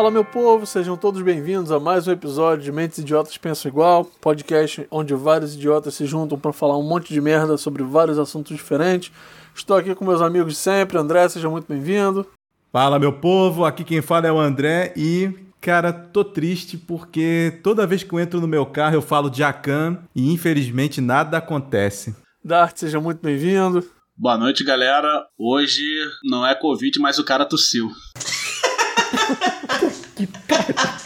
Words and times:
Fala 0.00 0.10
meu 0.10 0.24
povo, 0.24 0.64
sejam 0.64 0.96
todos 0.96 1.20
bem-vindos 1.20 1.70
a 1.70 1.78
mais 1.78 2.08
um 2.08 2.12
episódio 2.12 2.64
de 2.64 2.72
Mentes 2.72 2.96
Idiotas 2.96 3.36
Pensam 3.36 3.70
Igual, 3.70 4.06
podcast 4.18 4.86
onde 4.90 5.12
vários 5.12 5.54
idiotas 5.54 5.92
se 5.92 6.06
juntam 6.06 6.38
para 6.38 6.54
falar 6.54 6.78
um 6.78 6.82
monte 6.82 7.12
de 7.12 7.20
merda 7.20 7.58
sobre 7.58 7.82
vários 7.82 8.18
assuntos 8.18 8.56
diferentes. 8.56 9.12
Estou 9.54 9.76
aqui 9.76 9.94
com 9.94 10.02
meus 10.06 10.22
amigos 10.22 10.54
de 10.54 10.58
sempre, 10.58 10.96
André, 10.96 11.28
seja 11.28 11.50
muito 11.50 11.66
bem-vindo. 11.68 12.26
Fala 12.72 12.98
meu 12.98 13.12
povo, 13.12 13.66
aqui 13.66 13.84
quem 13.84 14.00
fala 14.00 14.26
é 14.26 14.32
o 14.32 14.38
André 14.38 14.94
e 14.96 15.34
Cara, 15.60 15.92
tô 15.92 16.24
triste 16.24 16.78
porque 16.78 17.60
toda 17.62 17.86
vez 17.86 18.02
que 18.02 18.14
eu 18.14 18.18
entro 18.18 18.40
no 18.40 18.48
meu 18.48 18.64
carro 18.64 18.94
eu 18.94 19.02
falo 19.02 19.28
de 19.28 19.44
Akan 19.44 19.98
e 20.16 20.32
infelizmente 20.32 21.02
nada 21.02 21.36
acontece. 21.36 22.16
Dart, 22.42 22.74
seja 22.78 22.98
muito 22.98 23.20
bem-vindo. 23.20 23.86
Boa 24.16 24.38
noite, 24.38 24.64
galera. 24.64 25.26
Hoje 25.38 25.82
não 26.24 26.46
é 26.46 26.54
Covid, 26.54 26.98
mas 27.00 27.18
o 27.18 27.24
cara 27.24 27.44
tossiu. 27.44 27.90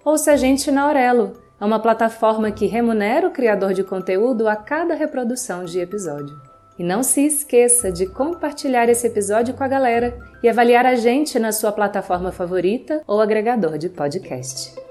Ouça 0.03 0.31
a 0.31 0.35
gente 0.35 0.71
na 0.71 0.85
Aurelo, 0.85 1.33
é 1.61 1.65
uma 1.65 1.79
plataforma 1.79 2.49
que 2.49 2.65
remunera 2.65 3.27
o 3.27 3.31
criador 3.31 3.75
de 3.75 3.83
conteúdo 3.83 4.47
a 4.47 4.55
cada 4.55 4.95
reprodução 4.95 5.65
de 5.65 5.79
episódio. 5.79 6.48
E 6.79 6.83
não 6.83 7.03
se 7.03 7.25
esqueça 7.25 7.91
de 7.91 8.05
compartilhar 8.07 8.87
esse 8.87 9.05
episódio 9.05 9.53
com 9.53 9.63
a 9.63 9.67
galera 9.67 10.17
e 10.41 10.47
avaliar 10.47 10.85
a 10.85 10.95
gente 10.95 11.37
na 11.37 11.51
sua 11.51 11.73
plataforma 11.73 12.31
favorita 12.31 13.03
ou 13.05 13.19
agregador 13.19 13.77
de 13.77 13.89
podcast. 13.89 14.88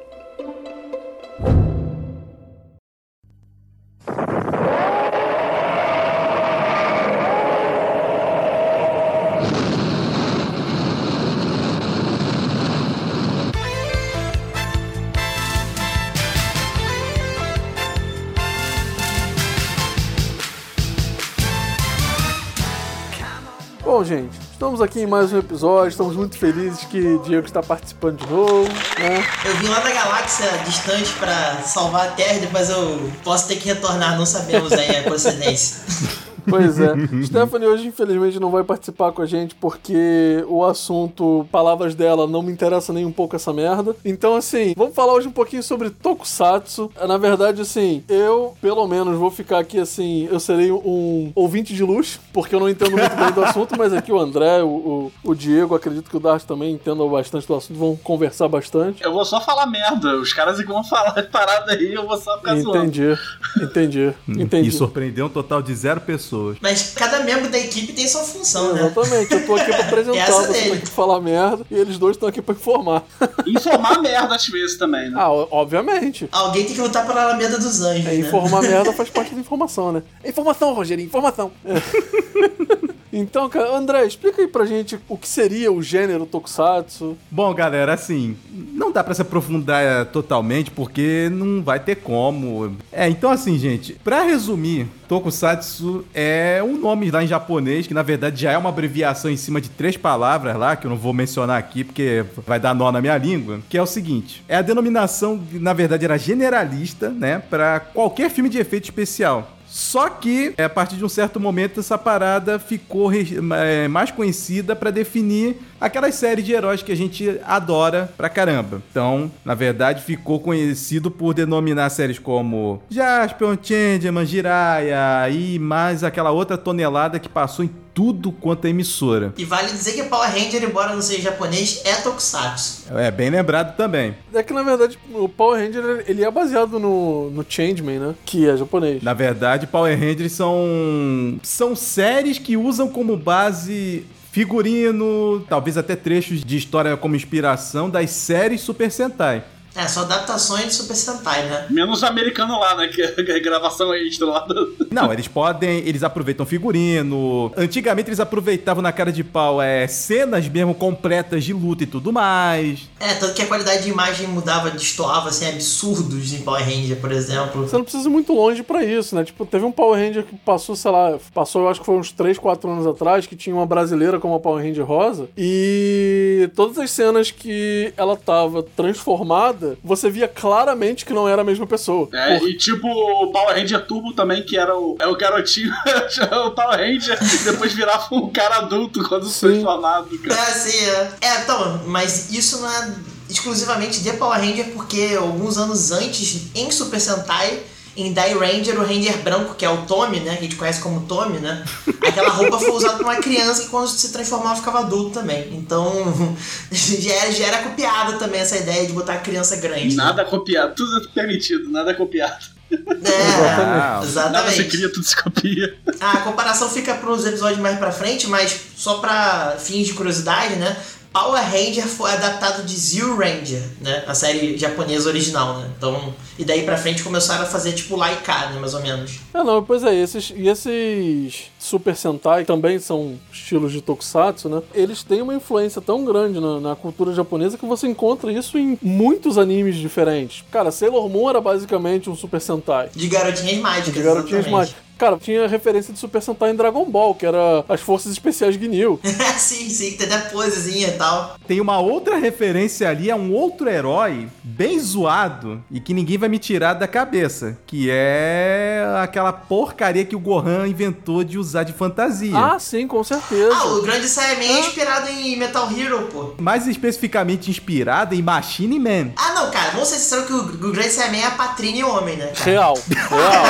Bom, 23.98 24.04
gente, 24.04 24.38
estamos 24.52 24.80
aqui 24.80 25.00
em 25.00 25.06
mais 25.08 25.32
um 25.32 25.40
episódio, 25.40 25.88
estamos 25.88 26.14
muito 26.14 26.38
felizes 26.38 26.84
que 26.84 27.18
Diego 27.24 27.44
está 27.44 27.60
participando 27.60 28.24
de 28.24 28.32
novo, 28.32 28.62
né? 28.96 29.26
Eu 29.44 29.56
vim 29.56 29.66
lá 29.66 29.80
da 29.80 29.92
galáxia 29.92 30.46
distante 30.64 31.10
para 31.14 31.62
salvar 31.62 32.06
a 32.06 32.10
Terra 32.12 32.38
depois 32.38 32.70
eu 32.70 33.10
posso 33.24 33.48
ter 33.48 33.56
que 33.56 33.66
retornar, 33.66 34.16
não 34.16 34.24
sabemos 34.24 34.70
aí 34.70 34.98
a 34.98 35.02
procedência. 35.02 35.82
Pois 36.48 36.78
é. 36.80 36.94
Stephanie 37.24 37.68
hoje, 37.68 37.86
infelizmente, 37.86 38.40
não 38.40 38.50
vai 38.50 38.64
participar 38.64 39.12
com 39.12 39.22
a 39.22 39.26
gente 39.26 39.54
porque 39.54 40.44
o 40.48 40.64
assunto, 40.64 41.46
palavras 41.50 41.94
dela, 41.94 42.26
não 42.26 42.42
me 42.42 42.52
interessa 42.52 42.92
nem 42.92 43.04
um 43.04 43.12
pouco 43.12 43.36
essa 43.36 43.52
merda. 43.52 43.94
Então, 44.04 44.34
assim, 44.36 44.74
vamos 44.76 44.94
falar 44.94 45.12
hoje 45.14 45.28
um 45.28 45.32
pouquinho 45.32 45.62
sobre 45.62 45.90
Tokusatsu. 45.90 46.90
Na 47.06 47.18
verdade, 47.18 47.60
assim, 47.62 48.02
eu, 48.08 48.54
pelo 48.60 48.86
menos, 48.86 49.16
vou 49.18 49.30
ficar 49.30 49.58
aqui, 49.58 49.78
assim, 49.78 50.28
eu 50.30 50.40
serei 50.40 50.70
um 50.70 51.32
ouvinte 51.34 51.74
de 51.74 51.82
luxo, 51.82 52.20
porque 52.32 52.54
eu 52.54 52.60
não 52.60 52.68
entendo 52.68 52.92
muito 52.92 53.16
bem 53.16 53.32
do 53.32 53.44
assunto, 53.44 53.76
mas 53.76 53.92
aqui 53.92 54.12
o 54.12 54.18
André, 54.18 54.62
o, 54.62 54.68
o, 54.68 55.12
o 55.24 55.34
Diego, 55.34 55.74
acredito 55.74 56.10
que 56.10 56.16
o 56.16 56.20
Dart 56.20 56.44
também 56.44 56.74
entenda 56.74 57.04
bastante 57.06 57.46
do 57.46 57.54
assunto, 57.54 57.78
vão 57.78 57.96
conversar 57.96 58.48
bastante. 58.48 59.02
Eu 59.02 59.12
vou 59.12 59.24
só 59.24 59.40
falar 59.40 59.66
merda. 59.66 60.16
Os 60.16 60.32
caras 60.32 60.58
que 60.58 60.66
vão 60.66 60.84
falar 60.84 61.22
parada 61.30 61.72
aí, 61.72 61.94
eu 61.94 62.06
vou 62.06 62.16
só 62.16 62.38
ficar 62.38 62.56
entendi, 62.56 63.14
zoando. 63.14 63.20
Entendi, 63.62 64.14
entendi. 64.28 64.68
E 64.68 64.72
surpreendeu 64.72 65.26
um 65.26 65.28
total 65.28 65.62
de 65.62 65.74
zero 65.74 66.00
pessoas 66.00 66.37
pessoas. 66.38 66.58
Mas 66.60 66.92
cada 66.94 67.20
membro 67.20 67.48
da 67.50 67.58
equipe 67.58 67.92
tem 67.92 68.06
sua 68.06 68.22
função, 68.22 68.72
né? 68.72 68.80
Exatamente. 68.80 69.32
Eu 69.32 69.46
tô 69.46 69.54
aqui 69.56 69.66
pra 69.66 69.80
apresentar, 69.84 70.26
você 70.26 70.52
tá 70.52 70.58
aqui 70.58 70.78
pra 70.80 70.90
falar 70.90 71.20
merda 71.20 71.66
e 71.70 71.74
eles 71.74 71.98
dois 71.98 72.16
estão 72.16 72.28
aqui 72.28 72.40
pra 72.40 72.54
informar. 72.54 73.04
Informar 73.46 74.00
merda 74.00 74.34
às 74.34 74.46
vezes 74.46 74.78
também, 74.78 75.10
né? 75.10 75.16
Ah, 75.18 75.30
obviamente. 75.30 76.28
Alguém 76.30 76.64
tem 76.64 76.74
que 76.74 76.80
lutar 76.80 77.06
pela 77.06 77.22
Alameda 77.22 77.58
dos 77.58 77.80
Anjos. 77.80 78.06
É, 78.06 78.10
né? 78.10 78.16
informar 78.16 78.62
merda 78.62 78.92
faz 78.92 79.10
parte 79.10 79.34
da 79.34 79.40
informação, 79.40 79.92
né? 79.92 80.02
Informação, 80.24 80.72
Rogério, 80.72 81.04
informação. 81.04 81.50
É. 81.64 82.88
Então, 83.12 83.48
cara, 83.48 83.76
André, 83.76 84.04
explica 84.06 84.42
aí 84.42 84.48
pra 84.48 84.66
gente 84.66 84.98
o 85.08 85.16
que 85.16 85.28
seria 85.28 85.72
o 85.72 85.82
gênero 85.82 86.26
Tokusatsu. 86.26 87.16
Bom, 87.30 87.52
galera, 87.54 87.94
assim, 87.94 88.36
não 88.52 88.92
dá 88.92 89.02
para 89.02 89.14
se 89.14 89.22
aprofundar 89.22 89.82
eh, 89.82 90.04
totalmente 90.04 90.70
porque 90.70 91.28
não 91.32 91.62
vai 91.62 91.80
ter 91.80 91.96
como. 91.96 92.76
É, 92.92 93.08
então 93.08 93.30
assim, 93.30 93.58
gente, 93.58 93.94
para 94.04 94.22
resumir, 94.22 94.86
Tokusatsu 95.08 96.04
é 96.14 96.62
um 96.62 96.76
nome 96.76 97.10
lá 97.10 97.24
em 97.24 97.26
japonês 97.26 97.86
que 97.86 97.94
na 97.94 98.02
verdade 98.02 98.42
já 98.42 98.52
é 98.52 98.58
uma 98.58 98.68
abreviação 98.68 99.30
em 99.30 99.36
cima 99.36 99.60
de 99.60 99.70
três 99.70 99.96
palavras 99.96 100.56
lá, 100.56 100.76
que 100.76 100.86
eu 100.86 100.90
não 100.90 100.98
vou 100.98 101.12
mencionar 101.12 101.58
aqui 101.58 101.84
porque 101.84 102.24
vai 102.46 102.60
dar 102.60 102.74
nó 102.74 102.92
na 102.92 103.00
minha 103.00 103.16
língua, 103.16 103.60
que 103.68 103.78
é 103.78 103.82
o 103.82 103.86
seguinte: 103.86 104.44
é 104.48 104.56
a 104.56 104.62
denominação, 104.62 105.40
na 105.52 105.72
verdade 105.72 106.04
era 106.04 106.18
generalista, 106.18 107.08
né, 107.10 107.42
para 107.50 107.80
qualquer 107.80 108.30
filme 108.30 108.50
de 108.50 108.58
efeito 108.58 108.84
especial. 108.84 109.57
Só 109.68 110.08
que, 110.08 110.54
é, 110.56 110.64
a 110.64 110.68
partir 110.68 110.96
de 110.96 111.04
um 111.04 111.08
certo 111.08 111.38
momento, 111.38 111.80
essa 111.80 111.98
parada 111.98 112.58
ficou 112.58 113.10
é, 113.12 113.86
mais 113.88 114.10
conhecida 114.10 114.74
para 114.74 114.90
definir 114.90 115.56
aquelas 115.80 116.14
séries 116.14 116.44
de 116.44 116.52
heróis 116.52 116.82
que 116.82 116.90
a 116.90 116.96
gente 116.96 117.38
adora 117.44 118.12
pra 118.16 118.28
caramba. 118.28 118.82
Então, 118.90 119.30
na 119.44 119.54
verdade, 119.54 120.02
ficou 120.02 120.40
conhecido 120.40 121.10
por 121.10 121.34
denominar 121.34 121.90
séries 121.90 122.18
como 122.18 122.82
Jaspion, 122.90 123.56
Changeman, 123.62 124.24
Jiraiya 124.24 125.28
e 125.30 125.58
mais 125.58 126.02
aquela 126.02 126.30
outra 126.30 126.56
tonelada 126.56 127.18
que 127.18 127.28
passou 127.28 127.64
em 127.64 127.70
tudo 127.98 128.30
quanto 128.30 128.64
é 128.64 128.70
emissora. 128.70 129.34
E 129.36 129.44
vale 129.44 129.72
dizer 129.72 129.92
que 129.92 130.04
Power 130.04 130.30
Ranger, 130.30 130.62
embora 130.62 130.94
não 130.94 131.02
seja 131.02 131.22
japonês, 131.22 131.82
é 131.84 131.96
tokusatsu. 131.96 132.84
É, 132.94 133.10
bem 133.10 133.28
lembrado 133.28 133.76
também. 133.76 134.14
É 134.32 134.40
que, 134.40 134.52
na 134.52 134.62
verdade, 134.62 134.96
o 135.12 135.28
Power 135.28 135.60
Ranger, 135.60 136.04
ele 136.06 136.22
é 136.22 136.30
baseado 136.30 136.78
no, 136.78 137.28
no 137.30 137.44
Changeman, 137.48 137.98
né? 137.98 138.14
Que 138.24 138.48
é 138.48 138.56
japonês. 138.56 139.02
Na 139.02 139.14
verdade, 139.14 139.66
Power 139.66 139.98
Rangers 139.98 140.30
são, 140.30 141.40
são 141.42 141.74
séries 141.74 142.38
que 142.38 142.56
usam 142.56 142.86
como 142.86 143.16
base 143.16 144.06
figurino, 144.30 145.44
talvez 145.48 145.76
até 145.76 145.96
trechos 145.96 146.44
de 146.44 146.56
história 146.56 146.96
como 146.96 147.16
inspiração 147.16 147.90
das 147.90 148.10
séries 148.10 148.60
Super 148.60 148.92
Sentai. 148.92 149.42
É, 149.78 149.86
são 149.86 150.02
adaptações 150.02 150.64
de 150.64 150.74
Super 150.74 150.96
Sentai, 150.96 151.44
né? 151.44 151.66
Menos 151.70 152.02
americano 152.02 152.58
lá, 152.58 152.74
né? 152.74 152.88
Que 152.88 153.00
é 153.00 153.36
a 153.36 153.38
gravação 153.38 153.94
extra 153.94 154.26
lá. 154.26 154.40
Do... 154.40 154.74
Não, 154.90 155.12
eles 155.12 155.28
podem. 155.28 155.78
Eles 155.86 156.02
aproveitam 156.02 156.44
figurino. 156.44 157.52
Antigamente 157.56 158.08
eles 158.08 158.18
aproveitavam 158.18 158.82
na 158.82 158.90
cara 158.90 159.12
de 159.12 159.22
pau 159.22 159.62
é, 159.62 159.86
cenas 159.86 160.48
mesmo 160.48 160.74
completas 160.74 161.44
de 161.44 161.52
luta 161.52 161.84
e 161.84 161.86
tudo 161.86 162.12
mais. 162.12 162.88
É, 162.98 163.14
tanto 163.14 163.34
que 163.34 163.42
a 163.42 163.46
qualidade 163.46 163.84
de 163.84 163.90
imagem 163.90 164.26
mudava, 164.26 164.68
destoava, 164.68 165.28
assim, 165.28 165.46
absurdos 165.46 166.32
em 166.32 166.42
Power 166.42 166.64
Ranger, 166.64 166.96
por 166.96 167.12
exemplo. 167.12 167.68
Você 167.68 167.76
não 167.76 167.84
precisa 167.84 168.08
ir 168.08 168.10
muito 168.10 168.32
longe 168.32 168.64
para 168.64 168.82
isso, 168.82 169.14
né? 169.14 169.22
Tipo, 169.22 169.46
teve 169.46 169.64
um 169.64 169.70
Power 169.70 169.96
Ranger 169.96 170.24
que 170.24 170.34
passou, 170.38 170.74
sei 170.74 170.90
lá, 170.90 171.16
passou, 171.32 171.62
eu 171.62 171.68
acho 171.68 171.78
que 171.78 171.86
foi 171.86 171.96
uns 171.96 172.10
3, 172.10 172.36
4 172.36 172.68
anos 172.68 172.84
atrás, 172.84 173.28
que 173.28 173.36
tinha 173.36 173.54
uma 173.54 173.66
brasileira 173.66 174.18
como 174.18 174.34
a 174.34 174.40
Power 174.40 174.64
Ranger 174.64 174.84
rosa. 174.84 175.28
E 175.38 176.50
todas 176.56 176.78
as 176.78 176.90
cenas 176.90 177.30
que 177.30 177.92
ela 177.96 178.16
tava 178.16 178.60
transformada 178.64 179.67
você 179.82 180.10
via 180.10 180.28
claramente 180.28 181.04
que 181.04 181.12
não 181.12 181.28
era 181.28 181.42
a 181.42 181.44
mesma 181.44 181.66
pessoa. 181.66 182.08
É, 182.12 182.38
Por... 182.38 182.48
e 182.48 182.56
tipo 182.56 182.86
o 182.88 183.32
Power 183.32 183.56
Ranger 183.56 183.86
Turbo 183.86 184.12
também, 184.12 184.42
que 184.42 184.56
era 184.56 184.76
o, 184.76 184.96
é 184.98 185.06
o 185.06 185.16
garotinho, 185.16 185.72
o 186.46 186.50
Power 186.52 186.78
Ranger, 186.78 187.18
e 187.20 187.44
depois 187.44 187.72
virava 187.72 188.06
um 188.14 188.30
cara 188.30 188.56
adulto 188.56 189.06
quando 189.08 189.26
Sim. 189.26 189.48
transformado. 189.48 190.18
Cara. 190.18 190.40
É, 190.40 190.52
sim, 190.52 190.84
é. 190.84 191.10
É, 191.20 191.40
então, 191.42 191.82
mas 191.86 192.32
isso 192.32 192.60
não 192.60 192.70
é 192.70 192.94
exclusivamente 193.28 194.00
de 194.00 194.12
Power 194.14 194.40
Ranger, 194.40 194.72
porque 194.72 195.16
alguns 195.18 195.58
anos 195.58 195.92
antes, 195.92 196.46
em 196.54 196.70
Super 196.70 197.00
Sentai, 197.00 197.62
em 197.98 198.12
Die 198.12 198.34
Ranger, 198.34 198.78
o 198.78 198.84
Ranger 198.84 199.18
branco, 199.18 199.54
que 199.56 199.64
é 199.64 199.70
o 199.70 199.78
Tommy, 199.78 200.20
né? 200.20 200.32
Que 200.36 200.38
a 200.38 200.42
gente 200.42 200.56
conhece 200.56 200.80
como 200.80 201.00
Tommy, 201.06 201.38
né? 201.38 201.64
Aquela 202.06 202.30
roupa 202.30 202.58
foi 202.58 202.70
usada 202.70 202.96
por 202.96 203.02
uma 203.02 203.16
criança 203.16 203.64
que 203.64 203.68
quando 203.68 203.88
se 203.88 204.12
transformava 204.12 204.56
ficava 204.56 204.80
adulto 204.80 205.10
também. 205.10 205.52
Então, 205.52 206.36
já 206.70 207.12
era, 207.12 207.32
já 207.32 207.46
era 207.46 207.58
copiada 207.58 208.12
também 208.18 208.40
essa 208.40 208.56
ideia 208.56 208.86
de 208.86 208.92
botar 208.92 209.14
a 209.14 209.18
criança 209.18 209.56
grande. 209.56 209.96
Nada 209.96 210.22
né? 210.22 210.30
copiado, 210.30 210.74
tudo 210.76 211.08
é 211.08 211.12
permitido, 211.12 211.68
nada 211.70 211.92
copiado. 211.92 212.46
É, 212.70 214.04
Exatamente. 214.04 214.32
Nada 214.32 214.50
se 214.50 214.64
cria, 214.64 214.92
tudo 214.92 215.04
se 215.04 215.16
copia. 215.16 215.76
A 216.00 216.18
comparação 216.18 216.68
fica 216.68 216.94
para 216.94 217.10
os 217.10 217.26
episódios 217.26 217.60
mais 217.60 217.78
pra 217.78 217.90
frente, 217.90 218.26
mas 218.28 218.60
só 218.76 218.98
pra 218.98 219.56
fins 219.58 219.86
de 219.86 219.94
curiosidade, 219.94 220.56
né? 220.56 220.76
Power 221.12 221.42
Ranger 221.42 221.86
foi 221.86 222.12
adaptado 222.12 222.64
de 222.64 222.76
Zero 222.76 223.16
Ranger, 223.16 223.62
né? 223.80 224.04
A 224.06 224.14
série 224.14 224.56
japonesa 224.58 225.08
original, 225.08 225.58
né? 225.58 225.70
Então, 225.76 226.14
e 226.38 226.44
daí 226.44 226.62
pra 226.62 226.76
frente 226.76 227.02
começaram 227.02 227.42
a 227.42 227.46
fazer 227.46 227.72
tipo 227.72 227.96
Laika, 227.96 228.50
né? 228.50 228.60
Mais 228.60 228.74
ou 228.74 228.80
menos. 228.80 229.18
É, 229.34 229.42
não, 229.42 229.62
pois 229.62 229.82
é, 229.82 229.94
esses, 229.94 230.32
e 230.34 230.48
esses 230.48 231.50
Super 231.58 231.96
Sentai 231.96 232.44
também 232.44 232.78
são 232.78 233.18
estilos 233.32 233.72
de 233.72 233.82
tokusatsu, 233.82 234.48
né? 234.48 234.62
Eles 234.72 235.02
têm 235.02 235.20
uma 235.20 235.34
influência 235.34 235.80
tão 235.80 236.04
grande 236.04 236.38
na, 236.40 236.60
na 236.60 236.76
cultura 236.76 237.12
japonesa 237.12 237.58
que 237.58 237.66
você 237.66 237.88
encontra 237.88 238.32
isso 238.32 238.56
em 238.56 238.78
muitos 238.80 239.36
animes 239.36 239.76
diferentes. 239.76 240.44
Cara, 240.50 240.70
Sailor 240.70 241.08
Moon 241.08 241.28
era 241.28 241.40
basicamente 241.40 242.08
um 242.08 242.14
Super 242.14 242.40
Sentai. 242.40 242.90
De 242.94 243.08
garotinhas 243.08 243.58
mágicas. 243.58 243.94
De 243.94 244.02
garotinhas 244.02 244.46
exatamente. 244.46 244.50
mágicas. 244.52 244.88
Cara, 244.98 245.16
tinha 245.16 245.46
referência 245.46 245.94
de 245.94 245.98
Super 246.00 246.20
Sentai 246.20 246.50
em 246.50 246.56
Dragon 246.56 246.84
Ball, 246.84 247.14
que 247.14 247.24
era 247.24 247.64
as 247.68 247.80
Forças 247.80 248.10
Especiais 248.10 248.56
Ginyu. 248.56 248.98
sim, 249.38 249.70
sim, 249.70 249.92
tem 249.92 250.08
até 250.08 250.28
posezinha 250.28 250.88
e 250.88 250.92
tal. 250.92 251.36
Tem 251.46 251.60
uma 251.60 251.78
outra 251.78 252.16
referência 252.18 252.88
ali 252.88 253.08
a 253.08 253.14
um 253.14 253.32
outro 253.32 253.70
herói 253.70 254.28
bem 254.42 254.76
zoado 254.80 255.62
e 255.70 255.78
que 255.78 255.94
ninguém 255.94 256.18
vai 256.18 256.27
me 256.28 256.38
tirar 256.38 256.74
da 256.74 256.86
cabeça, 256.86 257.56
que 257.66 257.88
é 257.90 258.84
aquela 259.02 259.32
porcaria 259.32 260.04
que 260.04 260.16
o 260.16 260.18
Gohan 260.18 260.66
inventou 260.66 261.24
de 261.24 261.38
usar 261.38 261.64
de 261.64 261.72
fantasia. 261.72 262.36
Ah, 262.36 262.58
sim, 262.58 262.86
com 262.86 263.02
certeza. 263.02 263.54
Ah, 263.54 263.66
o 263.66 263.82
Grande 263.82 264.08
Saiyaman 264.08 264.44
é 264.44 264.60
inspirado 264.60 265.08
em 265.08 265.36
Metal 265.36 265.68
Hero, 265.70 266.02
pô. 266.12 266.34
Mais 266.38 266.66
especificamente 266.66 267.50
inspirada 267.50 268.14
em 268.14 268.22
Machine 268.22 268.78
Man. 268.78 269.12
Ah, 269.16 269.32
não, 269.34 269.50
cara, 269.50 269.70
vamos 269.70 269.88
ser 269.88 269.96
sinceros 269.96 270.26
que 270.26 270.32
o, 270.32 270.68
o 270.68 270.72
Grande 270.72 270.90
Saiyaman 270.90 271.18
é 271.18 271.26
a 271.26 271.30
Patrine 271.32 271.84
homem, 271.84 272.16
né, 272.16 272.26
cara? 272.28 272.44
Real, 272.50 272.74
real. 272.88 273.44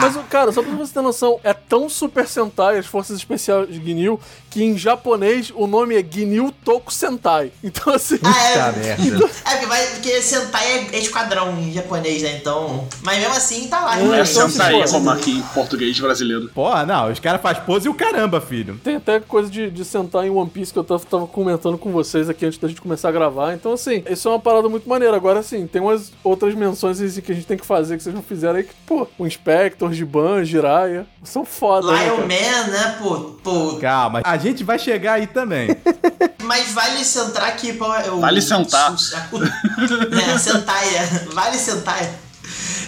Mas, 0.00 0.18
cara, 0.28 0.52
só 0.52 0.62
pra 0.62 0.72
você 0.72 0.92
ter 0.92 1.00
noção, 1.02 1.40
é 1.42 1.52
tão 1.52 1.88
Super 1.88 2.26
Sentai, 2.26 2.78
as 2.78 2.86
Forças 2.86 3.16
Especiais 3.16 3.68
de 3.68 3.84
Ginyu, 3.84 4.18
que 4.54 4.62
em 4.62 4.78
japonês 4.78 5.52
o 5.52 5.66
nome 5.66 5.96
é 5.96 6.04
Ginyu 6.08 6.52
Toku 6.64 6.94
Sentai. 6.94 7.50
Então, 7.64 7.92
assim. 7.92 8.20
Ah, 8.22 8.68
é. 8.68 8.96
merda. 8.96 9.26
É, 9.44 9.50
porque, 9.50 9.66
vai, 9.66 9.86
porque 9.86 10.22
Sentai 10.22 10.64
é, 10.64 10.96
é 10.96 10.98
esquadrão 11.00 11.58
em 11.58 11.72
japonês, 11.72 12.22
né? 12.22 12.36
Então. 12.36 12.86
Mas 13.02 13.18
mesmo 13.18 13.34
assim 13.34 13.66
tá 13.66 13.80
lá. 13.80 13.98
É, 13.98 14.02
né? 14.04 14.20
É 14.20 14.22
então, 14.22 14.48
Sentai, 14.48 14.88
como 14.88 15.10
né? 15.10 15.16
aqui 15.16 15.32
em 15.32 15.42
português 15.42 15.98
brasileiro. 15.98 16.50
Pô, 16.54 16.70
não, 16.84 17.10
os 17.10 17.18
caras 17.18 17.42
fazem 17.42 17.64
pose 17.64 17.88
e 17.88 17.90
o 17.90 17.94
caramba, 17.94 18.40
filho. 18.40 18.78
Tem 18.84 18.96
até 18.96 19.18
coisa 19.18 19.50
de, 19.50 19.70
de 19.72 19.84
sentar 19.84 20.24
em 20.24 20.30
One 20.30 20.48
Piece 20.48 20.72
que 20.72 20.78
eu 20.78 20.84
tava, 20.84 21.04
tava 21.04 21.26
comentando 21.26 21.76
com 21.76 21.90
vocês 21.90 22.30
aqui 22.30 22.46
antes 22.46 22.58
da 22.58 22.68
gente 22.68 22.80
começar 22.80 23.08
a 23.08 23.12
gravar. 23.12 23.54
Então, 23.54 23.72
assim, 23.72 24.04
isso 24.08 24.28
é 24.28 24.30
uma 24.30 24.40
parada 24.40 24.68
muito 24.68 24.88
maneira. 24.88 25.16
Agora, 25.16 25.40
assim, 25.40 25.66
tem 25.66 25.82
umas 25.82 26.12
outras 26.22 26.54
menções 26.54 27.00
assim, 27.00 27.20
que 27.20 27.32
a 27.32 27.34
gente 27.34 27.46
tem 27.46 27.56
que 27.56 27.66
fazer 27.66 27.96
que 27.96 28.04
vocês 28.04 28.14
não 28.14 28.22
fizeram 28.22 28.56
aí, 28.56 28.62
que, 28.62 28.74
pô, 28.86 29.08
o 29.18 29.26
Inspector, 29.26 29.92
Giban, 29.92 30.44
Jiraiya, 30.44 31.06
são 31.24 31.44
foda, 31.44 31.90
né, 31.90 32.04
Lion 32.04 32.16
cara? 32.16 32.28
Man, 32.28 32.70
né, 32.70 32.96
pô, 33.02 33.16
pô. 33.42 33.78
Calma, 33.80 34.20
a 34.22 34.36
gente 34.48 34.64
vai 34.64 34.78
chegar 34.78 35.14
aí 35.14 35.26
também. 35.26 35.68
Mas 36.44 36.72
vale 36.72 37.04
centrar 37.04 37.56
que. 37.56 37.72
Pô, 37.72 37.86
o, 37.86 38.20
Vale 38.20 38.40
sentar. 38.42 38.92
o- 38.92 38.94
é, 40.34 40.38
Sentai, 40.38 40.94
é. 40.96 41.06
Vale 41.32 41.58
sentar. 41.58 42.06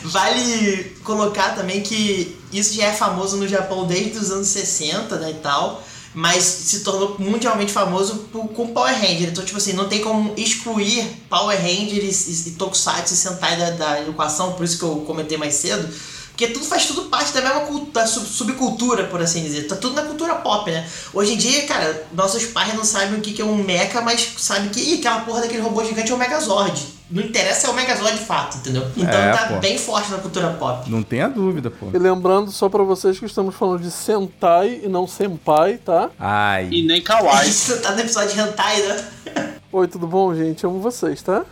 Vale 0.05 0.97
colocar 1.03 1.55
também 1.57 1.81
que 1.81 2.37
isso 2.53 2.75
já 2.75 2.85
é 2.85 2.93
famoso 2.93 3.37
no 3.37 3.49
Japão 3.49 3.87
desde 3.87 4.19
os 4.19 4.31
anos 4.31 4.47
60, 4.49 5.17
né, 5.17 5.31
e 5.31 5.35
tal. 5.35 5.83
Mas 6.15 6.43
se 6.45 6.81
tornou 6.81 7.17
mundialmente 7.19 7.73
famoso 7.73 8.29
por- 8.33 8.49
com 8.49 8.69
Power 8.69 8.95
Ranger. 8.95 9.29
Então, 9.29 9.45
tipo 9.45 9.59
assim, 9.59 9.75
não 9.75 9.87
tem 9.89 10.01
como 10.01 10.33
excluir 10.37 11.05
Power 11.29 11.59
Rangers 11.61 12.47
e, 12.47 12.49
e 12.49 12.53
Tokusatsu 12.53 13.13
e 13.13 13.17
Sentai 13.17 13.57
da, 13.59 13.71
da 13.73 14.01
equação, 14.03 14.53
por 14.53 14.65
isso 14.65 14.79
que 14.79 14.85
eu 14.85 14.97
comentei 15.07 15.37
mais 15.37 15.55
cedo. 15.55 15.87
Porque 16.37 16.49
tudo 16.49 16.67
faz 16.67 16.85
tudo 16.85 17.05
parte 17.05 17.33
da 17.33 17.41
mesma 17.41 17.61
cultu- 17.61 17.91
da 17.93 18.07
sub- 18.07 18.27
subcultura, 18.27 19.05
por 19.05 19.23
assim 19.23 19.43
dizer. 19.43 19.63
Tá 19.67 19.75
tudo 19.75 19.95
na 19.95 20.03
cultura 20.03 20.35
pop, 20.35 20.71
né? 20.71 20.87
Hoje 21.15 21.33
em 21.33 21.37
dia, 21.39 21.63
cara, 21.67 22.07
nossos 22.13 22.45
pais 22.45 22.75
não 22.75 22.85
sabem 22.85 23.19
o 23.19 23.23
que 23.23 23.33
que 23.33 23.41
é 23.41 23.45
um 23.45 23.57
mecha, 23.57 24.03
mas 24.03 24.35
sabem 24.37 24.69
que 24.69 24.79
Ih, 24.79 24.99
aquela 24.99 25.21
porra 25.21 25.41
daquele 25.41 25.63
robô 25.63 25.83
gigante 25.83 26.13
é 26.13 26.15
o 26.15 26.19
Megazord. 26.19 26.89
Não 27.11 27.23
interessa 27.23 27.69
é 27.69 27.71
o 27.71 27.73
Megazord 27.75 28.19
de 28.19 28.25
fato, 28.27 28.59
entendeu? 28.59 28.87
Então 28.95 29.19
É, 29.19 29.33
tá 29.33 29.47
pô. 29.47 29.57
bem 29.61 29.79
forte 29.79 30.11
na 30.11 30.19
cultura 30.19 30.51
pop. 30.51 30.91
Não 30.91 31.03
tenha 31.03 31.27
dúvida, 31.27 31.71
pô. 31.71 31.87
E 31.95 31.99
lembrando 31.99 32.51
só 32.53 32.69
pra 32.69 32.83
vocês 32.83 33.19
que 33.19 33.25
estamos 33.25 33.55
falando 33.55 33.81
de 33.81 33.91
Sentai 33.91 34.83
e 34.85 34.89
não 34.89 35.07
Senpai, 35.07 35.79
tá? 35.79 36.11
Ai. 36.21 36.69
E 36.71 36.83
nem 36.87 37.01
Kawaii. 37.01 37.51
não 37.71 37.79
tá 37.79 37.93
no 37.93 38.01
episódio 38.01 38.35
de 38.35 38.41
Hentai, 38.41 38.83
né? 38.83 39.05
Oi, 39.73 39.89
tudo 39.89 40.07
bom, 40.07 40.35
gente? 40.35 40.67
Amo 40.67 40.81
vocês, 40.81 41.23
tá? 41.23 41.47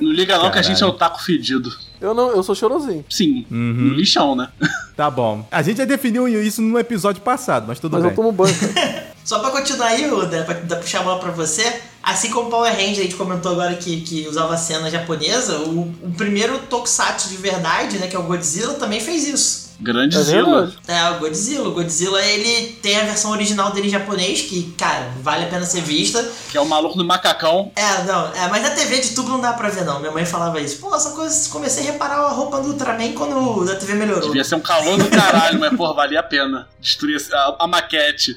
Não 0.00 0.10
liga 0.10 0.38
não 0.38 0.50
que 0.50 0.58
a 0.58 0.62
gente 0.62 0.76
é 0.76 0.80
Caralho. 0.80 0.94
o 0.94 0.98
taco 0.98 1.22
fedido. 1.22 1.70
Eu 2.00 2.14
não, 2.14 2.30
eu 2.30 2.42
sou 2.42 2.54
chorosinho. 2.54 3.04
Sim, 3.10 3.44
Uhum. 3.50 3.56
no 3.90 3.94
lixão, 3.94 4.34
né? 4.34 4.48
Tá 4.96 5.10
bom. 5.10 5.46
A 5.50 5.62
gente 5.62 5.78
já 5.78 5.84
definiu 5.86 6.28
isso 6.28 6.60
no 6.60 6.78
episódio 6.78 7.22
passado, 7.22 7.64
mas 7.66 7.78
tudo 7.80 7.92
Mas 7.94 8.02
bem. 8.02 8.10
eu 8.10 8.16
tomo 8.16 8.32
banho. 8.32 8.54
Só 9.24 9.38
pra 9.38 9.50
continuar 9.50 9.86
aí, 9.88 10.10
Uda, 10.10 10.42
pra, 10.44 10.54
pra 10.56 10.76
puxar 10.76 11.00
a 11.00 11.02
bola 11.04 11.18
pra 11.20 11.30
você, 11.30 11.80
assim 12.02 12.30
como 12.30 12.50
Power 12.50 12.70
Ranger, 12.72 12.98
a 12.98 13.02
gente 13.02 13.14
comentou 13.14 13.52
agora 13.52 13.74
que, 13.76 14.00
que 14.02 14.26
usava 14.28 14.54
a 14.54 14.56
cena 14.58 14.90
japonesa, 14.90 15.58
o, 15.58 15.82
o 16.02 16.12
primeiro 16.16 16.58
tokusatsu 16.68 17.28
de 17.30 17.36
verdade, 17.36 17.98
né, 17.98 18.08
que 18.08 18.16
é 18.16 18.18
o 18.18 18.24
Godzilla, 18.24 18.74
também 18.74 19.00
fez 19.00 19.26
isso. 19.26 19.69
Grande 19.80 20.16
É 20.16 20.22
Zila. 20.22 20.66
verdade. 20.66 20.78
É, 20.88 21.10
o 21.10 21.18
Godzilla. 21.20 21.68
O 21.68 21.72
Godzilla, 21.72 22.22
ele 22.22 22.72
tem 22.82 22.98
a 22.98 23.04
versão 23.04 23.30
original 23.30 23.70
dele 23.72 23.86
em 23.88 23.90
japonês, 23.90 24.42
que, 24.42 24.72
cara, 24.76 25.10
vale 25.22 25.44
a 25.44 25.48
pena 25.48 25.64
ser 25.64 25.80
vista. 25.82 26.22
Que 26.50 26.58
é 26.58 26.60
o 26.60 26.66
maluco 26.66 26.96
do 26.98 27.04
macacão. 27.04 27.72
É, 27.76 28.02
não, 28.04 28.32
é, 28.34 28.48
mas 28.48 28.62
na 28.62 28.70
TV 28.70 28.98
de 29.00 29.10
tubo 29.14 29.28
não 29.30 29.40
dá 29.40 29.52
pra 29.52 29.68
ver, 29.68 29.84
não. 29.84 29.98
Minha 30.00 30.12
mãe 30.12 30.24
falava 30.26 30.60
isso. 30.60 30.78
Pô, 30.78 30.94
essa 30.94 31.10
coisa, 31.10 31.48
comecei 31.50 31.82
a 31.88 31.92
reparar 31.92 32.16
a 32.16 32.28
roupa 32.28 32.60
do 32.60 32.68
Ultraman 32.70 33.12
quando 33.12 33.70
a 33.70 33.74
TV 33.76 33.94
melhorou. 33.94 34.28
Devia 34.28 34.44
ser 34.44 34.56
um 34.56 34.60
calor 34.60 34.98
do 34.98 35.08
caralho, 35.08 35.58
mas, 35.58 35.74
porra, 35.76 35.94
valia 35.94 36.20
a 36.20 36.22
pena. 36.24 36.68
Destruir 36.80 37.20
a, 37.32 37.56
a 37.60 37.66
maquete. 37.66 38.34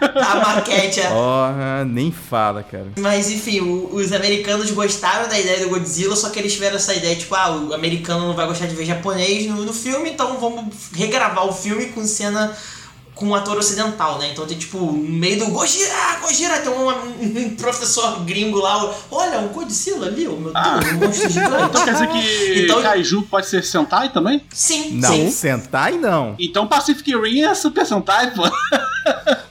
A 0.00 0.34
maquete, 0.36 1.00
é. 1.00 1.08
Porra, 1.08 1.84
nem 1.86 2.12
fala, 2.12 2.62
cara. 2.62 2.86
Mas 2.98 3.30
enfim, 3.30 3.60
o- 3.60 3.94
os 3.94 4.12
americanos 4.12 4.70
gostaram 4.70 5.28
da 5.28 5.38
ideia 5.38 5.60
do 5.64 5.70
Godzilla, 5.70 6.14
só 6.14 6.28
que 6.30 6.38
eles 6.38 6.52
tiveram 6.52 6.76
essa 6.76 6.94
ideia, 6.94 7.16
tipo, 7.16 7.34
ah, 7.34 7.50
o 7.50 7.74
americano 7.74 8.26
não 8.28 8.34
vai 8.34 8.46
gostar 8.46 8.66
de 8.66 8.74
ver 8.74 8.84
japonês 8.84 9.46
no, 9.46 9.64
no 9.64 9.72
filme, 9.72 10.10
então 10.10 10.38
vamos 10.38 10.74
regravar 10.92 11.46
o 11.46 11.52
filme 11.52 11.86
com 11.86 12.06
cena 12.06 12.56
com 13.18 13.26
um 13.26 13.34
ator 13.34 13.58
ocidental, 13.58 14.18
né? 14.18 14.28
Então 14.30 14.46
tem 14.46 14.56
tipo, 14.56 14.78
no 14.78 14.92
meio 14.92 15.40
do 15.40 15.46
Gojira, 15.50 15.92
Gojira, 16.20 16.58
tem 16.60 16.70
um, 16.70 16.88
um 16.88 17.56
professor 17.56 18.20
gringo 18.20 18.58
lá, 18.58 18.94
olha, 19.10 19.40
um 19.40 19.48
Godzilla 19.48 20.06
ali, 20.06 20.28
oh, 20.28 20.32
meu 20.36 20.52
Deus, 20.52 20.54
Ah. 20.54 20.80
um 20.94 20.98
monstro 21.06 21.28
gigante. 21.28 21.64
Então 21.64 21.84
quer 21.84 21.92
dizer 21.94 22.08
que 22.08 22.64
Então- 22.64 22.82
Kaiju 22.82 23.22
pode 23.22 23.46
ser 23.48 23.64
Sentai 23.64 24.10
também? 24.10 24.44
Sim, 24.54 24.92
Não, 25.00 25.08
sim. 25.10 25.30
Sentai 25.30 25.92
não. 25.98 26.36
Então 26.38 26.66
Pacific 26.68 27.10
Rim 27.16 27.42
é 27.42 27.54
Super 27.54 27.84
Sentai, 27.84 28.30
pô. 28.32 28.42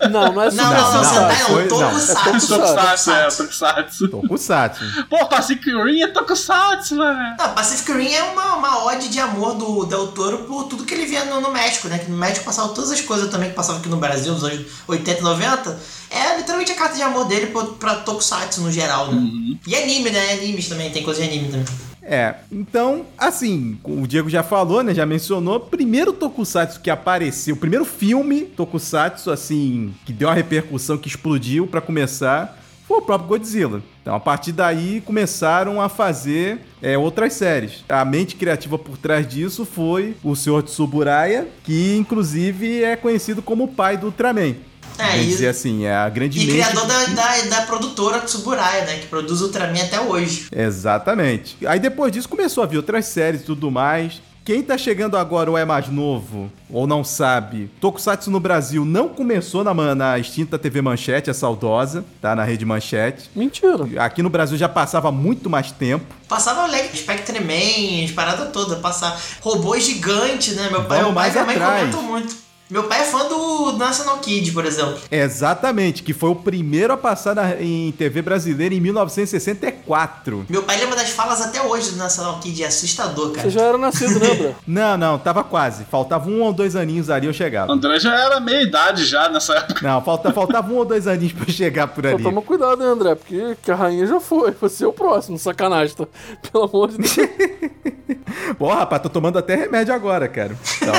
Não, 0.09 0.31
não 0.31 0.41
é 0.43 0.51
Não, 0.51 0.63
não, 0.65 0.73
não, 0.73 0.93
não, 0.93 1.03
Sentai 1.03 1.39
não, 1.43 1.55
não. 1.59 1.67
Tokusatsu. 1.67 2.47
Tokusatsu, 2.47 3.11
é. 3.11 3.27
Tokusatsu. 3.29 4.07
Tokusatsu. 4.07 4.83
Pô, 5.09 5.25
Pacific 5.25 5.65
Rim 5.69 6.01
é 6.03 6.07
Tokusatsu, 6.07 6.95
velho. 6.97 7.17
Não, 7.37 7.53
Pacific 7.53 7.91
Rim 7.91 8.13
é 8.13 8.23
uma, 8.23 8.55
uma 8.55 8.85
ode 8.85 9.09
de 9.09 9.19
amor 9.19 9.55
do 9.55 9.85
Del 9.85 10.07
Toro 10.07 10.39
por 10.39 10.65
tudo 10.65 10.85
que 10.85 10.93
ele 10.93 11.05
via 11.05 11.25
no, 11.25 11.41
no 11.41 11.51
México, 11.51 11.87
né? 11.87 11.97
Que 11.99 12.09
no 12.09 12.17
México 12.17 12.45
passava 12.45 12.69
todas 12.69 12.91
as 12.91 13.01
coisas 13.01 13.29
também 13.29 13.51
que 13.57 13.63
passavam 13.63 13.81
aqui 13.81 13.89
no 13.89 13.97
Brasil 13.97 14.33
nos 14.33 14.43
anos 14.43 14.65
80 14.87 15.19
e 15.19 15.23
90. 15.23 15.79
É 16.09 16.37
literalmente 16.37 16.71
a 16.71 16.75
carta 16.75 16.95
de 16.95 17.01
amor 17.01 17.25
dele 17.25 17.47
pra, 17.47 17.63
pra 17.65 17.95
Tokusatsu 17.95 18.61
no 18.61 18.71
geral, 18.71 19.11
né? 19.11 19.57
E 19.65 19.75
anime, 19.75 20.11
né? 20.11 20.33
Animes 20.33 20.69
também, 20.69 20.91
tem 20.91 21.03
coisa 21.03 21.21
de 21.21 21.27
anime 21.27 21.49
também. 21.49 21.65
É, 22.09 22.35
então, 22.49 23.05
assim, 23.17 23.77
o 23.83 24.07
Diego 24.07 24.29
já 24.29 24.41
falou, 24.41 24.81
né? 24.81 24.93
Já 24.93 25.05
mencionou. 25.05 25.59
Primeiro 25.59 26.13
Tokusatsu 26.13 26.79
que 26.79 26.89
apareceu, 26.89 27.55
o 27.55 27.57
primeiro 27.57 27.83
filme 27.83 28.43
Tokusatsu, 28.43 29.29
assim, 29.29 29.93
que 30.05 30.13
deu 30.13 30.29
uma 30.29 30.33
repercussão, 30.33 30.97
que 30.97 31.09
explodiu 31.09 31.67
pra 31.67 31.81
começar, 31.81 32.56
foi 32.87 32.97
o 32.99 33.01
próprio 33.01 33.27
Godzilla. 33.27 33.81
Então, 34.01 34.15
a 34.15 34.19
partir 34.19 34.53
daí, 34.53 35.01
começaram 35.05 35.81
a 35.81 35.89
fazer 35.89 36.59
é, 36.81 36.97
outras 36.97 37.33
séries. 37.33 37.83
A 37.89 38.05
mente 38.05 38.35
criativa 38.35 38.79
por 38.79 38.97
trás 38.97 39.27
disso 39.27 39.65
foi 39.65 40.15
o 40.23 40.35
Sr. 40.35 40.63
Tsuburaya, 40.63 41.47
que 41.63 41.95
inclusive 41.97 42.83
é 42.83 42.95
conhecido 42.95 43.41
como 43.41 43.65
o 43.65 43.67
pai 43.67 43.97
do 43.97 44.05
Ultraman. 44.07 44.55
É, 44.99 45.21
e- 45.21 45.25
dizer 45.27 45.49
assim, 45.49 45.83
é 45.83 45.93
a 45.95 46.09
grande 46.09 46.39
E 46.39 46.45
mente... 46.45 46.53
criador 46.53 46.87
da, 46.87 47.05
da, 47.05 47.41
da 47.43 47.61
produtora 47.67 48.19
Tsuburaya, 48.21 48.85
né? 48.85 48.97
Que 48.99 49.07
produz 49.07 49.41
Ultraman 49.41 49.81
até 49.83 49.99
hoje. 49.99 50.47
Exatamente. 50.51 51.55
Aí 51.67 51.79
depois 51.79 52.11
disso 52.11 52.27
começou 52.29 52.63
a 52.63 52.67
vir 52.67 52.77
outras 52.77 53.05
séries 53.05 53.41
e 53.41 53.43
tudo 53.43 53.69
mais. 53.69 54.21
Quem 54.47 54.63
tá 54.63 54.77
chegando 54.77 55.17
agora 55.17 55.51
ou 55.51 55.57
é 55.57 55.65
mais 55.65 55.89
novo, 55.89 56.49
ou 56.69 56.87
não 56.87 57.03
sabe, 57.03 57.69
Tokusatsu 57.81 58.31
no 58.31 58.39
Brasil 58.39 58.85
não 58.85 59.09
começou 59.09 59.61
na, 59.61 59.73
na 59.93 60.17
extinta 60.17 60.57
TV 60.57 60.81
Manchete, 60.81 61.29
a 61.29 61.33
saudosa, 61.33 62.05
tá? 62.21 62.33
Na 62.33 62.45
rede 62.45 62.63
Manchete. 62.63 63.29
Mentira. 63.35 64.01
Aqui 64.01 64.23
no 64.23 64.29
Brasil 64.29 64.57
já 64.57 64.69
passava 64.69 65.11
muito 65.11 65.49
mais 65.49 65.69
tempo. 65.73 66.05
Passava 66.29 66.65
Leg 66.65 66.95
Spectre 66.95 67.41
Man, 67.41 68.05
as 68.05 68.11
paradas 68.11 68.49
todas, 68.53 68.79
passava 68.79 69.19
robô 69.41 69.77
gigante, 69.77 70.51
né? 70.51 70.69
Meu 70.69 70.85
pai, 70.85 71.01
Vamos 71.01 71.13
meu 71.13 71.13
pai 71.13 71.13
mais 71.13 71.31
e 71.31 71.33
minha 71.33 71.45
mãe 71.45 71.55
atrás. 71.57 71.79
comentam 71.81 72.03
muito. 72.03 72.46
Meu 72.69 72.83
pai 72.83 73.01
é 73.01 73.03
fã 73.05 73.25
do 73.29 73.73
National 73.77 74.17
Kid, 74.17 74.51
por 74.51 74.65
exemplo. 74.65 74.97
Exatamente, 75.09 76.03
que 76.03 76.13
foi 76.13 76.29
o 76.31 76.35
primeiro 76.35 76.91
a 76.91 76.97
passar 76.97 77.33
na- 77.33 77.55
em 77.61 77.93
TV 77.93 78.21
brasileira 78.21 78.75
em 78.75 78.81
1964. 78.81 80.45
Meu 80.49 80.63
pai 80.63 80.77
lembra 80.77 80.97
das 80.97 81.09
falas 81.11 81.41
até 81.41 81.61
hoje 81.61 81.91
do 81.91 81.95
National 81.97 82.39
Kid, 82.39 82.61
é 82.63 82.67
assustador, 82.67 83.31
cara. 83.31 83.43
Você 83.49 83.51
já 83.57 83.61
era 83.61 83.77
nascido, 83.77 84.19
né, 84.19 84.31
André? 84.31 84.55
Não, 84.67 84.97
não, 84.97 85.17
tava 85.17 85.43
quase. 85.45 85.85
Faltava 85.85 86.29
um 86.29 86.41
ou 86.41 86.51
dois 86.51 86.75
aninhos 86.75 87.09
ali 87.09 87.25
eu 87.27 87.33
chegava. 87.33 87.71
André 87.71 87.99
já 87.99 88.13
era 88.13 88.39
meia 88.41 88.61
idade 88.63 89.05
já 89.05 89.29
nessa 89.29 89.53
época. 89.55 89.79
Não, 89.87 90.01
falta, 90.01 90.33
faltava 90.33 90.69
um 90.71 90.75
ou 90.75 90.85
dois 90.85 91.07
aninhos 91.07 91.31
pra 91.33 91.45
eu 91.47 91.53
chegar 91.53 91.87
por 91.87 92.01
Pô, 92.03 92.09
ali. 92.09 92.23
toma 92.23 92.41
cuidado, 92.41 92.83
hein, 92.83 92.89
André, 92.89 93.15
porque 93.15 93.55
que 93.63 93.71
a 93.71 93.75
rainha 93.75 94.05
já 94.05 94.19
foi. 94.19 94.51
Você 94.59 94.83
é 94.83 94.87
o 94.87 94.93
próximo, 94.93 95.37
sacanagem, 95.39 95.95
tá? 95.95 96.05
Pelo 96.51 96.65
amor 96.65 96.89
de 96.89 96.97
Deus. 96.97 97.15
Pô, 98.57 98.67
rapaz, 98.73 99.01
tô 99.01 99.09
tomando 99.09 99.37
até 99.37 99.55
remédio 99.55 99.93
agora, 99.93 100.27
cara. 100.27 100.55
Então, 100.81 100.93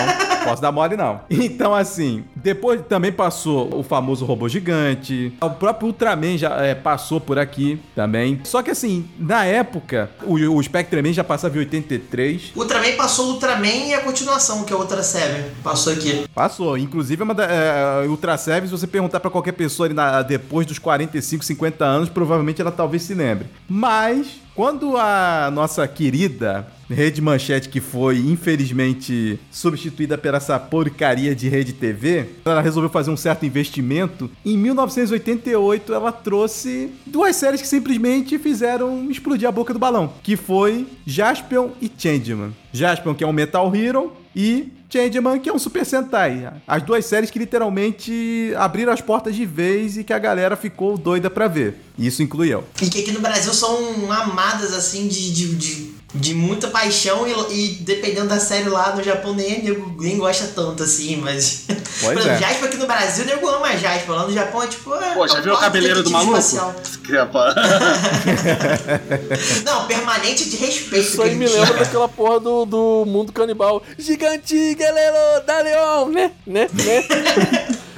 posso 0.45 0.61
dar 0.63 0.71
mole 0.73 0.97
não. 0.97 1.21
Então, 1.31 1.58
assim, 1.75 2.25
depois 2.37 2.81
também 2.89 3.13
passou 3.13 3.79
o 3.79 3.83
famoso 3.83 4.25
robô 4.25 4.49
gigante. 4.49 5.33
O 5.41 5.51
próprio 5.51 5.89
Ultraman 5.89 6.37
já 6.39 6.51
é, 6.65 6.75
passou 6.75 7.21
por 7.21 7.39
aqui 7.39 7.81
também. 7.95 8.41
Só 8.45 8.63
que, 8.63 8.71
assim, 8.71 9.09
na 9.19 9.45
época, 9.45 10.11
o, 10.25 10.35
o 10.35 10.63
Spectreman 10.63 11.13
já 11.13 11.25
passava 11.25 11.57
em 11.57 11.61
83. 11.61 12.53
Ultraman 12.57 12.93
passou 12.97 13.27
o 13.27 13.33
Ultraman 13.35 13.89
e 13.89 13.95
a 13.95 14.01
continuação, 14.01 14.65
que 14.65 14.73
é 14.73 14.77
o 14.77 14.81
Ultra 14.81 15.03
Seven. 15.03 15.45
Passou 15.63 15.93
aqui. 15.93 16.25
Passou. 16.35 16.77
Inclusive, 16.79 17.21
é 17.23 17.25
uma 17.25 17.35
da, 17.35 17.45
é, 17.45 18.07
Ultra 18.09 18.37
Seven, 18.37 18.69
se 18.69 18.73
você 18.73 18.87
perguntar 18.87 19.21
pra 19.21 19.31
qualquer 19.31 19.53
pessoa 19.53 19.87
ali 19.87 19.95
na- 19.95 20.23
depois 20.23 20.67
dos 20.67 20.79
45, 20.79 21.45
50 21.45 21.85
anos, 21.85 22.09
provavelmente 22.09 22.61
ela 22.61 22.71
talvez 22.73 23.03
se 23.03 23.15
lembre. 23.15 23.47
Mas, 23.69 24.29
quando 24.55 24.97
a 24.97 25.51
nossa 25.53 25.87
querida 25.87 26.67
Rede 26.91 27.21
Manchete, 27.21 27.69
que 27.69 27.81
foi 27.81 28.19
infelizmente 28.19 29.39
substituída 29.51 30.17
por 30.17 30.35
essa 30.35 30.59
porcaria 30.59 31.35
de 31.35 31.49
Rede 31.49 31.73
TV, 31.73 32.27
ela 32.45 32.61
resolveu 32.61 32.91
fazer 32.91 33.11
um 33.11 33.17
certo 33.17 33.45
investimento. 33.45 34.31
Em 34.45 34.57
1988, 34.57 35.93
ela 35.93 36.13
trouxe 36.13 36.91
duas 37.07 37.37
séries 37.37 37.61
que 37.61 37.69
simplesmente 37.69 38.39
fizeram 38.39 39.11
explodir 39.11 39.49
a 39.49 39.53
boca 39.53 39.73
do 39.73 39.79
balão, 39.79 40.13
que 40.23 40.37
foi 40.37 40.87
Jaspion 41.07 41.71
e 41.81 41.91
Changeman. 41.97 42.55
Jaspion, 42.73 43.15
que 43.15 43.25
é 43.25 43.27
um 43.27 43.33
Metal 43.33 43.75
Hero, 43.75 44.13
e 44.35 44.73
Changeman, 44.89 45.39
que 45.41 45.49
é 45.49 45.53
um 45.53 45.59
Super 45.59 45.85
Sentai. 45.85 46.53
As 46.67 46.83
duas 46.83 47.05
séries 47.05 47.31
que 47.31 47.39
literalmente 47.39 48.53
abriram 48.57 48.93
as 48.93 49.01
portas 49.01 49.35
de 49.35 49.45
vez 49.45 49.97
e 49.97 50.05
que 50.05 50.13
a 50.13 50.19
galera 50.19 50.57
ficou 50.57 50.97
doida 50.97 51.29
pra 51.29 51.49
ver. 51.49 51.77
Isso 51.99 52.23
inclui 52.23 52.49
eu. 52.49 52.65
E 52.81 52.89
que 52.89 53.01
aqui 53.01 53.11
no 53.11 53.21
Brasil 53.21 53.53
são 53.53 54.11
amadas, 54.11 54.73
assim, 54.73 55.09
de, 55.09 55.35
de, 55.35 55.55
de, 55.57 55.98
de 56.15 56.35
muita 56.35 56.69
paixão 56.69 57.29
e, 57.29 57.33
e 57.53 57.75
dependendo 57.81 58.29
da 58.29 58.41
série 58.41 58.67
lá 58.69 58.97
no 58.97 59.03
Japão 59.03 59.35
nem, 59.35 59.63
nego, 59.63 59.95
nem 60.01 60.17
gosta 60.17 60.47
tanto, 60.55 60.83
assim, 60.83 61.17
mas... 61.17 61.67
Pois 62.01 62.13
Por 62.13 62.21
exemplo, 62.21 62.37
é. 62.37 62.39
Jasper 62.39 62.69
aqui 62.69 62.77
no 62.77 62.87
Brasil, 62.87 63.25
nego 63.25 63.49
ama 63.49 63.77
Jasper. 63.77 64.15
Lá 64.15 64.25
no 64.25 64.33
Japão 64.33 64.63
é 64.63 64.69
tipo... 64.69 64.95
é, 64.95 65.15
Pô, 65.15 65.27
já 65.27 65.39
é 65.39 65.41
viu 65.41 65.53
o 65.53 65.59
cabeleiro 65.59 66.05
do 66.05 66.11
maluco? 66.11 66.39
Não, 69.65 69.85
permanente 69.89 70.49
de 70.49 70.57
respeito. 70.59 71.05
Isso 71.05 71.17
que 71.17 71.23
aí 71.25 71.35
me 71.35 71.49
lembra 71.49 71.75
daquela 71.75 72.09
porra 72.09 72.39
do, 72.39 72.65
do 72.65 73.05
mundo 73.05 73.33
canibal. 73.33 73.83
Gigante, 73.99 74.77
galera, 74.77 75.41
da 75.41 75.59
Leon, 75.59 76.11
né? 76.11 76.31
Né? 76.47 76.69
Né? 76.73 77.03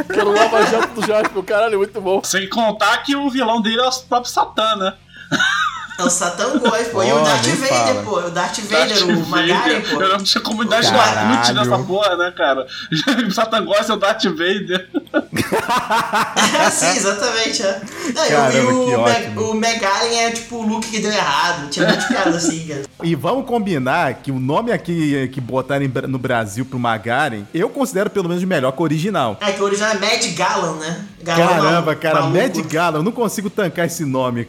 que 0.05 0.19
era 0.19 0.27
o 0.27 0.33
Lava 0.33 0.65
Jato 0.65 0.99
do 0.99 1.07
Jasper, 1.07 1.43
caralho, 1.43 1.77
muito 1.77 2.01
bom. 2.01 2.25
Sem 2.25 2.49
contar 2.49 3.03
que 3.03 3.15
o 3.15 3.29
vilão 3.29 3.61
dele 3.61 3.81
é 3.81 3.87
o 3.87 3.93
próprio 4.09 4.33
Satã, 4.33 4.77
né? 4.77 4.95
É 6.01 6.05
o 6.05 6.11
Satan 6.11 6.59
Ghost, 6.59 6.85
pô. 6.93 7.03
e 7.03 7.13
o 7.13 7.21
Darth 7.23 7.47
Vader, 7.47 7.69
fala. 7.69 8.03
pô. 8.03 8.17
O 8.19 8.31
Darth 8.31 8.59
Vader, 8.61 8.89
Darth 8.89 9.03
o 9.03 9.27
Magaren, 9.29 9.81
pô. 9.83 10.01
Eu 10.03 10.09
não 10.09 10.19
tinha 10.25 10.43
comunidade 10.43 10.91
gratuita 10.91 11.53
nessa 11.53 11.79
porra, 11.85 12.17
né, 12.17 12.33
cara? 12.37 12.67
O 13.27 13.31
Satã 13.33 13.65
gosta 13.65 13.93
é 13.93 13.97
o 13.97 13.99
Darth 13.99 14.25
Vader. 14.25 14.89
Sim, 16.73 16.97
exatamente, 16.97 17.63
é. 17.63 17.81
Não, 18.15 18.25
e 18.25 18.29
o- 18.29 18.31
Caramba, 18.31 18.61
e 18.61 18.95
o, 18.95 19.01
ótimo. 19.01 19.51
o 19.51 19.55
Megalen 19.55 20.19
é 20.25 20.31
tipo 20.31 20.57
o 20.57 20.63
look 20.67 20.87
que 20.89 20.99
deu 21.01 21.13
errado. 21.13 21.69
Tinha 21.71 21.87
muitos 21.87 22.07
caras 22.07 22.37
assim, 22.37 22.67
cara. 22.67 22.83
E 23.03 23.15
vamos 23.15 23.47
combinar 23.47 24.13
que 24.15 24.31
o 24.31 24.39
nome 24.39 24.71
aqui 24.73 25.27
que 25.33 25.41
botaram 25.41 25.87
no 26.07 26.19
Brasil 26.19 26.67
pro 26.67 26.79
Magaren, 26.79 27.45
eu 27.55 27.71
considero 27.71 28.11
pelo 28.11 28.29
menos 28.29 28.45
melhor 28.45 28.73
que 28.73 28.81
o 28.81 28.83
original. 28.83 29.39
É 29.41 29.53
que 29.53 29.61
o 29.63 29.65
original 29.65 29.93
é 29.93 29.95
Mad 29.99 30.23
Galan, 30.37 30.75
né? 30.77 31.05
Galan 31.23 31.47
Caramba, 31.49 31.95
cara, 31.95 32.21
maluco. 32.21 32.37
Mad 32.39 32.57
Gala, 32.71 32.99
eu 32.99 33.03
não 33.03 33.13
consigo 33.13 33.49
tancar 33.49 33.87
esse 33.87 34.05
nome. 34.05 34.47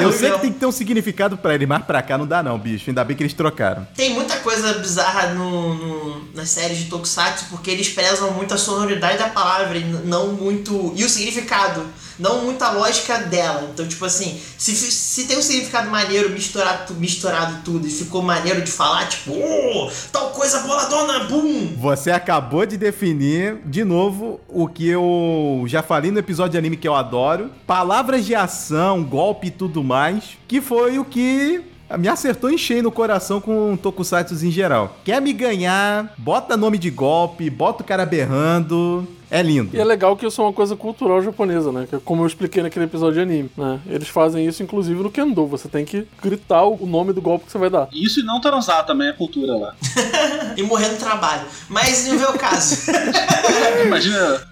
Eu 0.00 0.10
sei 0.10 0.30
que 0.32 0.38
tem 0.40 0.52
que 0.54 0.58
ter 0.58 0.65
um 0.66 0.72
significado 0.72 1.36
pra 1.36 1.54
ele, 1.54 1.66
mas 1.66 1.84
pra 1.84 2.02
cá 2.02 2.16
não 2.18 2.26
dá 2.26 2.42
não, 2.42 2.58
bicho. 2.58 2.90
Ainda 2.90 3.04
bem 3.04 3.16
que 3.16 3.22
eles 3.22 3.32
trocaram. 3.32 3.86
Tem 3.94 4.12
muita 4.14 4.36
coisa 4.38 4.74
bizarra 4.74 5.28
no, 5.34 5.74
no- 5.74 6.28
nas 6.34 6.48
séries 6.50 6.78
de 6.78 6.84
Tokusatsu, 6.86 7.46
porque 7.50 7.70
eles 7.70 7.88
prezam 7.88 8.30
muito 8.32 8.52
a 8.54 8.58
sonoridade 8.58 9.18
da 9.18 9.28
palavra 9.28 9.76
e 9.78 9.84
não 9.84 10.28
muito. 10.32 10.92
E 10.96 11.04
o 11.04 11.08
significado, 11.08 11.84
não 12.18 12.44
muito 12.44 12.62
a 12.62 12.70
lógica 12.70 13.18
dela. 13.18 13.68
Então, 13.72 13.86
tipo 13.86 14.04
assim, 14.04 14.40
se, 14.56 14.74
se 14.74 15.26
tem 15.26 15.38
um 15.38 15.42
significado 15.42 15.90
maneiro 15.90 16.30
misturado, 16.30 16.94
misturado 16.94 17.62
tudo 17.64 17.86
e 17.86 17.90
ficou 17.90 18.22
maneiro 18.22 18.62
de 18.62 18.70
falar, 18.70 19.08
tipo, 19.08 19.32
oh, 19.32 19.90
tal 20.12 20.30
coisa 20.30 20.60
boladona, 20.60 21.24
boom! 21.24 21.74
Você 21.78 22.10
acabou 22.10 22.66
de 22.66 22.76
definir, 22.76 23.58
de 23.64 23.84
novo, 23.84 24.40
o 24.48 24.66
que 24.68 24.88
eu 24.88 25.64
já 25.66 25.82
falei 25.82 26.10
no 26.10 26.18
episódio 26.18 26.52
de 26.52 26.58
anime 26.58 26.76
que 26.76 26.88
eu 26.88 26.94
adoro. 26.94 27.50
Palavras 27.66 28.24
de 28.24 28.34
ação, 28.34 29.04
golpe 29.04 29.48
e 29.48 29.50
tudo 29.50 29.82
mais, 29.82 30.36
que 30.48 30.60
foi 30.60 30.98
o 30.98 31.04
que 31.04 31.75
me 31.98 32.08
acertou 32.08 32.50
em 32.50 32.58
cheio 32.58 32.82
no 32.82 32.90
coração 32.90 33.40
com 33.40 33.76
tokusatsu 33.76 34.34
em 34.44 34.50
geral. 34.50 34.96
Quer 35.04 35.20
me 35.20 35.32
ganhar, 35.32 36.12
bota 36.18 36.56
nome 36.56 36.78
de 36.78 36.90
golpe, 36.90 37.48
bota 37.50 37.82
o 37.82 37.86
cara 37.86 38.04
berrando. 38.04 39.06
É 39.28 39.42
lindo. 39.42 39.76
E 39.76 39.80
é 39.80 39.84
legal 39.84 40.16
que 40.16 40.24
isso 40.24 40.40
é 40.40 40.44
uma 40.44 40.52
coisa 40.52 40.76
cultural 40.76 41.20
japonesa, 41.20 41.72
né? 41.72 41.86
Que 41.88 41.96
é 41.96 41.98
como 41.98 42.22
eu 42.22 42.26
expliquei 42.28 42.62
naquele 42.62 42.84
episódio 42.84 43.14
de 43.14 43.20
anime, 43.20 43.50
né? 43.56 43.80
Eles 43.88 44.08
fazem 44.08 44.46
isso, 44.46 44.62
inclusive, 44.62 45.02
no 45.02 45.10
Kendo. 45.10 45.46
Você 45.48 45.68
tem 45.68 45.84
que 45.84 46.06
gritar 46.22 46.62
o 46.62 46.86
nome 46.86 47.12
do 47.12 47.20
golpe 47.20 47.46
que 47.46 47.50
você 47.50 47.58
vai 47.58 47.68
dar. 47.68 47.88
Isso 47.92 48.20
e 48.20 48.22
não 48.22 48.40
transar 48.40 48.86
também 48.86 49.08
é 49.08 49.12
cultura 49.12 49.56
lá. 49.56 49.74
E 50.56 50.62
morrer 50.62 50.88
no 50.88 50.96
trabalho. 50.96 51.42
Mas 51.68 52.06
não 52.06 52.22
é 52.22 52.30
o 52.30 52.38
caso. 52.38 52.90
Imagina. 53.84 54.48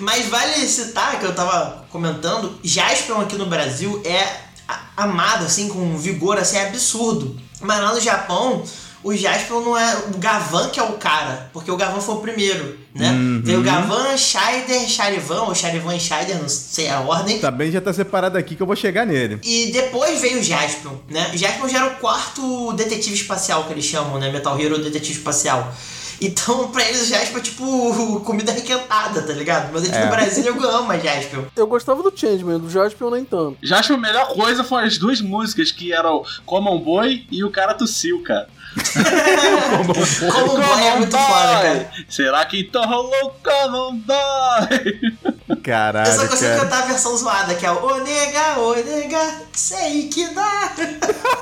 Mas 0.00 0.26
vale 0.26 0.54
citar, 0.66 1.20
que 1.20 1.24
eu 1.24 1.32
tava 1.32 1.84
comentando, 1.88 2.58
Jaspion 2.64 3.20
aqui 3.20 3.36
no 3.36 3.46
Brasil 3.46 4.02
é 4.04 4.46
amado, 4.96 5.44
assim, 5.44 5.68
com 5.68 5.96
vigor, 5.96 6.38
assim, 6.38 6.58
absurdo. 6.58 7.36
Mas 7.60 7.80
lá 7.80 7.94
no 7.94 8.00
Japão, 8.00 8.62
o 9.06 9.14
Jaspion 9.14 9.60
não 9.60 9.78
é 9.78 9.96
o 10.08 10.18
Gavan 10.18 10.68
que 10.68 10.80
é 10.80 10.82
o 10.82 10.94
cara, 10.94 11.48
porque 11.52 11.70
o 11.70 11.76
Gavan 11.76 12.00
foi 12.00 12.16
o 12.16 12.18
primeiro, 12.18 12.76
né? 12.94 13.14
Veio 13.42 13.60
o 13.60 13.62
Gavan, 13.62 14.16
Scheider, 14.16 14.88
Charivan, 14.88 15.42
ou 15.42 15.54
Charivan 15.54 15.94
e 15.94 16.00
Scheider, 16.00 16.40
não 16.40 16.48
sei 16.48 16.88
a 16.88 17.00
ordem. 17.00 17.38
Também 17.38 17.70
já 17.70 17.80
tá 17.80 17.92
separado 17.92 18.36
aqui 18.36 18.56
que 18.56 18.62
eu 18.62 18.66
vou 18.66 18.74
chegar 18.74 19.06
nele. 19.06 19.38
E 19.44 19.70
depois 19.70 20.20
veio 20.20 20.40
o 20.40 20.42
Jaspion, 20.42 20.94
né? 21.08 21.30
O 21.32 21.36
Jaspion 21.36 21.68
já 21.68 21.78
era 21.78 21.86
o 21.86 21.96
quarto 21.96 22.72
detetive 22.72 23.14
espacial 23.14 23.64
que 23.64 23.72
eles 23.72 23.84
chamam, 23.84 24.18
né? 24.18 24.30
Metal 24.30 24.60
Hero 24.60 24.82
Detetive 24.82 25.18
Espacial. 25.18 25.72
Então, 26.20 26.68
pra 26.68 26.84
eles, 26.84 27.02
o 27.02 27.06
Jaspion 27.06 27.38
é 27.38 27.40
tipo 27.42 28.20
comida 28.24 28.52
requentada, 28.52 29.22
tá 29.22 29.32
ligado? 29.32 29.70
Mas 29.72 29.84
aqui 29.84 29.94
É. 29.96 30.04
no 30.04 30.10
Brasil 30.10 30.44
eu 30.44 30.70
amo 30.70 30.92
a 30.92 30.98
Jaspion. 30.98 31.42
Eu 31.54 31.66
gostava 31.66 32.02
do 32.02 32.12
Changeman, 32.14 32.58
do 32.58 32.70
Jaspion 32.70 33.10
nem 33.10 33.24
tanto. 33.24 33.58
Que 33.60 33.92
a 33.92 33.96
melhor 33.96 34.34
coisa 34.34 34.64
foram 34.64 34.86
as 34.86 34.96
duas 34.98 35.20
músicas, 35.20 35.70
que 35.70 35.92
eram 35.92 36.24
Common 36.44 36.78
Boy 36.80 37.26
e 37.30 37.44
o 37.44 37.50
cara 37.50 37.74
tossiu, 37.74 38.22
cara. 38.22 38.48
Como 40.32 40.52
o 40.52 40.56
boy 40.56 40.86
é 40.86 40.96
muito 40.96 41.16
foda, 41.16 41.52
cara. 41.62 41.90
Será 42.10 42.44
que 42.44 42.60
então 42.60 42.86
rolou 42.86 43.34
Common 43.42 43.96
Boy? 44.00 45.56
Caralho, 45.62 46.10
Eu 46.10 46.14
só 46.14 46.28
consigo 46.28 46.50
cara. 46.50 46.60
cantar 46.64 46.82
a 46.82 46.86
versão 46.86 47.16
zoada, 47.16 47.54
que 47.54 47.64
é 47.64 47.70
o 47.70 47.82
Ô 47.84 47.96
nega, 48.00 48.58
ô 48.58 48.74
nega, 48.74 49.40
sei 49.52 50.08
que 50.08 50.28
dá. 50.34 50.72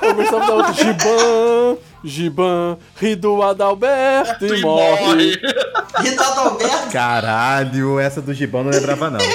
Eu 0.03 0.15
gostava 0.15 0.47
da 0.47 0.53
outra. 0.55 0.73
Giban, 0.75 1.77
Giban, 2.05 2.77
ri 3.01 3.17
do 3.17 3.43
Adalberto 3.43 4.47
e 4.47 4.61
morre. 4.61 5.41
Rita 6.01 6.25
Alberto. 6.25 6.91
Caralho, 6.93 7.99
essa 7.99 8.21
do 8.21 8.35
Gibão 8.35 8.63
não 8.65 8.71
lembrava 8.71 9.11
não. 9.11 9.21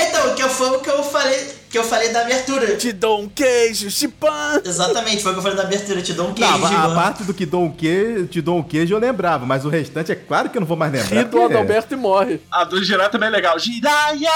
Então, 0.00 0.34
que 0.34 0.42
foi 0.44 0.70
o 0.70 0.80
que 0.80 0.88
eu 0.88 1.02
falei, 1.02 1.54
que 1.68 1.76
eu 1.76 1.84
falei 1.84 2.08
da 2.10 2.20
abertura. 2.22 2.76
Te 2.76 2.92
dou 2.92 3.20
um 3.20 3.28
queijo, 3.28 3.90
Giban. 3.90 4.62
Exatamente, 4.64 5.22
foi 5.22 5.32
o 5.32 5.34
que 5.34 5.38
eu 5.40 5.42
falei 5.42 5.56
da 5.58 5.64
abertura. 5.64 6.00
Te 6.00 6.12
dou 6.14 6.28
um 6.28 6.34
queijo, 6.34 6.50
Não, 6.58 6.64
a 6.64 6.68
Giban. 6.68 6.94
parte 6.94 7.24
do 7.24 7.34
que 7.34 7.44
dou 7.44 7.64
um 7.64 7.70
queijo, 7.70 8.26
te 8.26 8.40
dou 8.40 8.58
um 8.58 8.62
queijo 8.62 8.94
eu 8.94 8.98
lembrava, 8.98 9.44
mas 9.44 9.64
o 9.64 9.68
restante 9.68 10.12
é 10.12 10.14
claro 10.14 10.48
que 10.48 10.56
eu 10.56 10.60
não 10.60 10.66
vou 10.66 10.76
mais 10.76 10.92
lembrar. 10.92 11.18
Ri 11.18 11.24
do 11.24 11.42
Adalberto 11.42 11.92
e 11.94 11.96
morre. 11.96 12.40
A 12.50 12.64
do 12.64 12.82
Jiraiya 12.82 13.10
também 13.10 13.28
é 13.28 13.32
legal. 13.32 13.58
Jiraiya, 13.58 14.30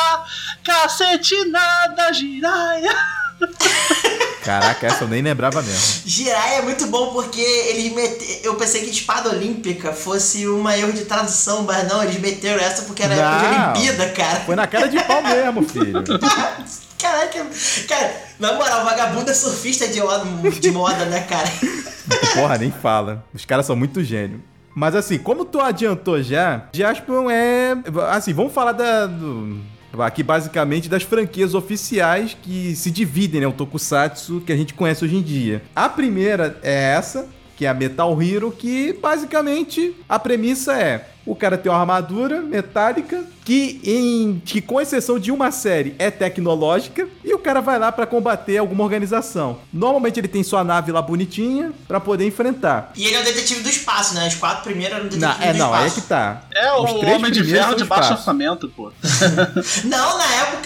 cacetinada, 0.62 2.12
Jiraiya. 2.12 2.94
Caraca, 4.42 4.86
essa 4.86 5.04
eu 5.04 5.08
nem 5.08 5.20
lembrava 5.20 5.60
mesmo. 5.60 6.02
Jirai 6.06 6.58
é 6.58 6.62
muito 6.62 6.86
bom 6.86 7.12
porque 7.12 7.40
eles 7.40 7.92
mete... 7.92 8.40
Eu 8.42 8.54
pensei 8.54 8.82
que 8.82 8.90
espada 8.90 9.28
olímpica 9.28 9.92
fosse 9.92 10.46
uma 10.46 10.76
erro 10.76 10.92
de 10.92 11.04
tradução, 11.04 11.64
mas 11.64 11.86
não, 11.86 12.02
eles 12.02 12.18
meteram 12.18 12.58
essa 12.58 12.82
porque 12.82 13.02
era 13.02 13.14
época 13.14 13.38
de 13.38 13.58
Não. 13.58 13.72
Olimpíada, 13.72 14.08
cara. 14.12 14.40
Foi 14.40 14.56
na 14.56 14.66
cara 14.66 14.88
de 14.88 15.04
pau 15.04 15.22
mesmo, 15.22 15.62
filho. 15.68 16.02
Caraca, 16.98 17.46
cara, 17.86 18.12
na 18.40 18.54
moral, 18.54 18.84
vagabundo 18.84 19.30
é 19.30 19.34
surfista 19.34 19.86
de 19.86 20.00
moda, 20.00 20.50
de 20.50 20.70
moda 20.70 21.04
né, 21.04 21.20
cara? 21.20 21.48
Porra, 22.34 22.58
nem 22.58 22.72
fala. 22.72 23.24
Os 23.32 23.44
caras 23.44 23.66
são 23.66 23.76
muito 23.76 24.02
gênio. 24.02 24.42
Mas 24.74 24.94
assim, 24.94 25.18
como 25.18 25.44
tu 25.44 25.60
adiantou 25.60 26.22
já, 26.22 26.68
Jaspion 26.72 27.30
é. 27.30 27.76
Assim, 28.10 28.32
vamos 28.32 28.52
falar 28.52 28.72
da. 28.72 29.06
Do, 29.06 29.60
aqui 29.98 30.22
basicamente 30.22 30.88
das 30.88 31.02
franquias 31.02 31.54
oficiais 31.54 32.36
que 32.42 32.74
se 32.76 32.90
dividem, 32.90 33.40
né? 33.40 33.46
O 33.46 33.52
Tokusatsu 33.52 34.42
que 34.44 34.52
a 34.52 34.56
gente 34.56 34.74
conhece 34.74 35.04
hoje 35.04 35.16
em 35.16 35.22
dia. 35.22 35.62
A 35.74 35.88
primeira 35.88 36.58
é 36.62 36.92
essa, 36.92 37.28
que 37.58 37.66
é 37.66 37.68
a 37.68 37.74
Metal 37.74 38.22
Hero, 38.22 38.52
que 38.52 38.92
basicamente 38.92 39.92
a 40.08 40.16
premissa 40.16 40.74
é 40.74 41.08
o 41.28 41.36
cara 41.36 41.58
tem 41.58 41.70
uma 41.70 41.78
armadura 41.78 42.40
metálica 42.40 43.22
que, 43.44 43.80
em, 43.84 44.40
que 44.44 44.62
com 44.62 44.80
exceção 44.80 45.18
de 45.18 45.30
uma 45.30 45.50
série, 45.50 45.94
é 45.98 46.10
tecnológica 46.10 47.06
e 47.22 47.34
o 47.34 47.38
cara 47.38 47.60
vai 47.60 47.78
lá 47.78 47.92
para 47.92 48.06
combater 48.06 48.56
alguma 48.56 48.82
organização. 48.82 49.58
Normalmente 49.70 50.18
ele 50.18 50.28
tem 50.28 50.42
sua 50.42 50.64
nave 50.64 50.90
lá 50.90 51.02
bonitinha 51.02 51.72
para 51.86 52.00
poder 52.00 52.26
enfrentar. 52.26 52.92
E 52.96 53.06
ele 53.06 53.16
é 53.16 53.20
o 53.20 53.24
detetive 53.24 53.60
do 53.60 53.68
espaço, 53.68 54.14
né? 54.14 54.26
Os 54.26 54.36
quatro 54.36 54.64
primeiros 54.64 54.96
eram 54.96 55.08
detetive 55.08 55.26
não, 55.26 55.42
é, 55.42 55.52
do 55.52 55.58
não, 55.58 55.66
espaço. 55.66 55.86
é 55.86 56.00
que 56.00 56.08
tá. 56.08 56.42
É 56.54 56.72
Os 56.72 56.90
o 56.90 56.98
três 56.98 57.16
Homem 57.16 57.30
de 57.30 57.44
Ferro 57.44 57.74
de 57.74 57.84
baixo 57.84 58.04
espaço. 58.04 58.12
orçamento, 58.12 58.68
pô. 58.70 58.90
Não, 59.84 60.18
na 60.18 60.34
época 60.34 60.57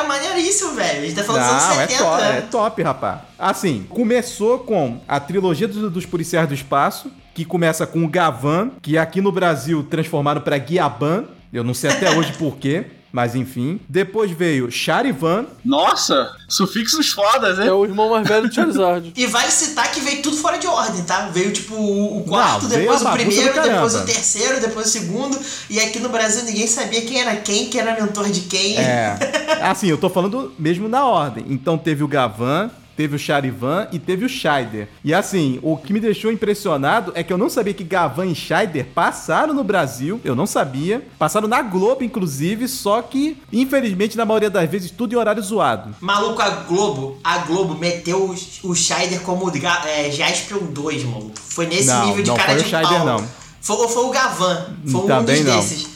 era 0.00 0.08
maneiríssimo, 0.08 0.74
velho. 0.74 0.98
A 0.98 1.06
gente 1.06 1.14
tá 1.14 1.24
falando 1.24 1.42
dos 1.42 1.52
Não, 1.52 1.72
anos 1.72 1.78
é 1.78 1.86
70. 1.88 2.04
top, 2.04 2.22
é 2.22 2.40
top, 2.42 2.82
rapaz. 2.82 3.18
Assim, 3.38 3.86
começou 3.88 4.58
com 4.60 5.00
a 5.06 5.20
trilogia 5.20 5.68
dos, 5.68 5.90
dos 5.92 6.06
policiais 6.06 6.48
do 6.48 6.54
espaço, 6.54 7.10
que 7.34 7.44
começa 7.44 7.86
com 7.86 8.04
o 8.04 8.08
Gavan, 8.08 8.70
que 8.82 8.98
aqui 8.98 9.20
no 9.20 9.30
Brasil 9.30 9.82
transformaram 9.88 10.40
pra 10.40 10.58
Guiaban. 10.58 11.24
Eu 11.52 11.64
não 11.64 11.74
sei 11.74 11.90
até 11.90 12.10
hoje 12.16 12.32
por 12.34 12.56
quê, 12.56 12.86
mas 13.12 13.34
enfim. 13.34 13.80
Depois 13.88 14.30
veio 14.30 14.70
Charivan. 14.70 15.46
Nossa, 15.64 16.30
sufixos 16.48 17.10
fodas, 17.10 17.58
hein? 17.58 17.66
É 17.66 17.72
o 17.72 17.84
irmão 17.84 18.10
mais 18.10 18.26
velho 18.26 18.48
de 18.48 18.54
Charizard. 18.54 19.12
E 19.20 19.26
vale 19.26 19.50
citar 19.50 19.90
que 19.90 20.00
veio 20.00 20.22
tudo 20.22 20.36
fora 20.36 20.58
de 20.58 20.66
ordem, 20.66 21.02
tá? 21.02 21.28
Veio 21.28 21.52
tipo 21.52 21.74
o 21.74 22.24
quarto, 22.24 22.62
Não, 22.62 22.70
depois 22.70 23.02
o 23.02 23.10
primeiro, 23.10 23.62
depois 23.62 23.94
o 23.94 24.04
terceiro, 24.04 24.60
depois 24.60 24.86
o 24.86 24.90
segundo. 24.90 25.38
E 25.68 25.78
aqui 25.78 25.98
no 25.98 26.08
Brasil 26.08 26.44
ninguém 26.44 26.66
sabia 26.66 27.02
quem 27.02 27.20
era 27.20 27.36
quem, 27.36 27.68
quem 27.68 27.80
era 27.80 28.00
mentor 28.00 28.30
de 28.30 28.42
quem. 28.42 28.76
É. 28.76 29.18
Assim, 29.62 29.88
eu 29.88 29.98
tô 29.98 30.08
falando 30.08 30.52
mesmo 30.58 30.88
na 30.88 31.04
ordem. 31.04 31.44
Então 31.48 31.76
teve 31.76 32.02
o 32.02 32.08
Gavan. 32.08 32.70
Teve 33.00 33.16
o 33.16 33.18
Charivan 33.18 33.88
e 33.92 33.98
teve 33.98 34.26
o 34.26 34.28
Scheider. 34.28 34.86
E 35.02 35.14
assim, 35.14 35.58
o 35.62 35.74
que 35.74 35.90
me 35.90 36.00
deixou 36.00 36.30
impressionado 36.30 37.12
é 37.14 37.22
que 37.22 37.32
eu 37.32 37.38
não 37.38 37.48
sabia 37.48 37.72
que 37.72 37.82
Gavan 37.82 38.26
e 38.26 38.34
Scheider 38.34 38.88
passaram 38.94 39.54
no 39.54 39.64
Brasil. 39.64 40.20
Eu 40.22 40.34
não 40.36 40.44
sabia. 40.44 41.02
Passaram 41.18 41.48
na 41.48 41.62
Globo, 41.62 42.04
inclusive. 42.04 42.68
Só 42.68 43.00
que, 43.00 43.38
infelizmente, 43.50 44.18
na 44.18 44.26
maioria 44.26 44.50
das 44.50 44.68
vezes, 44.68 44.90
tudo 44.90 45.14
em 45.14 45.16
horário 45.16 45.42
zoado. 45.42 45.96
Maluco, 45.98 46.42
a 46.42 46.50
Globo, 46.50 47.18
a 47.24 47.38
Globo 47.38 47.74
meteu 47.74 48.18
o, 48.62 48.68
o 48.70 48.74
Scheider 48.74 49.20
como 49.22 49.50
é, 49.86 50.10
Jaspion 50.10 50.66
2, 50.66 51.04
maluco. 51.04 51.32
Foi 51.42 51.64
nesse 51.66 51.86
Não, 51.86 52.06
nível 52.08 52.22
de 52.22 52.28
não 52.28 52.36
cara 52.36 52.50
foi 52.50 52.60
o 52.60 52.62
de 52.64 52.68
Scheider, 52.68 52.90
pau. 52.98 53.06
não. 53.06 53.28
Foi, 53.62 53.76
ou 53.76 53.88
foi 53.88 54.04
o 54.04 54.10
Gavan. 54.10 54.76
Foi 54.92 55.00
um 55.00 55.06
Também 55.06 55.36
dos 55.42 55.46
não. 55.46 55.56
desses. 55.58 55.86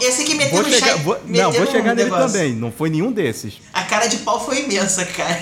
Esse 0.00 0.22
aqui 0.22 0.34
meteu 0.34 0.54
Vou 0.54 0.62
no 0.62 0.70
chegar, 0.74 0.96
vou- 0.96 1.18
não, 1.26 1.52
vou 1.52 1.66
chegar 1.66 1.94
nele 1.94 2.04
negócio. 2.10 2.32
também. 2.32 2.54
Não 2.54 2.72
foi 2.72 2.88
nenhum 2.88 3.12
desses. 3.12 3.58
A 3.72 3.82
cara 3.82 4.06
de 4.06 4.16
pau 4.16 4.42
foi 4.44 4.64
imensa, 4.64 5.04
cara. 5.04 5.38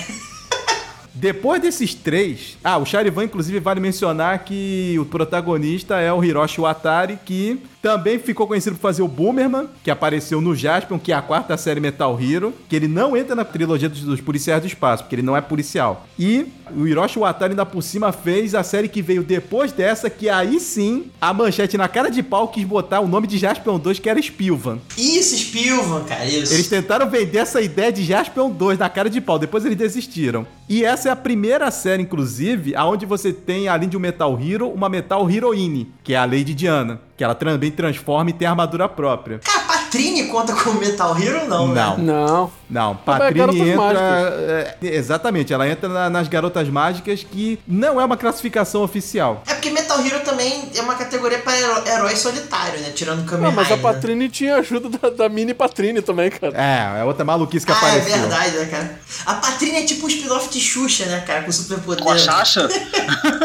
Depois 1.19 1.63
desses 1.63 1.95
três. 1.95 2.59
Ah, 2.63 2.77
o 2.77 2.85
Charivan, 2.85 3.25
inclusive, 3.25 3.59
vale 3.59 3.81
mencionar 3.81 4.45
que 4.45 4.97
o 5.01 5.07
protagonista 5.07 5.99
é 5.99 6.13
o 6.13 6.23
Hiroshi 6.23 6.61
Watari, 6.61 7.19
que 7.25 7.59
também 7.87 8.19
ficou 8.19 8.49
conhecido 8.49 8.75
por 8.75 8.83
fazer 8.83 9.01
o 9.03 9.07
Boomerman, 9.07 9.69
que 9.85 9.93
apareceu 9.93 10.41
no 10.41 10.57
Jaspion, 10.57 10.99
que 10.99 11.13
é 11.13 11.15
a 11.15 11.23
quarta 11.23 11.57
série 11.57 11.79
Metal 11.79 12.21
Hero, 12.21 12.53
que 12.69 12.75
ele 12.75 12.89
não 12.89 13.17
entra 13.17 13.37
na 13.37 13.45
trilogia 13.45 13.89
dos, 13.89 14.01
dos 14.01 14.21
policiais 14.21 14.61
do 14.61 14.67
espaço, 14.67 15.05
porque 15.05 15.15
ele 15.15 15.23
não 15.23 15.37
é 15.37 15.41
policial. 15.41 16.05
E 16.19 16.47
o 16.77 16.85
Hiroshi 16.85 17.21
Watari, 17.21 17.53
ainda 17.53 17.65
por 17.65 17.81
cima, 17.83 18.11
fez 18.11 18.57
a 18.57 18.65
série 18.65 18.89
que 18.89 19.01
veio 19.01 19.23
depois 19.23 19.71
dessa, 19.71 20.11
que 20.11 20.29
aí 20.29 20.59
sim, 20.59 21.13
a 21.21 21.33
manchete 21.33 21.77
na 21.77 21.87
cara 21.87 22.11
de 22.11 22.25
pau 22.25 22.49
quis 22.49 22.65
botar 22.65 22.99
o 22.99 23.07
nome 23.07 23.29
de 23.29 23.39
Jaspion 23.39 23.79
2, 23.79 24.01
que 24.01 24.11
era 24.11 24.21
Spilvan. 24.21 24.81
Isso, 24.99 25.37
Spilvan, 25.37 26.03
cara, 26.03 26.25
isso. 26.25 26.53
Eles 26.53 26.69
tentaram 26.69 27.09
vender 27.09 27.39
essa 27.39 27.61
ideia 27.61 27.93
de 27.93 28.03
Jaspion 28.03 28.51
2 28.51 28.81
na 28.81 28.89
cara 28.89 29.09
de 29.09 29.21
pau, 29.21 29.39
depois 29.39 29.65
eles 29.65 29.79
desistiram. 29.79 30.45
E 30.69 30.85
essa 30.85 31.09
é 31.09 31.13
a 31.13 31.17
primeira 31.17 31.71
série, 31.71 32.03
inclusive, 32.03 32.75
aonde 32.75 33.07
você 33.07 33.33
tem, 33.33 33.69
além 33.69 33.89
de 33.89 33.97
um 33.97 34.01
Metal 34.01 34.37
Hero, 34.43 34.69
uma 34.71 34.89
Metal 34.89 35.31
Heroine, 35.31 35.93
que 36.03 36.15
é 36.15 36.17
a 36.17 36.25
Lady 36.25 36.53
Diana, 36.53 37.06
que 37.17 37.25
ela 37.25 37.35
também 37.35 37.71
transforma 37.71 38.31
e 38.31 38.33
tem 38.33 38.47
armadura 38.47 38.89
própria. 38.89 39.39
Cara, 39.39 39.61
Patrine 39.61 40.27
conta 40.29 40.55
como 40.55 40.79
Metal 40.79 41.17
Hero, 41.19 41.49
não, 41.49 41.69
né? 41.69 41.95
Não. 41.99 42.53
Não. 42.69 42.93
É 42.93 42.95
Patrine 43.05 43.71
entra. 43.71 43.99
É, 43.99 44.77
exatamente, 44.83 45.53
ela 45.53 45.69
entra 45.69 45.89
na- 45.89 46.11
nas 46.11 46.29
Garotas 46.29 46.69
Mágicas, 46.69 47.25
que 47.31 47.59
não 47.67 48.01
é 48.01 48.05
uma 48.05 48.17
classificação 48.17 48.83
oficial. 48.83 49.43
É 49.47 49.55
porque 49.55 49.71
Metal 49.71 50.01
Hero 50.05 50.21
também 50.21 50.69
é 50.75 50.81
uma 50.83 50.95
categoria 50.97 51.39
pra 51.39 51.57
heró- 51.57 51.83
herói 51.87 52.17
solitário, 52.17 52.81
né? 52.81 52.91
Tirando 52.95 53.21
o 53.21 53.25
Kamen 53.25 53.45
Não, 53.45 53.53
mas 53.53 53.71
a. 53.71 53.77
Patrine 53.77 54.29
tinha 54.29 54.57
ajuda 54.57 54.89
da, 54.89 55.11
da 55.11 55.29
mini 55.29 55.55
Patrine 55.55 56.03
também, 56.03 56.29
cara. 56.31 56.53
É, 56.57 57.01
é 57.01 57.05
outra 57.05 57.25
maluquice 57.25 57.65
que 57.65 57.71
Ah, 57.73 57.75
é 57.75 57.79
apareceu. 57.79 58.19
verdade, 58.19 58.57
né, 58.57 58.65
cara? 58.67 59.01
A 59.27 59.35
Patrine 59.35 59.77
é 59.79 59.83
tipo 59.85 60.07
um 60.07 60.09
spin-off 60.09 60.49
de 60.51 60.61
Xuxa, 60.61 61.07
né, 61.07 61.21
cara? 61.27 61.43
Com 61.43 61.53
superpoder. 61.53 62.03
Com 62.03 62.11
a 62.11 62.19
Chacha? 62.19 62.67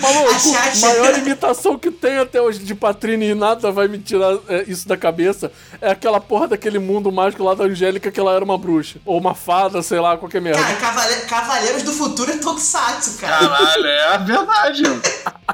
Maluco, 0.00 0.30
A 0.30 0.38
Chacha. 0.38 0.86
maior 0.86 1.18
imitação 1.18 1.78
que 1.78 1.90
tem 1.90 2.18
até 2.18 2.40
hoje 2.40 2.60
de 2.60 2.74
Patrine 2.74 3.30
e 3.30 3.34
nada 3.34 3.70
vai 3.72 3.88
me 3.88 3.98
tirar 3.98 4.36
é, 4.48 4.64
isso 4.68 4.86
da 4.86 4.96
cabeça 4.96 5.50
é 5.80 5.90
aquela 5.90 6.20
porra 6.20 6.48
daquele 6.48 6.78
mundo 6.78 7.10
mágico 7.10 7.42
lá 7.42 7.54
da 7.54 7.64
Angélica 7.64 8.10
que 8.10 8.20
ela 8.20 8.27
era 8.34 8.44
uma 8.44 8.56
bruxa. 8.58 8.98
Ou 9.04 9.18
uma 9.18 9.34
fada, 9.34 9.82
sei 9.82 10.00
lá, 10.00 10.16
qualquer 10.16 10.40
merda. 10.40 10.60
Cara, 10.62 10.74
Cavale- 10.76 11.20
Cavaleiros 11.22 11.82
do 11.82 11.92
Futuro 11.92 12.30
é 12.32 12.36
Tokusatsu, 12.36 13.18
cara. 13.18 13.48
Caralho, 13.48 13.86
é 13.86 14.18
verdade. 14.18 14.82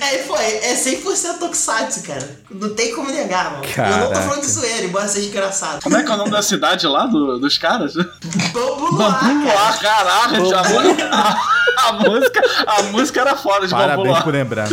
É, 0.00 0.18
foi, 0.24 0.42
é 0.44 0.74
100% 0.74 1.38
Tokusatsu, 1.38 2.02
cara. 2.02 2.40
Não 2.50 2.74
tem 2.74 2.94
como 2.94 3.10
negar, 3.10 3.52
mano. 3.52 3.64
Eu 3.64 3.68
não 3.68 3.74
Caraca. 3.74 4.14
tô 4.14 4.20
falando 4.22 4.40
de 4.40 4.46
zoeira, 4.50 4.84
embora 4.84 5.06
seja 5.08 5.28
engraçado. 5.28 5.82
Como 5.82 5.96
é 5.96 6.02
que 6.02 6.10
é 6.10 6.14
o 6.14 6.16
nome 6.16 6.30
da 6.30 6.42
cidade 6.42 6.86
lá 6.86 7.06
do- 7.06 7.38
dos 7.38 7.56
caras? 7.58 7.94
Bambu 7.94 8.86
Luar, 8.96 9.22
Bambu 9.22 9.46
cara. 9.46 9.58
Luar, 9.58 9.80
caralho. 9.80 10.46
A, 11.80 11.92
música, 11.92 12.42
a 12.66 12.82
música 12.84 13.20
era 13.20 13.36
fora 13.36 13.66
de 13.66 13.72
Bambu 13.72 13.82
Parabéns 13.84 14.08
Luar. 14.08 14.24
por 14.24 14.32
lembrar. 14.34 14.68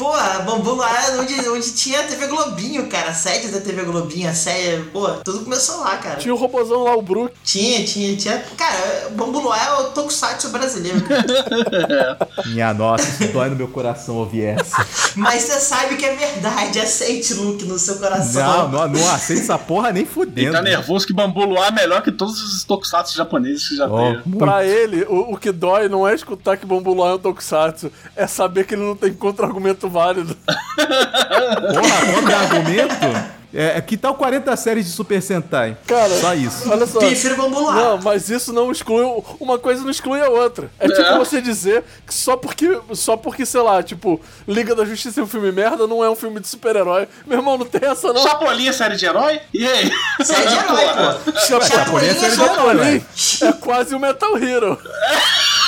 Porra, 0.00 0.38
Bambu 0.46 0.70
Luar 0.70 1.10
é 1.10 1.18
onde, 1.18 1.48
onde 1.50 1.72
tinha 1.72 2.00
a 2.00 2.04
TV 2.04 2.26
Globinho, 2.26 2.86
cara. 2.86 3.10
A 3.10 3.12
sede 3.12 3.48
da 3.48 3.60
TV 3.60 3.82
Globinho, 3.82 4.30
a 4.30 4.32
série. 4.32 4.82
Pô, 4.84 5.06
tudo 5.22 5.40
começou 5.44 5.80
lá, 5.80 5.98
cara. 5.98 6.16
Tinha 6.16 6.32
o 6.32 6.38
robozão 6.38 6.84
lá, 6.84 6.96
o 6.96 7.02
Brook. 7.02 7.34
Tinha, 7.44 7.84
tinha, 7.84 8.16
tinha. 8.16 8.42
Cara, 8.56 9.10
Bambu 9.10 9.40
Luar 9.40 9.62
é 9.62 9.72
o 9.82 9.90
Tokusatsu 9.90 10.48
brasileiro. 10.48 11.02
cara. 11.02 12.16
Minha 12.48 12.72
nossa, 12.72 13.10
isso 13.10 13.30
dói 13.30 13.50
no 13.50 13.56
meu 13.56 13.68
coração 13.68 14.16
ouvir 14.16 14.44
essa. 14.44 14.86
Mas 15.14 15.42
você 15.42 15.60
sabe 15.60 15.96
que 15.96 16.06
é 16.06 16.16
verdade. 16.16 16.80
Aceite, 16.80 17.34
Luke, 17.34 17.66
no 17.66 17.78
seu 17.78 17.96
coração. 17.98 18.42
Não, 18.42 18.68
não, 18.70 18.88
não 18.88 19.10
aceita 19.12 19.42
essa 19.42 19.58
porra 19.58 19.92
nem 19.92 20.04
Ele 20.04 20.10
fudendo. 20.10 20.52
tá 20.52 20.62
nervoso 20.62 21.06
que 21.06 21.12
Bambu 21.12 21.44
Luar 21.44 21.68
é 21.68 21.72
melhor 21.72 22.00
que 22.00 22.10
todos 22.10 22.40
os 22.42 22.64
tokusatsu 22.64 23.14
japoneses 23.14 23.68
que 23.68 23.76
já 23.76 23.86
muito. 23.86 24.38
Pra 24.38 24.64
ele, 24.64 25.02
o, 25.04 25.34
o 25.34 25.36
que 25.36 25.52
dói 25.52 25.90
não 25.90 26.08
é 26.08 26.14
escutar 26.14 26.56
que 26.56 26.64
Bambu 26.64 26.94
Luar 26.94 27.12
é 27.12 27.14
um 27.16 27.18
Tokusatsu, 27.18 27.92
é 28.16 28.26
saber 28.26 28.64
que 28.64 28.74
ele 28.74 28.82
não 28.82 28.96
tem 28.96 29.12
contra-argumento 29.12 29.89
válido. 29.90 30.36
Porra, 30.46 32.12
contra-argumento? 32.14 33.40
É, 33.52 33.80
que 33.80 33.96
tal 33.96 34.14
40 34.14 34.56
séries 34.56 34.86
de 34.86 34.92
Super 34.92 35.20
Sentai? 35.20 35.76
Cara, 35.84 36.08
Só 36.20 36.32
isso. 36.34 36.70
Olha 36.70 36.86
só. 36.86 37.00
Bambu 37.36 37.58
Luar. 37.58 37.74
Não, 37.74 37.98
mas 37.98 38.30
isso 38.30 38.52
não 38.52 38.70
exclui. 38.70 39.04
Uma 39.40 39.58
coisa 39.58 39.82
não 39.82 39.90
exclui 39.90 40.20
a 40.20 40.28
outra. 40.28 40.70
É 40.78 40.86
tipo 40.86 41.00
É. 41.00 41.18
você 41.18 41.40
dizer 41.40 41.82
que 42.06 42.14
só 42.14 42.36
porque, 42.36 42.78
só 42.92 43.16
porque, 43.16 43.44
sei 43.44 43.60
lá, 43.60 43.82
tipo, 43.82 44.20
Liga 44.46 44.72
da 44.72 44.84
Justiça 44.84 45.18
é 45.20 45.24
um 45.24 45.26
filme 45.26 45.50
merda, 45.50 45.88
não 45.88 46.04
é 46.04 46.08
um 46.08 46.14
filme 46.14 46.38
de 46.38 46.46
super-herói. 46.46 47.08
Meu 47.26 47.38
irmão, 47.38 47.58
não 47.58 47.66
tem 47.66 47.90
essa 47.90 48.12
não. 48.12 48.22
Chapolin 48.22 48.68
é 48.68 48.72
série 48.72 48.94
de 48.96 49.04
herói? 49.06 49.40
E 49.52 49.66
aí? 49.66 49.90
Série 50.22 50.46
de 50.46 50.54
herói, 50.54 50.84
pô. 50.86 51.32
Chapolin, 51.40 51.66
Chapolin 51.68 52.06
é 52.06 52.14
série 52.14 52.36
de 52.36 52.42
herói, 52.42 53.02
é 53.42 53.52
quase 53.54 53.94
o 53.96 53.98
Metal 53.98 54.38
Hero. 54.38 54.78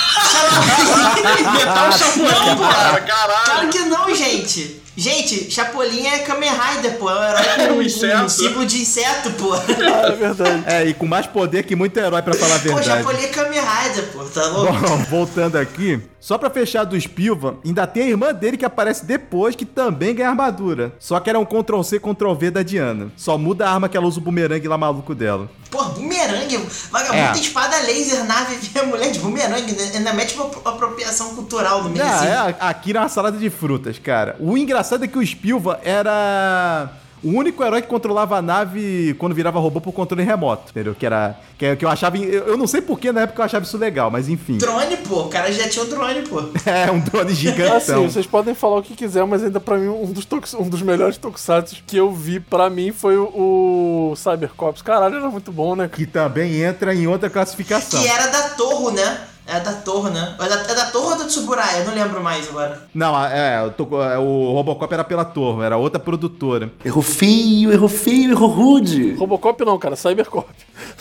Metal 1.51 1.91
Chapolin, 1.91 2.57
cara, 2.57 3.01
Claro 3.01 3.03
caralho. 3.05 3.69
que 3.69 3.79
não, 3.79 4.15
gente. 4.15 4.81
Gente, 4.95 5.49
Chapolin 5.51 6.05
é 6.05 6.19
Kamen 6.19 6.51
Rider, 6.51 6.97
pô. 6.97 7.09
É 7.09 7.15
um 7.15 7.23
herói 7.23 7.43
com 7.67 7.73
um 7.73 8.21
um, 8.21 8.25
um 8.25 8.29
símbolo 8.29 8.65
de 8.65 8.77
inseto, 8.81 9.31
pô. 9.31 9.51
Ah, 9.53 10.07
é 10.07 10.11
verdade. 10.11 10.63
É, 10.67 10.85
e 10.85 10.93
com 10.93 11.07
mais 11.07 11.25
poder 11.25 11.63
que 11.63 11.75
muito 11.75 11.97
herói, 11.97 12.21
pra 12.21 12.33
falar 12.35 12.55
a 12.55 12.59
Pô, 12.59 12.63
verdade. 12.75 12.85
Chapolin 12.87 13.23
é 13.23 13.27
Kamen 13.27 13.59
Rider, 13.59 14.03
pô. 14.13 14.23
Tá 14.25 14.45
louco? 14.47 14.71
Bom, 14.71 14.97
voltando 15.09 15.57
aqui, 15.57 15.99
só 16.25 16.37
pra 16.37 16.49
fechar 16.49 16.85
do 16.85 16.95
Spilvan, 16.99 17.55
ainda 17.65 17.85
tem 17.85 18.03
a 18.03 18.07
irmã 18.07 18.33
dele 18.33 18.55
que 18.55 18.63
aparece 18.63 19.05
depois, 19.05 19.57
que 19.57 19.65
também 19.65 20.15
ganha 20.15 20.29
armadura. 20.29 20.93
Só 20.97 21.19
que 21.19 21.29
era 21.29 21.37
um 21.37 21.43
Ctrl-C, 21.43 21.99
Ctrl-V 21.99 22.49
da 22.49 22.63
Diana. 22.63 23.11
Só 23.17 23.37
muda 23.37 23.67
a 23.67 23.73
arma 23.73 23.89
que 23.89 23.97
ela 23.97 24.05
usa 24.07 24.19
o 24.19 24.23
bumerangue 24.23 24.65
lá 24.69 24.77
maluco 24.77 25.13
dela. 25.13 25.49
Pô, 25.69 25.83
bumerangue. 25.83 26.57
Vagabundo 26.89 27.17
É. 27.23 27.31
tem 27.33 27.41
espada 27.41 27.75
laser, 27.81 28.23
nave, 28.23 28.55
vê 28.55 28.81
mulher 28.87 29.11
de 29.11 29.19
bumerangue. 29.19 29.73
né? 29.73 29.91
Ainda 29.95 30.13
mete 30.13 30.35
uma 30.35 30.45
apro- 30.45 30.61
apropriação 30.63 31.35
cultural 31.35 31.83
no 31.83 31.89
meio 31.89 32.05
Ah, 32.05 32.15
assim. 32.15 32.27
é, 32.27 32.55
aqui 32.61 32.91
era 32.91 33.01
uma 33.01 33.09
salada 33.09 33.37
de 33.37 33.49
frutas, 33.49 33.99
cara. 33.99 34.37
O 34.39 34.57
engraçado 34.57 35.03
é 35.03 35.07
que 35.09 35.17
o 35.17 35.21
Spilvan 35.27 35.77
era 35.83 36.89
O 37.23 37.29
único 37.29 37.63
herói 37.63 37.81
que 37.81 37.87
controlava 37.87 38.37
a 38.37 38.41
nave 38.41 39.15
quando 39.17 39.33
virava 39.33 39.59
robô 39.59 39.79
por 39.79 39.91
controle 39.93 40.23
remoto, 40.23 40.71
entendeu? 40.71 40.93
Que 40.93 41.05
era. 41.05 41.39
Que, 41.57 41.75
que 41.75 41.85
eu 41.85 41.89
achava. 41.89 42.17
Eu, 42.17 42.47
eu 42.49 42.57
não 42.57 42.67
sei 42.67 42.81
porquê 42.81 43.11
na 43.11 43.21
época 43.21 43.41
eu 43.41 43.45
achava 43.45 43.63
isso 43.65 43.77
legal, 43.77 44.11
mas 44.11 44.27
enfim. 44.27 44.57
Drone, 44.57 44.97
pô. 44.97 45.21
O 45.21 45.29
cara 45.29 45.51
já 45.51 45.67
tinha 45.69 45.85
um 45.85 45.89
drone, 45.89 46.21
pô. 46.23 46.41
É, 46.69 46.91
um 46.91 46.99
drone 46.99 47.31
Assim, 47.31 47.35
gigantão. 47.35 48.09
vocês 48.09 48.25
podem 48.27 48.53
falar 48.53 48.77
o 48.77 48.83
que 48.83 48.93
quiser, 48.95 49.25
mas 49.25 49.43
ainda 49.43 49.59
pra 49.59 49.77
mim 49.77 49.87
um 49.87 50.11
dos, 50.11 50.25
tokus- 50.25 50.53
um 50.53 50.67
dos 50.67 50.81
melhores 50.81 51.17
tokusatsu 51.17 51.77
que 51.87 51.95
eu 51.97 52.11
vi 52.11 52.39
pra 52.39 52.69
mim 52.69 52.91
foi 52.91 53.17
o, 53.17 54.11
o 54.11 54.15
Cybercops. 54.15 54.81
Caralho, 54.81 55.15
era 55.15 55.29
muito 55.29 55.51
bom, 55.51 55.75
né? 55.75 55.89
que 55.91 56.05
também 56.05 56.61
entra 56.61 56.93
em 56.93 57.07
outra 57.07 57.29
classificação. 57.29 58.01
Que 58.01 58.07
era 58.07 58.27
da 58.27 58.49
Torre, 58.49 58.95
né? 58.95 59.21
É 59.45 59.59
da 59.59 59.73
Torre, 59.73 60.09
né? 60.11 60.35
É 60.39 60.47
da, 60.47 60.55
é 60.55 60.73
da 60.75 60.85
Torre 60.85 61.13
ou 61.13 61.17
da 61.17 61.25
Tsuburaya? 61.25 61.79
Eu 61.79 61.85
não 61.87 61.93
lembro 61.93 62.23
mais 62.23 62.47
agora. 62.47 62.81
Não, 62.93 63.13
é, 63.25 63.61
eu 63.65 63.71
tô- 63.71 64.01
é, 64.01 64.17
o 64.17 64.53
Robocop 64.53 64.93
era 64.93 65.03
pela 65.03 65.25
Torre, 65.25 65.65
era 65.65 65.75
outra 65.75 65.99
produtora. 65.99 66.71
Errou 66.83 67.03
feio, 67.03 67.71
errou 67.71 67.89
feio, 67.89 68.31
errou 68.31 68.47
rude. 68.49 69.13
Robocop 69.15 69.63
não, 69.65 69.77
cara, 69.77 69.95
Cybercop. 69.97 70.47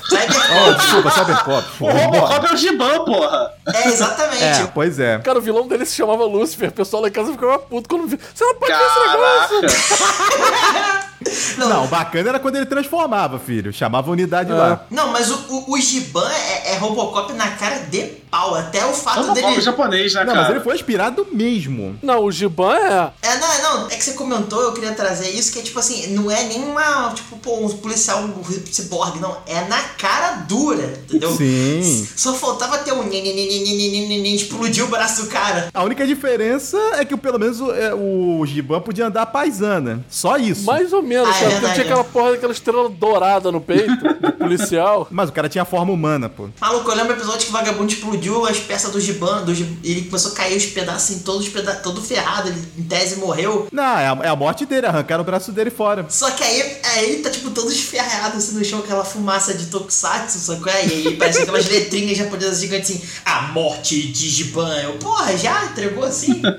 Cyberpunk. 0.08 0.42
Oh, 0.68 0.72
desculpa, 0.74 1.10
Cybercop. 1.10 1.68
O 1.80 1.90
Robocop 1.90 2.46
é 2.46 2.52
o 2.52 2.56
Gibão, 2.56 3.04
porra. 3.04 3.52
é, 3.74 3.88
exatamente. 3.88 4.42
É, 4.44 4.66
pois 4.74 4.98
é. 4.98 5.18
Cara, 5.20 5.38
o 5.38 5.42
vilão 5.42 5.66
dele 5.68 5.86
se 5.86 5.94
chamava 5.94 6.24
Lucifer. 6.24 6.68
O 6.68 6.72
pessoal 6.72 7.02
lá 7.02 7.08
em 7.08 7.12
casa 7.12 7.32
ficava 7.32 7.58
puto 7.60 7.88
quando 7.88 8.06
viu. 8.08 8.18
Você 8.34 8.44
não 8.44 8.54
pode 8.56 8.72
ver 8.72 8.84
esse 8.84 9.60
negócio! 9.60 11.02
Não, 11.58 11.68
não, 11.68 11.86
bacana 11.86 12.30
era 12.30 12.38
quando 12.40 12.56
ele 12.56 12.66
transformava, 12.66 13.38
filho. 13.38 13.72
Chamava 13.72 14.10
unidade 14.10 14.50
é. 14.50 14.54
lá. 14.54 14.86
Não, 14.90 15.12
mas 15.12 15.30
o, 15.30 15.34
o, 15.48 15.72
o 15.72 15.78
Giban 15.78 16.28
é, 16.30 16.72
é, 16.72 16.76
Robocop 16.76 17.32
na 17.34 17.50
cara 17.52 17.78
de 17.80 18.02
pau. 18.30 18.54
Até 18.54 18.84
o 18.86 18.92
fato 18.92 19.20
Robocop 19.20 19.50
dele. 19.50 19.60
japonês, 19.60 20.14
né, 20.14 20.24
não, 20.24 20.32
cara? 20.32 20.46
mas 20.46 20.50
ele 20.50 20.64
foi 20.64 20.74
inspirado 20.74 21.26
mesmo. 21.32 21.98
Não, 22.02 22.24
o 22.24 22.32
Giban 22.32 22.74
é. 22.74 23.12
É, 23.22 23.38
não, 23.38 23.52
é, 23.52 23.62
não. 23.62 23.86
É 23.86 23.96
que 23.96 24.04
você 24.04 24.12
comentou, 24.14 24.60
eu 24.62 24.72
queria 24.72 24.92
trazer 24.92 25.30
isso, 25.30 25.52
que 25.52 25.58
é 25.58 25.62
tipo 25.62 25.78
assim, 25.78 26.08
não 26.08 26.30
é 26.30 26.44
nenhuma, 26.44 27.12
tipo, 27.14 27.36
pô, 27.36 27.58
um 27.58 27.68
policial 27.68 28.22
um 28.22 28.42
ciborgue, 28.70 29.20
não. 29.20 29.36
É 29.46 29.62
na 29.68 29.80
cara 29.80 30.44
dura, 30.48 31.00
entendeu? 31.04 31.30
Sim. 31.36 32.08
Só 32.16 32.34
faltava 32.34 32.78
ter 32.78 32.92
um. 32.92 33.02
Explodiu 34.34 34.86
o 34.86 34.88
braço 34.88 35.22
do 35.22 35.28
cara. 35.28 35.68
A 35.72 35.82
única 35.84 36.06
diferença 36.06 36.78
é 36.94 37.04
que 37.04 37.16
pelo 37.16 37.38
menos 37.38 37.60
o, 37.60 37.72
é, 37.72 37.94
o 37.94 38.44
Giban 38.46 38.80
podia 38.80 39.06
andar 39.06 39.26
paisana. 39.26 40.04
Só 40.08 40.36
isso. 40.36 40.64
Mais 40.64 40.92
ou 40.92 41.02
menos 41.02 41.11
ah, 41.16 41.30
é 41.44 41.60
cara. 41.60 41.72
Tinha 41.74 41.84
aquela 41.86 42.04
porra 42.04 42.32
daquela 42.32 42.52
estrela 42.52 42.88
dourada 42.88 43.50
no 43.52 43.60
peito, 43.60 43.96
do 44.20 44.32
policial. 44.38 45.06
Mas 45.10 45.28
o 45.28 45.32
cara 45.32 45.48
tinha 45.48 45.64
forma 45.64 45.92
humana, 45.92 46.28
pô. 46.28 46.48
Maluco, 46.60 46.90
eu 46.90 46.96
lembro 46.96 47.12
o 47.12 47.16
episódio 47.16 47.40
que 47.42 47.48
o 47.48 47.52
vagabundo 47.52 47.92
explodiu 47.92 48.46
as 48.46 48.58
peças 48.58 48.90
do 48.90 49.00
Giban, 49.00 49.42
do 49.44 49.54
Gib- 49.54 49.78
ele 49.84 50.02
começou 50.02 50.32
a 50.32 50.34
cair 50.34 50.56
os 50.56 50.66
pedaços, 50.66 51.10
assim, 51.10 51.18
todos 51.20 51.48
peda 51.48 51.74
todo 51.76 52.00
ferrado, 52.02 52.48
ele 52.48 52.62
em 52.78 52.82
tese 52.82 53.16
morreu. 53.16 53.68
Não, 53.72 53.98
é 53.98 54.06
a, 54.08 54.18
é 54.22 54.28
a 54.28 54.36
morte 54.36 54.64
dele, 54.66 54.86
arrancaram 54.86 55.22
o 55.22 55.26
braço 55.26 55.52
dele 55.52 55.70
fora. 55.70 56.06
Só 56.08 56.30
que 56.30 56.42
aí, 56.42 56.76
aí 56.84 57.10
ele 57.10 57.22
tá 57.22 57.30
tipo 57.30 57.50
todo 57.50 57.70
esferrado 57.70 58.36
assim 58.36 58.56
no 58.56 58.64
chão, 58.64 58.78
aquela 58.80 59.04
fumaça 59.04 59.54
de 59.54 59.66
Tokusatsu, 59.66 60.38
só 60.38 60.56
que 60.56 60.70
aí, 60.70 61.06
aí 61.08 61.16
parece 61.16 61.42
aquelas 61.42 61.68
letrinhas 61.68 62.16
japonesas 62.18 62.60
gigantes 62.60 62.90
assim, 62.90 63.02
a 63.24 63.42
morte 63.52 64.08
de 64.12 64.28
Giban. 64.28 64.74
Eu, 64.82 64.92
porra, 64.94 65.36
já 65.36 65.64
entregou 65.66 66.04
assim? 66.04 66.40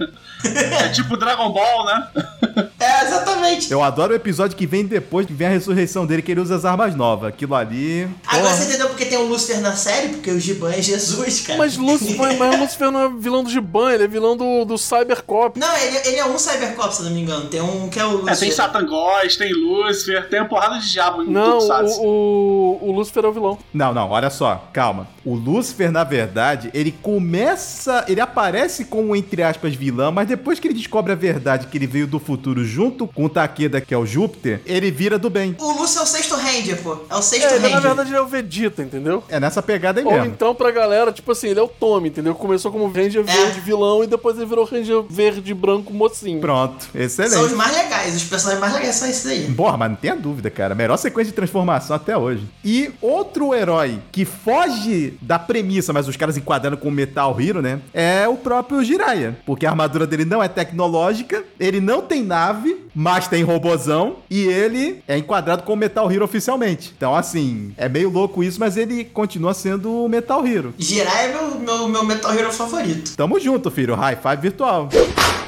É 0.44 0.90
tipo 0.90 1.16
Dragon 1.16 1.54
Ball, 1.54 1.86
né? 1.86 2.08
é, 2.84 3.04
exatamente. 3.06 3.72
Eu 3.72 3.82
adoro 3.84 4.14
o 4.14 4.16
episódio 4.16 4.56
que 4.58 4.66
vem 4.68 4.86
depois, 4.86 5.26
que 5.26 5.34
vem 5.34 5.48
a 5.48 5.50
ressurreição 5.52 6.06
dele, 6.06 6.22
que 6.22 6.32
ele 6.32 6.42
usa 6.42 6.56
as 6.56 6.66
armas 6.66 6.96
novas. 6.96 7.30
Aquilo 7.30 7.56
ali. 7.56 8.08
Agora 8.28 8.44
porra. 8.44 8.56
você 8.56 8.64
entendeu 8.66 8.88
porque 8.90 9.06
tem 9.06 9.18
o 9.18 9.26
Lucifer 9.26 9.62
na 9.62 9.76
série? 9.76 10.10
Porque 10.10 10.32
o 10.32 10.40
Giban 10.40 10.72
é 10.72 10.82
Jesus, 10.82 11.42
cara. 11.42 11.60
Mas 11.60 11.78
Lucifer, 11.78 12.38
mas 12.38 12.60
Lucifer 12.60 12.92
não 12.92 13.02
é 13.02 13.10
vilão 13.10 13.44
do 13.44 13.50
Giban, 13.50 13.92
ele 13.94 14.04
é 14.04 14.08
vilão 14.08 14.36
do, 14.38 14.66
do 14.66 14.78
Cybercop. 14.78 15.60
Não, 15.60 15.78
ele, 15.78 15.98
ele 16.06 16.18
é 16.18 16.26
um 16.26 16.38
Cybercop, 16.38 16.94
se 16.96 17.02
eu 17.02 17.06
não 17.06 17.14
me 17.14 17.22
engano. 17.22 17.48
Tem 17.48 17.62
um 17.62 17.90
que 17.90 18.00
é 18.00 18.06
o 18.06 18.10
É, 18.10 18.12
Lucifer. 18.14 18.40
tem 18.40 18.52
Satan 18.52 18.86
Ghost, 18.86 19.38
tem 19.38 19.54
Lucifer, 19.54 20.30
tem 20.30 20.40
uma 20.40 20.50
porrada 20.50 20.80
de 20.80 20.92
diabo 20.92 21.24
em 21.24 21.30
Não, 21.30 21.58
o, 21.60 22.02
o, 22.06 22.90
o 22.90 22.92
Lucifer 22.92 23.24
é 23.24 23.28
o 23.28 23.32
vilão. 23.34 23.58
Não, 23.74 23.94
não, 23.94 24.10
olha 24.10 24.30
só, 24.30 24.70
calma. 24.74 25.08
O 25.26 25.36
Lúcifer, 25.36 25.90
na 25.92 26.04
verdade, 26.04 26.70
ele 26.74 26.92
começa. 27.02 28.04
Ele 28.08 28.20
aparece 28.20 28.86
como, 28.86 29.16
entre 29.16 29.42
aspas, 29.42 29.74
vilão, 29.74 30.12
mas 30.12 30.28
depois 30.28 30.60
que 30.60 30.68
ele 30.68 30.74
descobre 30.76 31.12
a 31.14 31.16
verdade 31.16 31.68
que 31.68 31.78
ele 31.78 31.88
veio 31.88 32.06
do 32.08 32.20
futuro 32.20 32.66
junto 32.74 33.06
com 33.08 33.26
o 33.26 33.30
Takeda, 33.30 33.80
que 33.80 33.94
é 33.94 33.98
o 33.98 34.06
Júpiter, 34.06 34.62
ele 34.66 34.90
vira 34.92 35.18
do 35.20 35.30
bem. 35.30 35.56
O 35.60 35.72
Lúcio 35.80 36.00
é 36.00 36.04
o 36.04 36.06
sexto 36.06 36.36
Ranger, 36.36 36.82
pô. 36.82 36.98
É 37.10 37.16
o 37.16 37.22
sexto 37.22 37.46
É, 37.46 37.56
ele, 37.56 37.60
Ranger. 37.60 37.76
na 37.76 37.80
verdade 37.80 38.10
ele 38.10 38.18
é 38.18 38.22
o 38.22 38.26
Vegeta, 38.28 38.82
entendeu? 38.82 39.24
É 39.30 39.40
nessa 39.40 39.62
pegada 39.62 40.00
aí 40.00 40.06
Ou 40.06 40.12
mesmo. 40.12 40.26
então 40.28 40.56
pra 40.56 40.72
galera, 40.72 41.12
tipo 41.12 41.32
assim, 41.32 41.50
ele 41.50 41.60
é 41.60 41.64
o 41.64 41.68
Tommy, 41.68 42.10
entendeu? 42.10 42.34
Começou 42.36 42.72
como 42.72 42.88
Ranger 42.88 43.24
Verde 43.24 43.60
vilão 43.60 44.04
e 44.04 44.08
depois 44.08 44.36
ele 44.38 44.46
virou 44.46 44.66
Ranger 44.66 45.04
Verde 45.10 45.54
branco 45.54 45.94
mocinho. 45.94 46.40
Pronto, 46.42 46.84
São 46.84 46.90
os 47.02 47.20
excelente. 47.20 47.54
mais 47.56 47.76
legais, 47.76 48.16
os 48.16 48.24
personagens 48.24 48.62
mais 48.62 48.74
legais 48.74 48.96
são 48.96 49.08
esses 49.08 49.26
aí. 49.26 49.52
Porra, 49.54 49.78
mas 49.78 49.90
não 49.92 49.96
tenha 49.98 50.16
dúvida, 50.16 50.50
cara. 50.50 50.74
Melhor 50.74 50.98
sequência 50.98 51.32
de 51.32 51.36
transformação 51.36 51.96
até 51.96 52.18
hoje. 52.18 52.48
E 52.64 52.92
outro 53.02 53.54
herói 53.54 54.00
que 54.12 54.26
foge 54.26 55.14
da 55.22 55.38
premissa, 55.38 55.92
mas 55.94 56.08
os 56.08 56.16
caras 56.18 56.38
enquadrando 56.38 56.78
com 56.78 56.90
Metal 56.90 57.36
Hero, 57.40 57.62
né? 57.62 57.80
É 57.94 58.28
o 58.28 58.36
próprio 58.36 58.84
Jiraiya. 58.84 59.38
Porque 59.46 59.66
a 59.66 59.70
armadura 59.70 60.06
dele 60.08 60.26
não 60.26 60.42
é 60.44 60.48
tecnológica, 60.48 61.44
ele 61.60 61.80
não 61.80 62.02
tem 62.02 62.24
nave, 62.24 62.63
mas 62.94 63.28
tem 63.28 63.44
robozão, 63.44 64.18
e 64.30 64.42
ele 64.44 65.04
é 65.08 65.18
enquadrado 65.18 65.64
como 65.64 65.78
Metal 65.78 66.12
Hero 66.12 66.26
oficialmente. 66.26 66.94
Então, 66.96 67.16
assim, 67.16 67.74
é 67.78 67.90
meio 67.90 68.10
louco 68.10 68.44
isso, 68.44 68.60
mas 68.60 68.78
ele 68.78 69.04
continua 69.04 69.54
sendo 69.54 70.06
o 70.06 70.10
Metal 70.10 70.46
Hero. 70.46 70.74
Jirai 70.78 71.30
é 71.30 71.34
meu, 71.34 71.60
meu, 71.60 71.88
meu 71.88 72.04
Metal 72.04 72.34
Hero 72.34 72.52
favorito. 72.52 73.16
Tamo 73.16 73.40
junto, 73.40 73.72
filho. 73.72 73.96
High 73.96 74.18
five 74.18 74.42
virtual. 74.42 74.90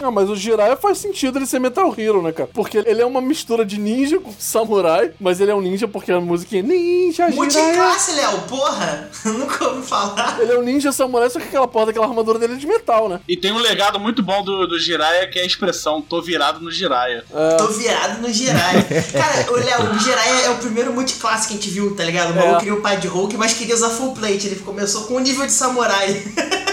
Não, 0.05 0.11
mas 0.11 0.29
o 0.29 0.35
Jiraiya 0.35 0.77
faz 0.77 0.99
sentido 0.99 1.39
ele 1.39 1.47
ser 1.47 1.57
Metal 1.57 1.91
Hero, 1.97 2.21
né, 2.21 2.31
cara? 2.31 2.47
Porque 2.53 2.77
ele 2.77 3.01
é 3.01 3.05
uma 3.05 3.19
mistura 3.19 3.65
de 3.65 3.79
ninja 3.79 4.19
com 4.19 4.31
samurai, 4.37 5.11
mas 5.19 5.41
ele 5.41 5.49
é 5.49 5.55
um 5.55 5.59
ninja 5.61 5.87
porque 5.87 6.11
a 6.11 6.21
música 6.21 6.55
é 6.55 6.61
Ninja 6.61 7.27
Jiraiya. 7.31 7.35
Multiclasse, 7.35 8.11
Léo, 8.11 8.41
porra! 8.41 9.09
Nunca 9.25 9.67
ouvi 9.67 9.81
falar. 9.87 10.37
Ele 10.39 10.51
é 10.51 10.59
um 10.59 10.61
ninja 10.61 10.91
samurai, 10.91 11.27
só 11.31 11.39
que 11.39 11.47
aquela 11.47 11.67
porra 11.67 11.87
daquela 11.87 12.05
armadura 12.05 12.37
dele 12.37 12.53
é 12.53 12.57
de 12.57 12.67
metal, 12.67 13.09
né? 13.09 13.19
E 13.27 13.35
tem 13.35 13.51
um 13.51 13.57
legado 13.57 13.99
muito 13.99 14.21
bom 14.21 14.43
do, 14.43 14.67
do 14.67 14.77
Jiraiya, 14.79 15.27
que 15.27 15.39
é 15.39 15.41
a 15.41 15.45
expressão, 15.45 16.03
tô 16.03 16.21
virado 16.21 16.59
no 16.59 16.69
Jiraiya. 16.69 17.25
Tô 17.57 17.67
virado 17.69 18.21
no 18.21 18.31
Jirai. 18.31 18.75
Cara, 19.11 19.51
o 19.51 19.55
Léo, 19.55 19.91
o 19.95 19.99
Jirai 19.99 20.45
é 20.45 20.49
o 20.51 20.57
primeiro 20.57 20.93
multiclasse 20.93 21.47
que 21.47 21.53
a 21.53 21.57
gente 21.57 21.69
viu, 21.71 21.95
tá 21.95 22.03
ligado? 22.03 22.31
O 22.31 22.35
maluco 22.35 22.55
É. 22.57 22.59
queria 22.59 22.73
o 22.75 22.81
pai 22.81 22.97
de 22.97 23.07
Hulk, 23.07 23.35
mas 23.37 23.53
queria 23.53 23.73
usar 23.73 23.89
full 23.89 24.13
plate. 24.13 24.45
Ele 24.45 24.57
começou 24.57 25.05
com 25.05 25.15
o 25.15 25.19
nível 25.19 25.47
de 25.47 25.51
samurai. 25.51 26.21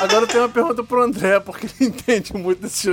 Agora 0.03 0.25
eu 0.25 0.27
tenho 0.27 0.42
uma 0.42 0.49
pergunta 0.49 0.83
pro 0.83 1.01
André, 1.03 1.38
porque 1.40 1.66
ele 1.81 1.88
entende 1.95 2.35
muito 2.35 2.61
desses 2.61 2.85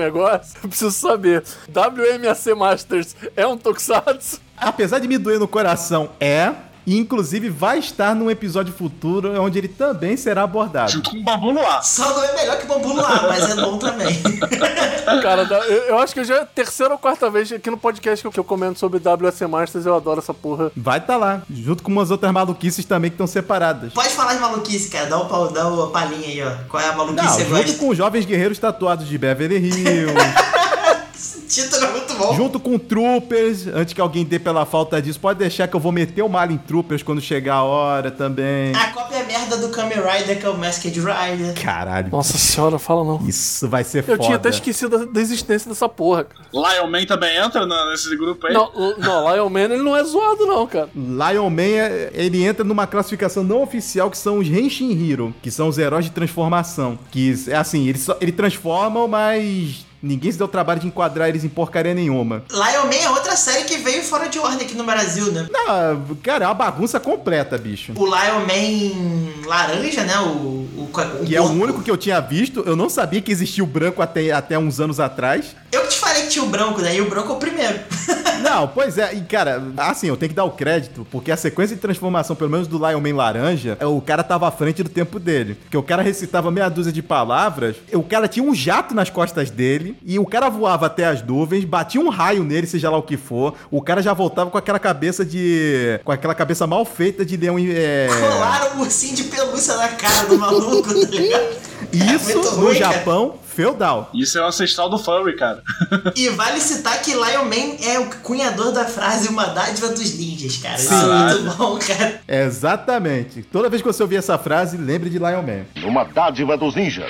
Eu 0.64 0.70
preciso 0.70 0.92
saber. 0.92 1.44
WMAC 1.70 2.54
Masters 2.56 3.16
é 3.36 3.46
um 3.46 3.58
Tokusatsu? 3.58 4.40
Apesar 4.58 5.00
de 5.00 5.08
me 5.08 5.18
doer 5.18 5.40
no 5.40 5.48
coração, 5.48 6.10
é. 6.20 6.54
E 6.90 6.98
inclusive 6.98 7.50
vai 7.52 7.78
estar 7.78 8.16
num 8.16 8.32
episódio 8.32 8.74
futuro 8.74 9.40
onde 9.40 9.60
ele 9.60 9.68
também 9.68 10.18
será 10.18 10.42
abordado. 10.42 10.92
Junto 10.92 11.12
com 11.12 11.18
o 11.18 11.24
Babu 11.24 11.52
Luar. 11.52 11.84
Só 11.84 12.16
não 12.16 12.24
é 12.24 12.36
melhor 12.36 12.58
que 12.58 12.66
o 12.66 12.68
Bambu 12.68 12.94
Luar, 12.94 13.28
mas 13.28 13.48
é 13.48 13.56
bom 13.62 13.78
também. 13.78 14.20
Cara, 15.22 15.44
eu, 15.88 16.00
acho 16.00 16.16
que 16.16 16.24
já 16.24 16.38
é 16.38 16.42
a 16.42 16.46
terceira 16.48 16.92
ou 16.94 16.98
quarta 17.00 17.30
vez 17.30 17.52
aqui 17.52 17.70
no 17.70 17.78
podcast 17.78 18.28
que 18.28 18.40
eu, 18.40 18.44
comento 18.44 18.80
sobre 18.80 18.98
WSC 19.00 19.46
Masters. 19.46 19.86
Eu 19.86 19.96
adoro 19.96 20.18
essa 20.20 20.34
porra. 20.34 20.72
Vai 20.76 20.98
estar 20.98 21.16
lá, 21.18 21.44
junto 21.48 21.84
com 21.84 21.92
umas 21.92 22.10
outras 22.10 22.32
maluquices 22.32 22.84
também 22.86 23.12
que 23.12 23.14
estão 23.16 23.28
separadas. 23.28 23.94
Pode 23.94 24.10
falar 24.10 24.34
de 24.34 24.40
maluquice, 24.40 24.90
cara. 24.90 25.06
Dá 25.06 25.18
o 25.20 25.26
pau- 25.28 25.52
dá 25.52 25.68
o 25.68 25.92
palhinha 25.92 26.28
aí, 26.28 26.42
ó. 26.42 26.52
Qual 26.68 26.82
é 26.82 26.88
a 26.90 26.94
maluquice 26.94 27.24
Não, 27.24 27.36
que 27.38 27.44
você 27.44 27.50
junto 27.50 27.66
gosta? 27.68 27.78
com 27.78 27.90
os 27.90 27.98
jovens 27.98 28.26
guerreiros 28.26 28.58
tatuados 28.58 29.08
de 29.08 29.16
Beverly 29.16 29.58
Hills, 29.58 30.14
título 31.50 31.84
é 31.86 31.92
muito 31.92 32.14
bom. 32.14 32.36
junto 32.36 32.60
com 32.60 32.78
Troopers, 32.78 33.68
antes 33.68 33.94
que 33.94 34.00
alguém 34.02 34.24
dê 34.24 34.38
pela 34.40 34.66
falta 34.66 35.02
disso, 35.02 35.20
pode 35.20 35.40
deixar 35.40 35.68
que 35.68 35.76
eu 35.76 35.80
vou 35.80 35.92
meter 35.92 36.22
o 36.22 36.30
mal 36.30 36.50
em 36.50 36.58
Troopers 36.58 37.02
quando 37.04 37.20
chegar 37.20 37.56
a 37.56 37.64
hora 37.64 38.12
também. 38.12 38.74
A 38.76 38.92
cópia 38.94 39.18
é 39.18 39.24
merda 39.26 39.58
do 39.58 39.70
Kamen 39.70 39.98
Rider, 39.98 40.40
que 40.40 40.46
é 40.46 40.50
o 40.50 40.58
Masked 40.58 40.98
Rider. 41.00 41.54
Caralho, 41.62 42.10
Nossa 42.12 42.38
senhora, 42.38 42.78
fala 42.78 43.04
não. 43.04 43.28
isso 43.28 43.68
vai 43.68 43.84
ser 43.84 44.00
Eu 44.00 44.04
foda. 44.04 44.20
tinha 44.24 44.36
até 44.36 44.50
esquecido 44.50 44.98
da, 45.00 45.06
da 45.06 45.22
existência 45.22 45.68
dessa 45.70 45.90
porra, 45.90 46.26
cara. 46.26 46.46
Lion 46.54 46.88
Man 46.90 47.06
também 47.06 47.36
entra 47.38 47.66
na- 47.66 47.90
nesse 47.92 48.16
grupo 48.16 48.46
aí? 48.48 48.54
Não, 48.54 48.72
não, 48.98 49.34
Lion 49.34 49.50
Man 49.50 49.62
ele 49.62 49.78
não 49.84 49.96
é 49.98 50.04
zoado, 50.04 50.46
não, 50.46 50.68
cara. 50.68 50.90
Lion 50.96 51.50
Man, 51.50 51.62
é- 51.64 52.12
ele 52.14 52.44
entra 52.44 52.64
numa 52.64 52.86
classificação 52.86 53.44
não 53.44 53.62
oficial 53.64 54.10
que 54.12 54.18
são 54.18 54.38
os 54.40 54.48
Henshin 54.48 54.92
Hero, 55.12 55.34
que 55.42 55.50
são 55.50 55.68
os 55.68 55.78
heróis 55.78 56.06
de 56.06 56.12
transformação. 56.12 56.98
Que 57.12 57.34
é 57.48 57.56
assim, 57.56 57.88
eles, 57.88 58.02
só, 58.04 58.16
eles 58.22 58.36
transformam, 58.36 59.08
mas 59.08 59.86
ninguém 60.02 60.32
se 60.32 60.38
deu 60.38 60.48
o 60.48 60.50
trabalho 60.50 60.80
de 60.80 60.88
enquadrar 60.88 61.30
eles 61.30 61.44
em 61.44 61.50
porcaria 61.50 61.94
nenhuma. 61.94 62.44
Lion 62.52 62.86
Man 62.86 63.04
é 63.04 63.10
outra 63.10 63.36
série 63.36 63.64
que 63.66 63.78
veio 63.78 64.04
fora 64.04 64.28
de 64.28 64.40
ordem 64.40 64.66
aqui 64.66 64.76
no 64.76 64.84
Brasil, 64.84 65.32
né? 65.32 65.48
Não, 65.52 66.16
cara, 66.24 66.46
é 66.46 66.48
uma 66.48 66.54
bagunça 66.54 67.00
completa, 67.00 67.58
bicho. 67.58 67.94
O 67.96 68.06
Lion 68.06 68.46
Man 68.46 69.46
laranja, 69.46 70.04
né? 70.04 70.18
O, 70.20 70.28
o, 70.28 70.90
o 71.22 71.26
Que 71.26 71.36
é 71.36 71.42
o 71.42 71.46
único 71.46 71.82
que 71.82 71.92
eu 71.92 71.98
tinha 71.98 72.20
visto. 72.20 72.64
Eu 72.66 72.76
não 72.76 72.90
sabia 72.90 73.22
que 73.22 73.32
existia 73.32 73.64
o 73.64 73.68
branco 73.68 74.02
até, 74.02 74.32
até 74.32 74.58
uns 74.58 74.80
anos 74.80 75.00
atrás. 75.00 75.56
Eu 75.72 75.82
que 75.84 75.90
te 75.90 75.99
tinha 76.30 76.44
o 76.44 76.48
branco, 76.48 76.82
né? 76.82 76.96
E 76.96 77.02
o 77.02 77.10
branco 77.10 77.32
é 77.32 77.36
o 77.36 77.38
primeiro. 77.38 77.80
Não, 78.42 78.68
pois 78.68 78.98
é, 78.98 79.14
e 79.14 79.22
cara, 79.22 79.62
assim, 79.78 80.08
eu 80.08 80.16
tenho 80.16 80.30
que 80.30 80.36
dar 80.36 80.46
o 80.46 80.52
crédito, 80.52 81.06
porque 81.12 81.32
a 81.32 81.36
sequência 81.36 81.76
de 81.76 81.82
transformação, 81.82 82.36
pelo 82.36 82.50
menos 82.50 82.68
do 82.68 82.78
Lion 82.78 83.02
Man 83.02 83.16
laranja, 83.16 83.78
é, 83.80 83.86
o 83.86 84.00
cara 84.00 84.24
tava 84.24 84.48
à 84.48 84.52
frente 84.52 84.82
do 84.82 84.90
tempo 84.90 85.20
dele. 85.20 85.56
Porque 85.56 85.76
o 85.76 85.84
cara 85.84 86.02
recitava 86.02 86.50
meia 86.50 86.70
dúzia 86.70 86.92
de 86.92 87.02
palavras, 87.02 87.76
o 87.92 88.04
cara 88.04 88.28
tinha 88.28 88.46
um 88.46 88.56
jato 88.56 88.94
nas 88.96 89.10
costas 89.10 89.50
dele, 89.52 89.98
e 90.06 90.18
o 90.18 90.26
cara 90.26 90.50
voava 90.50 90.86
até 90.86 91.06
as 91.06 91.22
nuvens, 91.22 91.66
batia 91.66 92.00
um 92.00 92.10
raio 92.10 92.44
nele, 92.44 92.66
seja 92.66 92.90
lá 92.90 92.98
o 92.98 93.04
que 93.04 93.18
for, 93.18 93.56
o 93.70 93.82
cara 93.82 94.02
já 94.02 94.14
voltava 94.14 94.50
com 94.50 94.58
aquela 94.58 94.80
cabeça 94.80 95.26
de. 95.26 96.00
com 96.04 96.12
aquela 96.12 96.36
cabeça 96.36 96.66
mal 96.66 96.86
feita 96.86 97.26
de 97.26 97.36
leão. 97.36 97.58
É... 97.60 98.08
Colaram 98.08 98.78
um 98.78 98.82
ursinho 98.82 99.16
de 99.16 99.24
pelúcia 99.26 99.76
na 99.76 99.90
cara 99.90 100.28
do 100.28 100.38
maluco, 100.38 100.88
tá 100.88 100.94
ligado? 100.94 101.70
Isso 101.92 102.32
É 102.32 102.36
no 102.36 102.50
ruim, 102.52 102.80
cara. 102.80 103.40
Feudal. 103.60 104.10
Isso 104.14 104.38
é 104.38 104.42
o 104.42 104.46
ancestral 104.46 104.90
do 104.90 104.98
furry, 104.98 105.36
cara. 105.36 105.62
E 106.16 106.30
vale 106.30 106.62
citar 106.62 107.02
que 107.02 107.12
Lion 107.12 107.44
Man 107.44 107.76
é 107.84 108.00
o 108.00 108.10
cunhador 108.22 108.72
da 108.72 108.86
frase 108.86 109.28
uma 109.28 109.48
dádiva 109.48 109.90
dos 109.90 110.18
ninjas, 110.18 110.56
cara. 110.58 110.76
Isso 110.76 110.88
Sim. 110.88 110.96
é 110.96 111.34
muito 111.34 111.58
bom, 111.58 111.78
cara. 111.78 112.22
Exatamente. 112.26 113.42
Toda 113.44 113.70
vez 113.70 113.82
que 113.82 113.88
você 113.88 114.02
ouvir 114.02 114.16
essa 114.16 114.38
frase, 114.38 114.78
lembre 114.78 115.10
de 115.10 115.18
Lion 115.18 115.42
Man. 115.42 115.66
Uma 115.84 116.06
dádiva 116.06 116.56
dos 116.56 116.74
ninjas. 116.74 117.10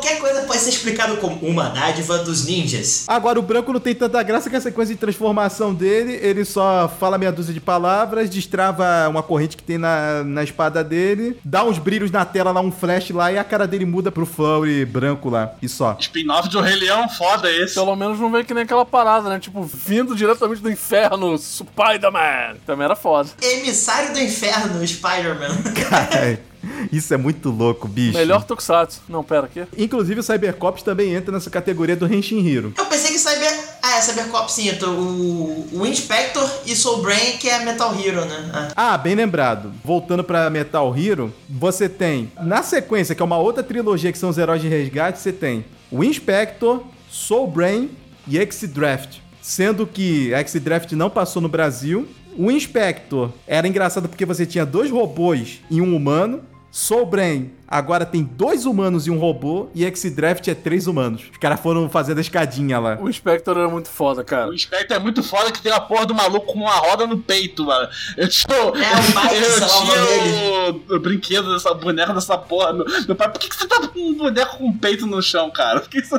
Qualquer 0.00 0.18
coisa 0.18 0.40
pode 0.46 0.58
ser 0.60 0.70
explicado 0.70 1.18
como 1.18 1.36
uma 1.46 1.68
dádiva 1.68 2.16
dos 2.18 2.46
ninjas. 2.46 3.04
Agora, 3.06 3.38
o 3.38 3.42
branco 3.42 3.70
não 3.70 3.78
tem 3.78 3.94
tanta 3.94 4.22
graça 4.22 4.48
que 4.48 4.56
a 4.56 4.60
sequência 4.60 4.94
de 4.94 4.98
transformação 5.00 5.74
dele, 5.74 6.18
ele 6.22 6.42
só 6.42 6.90
fala 6.98 7.18
meia 7.18 7.30
dúzia 7.30 7.52
de 7.52 7.60
palavras, 7.60 8.30
destrava 8.30 9.06
uma 9.10 9.22
corrente 9.22 9.58
que 9.58 9.62
tem 9.62 9.76
na, 9.76 10.24
na 10.24 10.42
espada 10.42 10.82
dele, 10.82 11.38
dá 11.44 11.62
uns 11.64 11.76
brilhos 11.76 12.10
na 12.10 12.24
tela 12.24 12.50
lá, 12.50 12.62
um 12.62 12.72
flash 12.72 13.10
lá, 13.10 13.30
e 13.30 13.36
a 13.36 13.44
cara 13.44 13.66
dele 13.66 13.84
muda 13.84 14.10
pro 14.10 14.24
Flurry 14.24 14.86
branco 14.86 15.28
lá. 15.28 15.52
E 15.60 15.68
só. 15.68 15.98
Spin-off 16.00 16.48
de 16.48 16.56
O 16.56 16.62
Rei 16.62 16.76
Leão, 16.76 17.06
foda 17.10 17.52
esse. 17.52 17.74
Pelo 17.74 17.94
menos 17.94 18.18
não 18.18 18.32
veio 18.32 18.46
que 18.46 18.54
nem 18.54 18.62
aquela 18.62 18.86
parada, 18.86 19.28
né? 19.28 19.38
Tipo, 19.38 19.62
vindo 19.62 20.16
diretamente 20.16 20.62
do 20.62 20.70
inferno, 20.70 21.36
Spider-Man. 21.36 22.56
Também 22.64 22.86
era 22.86 22.96
foda. 22.96 23.28
Emissário 23.42 24.14
do 24.14 24.18
inferno, 24.18 24.86
Spider-Man. 24.86 25.62
Cara, 25.90 26.38
isso 26.92 27.12
é 27.12 27.16
muito 27.16 27.50
louco, 27.50 27.86
bicho. 27.88 28.16
Melhor 28.18 28.44
Tokusatsu. 28.44 29.00
Não, 29.08 29.22
pera, 29.24 29.46
aqui. 29.46 29.62
Inclusive, 29.76 30.20
o 30.20 30.22
Cybercops 30.22 30.82
também 30.82 31.14
entra 31.14 31.32
nessa 31.32 31.50
categoria 31.50 31.96
do 31.96 32.12
Henshin 32.12 32.46
Hero. 32.46 32.72
Eu 32.76 32.86
pensei 32.86 33.12
que 33.12 33.18
Cyber. 33.18 33.52
Ah, 33.82 33.96
é 33.96 34.00
Cybercop 34.02 34.52
sim, 34.52 34.72
tô- 34.74 34.90
o, 34.90 35.68
o 35.72 35.86
Inspector 35.86 36.48
e 36.66 36.76
Soul 36.76 37.02
Brain, 37.02 37.38
que 37.38 37.48
é 37.48 37.64
Metal 37.64 37.94
Hero, 37.98 38.24
né? 38.24 38.50
Ah. 38.52 38.92
Ah, 38.94 38.98
bem 38.98 39.14
lembrado. 39.14 39.72
Voltando 39.84 40.22
pra 40.22 40.48
Metal 40.50 40.94
Hero, 40.96 41.32
você 41.48 41.88
tem, 41.88 42.30
na 42.42 42.62
sequência, 42.62 43.14
que 43.14 43.22
é 43.22 43.24
uma 43.24 43.38
outra 43.38 43.62
trilogia 43.62 44.12
que 44.12 44.18
são 44.18 44.28
os 44.30 44.38
heróis 44.38 44.60
de 44.62 44.68
resgate, 44.68 45.18
você 45.18 45.32
tem 45.32 45.64
o 45.90 46.04
Inspector, 46.04 46.82
Soul 47.10 47.46
Brain 47.48 47.90
e 48.28 48.38
X-Draft. 48.38 49.16
Sendo 49.42 49.86
que 49.86 50.32
X-Draft 50.34 50.92
não 50.92 51.08
passou 51.10 51.40
no 51.42 51.48
Brasil. 51.48 52.06
O 52.36 52.50
Inspector 52.50 53.30
era 53.46 53.66
engraçado 53.66 54.08
porque 54.08 54.24
você 54.24 54.46
tinha 54.46 54.64
dois 54.64 54.90
robôs 54.90 55.60
e 55.70 55.80
um 55.80 55.96
humano. 55.96 56.42
Soul 56.70 57.06
Brain 57.06 57.50
agora 57.70 58.04
tem 58.04 58.22
dois 58.24 58.66
humanos 58.66 59.06
e 59.06 59.10
um 59.10 59.18
robô. 59.18 59.68
E 59.74 59.84
X-Draft 59.86 60.46
é 60.48 60.54
três 60.54 60.86
humanos. 60.88 61.22
Os 61.30 61.38
caras 61.38 61.60
foram 61.60 61.88
fazendo 61.88 62.18
a 62.18 62.20
escadinha 62.20 62.78
lá. 62.80 62.98
O 63.00 63.08
Inspector 63.08 63.56
era 63.56 63.68
muito 63.68 63.88
foda, 63.88 64.24
cara. 64.24 64.48
O 64.50 64.58
Spectre 64.58 64.96
é 64.96 64.98
muito 64.98 65.22
foda 65.22 65.52
que 65.52 65.62
tem 65.62 65.70
a 65.72 65.80
porra 65.80 66.04
do 66.06 66.14
maluco 66.14 66.52
com 66.52 66.58
uma 66.58 66.74
roda 66.74 67.06
no 67.06 67.18
peito, 67.18 67.64
mano. 67.64 67.88
Eu 68.16 68.28
tinha, 68.28 68.64
o- 68.64 68.76
É, 68.76 68.92
eu 68.92 69.60
nome 69.60 69.86
tinha 69.86 70.72
o, 70.90 70.96
o 70.96 70.98
brinquedo 70.98 71.52
dessa 71.52 71.72
boneca 71.72 72.12
dessa 72.12 72.36
porra. 72.36 72.72
Meu, 72.72 72.84
meu 73.06 73.14
pai, 73.16 73.28
por 73.30 73.38
que, 73.38 73.48
que 73.48 73.54
você 73.56 73.66
tá 73.68 73.86
com 73.86 74.00
um 74.00 74.14
boneco 74.14 74.58
com 74.58 74.66
um 74.66 74.76
peito 74.76 75.06
no 75.06 75.22
chão, 75.22 75.50
cara? 75.50 75.80
Por 75.80 75.88
que 75.88 76.02
você... 76.02 76.18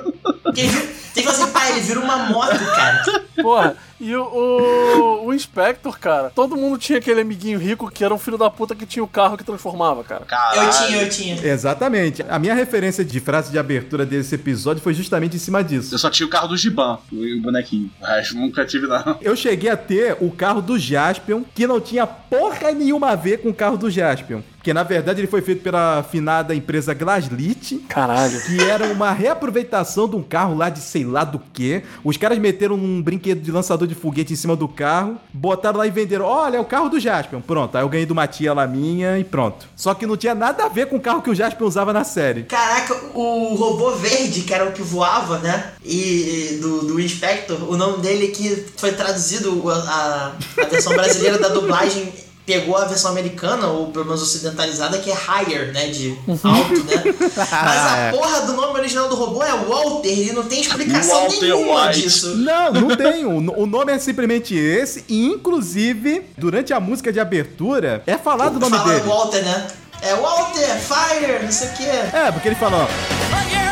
Tem 1.14 1.24
que 1.24 1.24
falar 1.24 1.44
assim, 1.44 1.52
pai, 1.52 1.72
ele 1.74 1.82
vira 1.82 2.00
uma 2.00 2.18
moto, 2.18 2.58
cara. 2.58 3.04
Porra, 3.42 3.76
e 4.00 4.16
o, 4.16 4.24
o, 4.24 5.26
o 5.28 5.34
Inspector, 5.34 5.98
cara, 6.00 6.30
todo 6.34 6.56
mundo 6.56 6.78
tinha 6.78 7.00
aquele 7.00 7.22
amiguinho 7.22 7.60
rico 7.60 7.90
que 7.92 8.04
era 8.04 8.14
um 8.14 8.18
filho 8.18 8.38
da 8.38 8.50
puta 8.50 8.74
que 8.76 8.86
tinha 8.86 9.04
o 9.04 9.08
carro 9.08 9.38
que 9.38 9.44
transformava, 9.44 10.04
cara. 10.04 10.26
Caralho. 10.26 10.62
Eu 10.62 10.70
tinha, 10.70 11.02
eu 11.02 11.10
tinha. 11.10 11.36
Exatamente. 11.44 12.24
A 12.28 12.40
minha 12.40 12.54
referência 12.54 13.04
de 13.04 13.20
frase 13.20 13.52
de 13.52 13.58
abertura 13.58 14.06
desse 14.06 14.36
episódio 14.36 14.82
foi 14.82 14.94
justamente 14.94 15.36
em 15.36 15.40
cima 15.40 15.64
disso. 15.64 15.94
Eu 15.94 16.00
só 16.00 16.10
tinha 16.10 16.26
o 16.26 16.30
carro 16.30 16.48
do 16.48 16.58
Giban, 16.58 17.00
o, 17.12 17.38
o 17.38 17.42
bonequinho. 17.42 17.90
O 18.00 18.06
resto 18.06 18.36
nunca 18.36 18.66
tive, 18.66 18.88
não. 18.88 19.18
Eu 19.22 19.36
cheguei 19.36 19.70
a 19.70 19.78
ter 19.78 20.18
o 20.20 20.32
carro 20.32 20.62
do 20.62 20.78
Jaspion, 20.78 21.44
que 21.54 21.68
não 21.68 21.80
tinha 21.80 22.06
porra 22.06 22.72
nenhuma 22.72 23.10
a 23.12 23.16
ver 23.16 23.38
com 23.40 23.50
o 23.50 23.54
carro 23.54 23.78
do 23.78 23.90
Jaspion. 23.90 24.42
Porque 24.62 24.76
na 24.76 24.84
verdade 24.84 25.20
ele 25.20 25.28
foi 25.28 25.42
feito 25.42 25.64
pela 25.64 25.98
afinada 26.02 26.54
empresa 26.54 26.94
Glaslit, 26.94 27.80
Caralho. 27.90 28.40
que 28.42 28.62
era 28.62 28.86
uma 28.94 29.12
reaproveitação 29.12 30.08
de 30.08 30.16
um 30.16 30.22
carro 30.22 30.56
lá 30.56 30.70
de 30.70 30.80
sei 30.80 31.04
lá 31.04 31.24
do 31.24 31.40
que. 31.52 31.82
Os 32.04 32.16
caras 32.16 32.38
meteram 32.38 32.76
um 32.76 33.02
brinquedo 33.02 33.42
de 33.42 33.52
lançador 33.52 33.88
de 33.88 33.96
foguete 33.96 34.34
em 34.34 34.36
cima 34.36 34.56
do 34.56 34.68
carro, 34.68 35.18
botaram 35.34 35.80
lá 35.80 35.88
e 35.88 35.90
venderam. 35.90 36.26
Olha, 36.26 36.58
é 36.58 36.60
o 36.60 36.66
carro 36.66 36.90
do 36.90 37.00
Jaspion. 37.00 37.42
Pronto, 37.42 37.76
aí 37.76 37.84
eu 37.84 37.90
ganhei 37.90 38.06
de 38.06 38.14
uma 38.14 38.28
tia 38.28 38.54
lá 38.54 38.68
minha 38.68 39.18
e 39.18 39.24
pronto. 39.24 39.66
Só 39.76 39.96
que 39.96 40.06
não 40.06 40.16
tinha 40.16 40.36
nada 40.36 40.66
a 40.66 40.70
ver 40.70 40.86
com 40.86 40.98
o 40.98 41.02
carro 41.02 41.24
que 41.24 41.32
o 41.32 41.36
Jaspion 41.36 41.66
usava 41.66 41.92
na 41.92 42.04
série. 42.04 42.44
Caraca, 42.44 42.94
o 43.16 43.56
robô 43.56 43.96
verde, 43.96 44.42
que 44.42 44.54
era 44.54 44.70
o 44.70 44.74
que 44.74 44.84
voava, 44.84 45.40
né? 45.40 45.72
E 45.84 46.60
do, 46.62 46.82
do 46.86 47.00
Inspector, 47.00 47.58
o 47.68 47.76
nome 47.76 47.98
dele 48.04 48.28
que 48.28 48.64
foi 48.78 48.92
traduzido, 48.92 49.68
a, 49.72 50.34
a 50.62 50.66
versão 50.66 50.94
brasileira 50.94 51.40
da 51.40 51.48
dublagem 51.50 52.14
pegou 52.52 52.76
a 52.76 52.86
versão 52.86 53.12
americana, 53.12 53.68
ou 53.68 53.88
pelo 53.88 54.04
menos 54.06 54.22
ocidentalizada, 54.22 54.98
que 54.98 55.10
é 55.10 55.16
higher, 55.16 55.72
né? 55.74 55.88
De 55.88 56.18
alto, 56.28 56.84
né? 56.84 57.04
Mas 57.38 57.48
a 57.48 58.12
porra 58.12 58.42
do 58.42 58.54
nome 58.54 58.78
original 58.80 59.08
do 59.08 59.16
robô 59.16 59.42
é 59.42 59.52
Walter, 59.56 60.10
e 60.30 60.34
não 60.34 60.44
tem 60.44 60.60
explicação 60.62 61.22
Walter 61.22 61.42
nenhuma 61.42 61.88
White. 61.88 62.02
disso. 62.02 62.36
Não, 62.36 62.74
não 62.74 62.88
tem. 62.98 63.26
O, 63.26 63.38
o 63.62 63.66
nome 63.66 63.94
é 63.94 64.00
simplesmente 64.00 64.54
esse. 64.54 65.06
E, 65.08 65.28
inclusive, 65.28 66.24
durante 66.38 66.74
a 66.74 66.80
música 66.80 67.12
de 67.14 67.20
abertura, 67.20 68.04
é 68.06 68.18
falado 68.18 68.58
o 68.58 68.60
nome 68.60 68.78
Fala 68.78 68.94
dele. 68.94 69.08
Walter, 69.08 69.44
né? 69.44 69.68
É 70.02 70.16
Walter, 70.16 70.78
Fire, 70.80 71.44
não 71.44 71.52
sei 71.52 71.68
o 71.70 71.72
quê. 71.74 72.18
É, 72.18 72.32
porque 72.32 72.48
ele 72.50 72.56
fala, 72.56 72.86
ó. 72.88 73.71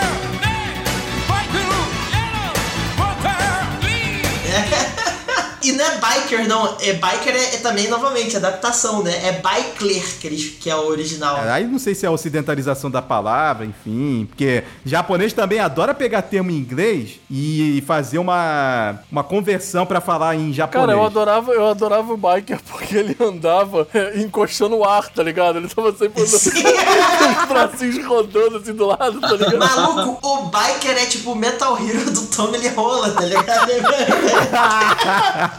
E 5.70 5.72
não 5.74 5.86
é 5.86 5.98
biker, 5.98 6.48
não. 6.48 6.78
É 6.82 6.94
biker 6.94 7.36
é, 7.36 7.56
é 7.56 7.58
também, 7.58 7.88
novamente, 7.88 8.36
adaptação, 8.36 9.04
né? 9.04 9.12
É 9.24 9.34
biker 9.34 10.20
que, 10.20 10.28
eles, 10.28 10.58
que 10.60 10.70
é 10.70 10.76
o 10.76 10.88
original. 10.88 11.38
Aí 11.42 11.66
não 11.68 11.78
sei 11.78 11.94
se 11.94 12.06
é 12.06 12.10
a 12.10 12.12
ocidentalização 12.12 12.90
da 12.90 13.04
palavra, 13.04 13.66
enfim. 13.66 14.26
Porque 14.28 14.64
japonês 14.84 15.32
também 15.32 15.60
adora 15.60 15.94
pegar 15.94 16.24
termo 16.24 16.50
em 16.50 16.56
inglês 16.56 17.20
e 17.30 17.84
fazer 17.86 18.18
uma, 18.18 19.00
uma 19.12 19.24
conversão 19.24 19.86
pra 19.86 20.02
falar 20.02 20.36
em 20.36 20.52
japonês. 20.52 20.88
Cara, 20.88 20.98
eu 20.98 21.06
adorava, 21.06 21.52
eu 21.52 21.68
adorava 21.68 22.12
o 22.14 22.18
biker 22.18 22.60
porque 22.68 22.98
ele 22.98 23.16
andava 23.20 23.88
é, 23.94 24.20
encostando 24.20 24.76
o 24.78 24.84
ar, 24.84 25.08
tá 25.10 25.22
ligado? 25.22 25.58
Ele 25.58 25.68
tava 25.68 25.96
sempre 25.96 26.24
andando 26.24 26.34
os 27.44 27.48
bracinhos 27.48 28.06
rodando 28.06 28.58
assim 28.58 28.74
do 28.74 28.88
lado, 28.88 29.22
tá 29.22 29.34
ligado? 29.34 29.60
Maluco, 29.60 30.28
o 30.28 30.46
biker 30.46 30.98
é 30.98 31.06
tipo 31.06 31.34
o 31.34 31.36
Metal 31.36 31.78
Hero 31.78 32.10
do 32.12 32.26
Tommy 32.28 32.58
Lee 32.58 32.70
Rola, 32.70 33.12
tá 33.12 33.22
ligado? 33.22 33.70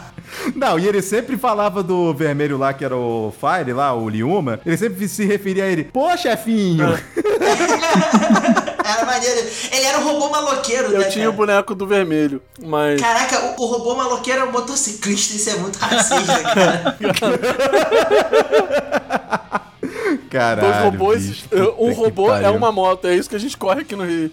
Não, 0.55 0.79
e 0.79 0.87
ele 0.87 1.01
sempre 1.01 1.37
falava 1.37 1.83
do 1.83 2.13
vermelho 2.13 2.57
lá, 2.57 2.73
que 2.73 2.83
era 2.83 2.95
o 2.95 3.33
Fire 3.39 3.73
lá, 3.73 3.93
o 3.93 4.09
Liuma. 4.09 4.59
Ele 4.65 4.77
sempre 4.77 5.07
se 5.07 5.25
referia 5.25 5.65
a 5.65 5.67
ele, 5.67 5.83
pô, 5.85 6.15
chefinho. 6.17 6.87
Era 8.83 9.05
maneiro. 9.05 9.39
Ele 9.71 9.85
era 9.85 9.99
um 9.99 10.03
robô 10.03 10.29
maloqueiro, 10.29 10.89
né? 10.89 11.05
Eu 11.05 11.09
tinha 11.09 11.29
o 11.29 11.33
cara? 11.33 11.45
boneco 11.45 11.75
do 11.75 11.85
vermelho, 11.87 12.41
mas. 12.61 12.99
Caraca, 12.99 13.53
o, 13.57 13.63
o 13.63 13.65
robô 13.67 13.95
maloqueiro 13.95 14.41
é 14.41 14.43
um 14.43 14.51
motociclista, 14.51 15.35
isso 15.35 15.49
é 15.51 15.55
muito 15.55 15.77
racista, 15.77 16.43
cara. 16.43 16.97
Caralho, 20.29 20.61
Dois 20.61 20.83
robôs, 20.83 21.25
bicho, 21.25 21.45
um 21.77 21.91
robô 21.91 22.33
é 22.33 22.49
uma 22.49 22.71
moto, 22.71 23.05
é 23.05 23.15
isso 23.15 23.29
que 23.29 23.35
a 23.35 23.39
gente 23.39 23.57
corre 23.57 23.81
aqui 23.81 23.97
no 23.97 24.05
Rio. 24.05 24.31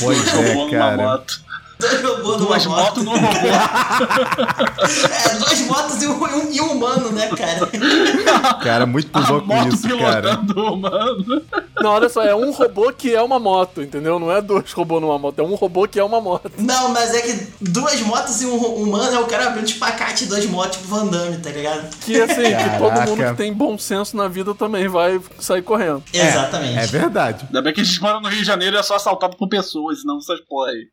Pois 0.00 0.26
é, 0.34 0.70
cara. 0.70 0.96
moto. 0.96 1.49
Dois 1.80 2.02
robôs 2.02 2.36
numa 2.36 2.46
Duas 2.46 2.66
moto. 2.66 2.80
motos 2.82 3.04
num 3.04 3.12
robô. 3.12 3.26
É, 4.80 5.34
duas 5.38 5.60
motos 5.66 6.02
e 6.02 6.06
um, 6.06 6.12
um- 6.24 6.50
e 6.52 6.60
um 6.60 6.72
humano, 6.72 7.10
né, 7.12 7.28
cara? 7.28 7.66
Cara, 8.62 8.86
muito 8.86 9.10
louco 9.18 9.46
moto 9.46 9.74
isso, 9.74 9.88
cara. 9.98 10.36
pilotando, 10.38 10.76
mano. 10.76 11.42
Não, 11.80 11.90
olha 11.90 12.08
só, 12.08 12.22
é 12.22 12.34
um 12.34 12.50
robô 12.50 12.92
que 12.92 13.14
é 13.14 13.22
uma 13.22 13.38
moto, 13.38 13.82
entendeu? 13.82 14.18
Não 14.18 14.30
é 14.32 14.40
dois 14.40 14.72
robôs 14.72 15.00
numa 15.02 15.18
moto, 15.18 15.38
é 15.38 15.42
um 15.42 15.54
robô 15.54 15.86
que 15.86 15.98
é 15.98 16.04
uma 16.04 16.20
moto. 16.20 16.50
Não, 16.58 16.88
mas 16.90 17.14
é 17.14 17.20
que 17.22 17.46
duas 17.60 18.00
motos 18.02 18.40
e 18.42 18.46
um 18.46 18.54
hu- 18.56 18.82
humano 18.82 19.14
é 19.14 19.18
o 19.18 19.26
cara 19.26 19.46
abrindo 19.48 19.66
espacate 19.68 20.26
duas 20.26 20.44
motos, 20.46 20.76
tipo 20.78 20.88
Van 20.88 21.06
Damme, 21.06 21.38
tá 21.38 21.50
ligado? 21.50 21.88
Que 22.00 22.20
assim, 22.20 22.34
que 22.42 22.78
todo 22.78 23.00
mundo 23.08 23.24
que 23.30 23.34
tem 23.36 23.52
bom 23.52 23.78
senso 23.78 24.16
na 24.16 24.28
vida 24.28 24.54
também 24.54 24.88
vai 24.88 25.20
sair 25.38 25.62
correndo. 25.62 26.02
Exatamente. 26.12 26.78
É 26.78 26.86
verdade. 26.86 27.44
Ainda 27.46 27.62
bem 27.62 27.72
que 27.72 27.80
a 27.80 27.84
gente 27.84 28.00
mora 28.00 28.20
no 28.20 28.28
Rio 28.28 28.38
de 28.40 28.44
Janeiro 28.44 28.76
e 28.76 28.78
é 28.78 28.82
só 28.82 28.96
assaltado 28.96 29.36
por 29.36 29.48
pessoas, 29.48 30.00
senão 30.00 30.18
essas 30.18 30.40
porra 30.48 30.70
aí. 30.70 30.86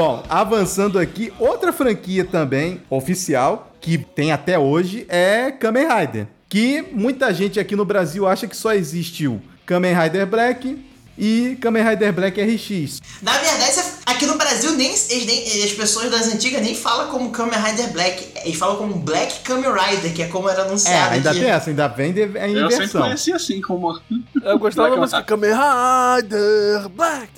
Bom, 0.00 0.22
avançando 0.30 0.98
aqui, 0.98 1.30
outra 1.38 1.74
franquia 1.74 2.24
também 2.24 2.80
oficial 2.88 3.70
que 3.82 3.98
tem 3.98 4.32
até 4.32 4.58
hoje 4.58 5.04
é 5.10 5.50
Kamen 5.50 5.86
Rider. 5.86 6.26
Que 6.48 6.80
muita 6.90 7.34
gente 7.34 7.60
aqui 7.60 7.76
no 7.76 7.84
Brasil 7.84 8.26
acha 8.26 8.46
que 8.46 8.56
só 8.56 8.72
existiu 8.72 9.42
Kamen 9.66 9.92
Rider 9.94 10.26
Black 10.26 10.82
e 11.18 11.58
Kamen 11.60 11.82
Rider 11.86 12.14
Black 12.14 12.40
RX. 12.40 13.02
Na 13.20 13.32
verdade, 13.36 13.78
aqui 14.06 14.24
no 14.24 14.38
Brasil, 14.38 14.72
nem, 14.72 14.88
nem- 15.26 15.64
as 15.64 15.72
pessoas 15.72 16.10
das 16.10 16.28
antigas 16.32 16.62
nem 16.62 16.74
falam 16.74 17.10
como 17.10 17.28
Kamen 17.30 17.60
Rider 17.60 17.92
Black. 17.92 18.26
Eles 18.42 18.56
falam 18.58 18.76
como 18.76 18.94
Black 18.94 19.40
Kamen 19.40 19.70
Rider, 19.70 20.14
que 20.14 20.22
é 20.22 20.28
como 20.28 20.48
era 20.48 20.62
É, 20.62 20.64
anunciado 20.64 21.12
ainda 21.14 21.30
aqui. 21.30 21.40
tem 21.40 21.50
essa, 21.50 21.68
ainda 21.68 21.88
vem 21.88 22.14
de- 22.14 22.22
a 22.22 22.26
Eu 22.26 22.30
sempre 22.70 22.74
inversão. 22.76 23.02
conheci 23.02 23.32
assim, 23.34 23.60
como. 23.60 24.00
Eu 24.42 24.58
gostava 24.58 24.88
da 24.88 24.96
música 24.96 25.22
Kamen 25.22 25.50
Rider 25.50 26.88
Black 26.88 27.28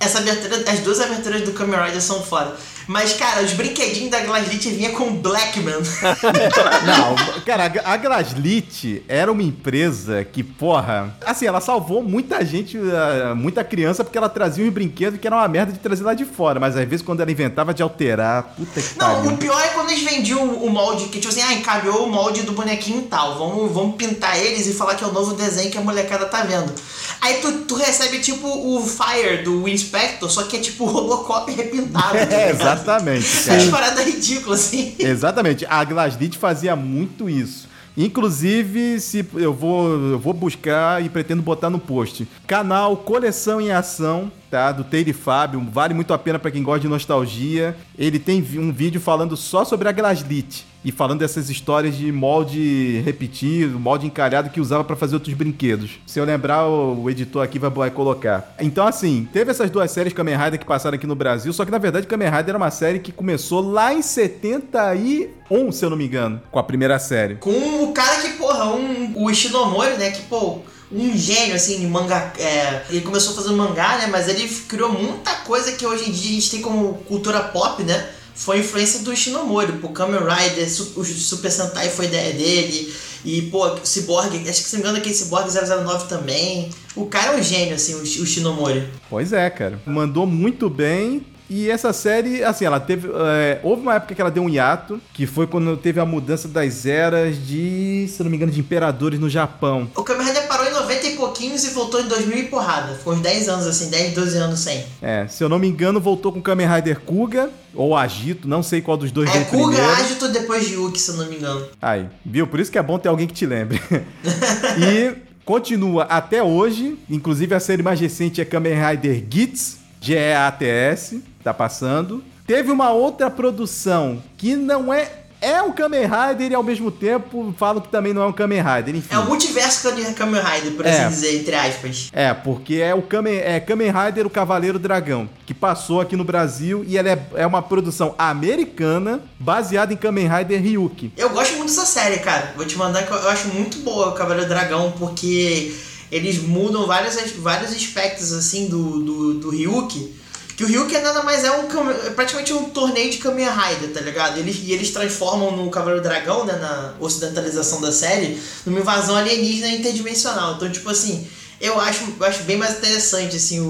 Essa 0.00 0.18
abertura, 0.18 0.70
as 0.70 0.80
duas 0.80 1.00
aberturas 1.00 1.42
do 1.42 1.52
Kamen 1.52 1.78
Rider 1.80 2.02
são 2.02 2.22
foda. 2.22 2.56
Mas, 2.88 3.12
cara, 3.12 3.42
os 3.42 3.52
brinquedinhos 3.52 4.10
da 4.10 4.20
Glaslit 4.20 4.70
vinha 4.70 4.90
com 4.90 5.12
Blackman. 5.16 5.74
Não, 6.86 7.42
cara, 7.44 7.70
a 7.84 7.96
Glaslit 7.96 9.02
era 9.08 9.30
uma 9.30 9.42
empresa 9.42 10.24
que, 10.24 10.42
porra, 10.42 11.14
assim, 11.24 11.46
ela 11.46 11.60
salvou 11.60 12.02
muita 12.02 12.44
gente, 12.44 12.78
eh, 12.78 13.34
muita 13.34 13.62
criança, 13.62 14.02
porque 14.02 14.16
ela 14.16 14.28
trazia 14.28 14.64
uns 14.64 14.72
brinquedos 14.72 15.20
que 15.20 15.26
era 15.26 15.36
uma 15.36 15.46
merda 15.48 15.72
de 15.72 15.78
trazer 15.78 16.02
lá 16.02 16.14
de 16.14 16.24
fora. 16.24 16.58
Mas 16.58 16.76
às 16.76 16.88
vezes 16.88 17.04
quando 17.04 17.20
ela 17.20 17.30
inventava 17.30 17.74
de 17.74 17.82
alterar, 17.82 18.54
puta 18.56 18.80
que 18.80 18.98
Não, 18.98 19.14
pariu. 19.16 19.30
o 19.32 19.36
pior 19.36 19.60
é 19.60 19.68
quando 19.68 19.90
eles 19.90 20.02
vendiam 20.02 20.42
o 20.42 20.70
molde, 20.70 21.04
que 21.08 21.18
tipo 21.20 21.28
assim, 21.28 21.42
ah, 21.42 21.52
encaminhou 21.52 22.04
o 22.06 22.10
molde 22.10 22.42
do 22.42 22.52
bonequinho 22.52 23.02
tal, 23.02 23.38
vamos, 23.38 23.70
vamos 23.72 23.96
pintar 23.96 24.38
eles 24.38 24.66
e 24.66 24.72
falar 24.72 24.94
que 24.94 25.04
é 25.04 25.06
o 25.06 25.12
novo 25.12 25.34
desenho 25.34 25.70
que 25.70 25.76
a 25.78 25.82
molecada 25.82 26.24
tá 26.26 26.42
vendo. 26.42 26.72
Aí 27.20 27.34
tu, 27.38 27.52
tu 27.62 27.74
recebe 27.74 28.20
tipo 28.20 28.46
o 28.46 28.80
Fire 28.80 29.42
do 29.42 29.68
Inspector, 29.68 30.30
só 30.30 30.44
que 30.44 30.56
é 30.56 30.60
tipo 30.60 30.84
o 30.84 30.86
Robocop 30.86 31.50
repintado. 31.52 32.12
tá 32.28 32.34
É, 32.34 32.52
ligado? 32.52 32.77
Exatamente, 32.80 33.26
As 33.26 33.44
cara. 33.44 33.70
paradas 33.70 34.04
ridículas, 34.06 34.60
assim. 34.60 34.94
Exatamente. 34.98 35.66
A 35.68 35.84
Glaslit 35.84 36.36
fazia 36.38 36.74
muito 36.76 37.28
isso. 37.28 37.68
Inclusive, 37.96 39.00
se 39.00 39.26
eu 39.34 39.52
vou, 39.52 39.88
eu 40.12 40.18
vou 40.20 40.32
buscar 40.32 41.04
e 41.04 41.08
pretendo 41.08 41.42
botar 41.42 41.68
no 41.68 41.80
post. 41.80 42.28
Canal 42.46 42.96
Coleção 42.96 43.60
em 43.60 43.72
Ação, 43.72 44.30
tá? 44.48 44.70
Do 44.70 44.84
Teire 44.84 45.12
Fábio. 45.12 45.66
Vale 45.72 45.94
muito 45.94 46.14
a 46.14 46.18
pena 46.18 46.38
pra 46.38 46.50
quem 46.50 46.62
gosta 46.62 46.80
de 46.80 46.88
nostalgia. 46.88 47.76
Ele 47.98 48.20
tem 48.20 48.40
um 48.56 48.70
vídeo 48.72 49.00
falando 49.00 49.36
só 49.36 49.64
sobre 49.64 49.88
a 49.88 49.92
Glaslit. 49.92 50.64
E 50.88 50.90
falando 50.90 51.18
dessas 51.18 51.50
histórias 51.50 51.98
de 51.98 52.10
molde 52.10 53.02
repetido, 53.04 53.78
molde 53.78 54.06
encalhado 54.06 54.48
que 54.48 54.58
usava 54.58 54.82
pra 54.82 54.96
fazer 54.96 55.16
outros 55.16 55.34
brinquedos. 55.34 56.00
Se 56.06 56.18
eu 56.18 56.24
lembrar, 56.24 56.66
o, 56.66 57.10
editor 57.10 57.44
aqui 57.44 57.58
vai 57.58 57.90
colocar. 57.90 58.54
Então, 58.58 58.86
assim, 58.86 59.28
teve 59.30 59.50
essas 59.50 59.68
duas 59.68 59.90
séries 59.90 60.14
Kamen 60.14 60.38
Rider 60.38 60.58
que 60.58 60.64
passaram 60.64 60.96
aqui 60.96 61.06
no 61.06 61.14
Brasil, 61.14 61.52
só 61.52 61.66
que 61.66 61.70
na 61.70 61.76
verdade 61.76 62.06
Kamen 62.06 62.30
Rider 62.30 62.48
era 62.48 62.56
uma 62.56 62.70
série 62.70 63.00
que 63.00 63.12
começou 63.12 63.60
lá 63.60 63.92
em 63.92 64.00
71, 64.00 65.72
se 65.72 65.84
eu 65.84 65.90
não 65.90 65.96
me 65.98 66.06
engano, 66.06 66.40
com 66.50 66.58
a 66.58 66.62
primeira 66.62 66.98
série. 66.98 67.34
Com 67.34 67.84
o 67.84 67.92
cara 67.92 68.22
que, 68.22 68.30
porra, 68.38 68.74
um, 68.74 69.12
o 69.14 69.30
Ishinomori, 69.30 69.98
né, 69.98 70.10
que, 70.10 70.22
pô, 70.22 70.60
um 70.90 71.14
gênio, 71.14 71.54
assim, 71.54 71.80
de 71.80 71.86
manga. 71.86 72.32
é, 72.38 72.84
ele 72.88 73.02
começou 73.02 73.34
fazendo 73.34 73.58
mangá, 73.58 73.98
né, 73.98 74.06
mas 74.06 74.26
ele 74.26 74.48
criou 74.66 74.90
muita 74.90 75.34
coisa 75.44 75.72
que 75.72 75.86
hoje 75.86 76.08
em 76.08 76.12
dia 76.12 76.30
a 76.30 76.34
gente 76.34 76.50
tem 76.50 76.62
como 76.62 76.94
cultura 77.06 77.40
pop, 77.40 77.82
né. 77.82 78.08
Foi 78.38 78.60
influência 78.60 79.00
do 79.00 79.12
Ishinomori, 79.12 79.72
pô, 79.72 79.88
Kamen 79.88 80.20
Rider, 80.20 80.64
o 80.96 81.04
Super 81.04 81.50
Sentai 81.50 81.90
foi 81.90 82.04
ideia 82.04 82.32
dele, 82.32 82.94
e, 83.24 83.42
pô, 83.42 83.76
Cyborg, 83.84 84.48
acho 84.48 84.62
que 84.62 84.68
se 84.68 84.76
não 84.76 84.82
me 84.82 84.88
engano 84.88 84.98
aquele 84.98 85.14
Cyborg 85.14 85.48
009 85.50 86.08
também. 86.08 86.70
O 86.94 87.06
cara 87.06 87.34
é 87.34 87.40
um 87.40 87.42
gênio, 87.42 87.74
assim, 87.74 87.94
o, 87.94 87.98
o 87.98 88.02
Ishinomori. 88.04 88.88
Pois 89.10 89.32
é, 89.32 89.50
cara. 89.50 89.82
Mandou 89.84 90.24
muito 90.24 90.70
bem. 90.70 91.26
E 91.50 91.70
essa 91.70 91.92
série, 91.92 92.44
assim, 92.44 92.64
ela 92.64 92.78
teve. 92.78 93.08
é, 93.08 93.58
houve 93.62 93.82
uma 93.82 93.94
época 93.94 94.14
que 94.14 94.20
ela 94.20 94.30
deu 94.30 94.42
um 94.42 94.48
hiato, 94.48 95.00
que 95.14 95.26
foi 95.26 95.46
quando 95.46 95.76
teve 95.76 95.98
a 95.98 96.04
mudança 96.04 96.46
das 96.46 96.84
eras 96.84 97.36
de, 97.46 98.06
se 98.08 98.20
eu 98.20 98.24
não 98.24 98.30
me 98.30 98.36
engano, 98.36 98.52
de 98.52 98.60
imperadores 98.60 99.18
no 99.18 99.30
Japão. 99.30 99.90
O 99.96 100.02
Kamen 100.02 100.26
Rider 100.26 100.46
parou 100.46 100.66
em 100.66 100.72
90 100.72 101.06
e 101.06 101.16
pouquinhos 101.16 101.64
e 101.64 101.70
voltou 101.70 102.00
em 102.00 102.06
2000 102.06 102.38
e 102.38 102.42
porrada. 102.44 102.94
Ficou 102.94 103.14
uns 103.14 103.20
10 103.20 103.48
anos, 103.48 103.66
assim, 103.66 103.88
10, 103.88 104.14
12 104.14 104.38
anos 104.38 104.60
sem. 104.60 104.84
É, 105.00 105.26
se 105.26 105.42
eu 105.42 105.48
não 105.48 105.58
me 105.58 105.66
engano, 105.66 106.00
voltou 106.00 106.32
com 106.32 106.42
Kamen 106.42 106.68
Rider 106.68 107.00
Kuga 107.00 107.50
ou 107.74 107.96
Agito, 107.96 108.46
não 108.46 108.62
sei 108.62 108.80
qual 108.82 108.96
dos 108.96 109.10
dois 109.10 109.30
É 109.30 109.32
veio 109.32 109.46
Kuga 109.46 109.76
primeiro. 109.76 109.92
Agito 109.92 110.28
depois 110.28 110.66
de 110.66 110.74
Yuki, 110.74 111.00
se 111.00 111.10
eu 111.10 111.16
não 111.16 111.26
me 111.26 111.36
engano. 111.36 111.66
Aí, 111.80 112.06
viu? 112.24 112.46
Por 112.46 112.60
isso 112.60 112.70
que 112.70 112.78
é 112.78 112.82
bom 112.82 112.98
ter 112.98 113.08
alguém 113.08 113.26
que 113.26 113.34
te 113.34 113.46
lembre. 113.46 113.80
e 114.78 115.16
continua 115.44 116.04
até 116.04 116.42
hoje, 116.42 116.98
inclusive 117.08 117.54
a 117.54 117.60
série 117.60 117.82
mais 117.82 117.98
recente 117.98 118.40
é 118.40 118.44
Kamen 118.44 118.74
Rider 118.74 119.24
Gits, 119.30 119.78
G-E-A-T-S, 120.00 121.22
tá 121.42 121.52
passando. 121.54 122.22
Teve 122.46 122.70
uma 122.70 122.90
outra 122.90 123.30
produção 123.30 124.22
que 124.36 124.56
não 124.56 124.92
é. 124.92 125.12
É 125.40 125.62
um 125.62 125.70
Kamen 125.70 126.00
Rider 126.02 126.50
e 126.50 126.54
ao 126.56 126.64
mesmo 126.64 126.90
tempo 126.90 127.54
falam 127.56 127.80
que 127.80 127.86
também 127.86 128.12
não 128.12 128.22
é 128.22 128.26
um 128.26 128.32
Kamen 128.32 128.60
Rider, 128.60 128.96
enfim. 128.96 129.14
É 129.14 129.18
o 129.20 129.26
multiverso 129.26 129.92
de 129.94 130.02
Kamen 130.12 130.40
Rider, 130.42 130.72
por 130.72 130.84
É. 130.84 130.90
assim 130.90 131.08
dizer, 131.10 131.36
entre 131.40 131.54
aspas. 131.54 132.10
É, 132.12 132.34
porque 132.34 132.74
é 132.76 132.92
o 132.92 133.02
Kamen, 133.02 133.36
é 133.38 133.60
Kamen 133.60 133.92
Rider, 133.92 134.26
o 134.26 134.30
Cavaleiro 134.30 134.80
Dragão, 134.80 135.30
que 135.46 135.54
passou 135.54 136.00
aqui 136.00 136.16
no 136.16 136.24
Brasil 136.24 136.84
e 136.88 136.98
ela 136.98 137.10
é, 137.10 137.22
é 137.36 137.46
uma 137.46 137.62
produção 137.62 138.16
americana 138.18 139.20
baseada 139.38 139.92
em 139.92 139.96
Kamen 139.96 140.26
Rider 140.28 140.60
Ryuki. 140.60 141.12
Eu 141.16 141.30
gosto 141.30 141.52
muito 141.56 141.68
dessa 141.68 141.86
série, 141.86 142.18
cara. 142.18 142.54
Vou 142.56 142.66
te 142.66 142.76
mandar 142.76 143.04
que 143.06 143.12
eu 143.12 143.16
eu 143.18 143.28
acho 143.30 143.46
muito 143.48 143.78
boa 143.78 144.08
o 144.08 144.12
Cavaleiro 144.14 144.48
Dragão, 144.48 144.92
porque 144.98 145.72
eles 146.10 146.38
mudam 146.42 146.86
vários, 146.86 147.16
as- 147.16 147.32
vários 147.32 147.72
aspectos, 147.72 148.32
assim, 148.32 148.66
do, 148.68 149.00
do, 149.02 149.34
do 149.34 149.50
Ryuki. 149.50 150.14
Que 150.56 150.64
o 150.64 150.66
Ryuki 150.66 150.96
é 150.96 151.00
nada 151.00 151.22
mais 151.22 151.44
é 151.44 151.52
um 151.52 151.66
é 151.90 152.10
praticamente 152.10 152.52
um 152.52 152.64
torneio 152.70 153.10
de 153.12 153.18
Kamen 153.18 153.46
Rider, 153.48 153.92
tá 153.92 154.00
ligado? 154.00 154.38
Eles, 154.38 154.56
e 154.64 154.72
eles 154.72 154.90
transformam 154.90 155.56
no 155.56 155.70
Cavaleiro 155.70 156.02
Dragão, 156.02 156.44
né, 156.44 156.54
na 156.54 156.94
ocidentalização 156.98 157.80
da 157.80 157.92
série, 157.92 158.40
numa 158.66 158.80
invasão 158.80 159.14
alienígena 159.14 159.68
interdimensional. 159.68 160.54
Então, 160.56 160.68
tipo 160.70 160.90
assim, 160.90 161.28
eu 161.60 161.80
acho, 161.80 162.02
eu 162.18 162.26
acho 162.26 162.42
bem 162.42 162.56
mais 162.56 162.76
interessante, 162.78 163.36
assim, 163.36 163.60
o, 163.60 163.64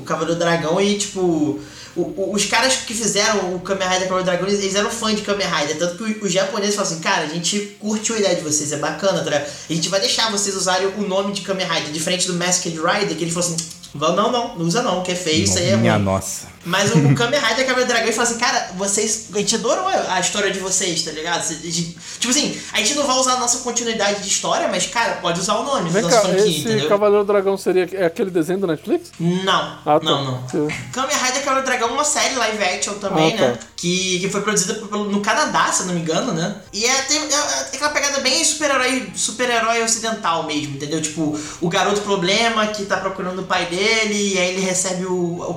o 0.00 0.02
Cavaleiro 0.04 0.36
Dragão 0.38 0.80
e, 0.80 0.98
tipo, 0.98 1.60
o- 1.96 2.02
o- 2.02 2.32
os 2.34 2.44
caras 2.46 2.74
que 2.86 2.92
fizeram 2.94 3.54
o 3.54 3.60
Kamen 3.60 3.86
Rider 3.88 4.02
Cavaleiro 4.08 4.24
Dragão, 4.24 4.48
eles, 4.48 4.60
eles 4.62 4.74
eram 4.74 4.90
fãs 4.90 5.16
de 5.16 5.22
Kamen 5.22 5.46
Rider. 5.46 5.78
Tanto 5.78 5.96
que 6.04 6.24
os 6.24 6.32
japoneses 6.32 6.74
falam 6.74 6.90
assim, 6.90 7.00
cara, 7.00 7.22
a 7.24 7.28
gente 7.28 7.76
curtiu 7.80 8.14
a 8.14 8.18
ideia 8.18 8.34
de 8.36 8.42
vocês, 8.42 8.72
é 8.72 8.76
bacana, 8.76 9.22
tá? 9.22 9.30
A 9.36 9.72
gente 9.72 9.88
vai 9.88 10.00
deixar 10.00 10.30
vocês 10.30 10.56
usarem 10.56 10.86
o 10.88 11.02
nome 11.06 11.32
de 11.32 11.42
Kamen 11.42 11.66
Rider, 11.66 11.92
diferente 11.92 12.26
do 12.26 12.34
Masked 12.34 12.76
Rider, 12.76 13.16
que 13.16 13.24
eles 13.24 13.32
falam 13.34 13.48
assim, 13.50 13.56
"Vão, 13.94 14.16
não, 14.16 14.32
não, 14.32 14.58
não 14.58 14.66
usa 14.66 14.82
não, 14.82 15.02
que 15.02 15.12
é 15.12 15.14
feio, 15.14 15.44
isso 15.44 15.58
aí 15.58 15.68
é 15.70 15.76
Minha 15.76 15.94
ruim. 15.94 16.04
nossa. 16.04 16.53
Mas 16.64 16.90
o 16.94 17.14
Kamen 17.14 17.38
Rider 17.40 17.66
Cavaleiro 17.66 17.86
Dragão 17.88 18.06
ele 18.06 18.12
fala 18.12 18.28
assim, 18.28 18.38
cara, 18.38 18.70
vocês. 18.76 19.26
A 19.34 19.38
gente 19.38 19.54
adorou 19.56 19.86
a 19.88 20.20
história 20.20 20.50
de 20.50 20.58
vocês, 20.58 21.02
tá 21.02 21.10
ligado? 21.10 21.42
Gente- 21.46 21.96
tipo 22.18 22.30
assim, 22.30 22.58
a 22.72 22.78
gente 22.78 22.94
não 22.94 23.06
vai 23.06 23.16
usar 23.16 23.34
a 23.34 23.38
nossa 23.38 23.58
continuidade 23.58 24.22
de 24.22 24.28
história, 24.28 24.68
mas, 24.68 24.86
cara, 24.86 25.14
pode 25.16 25.40
usar 25.40 25.54
o 25.56 25.64
nome 25.64 25.90
Vem 25.90 26.02
da 26.02 26.08
cá, 26.10 26.20
franquia, 26.22 26.46
esse 26.46 26.60
entendeu? 26.60 26.88
Cavaleiro 26.88 27.24
Dragão 27.24 27.56
seria 27.56 27.88
é 27.92 28.06
aquele 28.06 28.30
desenho 28.30 28.60
do 28.60 28.66
Netflix? 28.66 29.10
Não, 29.20 29.78
Ah, 29.84 29.98
tá. 29.98 30.00
não, 30.02 30.24
não. 30.24 30.44
Kamen 30.92 31.16
Rider 31.16 31.42
Cavaleiro 31.42 31.66
Dragão 31.66 31.88
é 31.88 31.92
uma 31.92 32.04
série 32.04 32.34
live 32.34 32.64
action 32.64 32.94
também, 32.94 33.34
Ah, 33.34 33.38
tá. 33.38 33.46
né? 33.48 33.58
Que, 33.76 34.20
que 34.20 34.28
foi 34.30 34.40
produzida 34.40 34.74
pelo- 34.74 35.10
no 35.10 35.20
Canadá, 35.20 35.70
se 35.70 35.82
eu 35.82 35.86
não 35.88 35.94
me 35.94 36.00
engano, 36.00 36.32
né? 36.32 36.56
E 36.72 36.86
é, 36.86 37.02
tem, 37.02 37.18
é, 37.18 37.24
é 37.24 37.60
aquela 37.74 37.90
pegada 37.90 38.20
bem 38.20 38.42
super-herói 38.42 39.10
super-herói 39.14 39.82
ocidental 39.82 40.44
mesmo, 40.44 40.76
entendeu? 40.76 41.02
Tipo, 41.02 41.38
o 41.60 41.68
garoto 41.68 42.00
problema 42.00 42.66
que 42.68 42.84
tá 42.86 42.96
procurando 42.96 43.40
o 43.42 43.44
pai 43.44 43.66
dele, 43.66 44.34
e 44.34 44.38
aí 44.38 44.48
ele 44.50 44.60
recebe 44.60 45.04
o, 45.04 45.12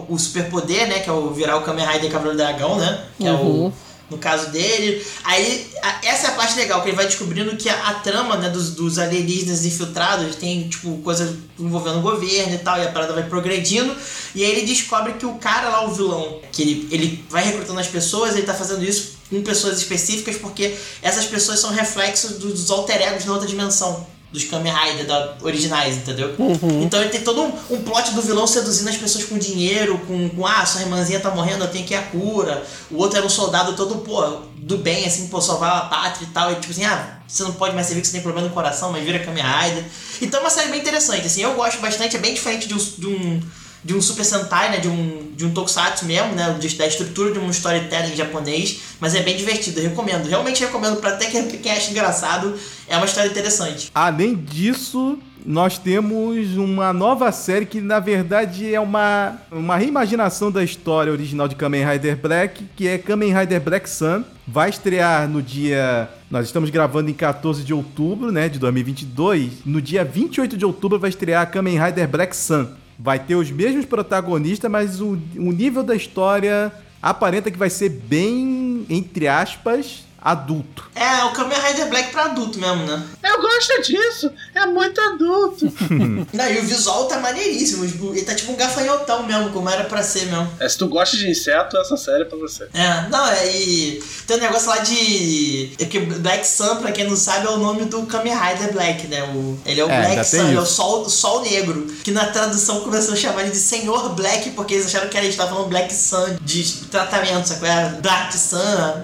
o, 0.09 0.13
o 0.13 0.19
superpoder, 0.19 0.87
né? 0.87 0.96
Que 0.99 1.09
é 1.09 1.13
o 1.13 1.31
virar 1.31 1.57
o 1.57 1.61
Kamen 1.61 1.85
Rider 1.85 2.11
Cavaleiro 2.11 2.37
Dragão, 2.37 2.77
né? 2.77 3.03
Que 3.17 3.27
é 3.27 3.31
o. 3.33 3.73
No 4.09 4.17
caso 4.17 4.51
dele. 4.51 5.05
Aí, 5.25 5.69
a- 5.83 5.99
essa 6.01 6.27
é 6.27 6.29
a 6.29 6.33
parte 6.35 6.55
legal, 6.55 6.81
que 6.81 6.87
ele 6.87 6.95
vai 6.95 7.05
descobrindo 7.05 7.57
que 7.57 7.67
a, 7.69 7.89
a 7.89 7.93
trama, 7.95 8.37
né, 8.37 8.49
dos, 8.49 8.69
dos 8.73 8.97
alienígenas 8.97 9.65
infiltrados 9.65 10.37
tem, 10.37 10.69
tipo, 10.69 10.97
coisas 10.99 11.35
envolvendo 11.59 11.97
o 11.97 12.01
governo 12.01 12.55
e 12.55 12.57
tal, 12.59 12.77
e 12.79 12.83
a 12.87 12.91
parada 12.93 13.11
vai 13.11 13.23
progredindo. 13.23 13.93
E 14.33 14.45
aí 14.45 14.51
ele 14.51 14.65
descobre 14.65 15.11
que 15.15 15.25
o 15.25 15.33
cara 15.35 15.67
lá, 15.67 15.83
o 15.85 15.93
vilão, 15.93 16.39
que 16.53 16.61
ele, 16.61 16.87
ele 16.89 17.25
vai 17.29 17.43
recrutando 17.43 17.81
as 17.81 17.87
pessoas, 17.87 18.35
ele 18.37 18.45
tá 18.45 18.53
fazendo 18.53 18.81
isso 18.85 19.17
com 19.29 19.41
pessoas 19.43 19.77
específicas, 19.77 20.37
porque 20.37 20.73
essas 21.01 21.25
pessoas 21.25 21.59
são 21.59 21.71
reflexos 21.71 22.37
dos, 22.37 22.53
dos 22.61 22.71
alter 22.71 23.01
egos 23.01 23.25
na 23.25 23.33
outra 23.33 23.45
dimensão. 23.47 24.07
Dos 24.31 24.43
Kamen 24.43 24.73
Rider 24.73 25.07
da, 25.07 25.35
originais, 25.41 25.97
entendeu? 25.97 26.35
Então 26.83 26.99
ele 26.99 27.09
tem 27.09 27.21
todo 27.21 27.41
um, 27.41 27.53
um 27.69 27.81
plot 27.81 28.11
do 28.11 28.21
vilão 28.21 28.45
seduzindo 28.45 28.89
as 28.89 28.97
pessoas 28.97 29.23
com 29.23 29.37
dinheiro, 29.37 29.97
com, 29.99 30.29
com 30.29 30.45
ah, 30.45 30.65
sua 30.65 30.81
irmãzinha 30.81 31.19
tá 31.19 31.31
morrendo, 31.31 31.63
eu 31.63 31.69
tenho 31.69 31.85
que 31.85 31.93
ir 31.93 31.97
à 31.97 32.01
cura. 32.01 32.65
O 32.91 32.97
outro 32.97 33.17
era 33.17 33.25
um 33.25 33.29
soldado 33.29 33.73
todo, 33.75 33.95
pô, 33.99 34.41
do 34.57 34.77
bem, 34.77 35.05
assim, 35.05 35.27
pô, 35.29 35.39
salvar 35.39 35.77
a 35.77 35.81
pátria 35.81 36.25
e 36.25 36.29
tal. 36.31 36.51
E 36.51 36.55
tipo 36.55 36.71
assim, 36.71 36.83
ah, 36.83 37.19
você 37.27 37.43
não 37.43 37.53
pode 37.53 37.73
mais 37.73 37.87
servir 37.87 38.01
que 38.01 38.07
você 38.07 38.13
tem 38.13 38.21
problema 38.21 38.47
no 38.47 38.53
coração, 38.53 38.91
mas 38.91 39.03
vira 39.03 39.19
Kamen 39.19 39.43
Rider. 39.43 39.85
Então 40.21 40.39
é 40.39 40.43
uma 40.43 40.49
série 40.49 40.69
bem 40.69 40.81
interessante, 40.81 41.25
assim, 41.25 41.41
eu 41.41 41.53
gosto 41.53 41.79
bastante, 41.79 42.17
é 42.17 42.19
bem 42.19 42.33
diferente 42.33 42.67
de 42.67 42.73
um. 42.73 42.77
De 42.77 43.07
um 43.07 43.41
de 43.87 43.93
um 43.95 44.01
Super 44.01 44.25
Sentai, 44.25 44.69
né? 44.69 44.77
De 44.79 44.87
um, 44.89 45.31
de 45.35 45.45
um 45.45 45.51
Tokusatsu 45.51 46.05
mesmo, 46.05 46.35
né? 46.35 46.55
de- 46.59 46.75
Da 46.75 46.85
estrutura 46.85 47.31
de 47.31 47.39
um 47.39 47.49
storytelling 47.49 48.15
japonês. 48.15 48.79
Mas 48.99 49.15
é 49.15 49.21
bem 49.23 49.37
divertido, 49.37 49.79
recomendo. 49.79 50.27
Realmente 50.27 50.61
recomendo 50.63 50.97
pra 50.97 51.11
até 51.11 51.25
quem 51.27 51.71
acha 51.71 51.89
engraçado. 51.91 52.53
É 52.87 52.97
uma 52.97 53.05
história 53.05 53.29
interessante. 53.29 53.89
Além 53.95 54.35
disso, 54.35 55.17
nós 55.45 55.77
temos 55.77 56.57
uma 56.57 56.91
nova 56.91 57.31
série 57.31 57.65
que, 57.65 57.79
na 57.79 57.99
verdade, 58.01 58.73
é 58.73 58.79
uma, 58.79 59.37
uma 59.49 59.77
reimaginação 59.77 60.51
da 60.51 60.61
história 60.63 61.11
original 61.11 61.47
de 61.47 61.55
Kamen 61.55 61.85
Rider 61.89 62.17
Black, 62.17 62.65
que 62.75 62.87
é 62.89 62.97
Kamen 62.97 63.33
Rider 63.33 63.61
Black 63.61 63.89
Sun. 63.89 64.23
Vai 64.45 64.69
estrear 64.69 65.29
no 65.29 65.41
dia. 65.41 66.09
Nós 66.29 66.45
estamos 66.47 66.69
gravando 66.69 67.09
em 67.09 67.13
14 67.13 67.63
de 67.63 67.73
outubro, 67.73 68.31
né, 68.33 68.49
de 68.49 68.59
2022. 68.59 69.51
No 69.65 69.81
dia 69.81 70.03
28 70.03 70.57
de 70.57 70.65
outubro 70.65 70.99
vai 70.99 71.09
estrear 71.09 71.49
Kamen 71.49 71.81
Rider 71.81 72.07
Black 72.07 72.35
Sun. 72.35 72.67
Vai 72.97 73.19
ter 73.19 73.35
os 73.35 73.51
mesmos 73.51 73.85
protagonistas, 73.85 74.69
mas 74.69 74.99
o, 74.99 75.17
o 75.35 75.51
nível 75.51 75.83
da 75.83 75.95
história 75.95 76.71
aparenta 77.01 77.51
que 77.51 77.57
vai 77.57 77.69
ser 77.69 77.89
bem, 77.89 78.85
entre 78.89 79.27
aspas, 79.27 80.06
adulto. 80.21 80.83
É, 80.95 81.23
o 81.25 81.31
Kamen 81.31 81.57
Rider 81.59 81.89
Black 81.89 82.11
pra 82.11 82.25
adulto 82.25 82.59
mesmo, 82.59 82.85
né? 82.85 83.03
Eu 83.23 83.41
gosto 83.41 83.81
disso. 83.83 84.31
É 84.55 84.65
muito 84.65 84.99
adulto. 84.99 85.71
Não, 86.33 86.49
e 86.49 86.59
o 86.59 86.63
visual 86.63 87.05
tá 87.05 87.19
maneiríssimo. 87.19 87.87
tipo, 87.87 88.11
Ele 88.13 88.23
tá 88.23 88.33
tipo 88.33 88.51
um 88.51 88.55
gafanhotão 88.55 89.23
mesmo, 89.23 89.51
como 89.51 89.69
era 89.69 89.83
pra 89.83 90.01
ser 90.01 90.25
mesmo. 90.25 90.49
É, 90.59 90.67
se 90.67 90.77
tu 90.77 90.87
gosta 90.87 91.15
de 91.15 91.29
inseto, 91.29 91.77
essa 91.77 91.95
série 91.97 92.23
é 92.23 92.25
pra 92.25 92.37
você. 92.37 92.67
É, 92.73 93.07
não, 93.09 93.27
é, 93.27 93.47
e 93.55 94.03
tem 94.25 94.37
um 94.37 94.41
negócio 94.41 94.67
lá 94.69 94.77
de. 94.79 95.71
É 95.79 95.85
que 95.85 95.99
Black 95.99 96.47
Sun, 96.47 96.77
pra 96.77 96.91
quem 96.91 97.07
não 97.07 97.15
sabe, 97.15 97.45
é 97.45 97.49
o 97.49 97.57
nome 97.57 97.85
do 97.85 98.03
Kamen 98.07 98.33
Rider 98.33 98.73
Black, 98.73 99.07
né? 99.07 99.23
O, 99.23 99.57
ele 99.65 99.79
é 99.81 99.85
o 99.85 99.89
É, 99.89 100.01
Black 100.13 100.27
Sun, 100.29 100.47
ele 100.47 100.57
é 100.57 100.61
o 100.61 100.65
sol, 100.65 101.07
sol 101.09 101.41
Negro. 101.43 101.85
Que 102.03 102.11
na 102.11 102.25
tradução 102.25 102.81
começou 102.81 103.13
a 103.13 103.17
chamar 103.17 103.41
ele 103.43 103.51
de 103.51 103.57
Senhor 103.57 104.09
Black, 104.15 104.51
porque 104.51 104.73
eles 104.73 104.87
acharam 104.87 105.07
que 105.09 105.15
era, 105.15 105.25
eles 105.25 105.35
estavam 105.35 105.53
falando 105.55 105.69
Black 105.69 105.93
Sun 105.93 106.37
de 106.41 106.63
tratamento, 106.89 107.47
sabe? 107.47 107.67
Dark 108.01 108.33
Sun, 108.33 108.57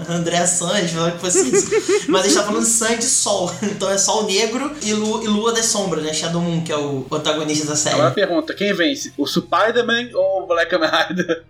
André 0.09 0.45
Sun, 0.47 0.75
eles 0.75 0.91
falaram 0.91 1.12
que 1.13 1.21
fosse 1.21 1.49
isso. 1.49 1.67
Mas 2.09 2.21
eles 2.21 2.35
estavam 2.35 2.53
falando 2.53 2.65
Sun 2.65 2.97
de 2.97 3.05
Sol. 3.05 3.53
Então 3.63 3.89
é 3.89 3.97
Sol 3.97 4.23
Negro 4.25 4.71
e 4.81 4.93
Lua, 4.93 5.23
e 5.23 5.27
Lua 5.27 5.51
das 5.53 5.65
Sombras, 5.65 6.03
né? 6.03 6.13
Shadow 6.13 6.41
Moon, 6.41 6.61
que 6.63 6.71
é 6.71 6.77
o 6.77 7.01
protagonista 7.09 7.65
da 7.67 7.75
série. 7.75 7.95
Agora 7.95 8.11
pergunta, 8.11 8.53
quem 8.53 8.73
vence? 8.73 9.13
O 9.17 9.25
Spider-Man 9.27 10.09
ou 10.13 10.43
o 10.43 10.47
Black 10.47 10.69
Kamen 10.69 10.89
Rider? 10.89 11.43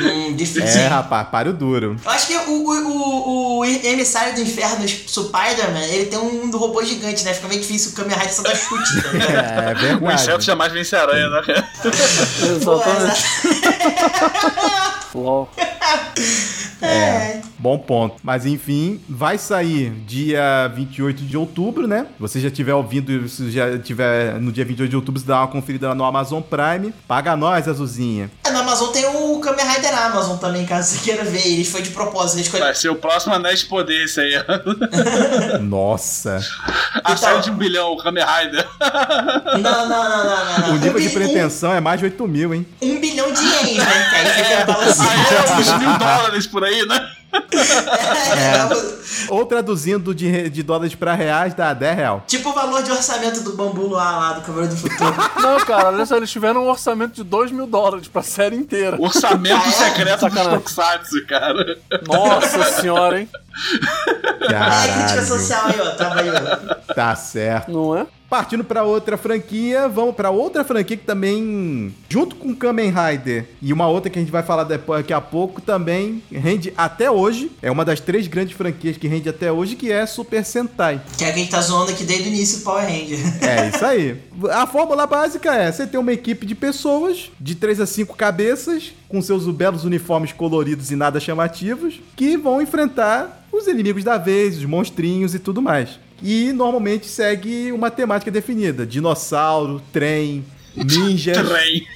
Hum, 0.00 0.34
difícil. 0.34 0.80
É, 0.80 0.86
rapaz, 0.88 1.28
pare 1.28 1.50
o 1.50 1.52
duro. 1.52 1.96
Eu 2.04 2.10
acho 2.10 2.26
que 2.26 2.36
o, 2.36 2.50
o, 2.50 2.88
o, 2.88 3.58
o 3.60 3.64
emissário 3.64 4.34
do 4.34 4.40
inferno, 4.40 4.86
Spider-Man, 4.88 5.84
ele 5.90 6.06
tem 6.06 6.18
um 6.18 6.50
do 6.50 6.56
robô 6.58 6.82
gigante, 6.82 7.22
né? 7.24 7.34
Fica 7.34 7.46
meio 7.48 7.60
difícil 7.60 7.92
o 7.92 7.94
Kamen 7.94 8.16
Rider 8.16 8.34
só 8.34 8.42
dar 8.42 8.56
chute, 8.56 9.02
tá? 9.02 9.10
É, 9.84 9.90
é 9.90 9.94
O 9.94 10.06
inseto 10.10 10.24
verdade. 10.26 10.46
jamais 10.46 10.72
vence 10.72 10.96
a 10.96 11.02
aranha, 11.02 11.28
né? 11.28 11.42
Exatamente. 12.42 13.22
LOL. 15.14 15.48
É. 16.82 17.40
Bom 17.58 17.78
ponto. 17.78 18.16
Mas 18.22 18.44
enfim, 18.44 19.00
vai 19.08 19.38
sair 19.38 19.90
dia 20.06 20.70
28 20.74 21.22
de 21.22 21.36
outubro, 21.36 21.86
né? 21.86 22.06
Você 22.20 22.38
já 22.38 22.48
estiver 22.48 22.74
ouvindo, 22.74 23.26
se 23.26 23.50
já 23.50 23.78
tiver 23.78 24.38
no 24.38 24.52
dia 24.52 24.64
28 24.64 24.90
de 24.90 24.96
outubro, 24.96 25.18
você 25.18 25.26
dá 25.26 25.38
uma 25.40 25.48
conferida 25.48 25.88
lá 25.88 25.94
no 25.94 26.04
Amazon 26.04 26.42
Prime. 26.42 26.92
Paga 27.08 27.34
nós, 27.36 27.66
Azulzinha. 27.66 28.30
É, 28.44 28.50
No 28.50 28.58
Amazon 28.58 28.90
tem 28.90 29.06
o 29.06 29.38
Kamen 29.40 29.64
Rider 29.66 29.98
Amazon 29.98 30.36
também, 30.36 30.66
caso 30.66 30.90
você 30.90 30.98
queira 31.02 31.24
ver. 31.24 31.46
Ele 31.46 31.64
foi 31.64 31.80
de 31.80 31.90
propósito. 31.90 32.36
Ele 32.36 32.42
escolheu... 32.42 32.66
Vai 32.66 32.74
ser 32.74 32.90
o 32.90 32.96
próximo 32.96 33.34
Anéis 33.34 33.60
de 33.60 33.66
Poder, 33.66 34.04
esse 34.04 34.20
aí. 34.20 34.34
Nossa. 35.62 36.38
A 37.02 37.16
série 37.16 37.40
de 37.40 37.50
um 37.50 37.56
bilhão, 37.56 37.92
o 37.92 37.96
Kamen 37.96 38.24
Rider. 38.24 38.66
Não, 39.60 39.88
não, 39.88 39.88
não, 39.88 40.08
não, 40.08 40.24
não, 40.24 40.58
não. 40.58 40.74
O 40.74 40.78
nível 40.78 41.00
Um 41.00 41.00
de 41.00 41.08
pretensão 41.10 41.72
é 41.72 41.80
mais 41.80 41.98
de 41.98 42.04
8 42.06 42.28
mil, 42.28 42.52
hein? 42.52 42.66
Um, 42.82 42.92
um 42.92 43.00
bilhão 43.00 43.32
de 43.32 43.40
ienes, 43.42 43.78
né? 43.78 44.10
Que 44.10 44.16
aí 44.16 44.44
fica 44.44 44.64
balanceado. 44.66 45.14
Aí 45.54 45.68
é 45.68 45.73
mil 45.78 45.98
dólares 45.98 46.46
por 46.46 46.64
aí, 46.64 46.86
né? 46.86 47.10
É. 48.36 49.28
Ou 49.28 49.44
traduzindo 49.44 50.14
de, 50.14 50.48
de 50.50 50.62
dólares 50.62 50.94
pra 50.94 51.14
reais, 51.14 51.54
dá 51.54 51.72
10 51.72 51.96
real. 51.96 52.24
Tipo 52.26 52.50
o 52.50 52.52
valor 52.52 52.82
de 52.82 52.90
orçamento 52.90 53.40
do 53.42 53.54
Bambu 53.54 53.86
Luar 53.86 54.18
lá 54.18 54.32
do 54.34 54.42
Cavaleiro 54.42 54.74
do 54.74 54.80
Futuro. 54.80 55.14
Não, 55.40 55.58
cara, 55.64 55.88
olha 55.88 56.06
só, 56.06 56.16
eles 56.16 56.30
tiveram 56.30 56.64
um 56.64 56.68
orçamento 56.68 57.14
de 57.14 57.24
2 57.24 57.50
mil 57.50 57.66
dólares 57.66 58.06
pra 58.08 58.22
série 58.22 58.56
inteira. 58.56 58.96
Orçamento 59.00 59.66
é? 59.66 59.70
secreto 59.70 60.20
dos 60.20 60.20
Sacanagem. 60.20 60.58
Tokusatsu, 60.58 61.26
cara. 61.26 61.78
Nossa 62.06 62.64
senhora, 62.80 63.20
hein? 63.20 63.28
É, 64.42 64.46
crítica 64.46 65.08
Caralho. 65.08 65.26
social 65.26 65.66
aí, 65.66 65.80
ó. 65.80 65.90
Tava 65.90 66.20
aí, 66.20 66.28
ó. 66.30 66.94
Tá 66.94 67.16
certo. 67.16 67.70
Não 67.72 67.96
é? 67.96 68.06
Partindo 68.34 68.64
pra 68.64 68.82
outra 68.82 69.16
franquia, 69.16 69.88
vamos 69.88 70.12
pra 70.12 70.28
outra 70.28 70.64
franquia 70.64 70.96
que 70.96 71.04
também, 71.04 71.94
junto 72.08 72.34
com 72.34 72.52
Kamen 72.52 72.92
Rider 72.92 73.46
e 73.62 73.72
uma 73.72 73.86
outra 73.86 74.10
que 74.10 74.18
a 74.18 74.22
gente 74.22 74.32
vai 74.32 74.42
falar 74.42 74.64
depois, 74.64 75.02
daqui 75.02 75.12
a 75.12 75.20
pouco, 75.20 75.60
também 75.60 76.20
rende 76.32 76.72
até 76.76 77.08
hoje. 77.08 77.48
É 77.62 77.70
uma 77.70 77.84
das 77.84 78.00
três 78.00 78.26
grandes 78.26 78.56
franquias 78.56 78.96
que 78.96 79.06
rende 79.06 79.28
até 79.28 79.52
hoje, 79.52 79.76
que 79.76 79.92
é 79.92 80.04
Super 80.04 80.44
Sentai. 80.44 81.00
Que 81.16 81.24
é 81.24 81.30
quem 81.30 81.46
tá 81.46 81.60
zoando 81.60 81.92
aqui 81.92 82.02
desde 82.02 82.28
o 82.28 82.32
início 82.32 82.58
do 82.58 82.64
Power 82.64 82.82
Ranger. 82.82 83.20
É 83.40 83.68
isso 83.72 83.84
aí. 83.84 84.16
A 84.50 84.66
fórmula 84.66 85.06
básica 85.06 85.54
é: 85.54 85.70
você 85.70 85.86
tem 85.86 86.00
uma 86.00 86.12
equipe 86.12 86.44
de 86.44 86.56
pessoas, 86.56 87.30
de 87.40 87.54
3 87.54 87.82
a 87.82 87.86
5 87.86 88.16
cabeças, 88.16 88.92
com 89.08 89.22
seus 89.22 89.46
belos 89.46 89.84
uniformes 89.84 90.32
coloridos 90.32 90.90
e 90.90 90.96
nada 90.96 91.20
chamativos, 91.20 92.00
que 92.16 92.36
vão 92.36 92.60
enfrentar 92.60 93.46
os 93.52 93.68
inimigos 93.68 94.02
da 94.02 94.18
vez, 94.18 94.58
os 94.58 94.64
monstrinhos 94.64 95.36
e 95.36 95.38
tudo 95.38 95.62
mais. 95.62 96.02
E 96.22 96.52
normalmente 96.52 97.06
segue 97.06 97.70
uma 97.72 97.90
temática 97.90 98.30
definida: 98.30 98.86
dinossauro, 98.86 99.82
trem, 99.92 100.44
ninjas. 100.76 101.36
Trem. 101.46 101.86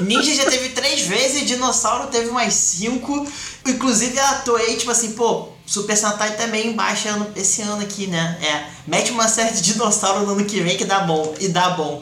Ninja 0.00 0.34
já 0.34 0.44
teve 0.50 0.68
três 0.70 1.02
vezes, 1.02 1.46
Dinossauro 1.46 2.08
teve 2.08 2.30
mais 2.30 2.54
cinco. 2.54 3.26
Inclusive 3.66 4.18
a 4.18 4.34
Toei, 4.36 4.76
tipo 4.76 4.90
assim, 4.90 5.12
pô, 5.12 5.48
Super 5.66 5.96
Sentai 5.96 6.36
também 6.36 6.72
baixa 6.74 7.10
ano- 7.10 7.28
esse 7.36 7.62
ano 7.62 7.82
aqui, 7.82 8.06
né? 8.06 8.38
É, 8.40 8.64
mete 8.86 9.10
uma 9.10 9.26
série 9.28 9.54
de 9.54 9.62
dinossauro 9.62 10.24
no 10.24 10.32
ano 10.32 10.44
que 10.44 10.60
vem 10.60 10.76
que 10.76 10.84
dá 10.84 11.00
bom. 11.00 11.34
E 11.40 11.48
dá 11.48 11.70
bom. 11.70 12.00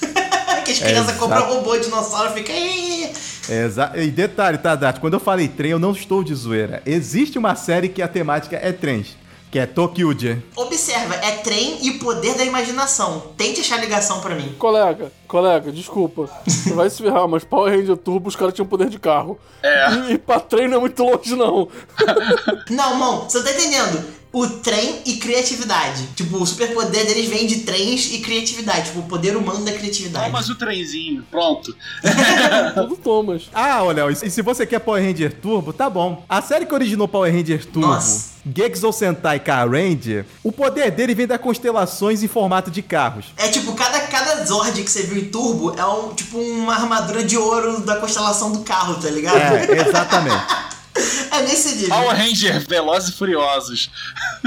que 0.64 0.70
as 0.72 0.78
crianças 0.78 1.08
Exato. 1.14 1.18
compram 1.18 1.46
robô 1.54 1.76
dinossauro 1.78 2.32
e 2.32 2.34
fica. 2.34 2.52
"Ih". 2.52 3.12
Exa 3.48 3.92
e 3.96 4.10
detalhe, 4.10 4.58
tá, 4.58 4.74
Dati? 4.74 5.00
Quando 5.00 5.14
eu 5.14 5.20
falei 5.20 5.48
trem, 5.48 5.70
eu 5.70 5.78
não 5.78 5.92
estou 5.92 6.22
de 6.22 6.34
zoeira. 6.34 6.82
Existe 6.84 7.38
uma 7.38 7.54
série 7.54 7.88
que 7.88 8.02
a 8.02 8.08
temática 8.08 8.56
é 8.56 8.72
trens, 8.72 9.16
que 9.50 9.58
é 9.58 9.66
Tokyuja. 9.66 10.42
Observa, 10.56 11.14
é 11.16 11.32
trem 11.38 11.78
e 11.86 11.92
poder 11.98 12.36
da 12.36 12.44
imaginação. 12.44 13.22
Tente 13.36 13.60
achar 13.60 13.80
ligação 13.80 14.20
pra 14.20 14.34
mim. 14.34 14.54
Colega, 14.58 15.10
colega, 15.26 15.72
desculpa. 15.72 16.28
Você 16.46 16.72
vai 16.74 16.90
se 16.90 17.02
ferrar, 17.02 17.26
mas 17.26 17.44
Power 17.44 17.74
Ranger 17.74 17.96
Turbo 17.96 18.28
os 18.28 18.36
caras 18.36 18.54
tinham 18.54 18.66
poder 18.66 18.88
de 18.88 18.98
carro. 18.98 19.38
É. 19.62 19.90
E, 19.90 20.12
e 20.12 20.18
pra 20.18 20.38
trem 20.40 20.68
não 20.68 20.76
é 20.78 20.80
muito 20.80 21.02
longe, 21.02 21.34
não. 21.34 21.68
Não, 22.70 22.98
não, 22.98 23.28
você 23.28 23.38
não 23.38 23.44
tá 23.44 23.52
entendendo. 23.52 24.04
O 24.38 24.48
trem 24.48 25.00
e 25.04 25.16
criatividade. 25.16 26.10
Tipo, 26.14 26.36
o 26.36 26.46
superpoder 26.46 27.04
deles 27.04 27.28
vem 27.28 27.44
de 27.44 27.62
trens 27.62 28.12
e 28.12 28.20
criatividade. 28.20 28.86
Tipo, 28.86 29.00
o 29.00 29.02
poder 29.02 29.36
humano 29.36 29.64
da 29.64 29.72
criatividade. 29.72 30.26
Thomas 30.26 30.48
o 30.48 30.54
trenzinho. 30.54 31.24
Pronto. 31.28 31.74
Tudo 32.74 32.96
Thomas. 32.96 33.50
Ah, 33.52 33.82
olha, 33.82 34.04
e 34.10 34.30
se 34.30 34.40
você 34.40 34.64
quer 34.64 34.78
Power 34.78 35.04
Ranger 35.04 35.32
Turbo, 35.40 35.72
tá 35.72 35.90
bom. 35.90 36.24
A 36.28 36.40
série 36.40 36.66
que 36.66 36.72
originou 36.72 37.08
Power 37.08 37.34
Ranger 37.34 37.64
Turbo, 37.64 37.88
Nossa. 37.88 38.38
Gexo 38.54 38.92
Sentai 38.92 39.40
Car 39.40 39.68
Ranger, 39.68 40.24
o 40.44 40.52
poder 40.52 40.92
dele 40.92 41.16
vem 41.16 41.26
das 41.26 41.40
constelações 41.40 42.22
em 42.22 42.28
formato 42.28 42.70
de 42.70 42.80
carros. 42.80 43.34
É 43.36 43.48
tipo, 43.48 43.72
cada, 43.74 43.98
cada 44.02 44.44
Zord 44.44 44.80
que 44.80 44.88
você 44.88 45.02
viu 45.02 45.20
em 45.20 45.24
Turbo 45.30 45.74
é 45.76 45.84
um, 45.84 46.14
tipo 46.14 46.38
uma 46.38 46.74
armadura 46.74 47.24
de 47.24 47.36
ouro 47.36 47.80
da 47.80 47.96
constelação 47.96 48.52
do 48.52 48.60
carro, 48.60 49.02
tá 49.02 49.10
ligado? 49.10 49.36
É, 49.36 49.80
exatamente. 49.80 50.68
É 51.30 51.42
nesse 51.42 51.76
nível. 51.76 51.90
Power 51.90 52.16
Ranger 52.16 52.66
Velozes 52.66 53.10
e 53.10 53.12
Furiosos. 53.12 53.90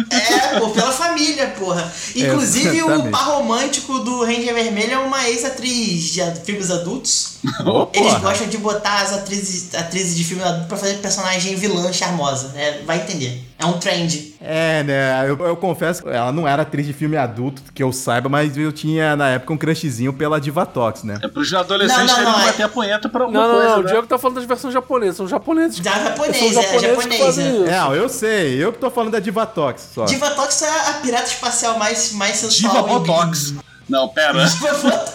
É, 0.09 0.59
pô, 0.59 0.69
pela 0.69 0.91
família, 0.91 1.47
porra. 1.57 1.91
Inclusive, 2.15 2.83
o 2.83 2.87
Exatamente. 2.87 3.11
par 3.11 3.25
romântico 3.25 3.99
do 3.99 4.23
Ranger 4.25 4.53
Vermelho 4.53 4.93
é 4.93 4.97
uma 4.97 5.29
ex-atriz 5.29 6.11
de 6.11 6.21
filmes 6.43 6.71
adultos. 6.71 7.37
Ô, 7.65 7.87
Eles 7.93 8.13
gostam 8.19 8.47
de 8.47 8.57
botar 8.57 9.01
as 9.01 9.13
atrizes, 9.13 9.73
atrizes 9.75 10.15
de 10.15 10.23
filme 10.23 10.43
adulto 10.43 10.67
pra 10.67 10.77
fazer 10.77 10.95
personagem 10.95 11.55
vilã 11.55 11.91
charmosa, 11.93 12.49
né? 12.49 12.81
Vai 12.85 12.97
entender. 12.97 13.41
É 13.62 13.66
um 13.66 13.74
trend. 13.78 14.36
É, 14.41 14.84
né? 14.84 15.30
Eu, 15.30 15.38
eu 15.45 15.55
confesso, 15.55 16.09
ela 16.09 16.32
não 16.32 16.47
era 16.47 16.64
atriz 16.64 16.86
de 16.86 16.93
filme 16.93 17.16
adulto, 17.16 17.62
que 17.74 17.84
eu 17.84 17.93
saiba, 17.93 18.28
mas 18.28 18.57
eu 18.57 18.72
tinha 18.72 19.16
na 19.16 19.30
época 19.30 19.53
um 19.53 19.57
crushzinho 19.57 20.12
pela 20.12 20.41
Divatox, 20.41 21.03
né? 21.03 21.20
É 21.22 21.28
pros 21.28 21.53
adolescentes 21.53 22.07
Não, 22.07 22.07
não, 22.07 22.16
terem 22.16 22.32
não, 22.32 22.34
que 22.34 22.41
é- 22.41 22.45
bater 22.51 22.64
a 22.64 22.70
punheta 22.70 23.07
pra 23.07 23.24
alguma 23.24 23.39
Não, 23.39 23.47
não, 23.49 23.55
coisa, 23.55 23.70
não. 23.70 23.80
O 23.80 23.84
né? 23.84 23.91
Diego 23.91 24.07
tá 24.07 24.18
falando 24.18 24.36
das 24.38 24.45
versões 24.45 24.74
japonesas. 24.74 25.18
São 25.18 25.28
japoneses. 25.28 25.80
Da 25.80 25.91
japonês, 25.91 26.38
são 26.38 26.62
é, 26.62 26.66
que 26.66 26.86
é. 26.86 27.30
isso. 27.30 27.41
Não, 27.70 27.95
eu 27.95 28.09
sei, 28.09 28.64
eu 28.64 28.74
que 28.74 28.80
tô 28.80 28.89
falando 28.89 29.12
da 29.12 29.20
Divatox 29.20 29.89
só. 29.93 30.05
Divatox 30.05 30.62
é 30.64 30.89
a 30.89 30.93
pirata 30.93 31.28
espacial 31.28 31.78
mais, 31.78 32.14
mais 32.14 32.38
sensual. 32.38 32.74
Diva 32.74 32.88
Botox. 32.88 33.53
Não, 33.91 34.07
pera. 34.07 34.41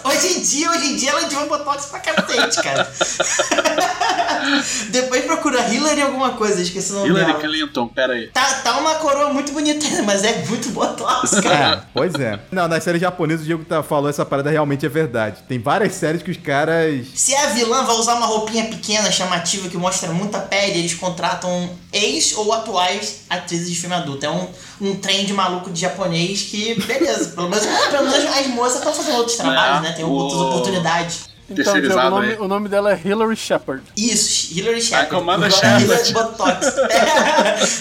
Hoje 0.03 0.37
em 0.37 0.41
dia, 0.41 0.69
hoje 0.69 0.85
em 0.85 0.95
dia 0.95 1.09
ela 1.09 1.21
é 1.23 1.25
Diva 1.25 1.47
Botox 1.47 1.87
pra 1.87 1.99
cacete, 1.99 2.61
cara. 2.61 2.87
Depois 4.91 5.25
procura 5.25 5.67
Hillary 5.67 6.03
alguma 6.03 6.33
coisa, 6.33 6.61
esqueci 6.61 6.91
o 6.91 6.97
nome 6.97 7.09
Hillary 7.09 7.25
dela. 7.25 7.39
Clinton, 7.39 7.87
pera 7.87 8.13
aí. 8.13 8.27
Tá, 8.27 8.45
tá 8.63 8.77
uma 8.77 8.93
coroa 8.95 9.33
muito 9.33 9.51
bonita, 9.51 9.83
mas 10.03 10.23
é 10.23 10.45
muito 10.45 10.69
Botox, 10.69 11.39
cara. 11.41 11.77
É, 11.77 11.81
pois 11.91 12.13
é. 12.13 12.39
Não, 12.51 12.67
nas 12.67 12.83
séries 12.83 13.01
japonesas, 13.01 13.41
o 13.41 13.45
Diego 13.45 13.65
tá, 13.65 13.81
falou 13.81 14.11
essa 14.11 14.23
parada 14.23 14.51
realmente 14.51 14.85
é 14.85 14.89
verdade. 14.89 15.41
Tem 15.47 15.57
várias 15.57 15.95
séries 15.95 16.21
que 16.21 16.29
os 16.29 16.37
caras. 16.37 17.07
Se 17.15 17.35
a 17.35 17.47
vilã 17.47 17.83
vai 17.83 17.95
usar 17.95 18.13
uma 18.13 18.27
roupinha 18.27 18.65
pequena, 18.65 19.11
chamativa, 19.11 19.69
que 19.69 19.77
mostra 19.77 20.11
muita 20.11 20.37
pele, 20.39 20.77
eles 20.77 20.93
contratam 20.93 21.67
ex 21.91 22.37
ou 22.37 22.53
atuais 22.53 23.21
atrizes 23.27 23.71
de 23.71 23.75
filme 23.75 23.95
adulto. 23.95 24.23
É 24.23 24.29
um, 24.29 24.47
um 24.81 24.95
trem 24.95 25.25
de 25.25 25.33
maluco 25.33 25.69
de 25.71 25.79
japonês 25.81 26.43
que, 26.43 26.75
beleza, 26.83 27.29
pelo 27.35 27.49
menos, 27.49 27.65
pelo 27.65 28.05
menos 28.09 28.25
as 28.37 28.47
moças 28.47 28.77
estão 28.79 28.93
fazendo 28.93 29.17
outros 29.17 29.37
trabalhos, 29.37 29.81
né? 29.81 29.93
Tem 29.93 30.05
o- 30.05 30.09
outras 30.09 30.39
oportunidades. 30.41 31.27
Então, 31.49 31.79
Diego, 31.79 31.95
o, 31.97 32.09
nome, 32.09 32.33
o 32.41 32.47
nome 32.47 32.67
dela 32.69 32.91
é 32.91 32.99
Hilary 33.05 33.35
Shepard. 33.37 33.81
Isso, 33.95 34.53
Hillary 34.53 34.81
Shepard. 34.81 35.09
comanda 35.09 35.47
Igual 35.47 35.61
Shepard. 35.61 35.83
Hillary 35.85 36.11
Botox. 36.13 36.67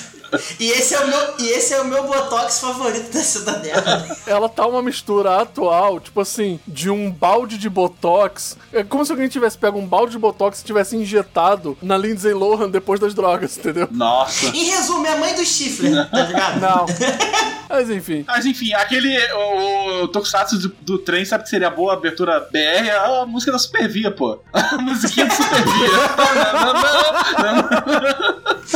e, 0.59 0.71
esse 0.71 0.95
é 0.95 1.01
o 1.01 1.09
meu, 1.09 1.35
e 1.39 1.49
esse 1.49 1.75
é 1.75 1.81
o 1.81 1.85
meu 1.85 2.05
Botox 2.05 2.61
favorito 2.61 3.13
da 3.13 3.21
cidadela. 3.21 4.17
Ela 4.27 4.49
tá 4.49 4.67
uma 4.67 4.83
mistura 4.83 5.41
atual, 5.41 6.01
tipo 6.01 6.21
assim, 6.21 6.61
de 6.67 6.91
um 6.91 7.11
balde 7.11 7.59
de 7.59 7.69
botox. 7.69 8.57
É 8.73 8.83
como 8.83 9.05
se 9.05 9.13
alguém 9.13 9.29
tivesse 9.29 9.59
pego 9.59 9.79
um 9.79 9.87
balde 9.87 10.13
de 10.13 10.19
botox 10.19 10.61
e 10.61 10.65
tivesse 10.65 10.97
injetado 10.97 11.77
na 11.83 11.97
Lindsay 11.97 12.33
Lohan 12.33 12.71
depois 12.71 13.01
das 13.01 13.15
drogas, 13.15 13.57
entendeu? 13.57 13.89
Nossa. 13.91 14.47
Em 14.47 14.65
resumo, 14.65 15.07
é 15.07 15.13
a 15.13 15.17
mãe 15.17 15.35
do 15.35 15.45
Stifler, 15.45 16.11
tá 16.11 16.23
ligado? 16.23 16.61
Não. 16.61 16.87
Mas 17.69 17.91
enfim. 17.91 18.25
Mas 18.27 18.47
enfim, 18.47 18.73
aquele. 18.75 19.17
O, 19.33 20.03
o 20.05 20.09
Tokusatsu 20.09 20.59
do, 20.59 20.69
do 20.83 20.99
trem, 20.99 21.25
sabe 21.25 21.45
que 21.45 21.51
seria 21.51 21.69
boa 21.71 21.95
abertura 21.95 22.41
BR? 22.53 22.57
É 22.89 23.21
a 23.23 23.27
música 23.27 23.51
da 23.53 23.59
Supervia, 23.59 24.11
pô. 24.11 24.39
A 24.53 24.79
musiquinha 24.79 25.27
da 25.27 25.35
Supervia. 25.35 25.89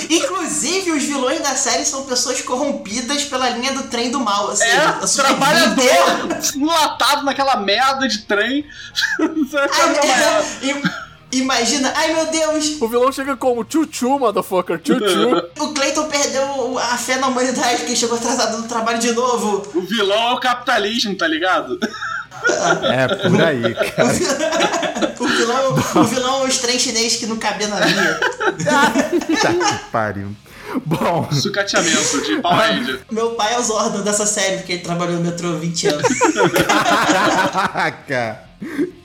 Inclusive, 0.09 0.93
os 0.93 1.03
vilões 1.05 1.41
da 1.41 1.55
série 1.57 1.85
são 1.85 2.05
pessoas 2.05 2.41
corrompidas 2.43 3.25
pela 3.25 3.49
linha 3.51 3.73
do 3.73 3.85
trem 3.85 4.11
do 4.11 4.21
mal. 4.21 4.55
Seja, 4.55 4.71
É, 4.73 4.87
a 4.87 4.93
trabalhador 5.07 5.85
enlatado 6.55 7.25
naquela 7.25 7.57
merda 7.57 8.07
de 8.09 8.19
trem. 8.23 8.65
Qual 9.19 9.91
é 9.91 10.25
a- 10.25 10.43
im- 10.63 10.83
Imagina, 11.33 11.93
ai 11.97 12.13
meu 12.15 12.27
Deus, 12.27 12.81
O 12.81 12.89
vilão 12.89 13.13
chega 13.13 13.37
como 13.37 13.65
tchu-tchu, 13.65 14.19
motherfucker, 14.19 14.79
tchu-tchu. 14.81 15.37
o 15.63 15.73
Clayton 15.75 16.09
perdeu 16.09 16.79
a 16.79 16.97
fé 16.97 17.17
na 17.17 17.29
humanidade 17.29 17.79
porque 17.79 17.95
chegou 17.95 18.17
atrasado 18.17 18.59
no 18.59 18.69
trabalho 18.69 18.99
de 18.99 19.13
novo. 19.13 19.63
O 19.75 19.83
vilão 19.83 20.31
é 20.31 20.33
o 20.35 20.41
capitalismo, 20.41 21.15
tá 21.15 21.29
ligado? 21.29 21.79
É, 22.83 23.07
por 23.29 23.41
aí, 23.43 23.75
cara. 23.75 25.15
O 25.21 25.27
vilão, 25.29 25.75
o 26.03 26.05
vilão 26.05 26.45
é 26.45 26.49
os 26.49 26.59
trem 26.59 26.79
chinês 26.79 27.17
que 27.17 27.27
não 27.27 27.37
cabia 27.37 27.69
na 27.69 27.81
linha. 27.81 28.21
Tá 29.41 29.53
que 29.53 29.91
pariu. 29.91 30.35
Bom, 30.85 31.29
Sucateamento 31.33 32.21
de 32.23 32.37
Power 32.37 32.59
Ranger. 32.59 33.01
Meu 33.11 33.31
pai 33.31 33.55
é 33.55 33.59
o 33.59 33.63
Zordon 33.63 34.03
dessa 34.03 34.27
série, 34.27 34.59
porque 34.59 34.73
ele 34.75 34.83
trabalhou 34.83 35.17
no 35.17 35.23
metrô 35.23 35.51
há 35.51 35.57
20 35.57 35.87
anos. 35.89 36.07
caraca. 36.67 38.41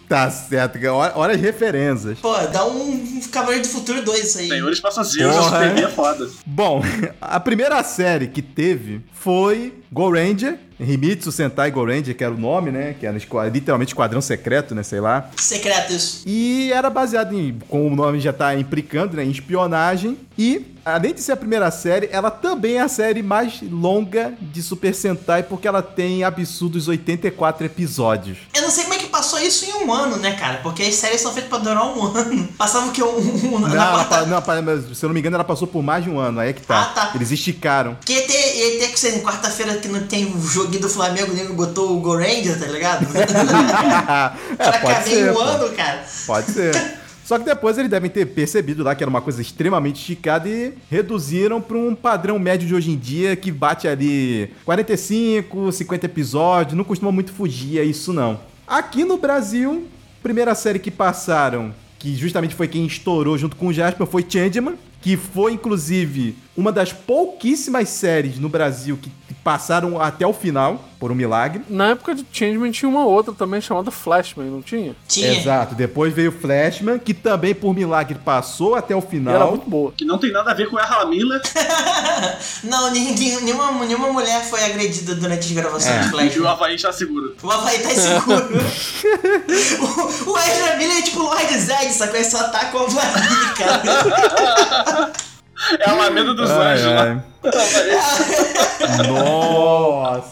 Tá 0.07 0.29
certo. 0.29 0.77
Olha, 0.87 1.13
olha 1.15 1.35
as 1.35 1.41
referências. 1.41 2.19
Pô, 2.19 2.35
dá 2.47 2.65
um 2.65 3.21
Cavaleiro 3.31 3.63
do 3.63 3.69
Futuro 3.69 4.01
2 4.01 4.23
isso 4.23 4.39
aí. 4.39 4.47
Senhores 4.47 4.79
passageiros 4.79 5.35
Porra, 5.35 5.49
Supervia 5.49 5.87
é. 5.87 5.91
foda. 5.91 6.29
Bom, 6.45 6.81
a 7.19 7.39
primeira 7.39 7.83
série 7.83 8.27
que 8.27 8.41
teve 8.41 9.01
foi 9.13 9.73
Go 9.91 10.11
Ranger, 10.11 10.57
Himitsu 10.79 11.31
Sentai 11.31 11.71
Go 11.71 11.85
Ranger, 11.85 12.15
que 12.15 12.23
era 12.23 12.33
o 12.33 12.37
nome, 12.37 12.69
né? 12.71 12.95
Que 12.99 13.05
era 13.05 13.17
literalmente 13.51 13.91
Esquadrão 13.91 14.21
Secreto, 14.21 14.75
né? 14.75 14.83
Sei 14.83 14.99
lá. 14.99 15.29
Secreto 15.37 15.93
isso. 15.93 16.23
E 16.25 16.71
era 16.71 16.89
baseado 16.89 17.33
em, 17.33 17.57
como 17.67 17.87
o 17.87 17.95
nome 17.95 18.19
já 18.19 18.33
tá 18.33 18.55
implicando, 18.55 19.15
né? 19.17 19.23
Em 19.23 19.31
espionagem. 19.31 20.17
E, 20.37 20.75
além 20.83 21.13
de 21.13 21.21
ser 21.21 21.31
a 21.31 21.37
primeira 21.37 21.71
série, 21.71 22.09
ela 22.11 22.29
também 22.29 22.75
é 22.75 22.81
a 22.81 22.87
série 22.87 23.23
mais 23.23 23.61
longa 23.61 24.33
de 24.41 24.61
Super 24.61 24.93
Sentai, 24.93 25.43
porque 25.43 25.67
ela 25.67 25.81
tem 25.81 26.23
absurdos 26.23 26.87
84 26.87 27.65
episódios. 27.65 28.37
Eu 28.53 28.61
não 28.61 28.69
sei 28.69 28.83
como 28.83 28.95
é 28.95 28.97
que 28.97 29.04
passou 29.35 29.39
isso 29.39 29.65
em 29.65 29.85
um 29.85 29.91
ano, 29.91 30.17
né, 30.17 30.33
cara? 30.33 30.59
Porque 30.63 30.83
as 30.83 30.95
séries 30.95 31.21
são 31.21 31.33
feitas 31.33 31.49
pra 31.49 31.59
durar 31.59 31.85
um 31.85 32.03
ano. 32.15 32.47
Passava 32.57 32.87
o 32.87 32.91
que? 32.91 33.03
Um, 33.03 33.17
um, 33.17 33.59
Não, 33.59 33.69
na 33.69 34.05
quarta... 34.05 34.61
não, 34.61 34.93
se 34.93 35.03
eu 35.03 35.09
não 35.09 35.13
me 35.13 35.19
engano, 35.19 35.35
ela 35.35 35.43
passou 35.43 35.67
por 35.67 35.83
mais 35.83 36.03
de 36.03 36.09
um 36.09 36.19
ano. 36.19 36.39
Aí 36.39 36.49
é 36.49 36.53
que 36.53 36.61
tá. 36.61 36.81
Ah, 36.81 36.85
tá. 36.85 37.11
Eles 37.15 37.31
esticaram. 37.31 37.97
Que 38.05 38.21
ter, 38.21 38.91
que 38.91 38.99
ser 38.99 39.21
quarta-feira 39.21 39.75
que 39.75 39.87
não 39.87 40.05
tem 40.07 40.25
o 40.25 40.41
joguinho 40.41 40.81
do 40.81 40.89
Flamengo, 40.89 41.31
o 41.31 41.35
nego 41.35 41.53
botou 41.53 41.97
o 41.97 41.99
Go 41.99 42.15
Ranger, 42.15 42.59
tá 42.59 42.67
ligado? 42.67 43.05
é, 43.15 44.71
pra 44.71 44.79
pode 44.79 44.95
caber 44.95 45.31
um 45.31 45.33
pô. 45.33 45.41
ano, 45.41 45.75
cara. 45.75 46.05
Pode 46.25 46.51
ser. 46.51 47.05
Só 47.25 47.39
que 47.39 47.45
depois 47.45 47.75
eles 47.79 47.89
devem 47.89 48.09
ter 48.09 48.23
percebido 48.27 48.83
lá 48.83 48.93
que 48.93 49.03
era 49.03 49.09
uma 49.09 49.21
coisa 49.21 49.41
extremamente 49.41 49.99
esticada 49.99 50.47
e 50.47 50.73
reduziram 50.91 51.59
para 51.59 51.75
um 51.75 51.95
padrão 51.95 52.37
médio 52.37 52.67
de 52.67 52.75
hoje 52.75 52.91
em 52.91 52.97
dia 52.97 53.35
que 53.35 53.51
bate 53.51 53.87
ali 53.87 54.51
45, 54.63 55.71
50 55.71 56.05
episódios, 56.05 56.77
não 56.77 56.83
costuma 56.83 57.11
muito 57.11 57.33
fugir 57.33 57.79
a 57.79 57.83
isso 57.83 58.13
não. 58.13 58.39
Aqui 58.67 59.03
no 59.03 59.17
Brasil, 59.17 59.87
primeira 60.23 60.55
série 60.55 60.79
que 60.79 60.89
passaram, 60.89 61.71
que 61.99 62.15
justamente 62.15 62.55
foi 62.55 62.67
quem 62.67 62.83
estourou 62.87 63.37
junto 63.37 63.55
com 63.55 63.67
o 63.67 63.73
Jasper, 63.73 64.07
foi 64.07 64.25
Changeman, 64.27 64.75
que 65.03 65.15
foi 65.15 65.53
inclusive 65.53 66.35
uma 66.57 66.71
das 66.71 66.91
pouquíssimas 66.93 67.89
séries 67.89 68.37
no 68.39 68.47
Brasil 68.49 68.97
que 69.01 69.11
passaram 69.43 70.01
até 70.01 70.25
o 70.25 70.33
final, 70.33 70.83
por 70.99 71.11
um 71.11 71.15
milagre. 71.15 71.61
Na 71.69 71.89
época 71.89 72.15
de 72.15 72.25
Changeman 72.31 72.71
tinha 72.71 72.89
uma 72.89 73.05
outra 73.05 73.31
também 73.31 73.61
chamada 73.61 73.91
Flashman, 73.91 74.47
não 74.49 74.61
tinha? 74.61 74.95
Tinha. 75.07 75.37
Exato, 75.37 75.75
depois 75.75 76.11
veio 76.13 76.31
Flashman, 76.31 76.97
que 76.97 77.13
também 77.13 77.53
por 77.53 77.71
milagre 77.75 78.17
passou 78.25 78.73
até 78.73 78.95
o 78.95 78.99
E 78.99 79.01
era 79.01 79.07
final. 79.09 79.49
muito 79.51 79.69
boa. 79.69 79.93
Que 79.95 80.03
não 80.03 80.17
tem 80.17 80.31
nada 80.31 80.49
a 80.49 80.53
ver 80.55 80.67
com 80.69 80.79
Erra 80.79 81.05
Miller. 81.05 81.39
Não, 82.63 82.91
ninguém, 82.91 83.39
nenhuma, 83.41 83.71
nenhuma 83.85 84.11
mulher 84.11 84.43
foi 84.49 84.63
agredida 84.63 85.13
durante 85.15 85.45
as 85.45 85.51
gravações 85.51 85.95
É. 85.95 85.99
de 86.03 86.09
Flash. 86.09 86.35
E 86.35 86.39
o 86.39 86.47
Havaí 86.47 86.75
está 86.75 86.91
seguro. 86.91 87.35
O 87.43 87.51
Havaí 87.51 87.79
tá 87.79 87.89
seguro. 87.89 88.45
o, 90.27 90.31
o 90.31 90.37
Ezra 90.39 90.77
Miller 90.77 90.97
é 90.97 91.01
tipo 91.03 91.19
Lord 91.21 91.59
Zed, 91.59 91.93
sacou? 91.93 92.15
Ele 92.15 92.25
só 92.25 92.39
ataca 92.39 92.77
o 92.77 92.83
Havaí, 92.85 93.53
cara. 93.57 95.11
É 95.79 95.89
a 95.89 95.93
Alameda 95.93 96.33
dos 96.33 96.49
Ai, 96.51 96.73
Anjos, 96.73 96.85
né? 96.85 97.23
ai. 97.43 99.07
Nossa! 99.07 100.31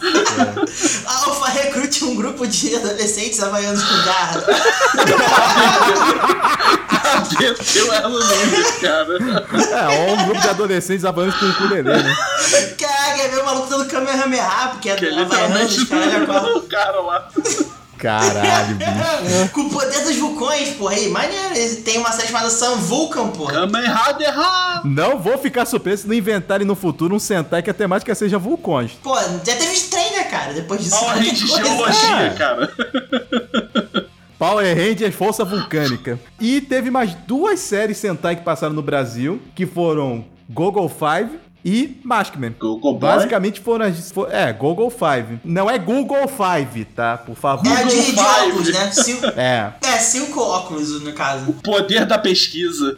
A 1.07 1.25
Alpha 1.25 1.49
recrute 1.49 2.03
um 2.05 2.15
grupo 2.15 2.45
de 2.47 2.75
adolescentes 2.75 3.41
havaianos 3.41 3.81
com 3.83 3.95
garra. 4.05 4.43
Desceu 7.39 7.93
Erra 7.93 8.09
Miller, 8.09 8.79
cara. 8.81 9.17
É, 9.71 9.87
ou 10.09 10.13
um 10.15 10.25
grupo 10.25 10.41
de 10.41 10.49
adolescentes 10.49 11.05
avançando 11.05 11.39
com 11.39 11.45
o 11.45 11.49
ukulele, 11.67 11.89
né? 11.89 12.15
Caraca, 12.77 13.21
é 13.23 13.39
o 13.41 13.45
maluco 13.45 13.67
dando 13.69 13.85
Kamehameha, 13.85 14.69
porque 14.71 14.89
é 14.89 14.95
Que 14.95 15.05
é 15.05 15.09
havaianos, 15.09 15.77
literalmente 15.77 15.85
caralho, 15.85 16.23
a 16.23 16.25
quatro. 16.25 16.57
o 16.57 16.61
cara 16.63 17.01
lá. 17.01 17.29
Caralho, 18.03 18.75
bicho. 18.75 19.49
Com 19.53 19.61
o 19.61 19.69
poder 19.69 20.03
dos 20.03 20.17
vulcões, 20.17 20.69
porra. 20.71 20.93
Aí, 20.93 21.07
maneiro. 21.07 21.55
Ele 21.55 21.75
Tem 21.77 21.97
uma 21.97 22.11
série 22.11 22.27
chamada 22.27 22.49
Sun 22.49 22.75
Vulcan, 22.75 23.29
porra. 23.29 23.53
Kamehameha! 23.53 24.81
Não 24.83 25.17
vou 25.17 25.37
ficar 25.37 25.65
surpreso 25.65 26.01
se 26.01 26.07
não 26.09 26.13
inventarem 26.13 26.67
no 26.67 26.75
futuro 26.75 27.15
um 27.15 27.19
Sentai 27.19 27.63
que 27.63 27.69
a 27.69 27.73
temática 27.73 28.13
seja 28.13 28.37
vulcões. 28.37 28.91
Pô, 29.01 29.15
já 29.15 29.55
teve 29.55 29.73
né, 30.11 30.23
cara? 30.25 30.53
Depois 30.53 30.81
disso. 30.81 30.99
Power 30.99 31.13
qualquer 31.13 31.29
Ranger 31.29 31.47
coisa. 31.47 31.63
Geologia, 31.65 32.33
cara. 32.37 32.73
Power 34.37 34.75
Rangers 34.75 35.15
Força 35.15 35.45
Vulcânica. 35.45 36.19
E 36.41 36.59
teve 36.59 36.91
mais 36.91 37.13
duas 37.13 37.61
séries 37.61 37.97
Sentai 37.97 38.35
que 38.35 38.43
passaram 38.43 38.73
no 38.73 38.81
Brasil, 38.81 39.41
que 39.55 39.65
foram 39.65 40.25
Google 40.49 40.89
Five 40.89 41.39
e 41.65 41.97
Maskman. 42.03 42.55
Google 42.59 42.93
Boy? 42.97 43.09
Basicamente 43.09 43.59
foram 43.61 43.85
as. 43.85 44.11
for- 44.11 44.27
é, 44.33 44.51
Google 44.51 44.89
Five. 44.89 45.39
Não 45.45 45.69
é 45.69 45.77
Google 45.77 46.27
Five, 46.27 46.85
tá? 46.85 47.17
Por 47.17 47.35
favor. 47.35 47.65
É 47.67 47.83
de, 47.85 48.05
de 48.05 48.11
Google 48.11 48.25
óculos, 48.25 48.65
Five. 48.67 48.71
né? 48.77 48.91
Cinco, 48.91 49.25
É. 49.27 49.73
é, 49.81 49.97
cinco 49.99 50.39
óculos, 50.41 51.01
no 51.03 51.13
caso. 51.13 51.53
Poder 51.63 52.05
da 52.05 52.17
pesquisa. 52.17 52.97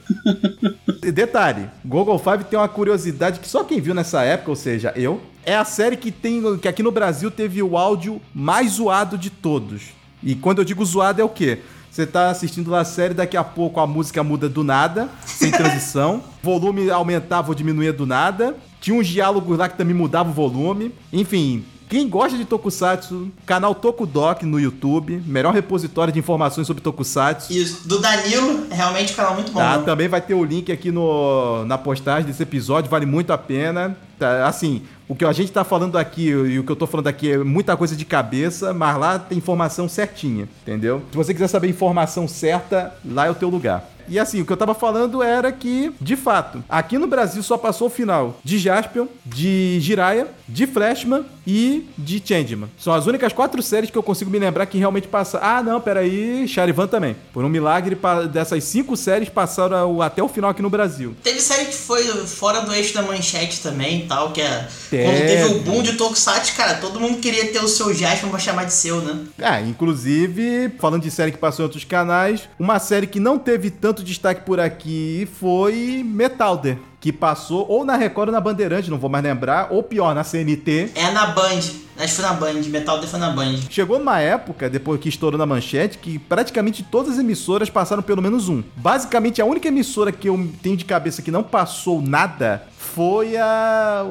E 1.03 1.11
Detalhe, 1.11 1.69
Google 1.83 2.17
Five 2.17 2.45
tem 2.45 2.57
uma 2.57 2.67
curiosidade 2.67 3.39
que 3.39 3.47
só 3.47 3.63
quem 3.63 3.79
viu 3.79 3.93
nessa 3.93 4.23
época, 4.23 4.49
ou 4.49 4.55
seja, 4.55 4.91
eu, 4.95 5.21
é 5.45 5.55
a 5.55 5.63
série 5.65 5.95
que 5.97 6.11
tem 6.11 6.57
que 6.57 6.67
aqui 6.67 6.81
no 6.81 6.91
Brasil 6.91 7.29
teve 7.29 7.61
o 7.61 7.77
áudio 7.77 8.19
mais 8.33 8.71
zoado 8.73 9.17
de 9.17 9.29
todos. 9.29 9.83
E 10.23 10.33
quando 10.33 10.57
eu 10.59 10.65
digo 10.65 10.83
zoado 10.83 11.21
é 11.21 11.23
o 11.23 11.29
quê? 11.29 11.59
Você 11.95 12.05
tá 12.05 12.29
assistindo 12.29 12.69
lá 12.69 12.81
a 12.81 12.83
série, 12.83 13.13
daqui 13.13 13.37
a 13.37 13.43
pouco 13.43 13.79
a 13.79 13.87
música 13.87 14.21
muda 14.21 14.49
do 14.49 14.65
nada, 14.65 15.07
sem 15.25 15.49
transição. 15.49 16.21
volume 16.43 16.91
aumentava 16.91 17.47
ou 17.47 17.55
diminuía 17.55 17.93
do 17.93 18.05
nada. 18.05 18.53
Tinha 18.81 18.99
uns 18.99 19.07
diálogos 19.07 19.57
lá 19.57 19.69
que 19.69 19.77
também 19.77 19.95
mudava 19.95 20.29
o 20.29 20.33
volume. 20.33 20.93
Enfim, 21.13 21.63
quem 21.87 22.09
gosta 22.09 22.37
de 22.37 22.43
Tokusatsu, 22.43 23.31
canal 23.45 23.73
Tokudok 23.73 24.45
no 24.45 24.59
YouTube, 24.59 25.23
melhor 25.25 25.53
repositório 25.53 26.11
de 26.11 26.19
informações 26.19 26.67
sobre 26.67 26.83
Tokusatsu. 26.83 27.53
Isso. 27.53 27.87
Do 27.87 27.99
Danilo, 27.99 28.67
é 28.69 28.75
realmente 28.75 29.13
um 29.13 29.15
canal 29.15 29.33
muito 29.35 29.53
bom. 29.53 29.59
Tá, 29.61 29.77
né? 29.77 29.83
também 29.85 30.09
vai 30.09 30.19
ter 30.19 30.33
o 30.33 30.43
link 30.43 30.73
aqui 30.73 30.91
no, 30.91 31.63
na 31.63 31.77
postagem 31.77 32.25
desse 32.25 32.43
episódio, 32.43 32.91
vale 32.91 33.05
muito 33.05 33.31
a 33.31 33.37
pena. 33.37 33.95
Tá, 34.19 34.45
assim, 34.47 34.81
o 35.07 35.15
que 35.15 35.23
a 35.23 35.31
gente 35.31 35.51
tá 35.51 35.63
falando 35.63 35.97
aqui 35.97 36.29
e 36.29 36.59
o 36.59 36.63
que 36.63 36.71
eu 36.71 36.75
tô 36.75 36.87
falando 36.87 37.07
aqui 37.07 37.31
é 37.31 37.37
muita 37.37 37.77
coisa 37.77 37.95
de 37.95 38.05
cabeça, 38.05 38.73
mas 38.73 38.97
lá 38.97 39.19
tem 39.19 39.37
informação 39.37 39.87
certinha, 39.87 40.47
entendeu? 40.63 41.03
Se 41.11 41.17
você 41.17 41.33
quiser 41.33 41.47
saber 41.47 41.69
informação 41.69 42.27
certa, 42.27 42.93
lá 43.05 43.27
é 43.27 43.29
o 43.29 43.35
teu 43.35 43.49
lugar. 43.49 43.94
E 44.07 44.19
assim, 44.19 44.41
o 44.41 44.45
que 44.45 44.51
eu 44.51 44.57
tava 44.57 44.73
falando 44.73 45.21
era 45.23 45.51
que, 45.51 45.91
de 45.99 46.15
fato, 46.15 46.63
aqui 46.69 46.97
no 46.97 47.07
Brasil 47.07 47.41
só 47.43 47.57
passou 47.57 47.87
o 47.87 47.89
final 47.91 48.39
de 48.43 48.57
Jaspion, 48.57 49.07
de 49.25 49.79
Jiraiya, 49.79 50.27
de 50.47 50.67
Flashman 50.67 51.25
e 51.47 51.87
de 51.97 52.21
Changeman. 52.23 52.69
São 52.77 52.93
as 52.93 53.05
únicas 53.07 53.33
quatro 53.33 53.61
séries 53.61 53.89
que 53.89 53.97
eu 53.97 54.03
consigo 54.03 54.31
me 54.31 54.39
lembrar 54.39 54.65
que 54.65 54.77
realmente 54.77 55.07
passaram. 55.07 55.45
Ah, 55.45 55.63
não, 55.63 55.81
peraí, 55.81 56.47
Charivan 56.47 56.87
também. 56.87 57.15
Por 57.33 57.43
um 57.43 57.49
milagre, 57.49 57.97
dessas 58.31 58.63
cinco 58.63 58.95
séries 58.97 59.29
passaram 59.29 60.01
até 60.01 60.21
o 60.23 60.27
final 60.27 60.49
aqui 60.49 60.61
no 60.61 60.69
Brasil. 60.69 61.15
Teve 61.23 61.39
série 61.39 61.65
que 61.65 61.73
foi 61.73 62.03
fora 62.25 62.61
do 62.61 62.73
eixo 62.73 62.93
da 62.93 63.01
manchete 63.01 63.61
também 63.61 64.01
e 64.01 64.07
tal, 64.07 64.31
que 64.31 64.41
é. 64.41 64.67
Teve. 64.89 65.03
Quando 65.03 65.27
teve 65.27 65.43
o 65.45 65.59
boom 65.59 65.83
de 65.83 65.93
Tokusatsu, 65.93 66.55
cara, 66.55 66.75
todo 66.75 66.99
mundo 66.99 67.19
queria 67.19 67.51
ter 67.51 67.63
o 67.63 67.67
seu 67.67 67.93
Jasper 67.93 68.29
pra 68.29 68.39
chamar 68.39 68.65
de 68.65 68.73
seu, 68.73 69.01
né? 69.01 69.25
Ah, 69.41 69.61
inclusive, 69.61 70.71
falando 70.79 71.03
de 71.03 71.11
série 71.11 71.31
que 71.31 71.37
passou 71.37 71.63
em 71.63 71.67
outros 71.67 71.83
canais, 71.83 72.49
uma 72.59 72.79
série 72.79 73.07
que 73.07 73.19
não 73.19 73.37
teve 73.37 73.69
tanto 73.69 73.94
destaque 74.03 74.41
por 74.45 74.59
aqui 74.59 75.27
foi 75.39 76.03
Metalder, 76.05 76.77
que 76.99 77.11
passou 77.11 77.65
ou 77.69 77.85
na 77.85 77.95
Record 77.95 78.29
ou 78.29 78.33
na 78.33 78.41
Bandeirante, 78.41 78.89
não 78.89 78.97
vou 78.97 79.09
mais 79.09 79.23
lembrar, 79.23 79.67
ou 79.71 79.83
pior, 79.83 80.15
na 80.15 80.23
CNT. 80.23 80.91
É 80.95 81.11
na 81.11 81.27
Band. 81.27 81.59
Acho 81.97 82.15
que 82.15 82.21
foi 82.21 82.25
na 82.25 82.33
Band. 82.33 82.61
Metal 82.69 83.01
foi 83.03 83.19
na 83.19 83.29
Band. 83.29 83.57
Chegou 83.69 83.97
numa 83.99 84.19
época, 84.19 84.69
depois 84.69 84.99
que 84.99 85.09
estourou 85.09 85.37
na 85.37 85.45
manchete, 85.45 85.97
que 85.97 86.19
praticamente 86.19 86.83
todas 86.83 87.13
as 87.13 87.19
emissoras 87.19 87.69
passaram 87.69 88.03
pelo 88.03 88.21
menos 88.21 88.49
um. 88.49 88.63
Basicamente, 88.75 89.41
a 89.41 89.45
única 89.45 89.67
emissora 89.67 90.11
que 90.11 90.27
eu 90.27 90.49
tenho 90.61 90.75
de 90.75 90.83
cabeça 90.83 91.21
que 91.21 91.31
não 91.31 91.43
passou 91.43 92.01
nada 92.01 92.67
foi 92.77 93.37
a. 93.37 94.05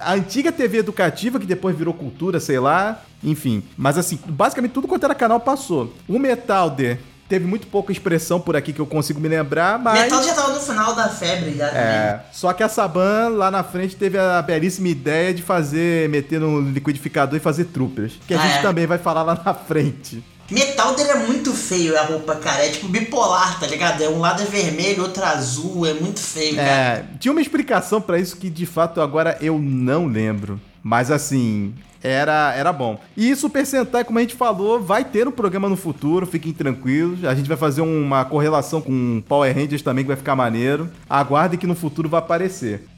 A 0.00 0.14
antiga 0.14 0.52
TV 0.52 0.78
educativa, 0.78 1.40
que 1.40 1.46
depois 1.46 1.76
virou 1.76 1.92
cultura, 1.92 2.38
sei 2.38 2.60
lá. 2.60 3.02
Enfim. 3.22 3.64
Mas 3.76 3.98
assim, 3.98 4.18
basicamente 4.26 4.70
tudo 4.70 4.86
quanto 4.86 5.04
era 5.04 5.14
canal 5.14 5.40
passou. 5.40 5.92
O 6.08 6.20
Metalder 6.20 7.00
teve 7.28 7.46
muito 7.46 7.66
pouca 7.66 7.92
expressão 7.92 8.40
por 8.40 8.56
aqui 8.56 8.72
que 8.72 8.80
eu 8.80 8.86
consigo 8.86 9.20
me 9.20 9.28
lembrar, 9.28 9.78
mas. 9.78 10.00
Metal 10.00 10.22
já 10.22 10.34
tava 10.34 10.52
no 10.54 10.60
final 10.60 10.94
da 10.94 11.08
febre 11.08 11.54
já 11.56 11.68
também. 11.68 11.82
É, 11.82 12.20
só 12.32 12.52
que 12.52 12.62
a 12.62 12.68
Saban 12.68 13.28
lá 13.30 13.50
na 13.50 13.62
frente 13.62 13.96
teve 13.96 14.18
a 14.18 14.40
belíssima 14.42 14.88
ideia 14.88 15.32
de 15.34 15.42
fazer, 15.42 16.08
meter 16.08 16.40
no 16.40 16.60
liquidificador 16.60 17.36
e 17.36 17.40
fazer 17.40 17.66
troopers. 17.66 18.14
Que 18.26 18.34
a 18.34 18.38
Ah, 18.40 18.42
gente 18.46 18.58
é. 18.58 18.62
também 18.62 18.86
vai 18.86 18.98
falar 18.98 19.22
lá 19.22 19.40
na 19.44 19.54
frente. 19.54 20.22
Metal 20.50 20.94
dele 20.94 21.10
é 21.10 21.16
muito 21.26 21.52
feio 21.52 21.94
a 21.98 22.02
roupa, 22.04 22.34
cara. 22.36 22.64
É 22.64 22.70
tipo 22.70 22.88
bipolar, 22.88 23.60
tá 23.60 23.66
ligado? 23.66 24.02
É 24.02 24.08
um 24.08 24.18
lado 24.18 24.40
é 24.42 24.46
vermelho, 24.46 25.02
outro 25.02 25.22
azul. 25.22 25.84
É 25.86 25.92
muito 25.92 26.20
feio, 26.20 26.56
cara. 26.56 26.66
É, 26.70 27.04
tinha 27.20 27.32
uma 27.32 27.42
explicação 27.42 28.00
pra 28.00 28.18
isso 28.18 28.34
que 28.38 28.48
de 28.48 28.64
fato 28.64 29.02
agora 29.02 29.36
eu 29.42 29.58
não 29.58 30.06
lembro. 30.06 30.58
Mas 30.82 31.10
assim, 31.10 31.74
era, 32.02 32.54
era 32.54 32.72
bom. 32.72 33.00
E 33.16 33.34
Super 33.34 33.66
Sentai, 33.66 34.04
como 34.04 34.18
a 34.18 34.22
gente 34.22 34.34
falou, 34.34 34.80
vai 34.80 35.04
ter 35.04 35.26
um 35.26 35.32
programa 35.32 35.68
no 35.68 35.76
futuro, 35.76 36.26
fiquem 36.26 36.52
tranquilos. 36.52 37.24
A 37.24 37.34
gente 37.34 37.48
vai 37.48 37.56
fazer 37.56 37.80
uma 37.80 38.24
correlação 38.24 38.80
com 38.80 39.22
Power 39.28 39.54
Rangers 39.54 39.82
também, 39.82 40.04
que 40.04 40.08
vai 40.08 40.16
ficar 40.16 40.36
maneiro. 40.36 40.88
Aguardem 41.08 41.58
que 41.58 41.66
no 41.66 41.74
futuro 41.74 42.08
vai 42.08 42.18
aparecer. 42.18 42.97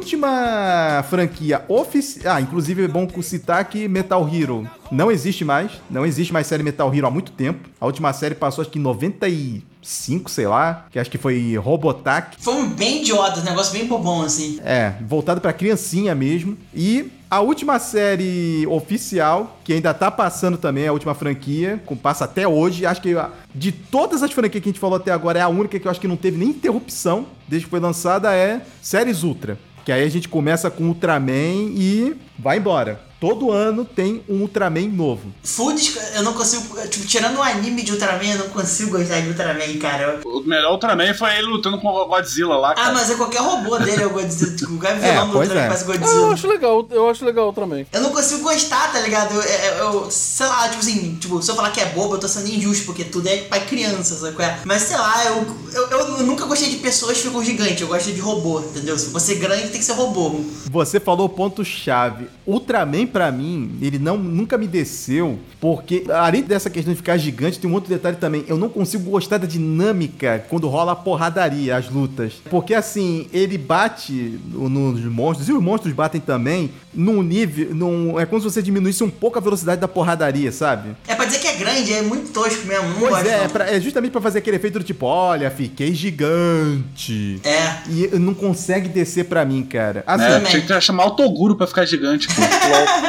Última 0.00 1.04
franquia 1.10 1.62
oficial. 1.68 2.34
Ah, 2.34 2.40
inclusive 2.40 2.84
é 2.84 2.88
bom 2.88 3.06
citar 3.20 3.62
que 3.66 3.86
Metal 3.86 4.26
Hero 4.32 4.66
não 4.90 5.10
existe 5.10 5.44
mais. 5.44 5.72
Não 5.90 6.06
existe 6.06 6.32
mais 6.32 6.46
série 6.46 6.62
Metal 6.62 6.92
Hero 6.92 7.06
há 7.06 7.10
muito 7.10 7.32
tempo. 7.32 7.68
A 7.78 7.84
última 7.84 8.10
série 8.14 8.34
passou 8.34 8.62
acho 8.62 8.70
que 8.70 8.78
em 8.78 8.82
95, 8.82 10.30
sei 10.30 10.46
lá. 10.46 10.86
Que 10.90 10.98
acho 10.98 11.10
que 11.10 11.18
foi 11.18 11.54
Robotac. 11.56 12.36
Foi 12.40 12.54
um 12.54 12.70
bem 12.70 13.02
idiota, 13.02 13.40
um 13.40 13.44
negócio 13.44 13.74
bem 13.74 13.86
bobão, 13.86 14.22
assim. 14.22 14.58
É, 14.64 14.94
voltado 15.02 15.38
pra 15.40 15.52
criancinha 15.52 16.14
mesmo. 16.14 16.56
E 16.74 17.10
a 17.30 17.40
última 17.40 17.78
série 17.78 18.66
oficial, 18.66 19.60
que 19.62 19.74
ainda 19.74 19.92
tá 19.92 20.10
passando 20.10 20.56
também, 20.56 20.88
a 20.88 20.92
última 20.92 21.14
franquia, 21.14 21.80
com 21.84 21.94
passa 21.94 22.24
até 22.24 22.48
hoje. 22.48 22.86
Acho 22.86 23.02
que 23.02 23.14
de 23.54 23.70
todas 23.70 24.22
as 24.22 24.32
franquias 24.32 24.62
que 24.62 24.68
a 24.68 24.72
gente 24.72 24.80
falou 24.80 24.96
até 24.96 25.12
agora, 25.12 25.38
é 25.38 25.42
a 25.42 25.48
única 25.48 25.78
que 25.78 25.86
eu 25.86 25.90
acho 25.90 26.00
que 26.00 26.08
não 26.08 26.16
teve 26.16 26.38
nem 26.38 26.48
interrupção 26.48 27.26
desde 27.46 27.66
que 27.66 27.70
foi 27.70 27.80
lançada, 27.80 28.34
é 28.34 28.62
Séries 28.80 29.22
Ultra. 29.22 29.58
Que 29.90 29.94
aí 29.94 30.04
a 30.04 30.08
gente 30.08 30.28
começa 30.28 30.70
com 30.70 30.84
Ultraman 30.84 31.72
e 31.74 32.14
vai 32.42 32.58
embora. 32.58 33.08
Todo 33.20 33.52
ano 33.52 33.84
tem 33.84 34.24
um 34.26 34.40
Ultraman 34.40 34.88
novo. 34.88 35.30
Food, 35.44 35.94
eu 36.14 36.22
não 36.22 36.32
consigo. 36.32 36.74
Tipo, 36.88 37.06
tirando 37.06 37.36
o 37.36 37.42
anime 37.42 37.82
de 37.82 37.92
Ultraman, 37.92 38.24
eu 38.32 38.38
não 38.38 38.48
consigo 38.48 38.92
gostar 38.96 39.20
de 39.20 39.28
Ultraman, 39.28 39.76
cara. 39.78 40.20
O 40.24 40.40
melhor 40.40 40.72
Ultraman 40.72 41.12
foi 41.12 41.36
ele 41.36 41.48
lutando 41.48 41.78
com 41.78 41.88
o 41.88 42.06
Godzilla 42.06 42.56
lá, 42.56 42.74
cara. 42.74 42.88
Ah, 42.88 42.92
mas 42.94 43.10
é 43.10 43.14
qualquer 43.16 43.42
robô 43.42 43.76
dele, 43.78 44.04
é 44.04 44.06
o 44.06 44.10
Godzilla. 44.10 44.56
Tipo, 44.56 44.72
o 44.72 44.86
É, 44.86 44.94
vilão 44.94 45.26
do 45.26 45.32
pois 45.34 45.48
Ultraman 45.50 45.66
é. 45.66 45.68
faz 45.68 45.82
Ah, 45.82 45.92
eu 45.92 45.98
Godzilla. 45.98 46.32
acho 46.32 46.46
legal, 46.48 46.88
eu 46.90 47.10
acho 47.10 47.24
legal 47.26 47.52
também. 47.52 47.86
Eu 47.92 48.00
não 48.00 48.08
consigo 48.10 48.40
gostar, 48.42 48.90
tá 48.90 49.00
ligado? 49.00 49.34
Eu, 49.34 49.42
eu, 49.42 49.74
eu- 50.04 50.10
sei 50.10 50.46
lá, 50.46 50.66
tipo 50.70 50.80
assim, 50.80 51.14
tipo, 51.20 51.42
se 51.42 51.50
eu 51.50 51.54
falar 51.56 51.72
que 51.72 51.80
é 51.80 51.86
bobo, 51.90 52.14
eu 52.14 52.18
tô 52.20 52.26
sendo 52.26 52.48
injusto, 52.48 52.86
porque 52.86 53.04
tudo 53.04 53.28
é 53.28 53.36
pra 53.42 53.60
criança, 53.60 54.14
sabe? 54.16 54.34
qual 54.34 54.48
é? 54.48 54.60
Mas 54.64 54.80
sei 54.84 54.96
lá, 54.96 55.26
eu, 55.26 55.46
eu, 55.74 55.90
eu 55.90 56.18
nunca 56.22 56.46
gostei 56.46 56.70
de 56.70 56.76
pessoas 56.76 57.18
que 57.18 57.24
ficam 57.24 57.44
gigantes, 57.44 57.82
eu 57.82 57.88
gosto 57.88 58.10
de 58.10 58.18
robô, 58.20 58.60
entendeu? 58.60 58.98
Se 58.98 59.10
você 59.10 59.34
grande, 59.34 59.68
tem 59.68 59.78
que 59.78 59.84
ser 59.84 59.92
robô. 59.92 60.40
Você 60.70 60.98
falou 60.98 61.26
o 61.26 61.28
ponto-chave. 61.28 62.29
Ultraman, 62.46 63.06
pra 63.06 63.30
mim, 63.30 63.72
ele 63.82 63.98
não, 63.98 64.16
nunca 64.16 64.56
me 64.58 64.66
desceu, 64.66 65.38
porque, 65.60 66.04
além 66.08 66.42
dessa 66.42 66.68
questão 66.70 66.92
de 66.92 66.96
ficar 66.96 67.16
gigante, 67.16 67.58
tem 67.60 67.70
um 67.70 67.74
outro 67.74 67.88
detalhe 67.90 68.16
também. 68.16 68.44
Eu 68.48 68.56
não 68.56 68.68
consigo 68.68 69.08
gostar 69.10 69.38
da 69.38 69.46
dinâmica 69.46 70.44
quando 70.48 70.66
rola 70.68 70.92
a 70.92 70.96
porradaria, 70.96 71.76
as 71.76 71.88
lutas. 71.90 72.34
Porque, 72.50 72.74
assim, 72.74 73.26
ele 73.32 73.56
bate 73.58 74.38
no- 74.52 74.68
nos 74.68 75.04
monstros, 75.04 75.48
e 75.48 75.52
os 75.52 75.62
monstros 75.62 75.92
batem 75.94 76.20
também, 76.20 76.70
num 76.94 77.22
nível. 77.22 77.74
Num, 77.74 78.18
é 78.18 78.26
como 78.26 78.40
se 78.40 78.48
você 78.50 78.62
diminuísse 78.62 79.02
um 79.04 79.10
pouco 79.10 79.38
a 79.38 79.40
velocidade 79.40 79.80
da 79.80 79.88
porradaria, 79.88 80.50
sabe? 80.52 80.96
É 81.06 81.14
pra 81.14 81.24
dizer 81.24 81.38
que 81.38 81.46
é 81.48 81.54
grande, 81.54 81.92
é 81.92 82.02
muito 82.02 82.30
tosco 82.32 82.66
mesmo, 82.66 82.88
não 82.88 82.98
Pois 82.98 83.10
gosto. 83.10 83.26
é, 83.28 83.44
é, 83.44 83.48
pra- 83.48 83.70
é 83.70 83.80
justamente 83.80 84.12
pra 84.12 84.20
fazer 84.20 84.38
aquele 84.38 84.56
efeito 84.56 84.78
do 84.78 84.84
tipo, 84.84 85.06
olha, 85.06 85.50
fiquei 85.50 85.94
gigante. 85.94 87.40
É. 87.44 87.74
E 87.88 88.08
não 88.18 88.34
consegue 88.34 88.88
descer 88.88 89.24
pra 89.24 89.44
mim, 89.44 89.62
cara. 89.62 90.02
Assim, 90.06 90.24
né? 90.24 90.30
também. 90.38 90.50
Tinha 90.50 90.62
que 90.62 90.80
chamar 90.80 91.06
o 91.06 91.10
Toguro 91.12 91.56
pra 91.56 91.66
ficar 91.66 91.84
gigante, 91.84 92.28
pô. 92.28 92.42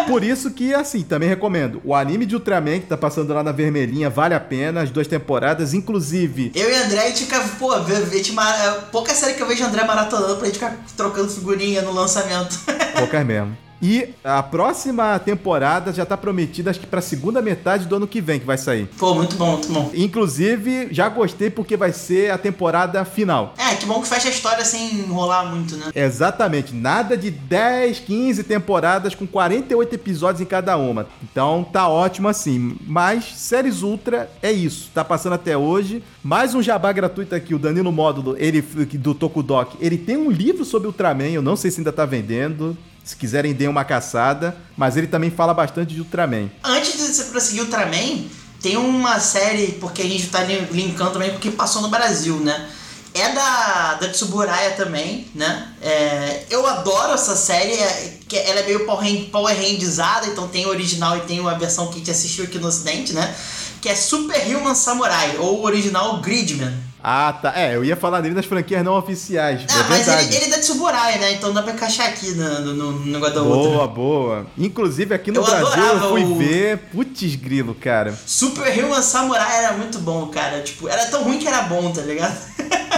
Por 0.07 0.23
isso 0.23 0.51
que, 0.51 0.73
assim, 0.73 1.01
também 1.03 1.29
recomendo. 1.29 1.82
O 1.84 1.93
anime 1.95 2.25
de 2.25 2.36
Ultraman, 2.36 2.79
que 2.79 2.88
tá 2.88 2.97
passando 2.97 3.34
lá 3.34 3.43
na 3.43 3.51
vermelhinha, 3.51 4.09
vale 4.09 4.34
a 4.34 4.39
pena, 4.39 4.82
as 4.82 4.89
duas 4.89 5.07
temporadas. 5.07 5.73
Inclusive, 5.73 6.51
Eu 6.55 6.69
e 6.69 6.73
o 6.79 6.84
André, 6.86 7.03
a 7.03 7.07
gente 7.07 7.21
fica, 7.23 7.39
pô, 7.59 7.71
a 7.73 7.79
gente 8.11 8.32
é 8.38 8.71
pouca 8.91 9.13
série 9.13 9.34
que 9.34 9.41
eu 9.41 9.47
vejo 9.47 9.63
André 9.63 9.84
maratonando 9.84 10.36
pra 10.38 10.45
gente 10.45 10.55
ficar 10.55 10.77
trocando 10.97 11.29
figurinha 11.29 11.82
no 11.82 11.91
lançamento. 11.93 12.59
poucas 12.95 13.25
mesmo. 13.25 13.57
E 13.82 14.09
a 14.23 14.43
próxima 14.43 15.17
temporada 15.19 15.91
já 15.91 16.05
tá 16.05 16.15
prometida, 16.15 16.69
acho 16.69 16.79
que 16.79 16.86
pra 16.86 17.01
segunda 17.01 17.41
metade 17.41 17.86
do 17.86 17.95
ano 17.95 18.07
que 18.07 18.21
vem 18.21 18.39
que 18.39 18.45
vai 18.45 18.57
sair. 18.57 18.88
pô, 18.99 19.15
muito 19.15 19.36
bom, 19.36 19.53
muito 19.53 19.71
bom. 19.71 19.91
Inclusive, 19.93 20.89
já 20.91 21.09
gostei 21.09 21.49
porque 21.49 21.75
vai 21.75 21.91
ser 21.91 22.32
a 22.32 22.38
temporada 22.38 23.03
final. 23.03 23.53
É, 23.57 23.75
que 23.75 23.86
bom 23.86 24.01
que 24.01 24.07
fecha 24.07 24.27
a 24.27 24.32
história 24.32 24.63
sem 24.63 24.99
enrolar 24.99 25.49
muito, 25.49 25.75
né? 25.77 25.88
Exatamente, 25.95 26.75
nada 26.75 27.17
de 27.17 27.32
10, 27.32 27.99
15 27.99 28.43
temporadas 28.43 29.15
com 29.15 29.25
48 29.25 29.95
episódios 29.95 30.41
em 30.41 30.45
cada 30.45 30.77
uma. 30.77 31.07
Então 31.23 31.63
tá 31.63 31.88
ótimo 31.88 32.27
assim. 32.27 32.77
Mas 32.86 33.25
Séries 33.36 33.82
Ultra 33.82 34.29
é 34.41 34.51
isso, 34.51 34.91
tá 34.93 35.03
passando 35.03 35.34
até 35.34 35.57
hoje. 35.57 36.03
Mais 36.23 36.53
um 36.53 36.61
jabá 36.61 36.91
gratuito 36.91 37.34
aqui, 37.34 37.55
o 37.55 37.59
Danilo 37.59 37.91
Módulo, 37.91 38.36
ele 38.38 38.61
do 38.61 39.15
Tokudok, 39.15 39.77
ele 39.79 39.97
tem 39.97 40.17
um 40.17 40.29
livro 40.29 40.63
sobre 40.63 40.88
Ultraman, 40.88 41.29
eu 41.29 41.41
não 41.41 41.55
sei 41.55 41.71
se 41.71 41.79
ainda 41.79 41.91
tá 41.91 42.05
vendendo. 42.05 42.77
Se 43.04 43.16
quiserem, 43.16 43.54
deem 43.54 43.70
uma 43.70 43.84
caçada. 43.84 44.56
Mas 44.78 44.97
ele 44.97 45.08
também 45.08 45.32
fala 45.32 45.54
bastante 45.54 45.93
de 45.93 45.99
Ultraman. 46.02 46.49
Antes 46.64 46.93
de 46.93 46.99
você 47.14 47.26
prosseguir 47.26 47.64
Ultraman, 47.64 48.26
tem 48.62 48.78
uma 48.78 49.20
série, 49.20 49.74
porque 49.80 50.02
a 50.02 50.06
gente 50.06 50.28
tá 50.28 50.43
lin- 50.43 50.68
linkando 50.72 51.12
também, 51.12 51.32
porque 51.32 51.49
passou 51.52 51.82
no 51.82 51.89
Brasil, 51.89 52.38
né? 52.38 52.70
É 53.14 53.34
da, 53.34 53.95
da 53.95 54.08
Tsuburaya 54.10 54.72
também, 54.72 55.28
né? 55.36 55.68
É, 55.82 56.45
eu 56.49 56.66
adoro 56.66 57.14
essa 57.14 57.36
série, 57.36 57.74
é, 57.74 58.18
que 58.28 58.38
ela 58.38 58.62
é 58.62 58.66
meio 58.66 58.86
Power 58.86 59.54
Rangizada, 59.54 60.28
então 60.28 60.47
tem 60.47 60.66
o 60.66 60.70
original 60.70 61.18
e 61.18 61.22
tem 61.22 61.45
a 61.45 61.54
versão 61.56 61.88
que 61.88 61.95
a 61.95 61.97
gente 61.97 62.12
assistiu 62.12 62.45
aqui 62.45 62.58
no 62.58 62.68
ocidente, 62.68 63.12
né? 63.12 63.36
Que 63.82 63.89
é 63.89 63.95
Super 63.95 64.39
Human 64.56 64.76
Samurai, 64.76 65.36
ou 65.39 65.60
o 65.60 65.64
original 65.66 66.22
Gridman. 66.22 66.72
Ah, 67.04 67.34
tá. 67.41 67.54
É, 67.56 67.76
eu 67.76 67.84
ia 67.84 67.95
falar 67.95 68.22
dele 68.22 68.36
nas 68.36 68.45
franquias 68.45 68.84
não 68.84 68.93
oficiais. 68.97 69.66
Ah, 69.70 69.80
é 69.80 69.84
mas 69.89 70.08
ele, 70.08 70.36
ele 70.36 70.45
é 70.45 70.49
da 70.49 70.60
Tsuburaya, 70.60 71.18
né? 71.18 71.34
Então 71.34 71.52
dá 71.52 71.64
pra 71.64 71.74
encaixar 71.74 72.08
aqui 72.10 72.32
no, 72.34 72.60
no, 72.74 72.91
no 72.91 73.06
negócio 73.08 73.36
da 73.36 73.41
outra. 73.41 73.72
Boa, 73.72 73.88
boa. 73.88 74.45
Inclusive 74.58 75.14
aqui 75.16 75.32
no 75.32 75.39
Eu 75.39 75.43
Brasil 75.45 75.84
eu 75.84 76.10
fui 76.10 76.24
o- 76.24 76.36
ver. 76.38 76.78
Putz, 76.91 77.36
grilo, 77.36 77.74
cara. 77.74 78.14
Super 78.26 78.72
Human 78.86 79.02
Samurai 79.02 79.64
era 79.64 79.74
muito 79.74 79.97
bom, 79.99 80.28
cara. 80.28 80.62
Tipo, 80.62 80.88
era 80.88 81.06
tão 81.08 81.24
ruim 81.24 81.39
que 81.39 81.47
era 81.47 81.64
bom, 81.64 81.91
tá 81.91 82.02
ligado? 82.02 82.38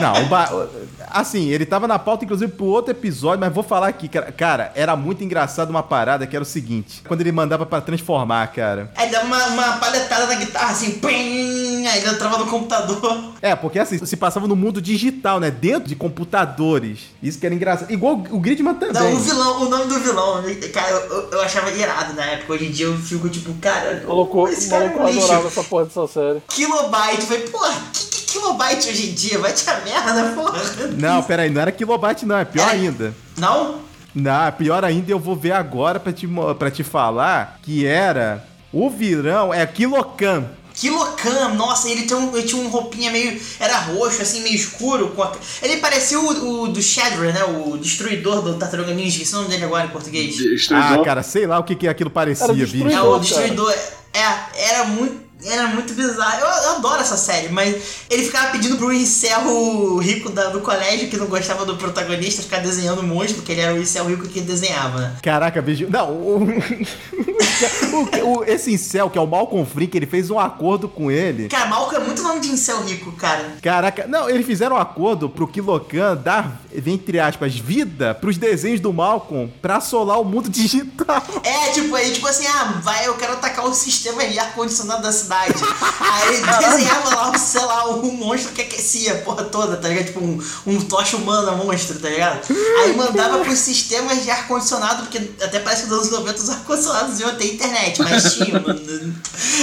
Não, 0.02 0.24
o 0.24 0.26
ba- 0.26 0.50
assim, 1.14 1.50
ele 1.50 1.66
tava 1.66 1.88
na 1.88 1.98
pauta, 2.00 2.26
inclusive, 2.26 2.52
pro 2.52 2.66
outro 2.66 2.92
episódio, 2.92 3.40
mas 3.40 3.54
vou 3.54 3.64
falar 3.64 3.88
aqui, 3.88 4.08
cara. 4.08 4.32
Cara, 4.32 4.72
era 4.76 4.96
muito 4.96 5.24
engraçado 5.24 5.70
uma 5.70 5.84
parada 5.84 6.26
que 6.28 6.36
era 6.36 6.44
o 6.44 6.46
seguinte: 6.46 7.02
quando 7.08 7.22
ele 7.22 7.32
mandava 7.32 7.66
pra 7.66 7.80
transformar, 7.82 8.48
cara. 8.48 8.92
Aí 8.96 9.10
dava 9.10 9.26
uma, 9.26 9.46
uma 9.48 9.78
palhetada 9.78 10.26
na 10.28 10.36
guitarra, 10.36 10.72
assim, 10.72 10.92
pim, 11.00 11.86
aí 11.88 12.00
ele 12.00 12.10
entrava 12.10 12.38
no 12.38 12.46
computador. 12.48 13.34
É, 13.42 13.56
porque 13.56 13.80
assim, 13.80 14.04
se 14.06 14.18
passava 14.18 14.48
no 14.48 14.56
mundo 14.56 14.82
digital, 14.82 15.40
né? 15.40 15.52
Dentro 15.52 15.88
de 15.90 15.96
computadores. 15.96 17.00
Isso 17.22 17.40
que 17.40 17.46
era 17.46 17.54
engraçado. 17.56 17.92
Igual 17.92 18.16
o 18.32 18.40
Gridman 18.40 18.74
também. 18.76 18.94
Não, 18.94 19.14
o 19.14 19.20
vilão, 19.20 19.62
o 19.64 19.70
nome 19.70 19.86
do 19.86 20.00
vilão, 20.00 20.44
cara, 20.74 20.90
eu, 20.92 21.00
eu- 21.12 21.30
eu 21.34 21.42
achava 21.42 21.72
irado 21.72 22.14
na 22.14 22.24
época. 22.26 22.54
Hoje 22.54 22.66
em 22.66 22.72
dia 22.72 22.86
eu 22.88 22.98
fico 22.98 23.30
tipo, 23.30 23.54
cara, 23.56 24.04
maluco, 24.08 24.48
esse 24.48 24.70
cara 24.70 24.86
é 24.86 24.96
um 24.96 25.06
lixo. 25.08 25.20
adorava 25.26 25.48
essa 25.48 25.64
porra 25.64 25.86
dessa 25.86 26.08
série. 26.08 26.42
Kilobyte, 26.50 27.22
falei, 27.26 27.48
porra, 27.48 27.74
que, 27.94 28.06
que 28.06 28.23
kilobyte 28.34 28.90
hoje 28.90 29.10
em 29.10 29.14
dia? 29.14 29.40
Vai 29.40 29.54
te 29.54 29.70
a 29.70 29.80
merda, 29.82 30.34
porra. 30.36 30.62
Não, 30.98 31.24
peraí, 31.24 31.50
não 31.50 31.62
era 31.62 31.72
kilobyte, 31.72 32.26
não, 32.26 32.38
é 32.38 32.46
pior 32.46 32.64
Era- 32.64 32.72
ainda. 32.74 33.14
Não? 33.38 33.80
Não, 34.16 34.52
pior 34.52 34.84
ainda, 34.86 35.12
eu 35.12 35.20
vou 35.20 35.36
ver 35.36 35.54
agora 35.54 36.00
pra 36.00 36.12
te, 36.14 36.28
pra 36.60 36.70
te 36.70 36.84
falar 36.84 37.60
que 37.64 37.86
era. 37.86 38.46
O 38.72 38.90
virão 38.90 39.54
é 39.54 39.66
Kilocan. 39.66 40.46
Kilocam, 40.76 41.54
nossa, 41.54 41.88
ele, 41.88 42.04
tem 42.08 42.18
um, 42.18 42.36
ele 42.36 42.48
tinha 42.48 42.60
um 42.60 42.68
roupinha 42.68 43.12
meio. 43.12 43.40
Era 43.60 43.78
roxo, 43.78 44.22
assim, 44.24 44.42
meio 44.42 44.56
escuro. 44.56 45.10
Com 45.10 45.22
a- 45.22 45.32
ele 45.62 45.78
parecia 45.78 46.20
o, 46.20 46.64
o 46.64 46.68
do 46.68 46.82
Shadra, 46.82 47.32
né? 47.32 47.44
O 47.44 47.78
destruidor 47.78 48.42
do 48.42 48.56
Tartaruga 48.58 48.92
Ninja. 48.92 49.10
Esqueci 49.18 49.34
o 49.36 49.38
nome 49.38 49.50
dele 49.50 49.66
agora 49.66 49.86
em 49.86 49.90
português. 49.90 50.36
Ah, 50.36 50.50
Destruidor. 50.56 51.06
cara, 51.06 51.22
sei 51.22 51.46
lá 51.46 51.60
o 51.60 51.64
que, 51.64 51.76
que 51.76 51.88
aquilo 51.88 52.10
parecia, 52.10 52.48
bicho. 52.48 52.62
É, 52.64 52.66
destruidor. 52.66 53.16
o 53.18 53.20
destruidor. 53.20 53.72
É, 54.14 54.70
era 54.72 54.86
muito. 54.86 55.22
Era 55.46 55.68
muito 55.68 55.94
bizarro. 55.94 56.40
Eu, 56.40 56.48
eu 56.48 56.76
adoro 56.78 57.02
essa 57.02 57.18
série, 57.18 57.50
mas 57.50 57.76
ele 58.10 58.24
ficava 58.26 58.52
pedindo 58.52 58.78
pro 58.78 58.92
incel 58.94 59.98
rico 59.98 60.30
da- 60.30 60.50
do 60.50 60.62
colégio 60.62 61.10
que 61.10 61.18
não 61.18 61.28
gostava 61.28 61.66
do 61.66 61.76
protagonista 61.78 62.42
ficar 62.42 62.60
desenhando 62.60 63.04
monstro, 63.04 63.36
porque 63.36 63.52
ele 63.52 63.62
era 63.62 63.74
o 63.74 63.78
incel 63.82 64.06
rico 64.06 64.28
que 64.28 64.42
desenhava, 64.42 65.00
né? 65.00 65.16
Caraca, 65.22 65.62
bicho. 65.62 65.88
Não, 65.90 66.12
o, 66.14 66.44
o- 66.44 68.40
o- 68.40 68.44
esse 68.46 68.72
incel, 68.74 69.10
que 69.10 69.18
é 69.18 69.22
o 69.22 69.28
Malcolm 69.28 69.66
Freak, 69.66 69.96
ele 69.96 70.06
fez 70.06 70.30
um 70.30 70.40
acordo 70.40 70.88
com 70.88 71.12
ele. 71.12 71.48
Cara, 71.50 71.68
Malco 71.68 71.96
é 71.96 72.00
muito 72.00 72.22
nome 72.22 72.40
de 72.40 72.50
incel 72.50 72.82
rico, 72.84 73.12
cara. 73.14 73.58
Caraca, 73.62 74.06
não, 74.08 74.30
eles 74.30 74.46
fizeram 74.46 74.76
um 74.76 74.80
acordo 74.80 75.30
pro 75.30 75.48
Kilocan 75.48 76.16
dar, 76.16 76.62
entre 76.86 77.20
aspas, 77.20 77.56
vida 77.58 78.14
pros 78.16 78.38
desenhos 78.38 78.80
do 78.80 78.92
Malcolm 78.94 79.52
pra 79.62 79.78
assolar 79.78 80.20
o 80.20 80.26
mundo 80.26 80.50
digital. 80.50 81.24
É, 81.44 81.70
tipo, 81.72 81.96
aí, 81.96 82.12
tipo 82.12 82.28
assim, 82.28 82.46
ah, 82.48 82.80
vai, 82.84 83.08
eu 83.08 83.16
quero 83.16 83.34
atacar 83.34 83.66
o 83.66 83.74
sistema 83.74 84.26
de 84.26 84.38
ar-condicionado 84.40 85.02
da 85.04 85.12
cidade. 85.12 85.33
Aí 85.42 86.42
desenhava 86.60 87.16
lá, 87.16 87.38
sei 87.38 87.62
lá, 87.62 87.90
um 87.90 88.12
monstro 88.12 88.52
que 88.54 88.62
aquecia 88.62 89.14
a 89.14 89.18
porra 89.20 89.44
toda, 89.46 89.78
tá 89.78 89.88
ligado? 89.88 90.06
Tipo, 90.06 90.20
um, 90.20 90.42
um 90.68 90.82
tocha 90.82 91.18
humana 91.18 91.52
monstro, 91.54 92.00
tá 92.00 92.10
ligado? 92.10 92.40
Aí 92.84 92.96
mandava 92.96 93.40
pros 93.40 93.60
sistemas 93.60 94.24
de 94.24 94.30
ar-condicionado, 94.32 95.04
porque 95.04 95.32
até 95.42 95.60
parece 95.60 95.84
que 95.84 95.90
nos 95.90 96.00
anos 96.00 96.12
90 96.12 96.40
os 96.42 96.50
ar-condicionados 96.50 97.20
iam 97.20 97.36
ter 97.36 97.54
internet, 97.54 98.02
mas 98.02 98.34
tinha, 98.36 98.60
mano. 98.60 98.80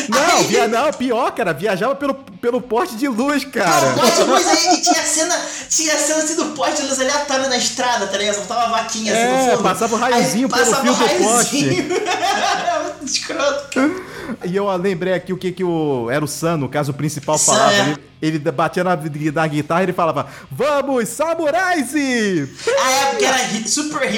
Não, 0.09 0.37
Aí- 0.39 0.47
via, 0.47 0.69
não, 0.69 0.93
pior, 0.93 1.31
cara, 1.33 1.53
viajava 1.53 1.95
pelo, 1.95 2.15
pelo 2.15 2.61
poste 2.61 2.97
de 2.97 3.09
luz, 3.09 3.45
cara. 3.45 3.91
Não, 3.93 3.99
poste 3.99 4.17
de 4.17 4.25
luz 4.25 4.47
aí, 4.49 4.75
e 4.75 4.83
tinha 4.83 5.03
cena, 5.05 5.41
tinha 5.69 5.97
cena 5.99 6.23
assim 6.23 6.35
do 6.37 6.47
poste 6.47 6.83
de 6.83 6.89
luz 6.89 7.01
aleatório 7.01 7.49
na 7.49 7.57
estrada, 7.57 8.07
tá 8.07 8.17
ligado? 8.19 8.37
Só 8.37 8.43
tava 8.43 8.63
a 8.65 8.69
vaquinha 8.83 9.13
assim 9.13 9.23
É, 9.23 9.45
no 9.47 9.51
fundo. 9.53 9.63
passava 9.63 9.95
o 9.95 9.99
raiozinho 9.99 10.49
Aí 10.53 10.53
pelo 10.53 10.65
passava 10.77 10.83
fio 10.83 10.93
o 10.93 10.97
do 10.97 11.05
raiozinho. 11.05 11.89
Muito 13.01 13.05
escroto, 13.13 13.69
cara. 13.75 14.10
E 14.45 14.57
eu 14.57 14.75
lembrei 14.77 15.13
aqui 15.15 15.33
o 15.33 15.37
que 15.37 15.53
que 15.53 15.65
o... 15.65 16.09
Era 16.11 16.25
o 16.25 16.29
Sam, 16.29 16.59
no 16.59 16.69
caso 16.69 16.93
principal, 16.93 17.39
falava. 17.39 17.73
é. 17.73 17.81
Ele, 18.23 18.37
ele 18.37 18.39
batia 18.39 18.85
na, 18.85 18.97
na 18.97 19.47
guitarra 19.47 19.81
e 19.81 19.85
ele 19.87 19.93
falava, 19.93 20.27
vamos, 20.51 21.09
samurais! 21.09 21.95
e-" 21.95 22.49
Ah, 22.79 22.91
é, 22.91 23.07
porque 23.07 23.25
era 23.25 23.39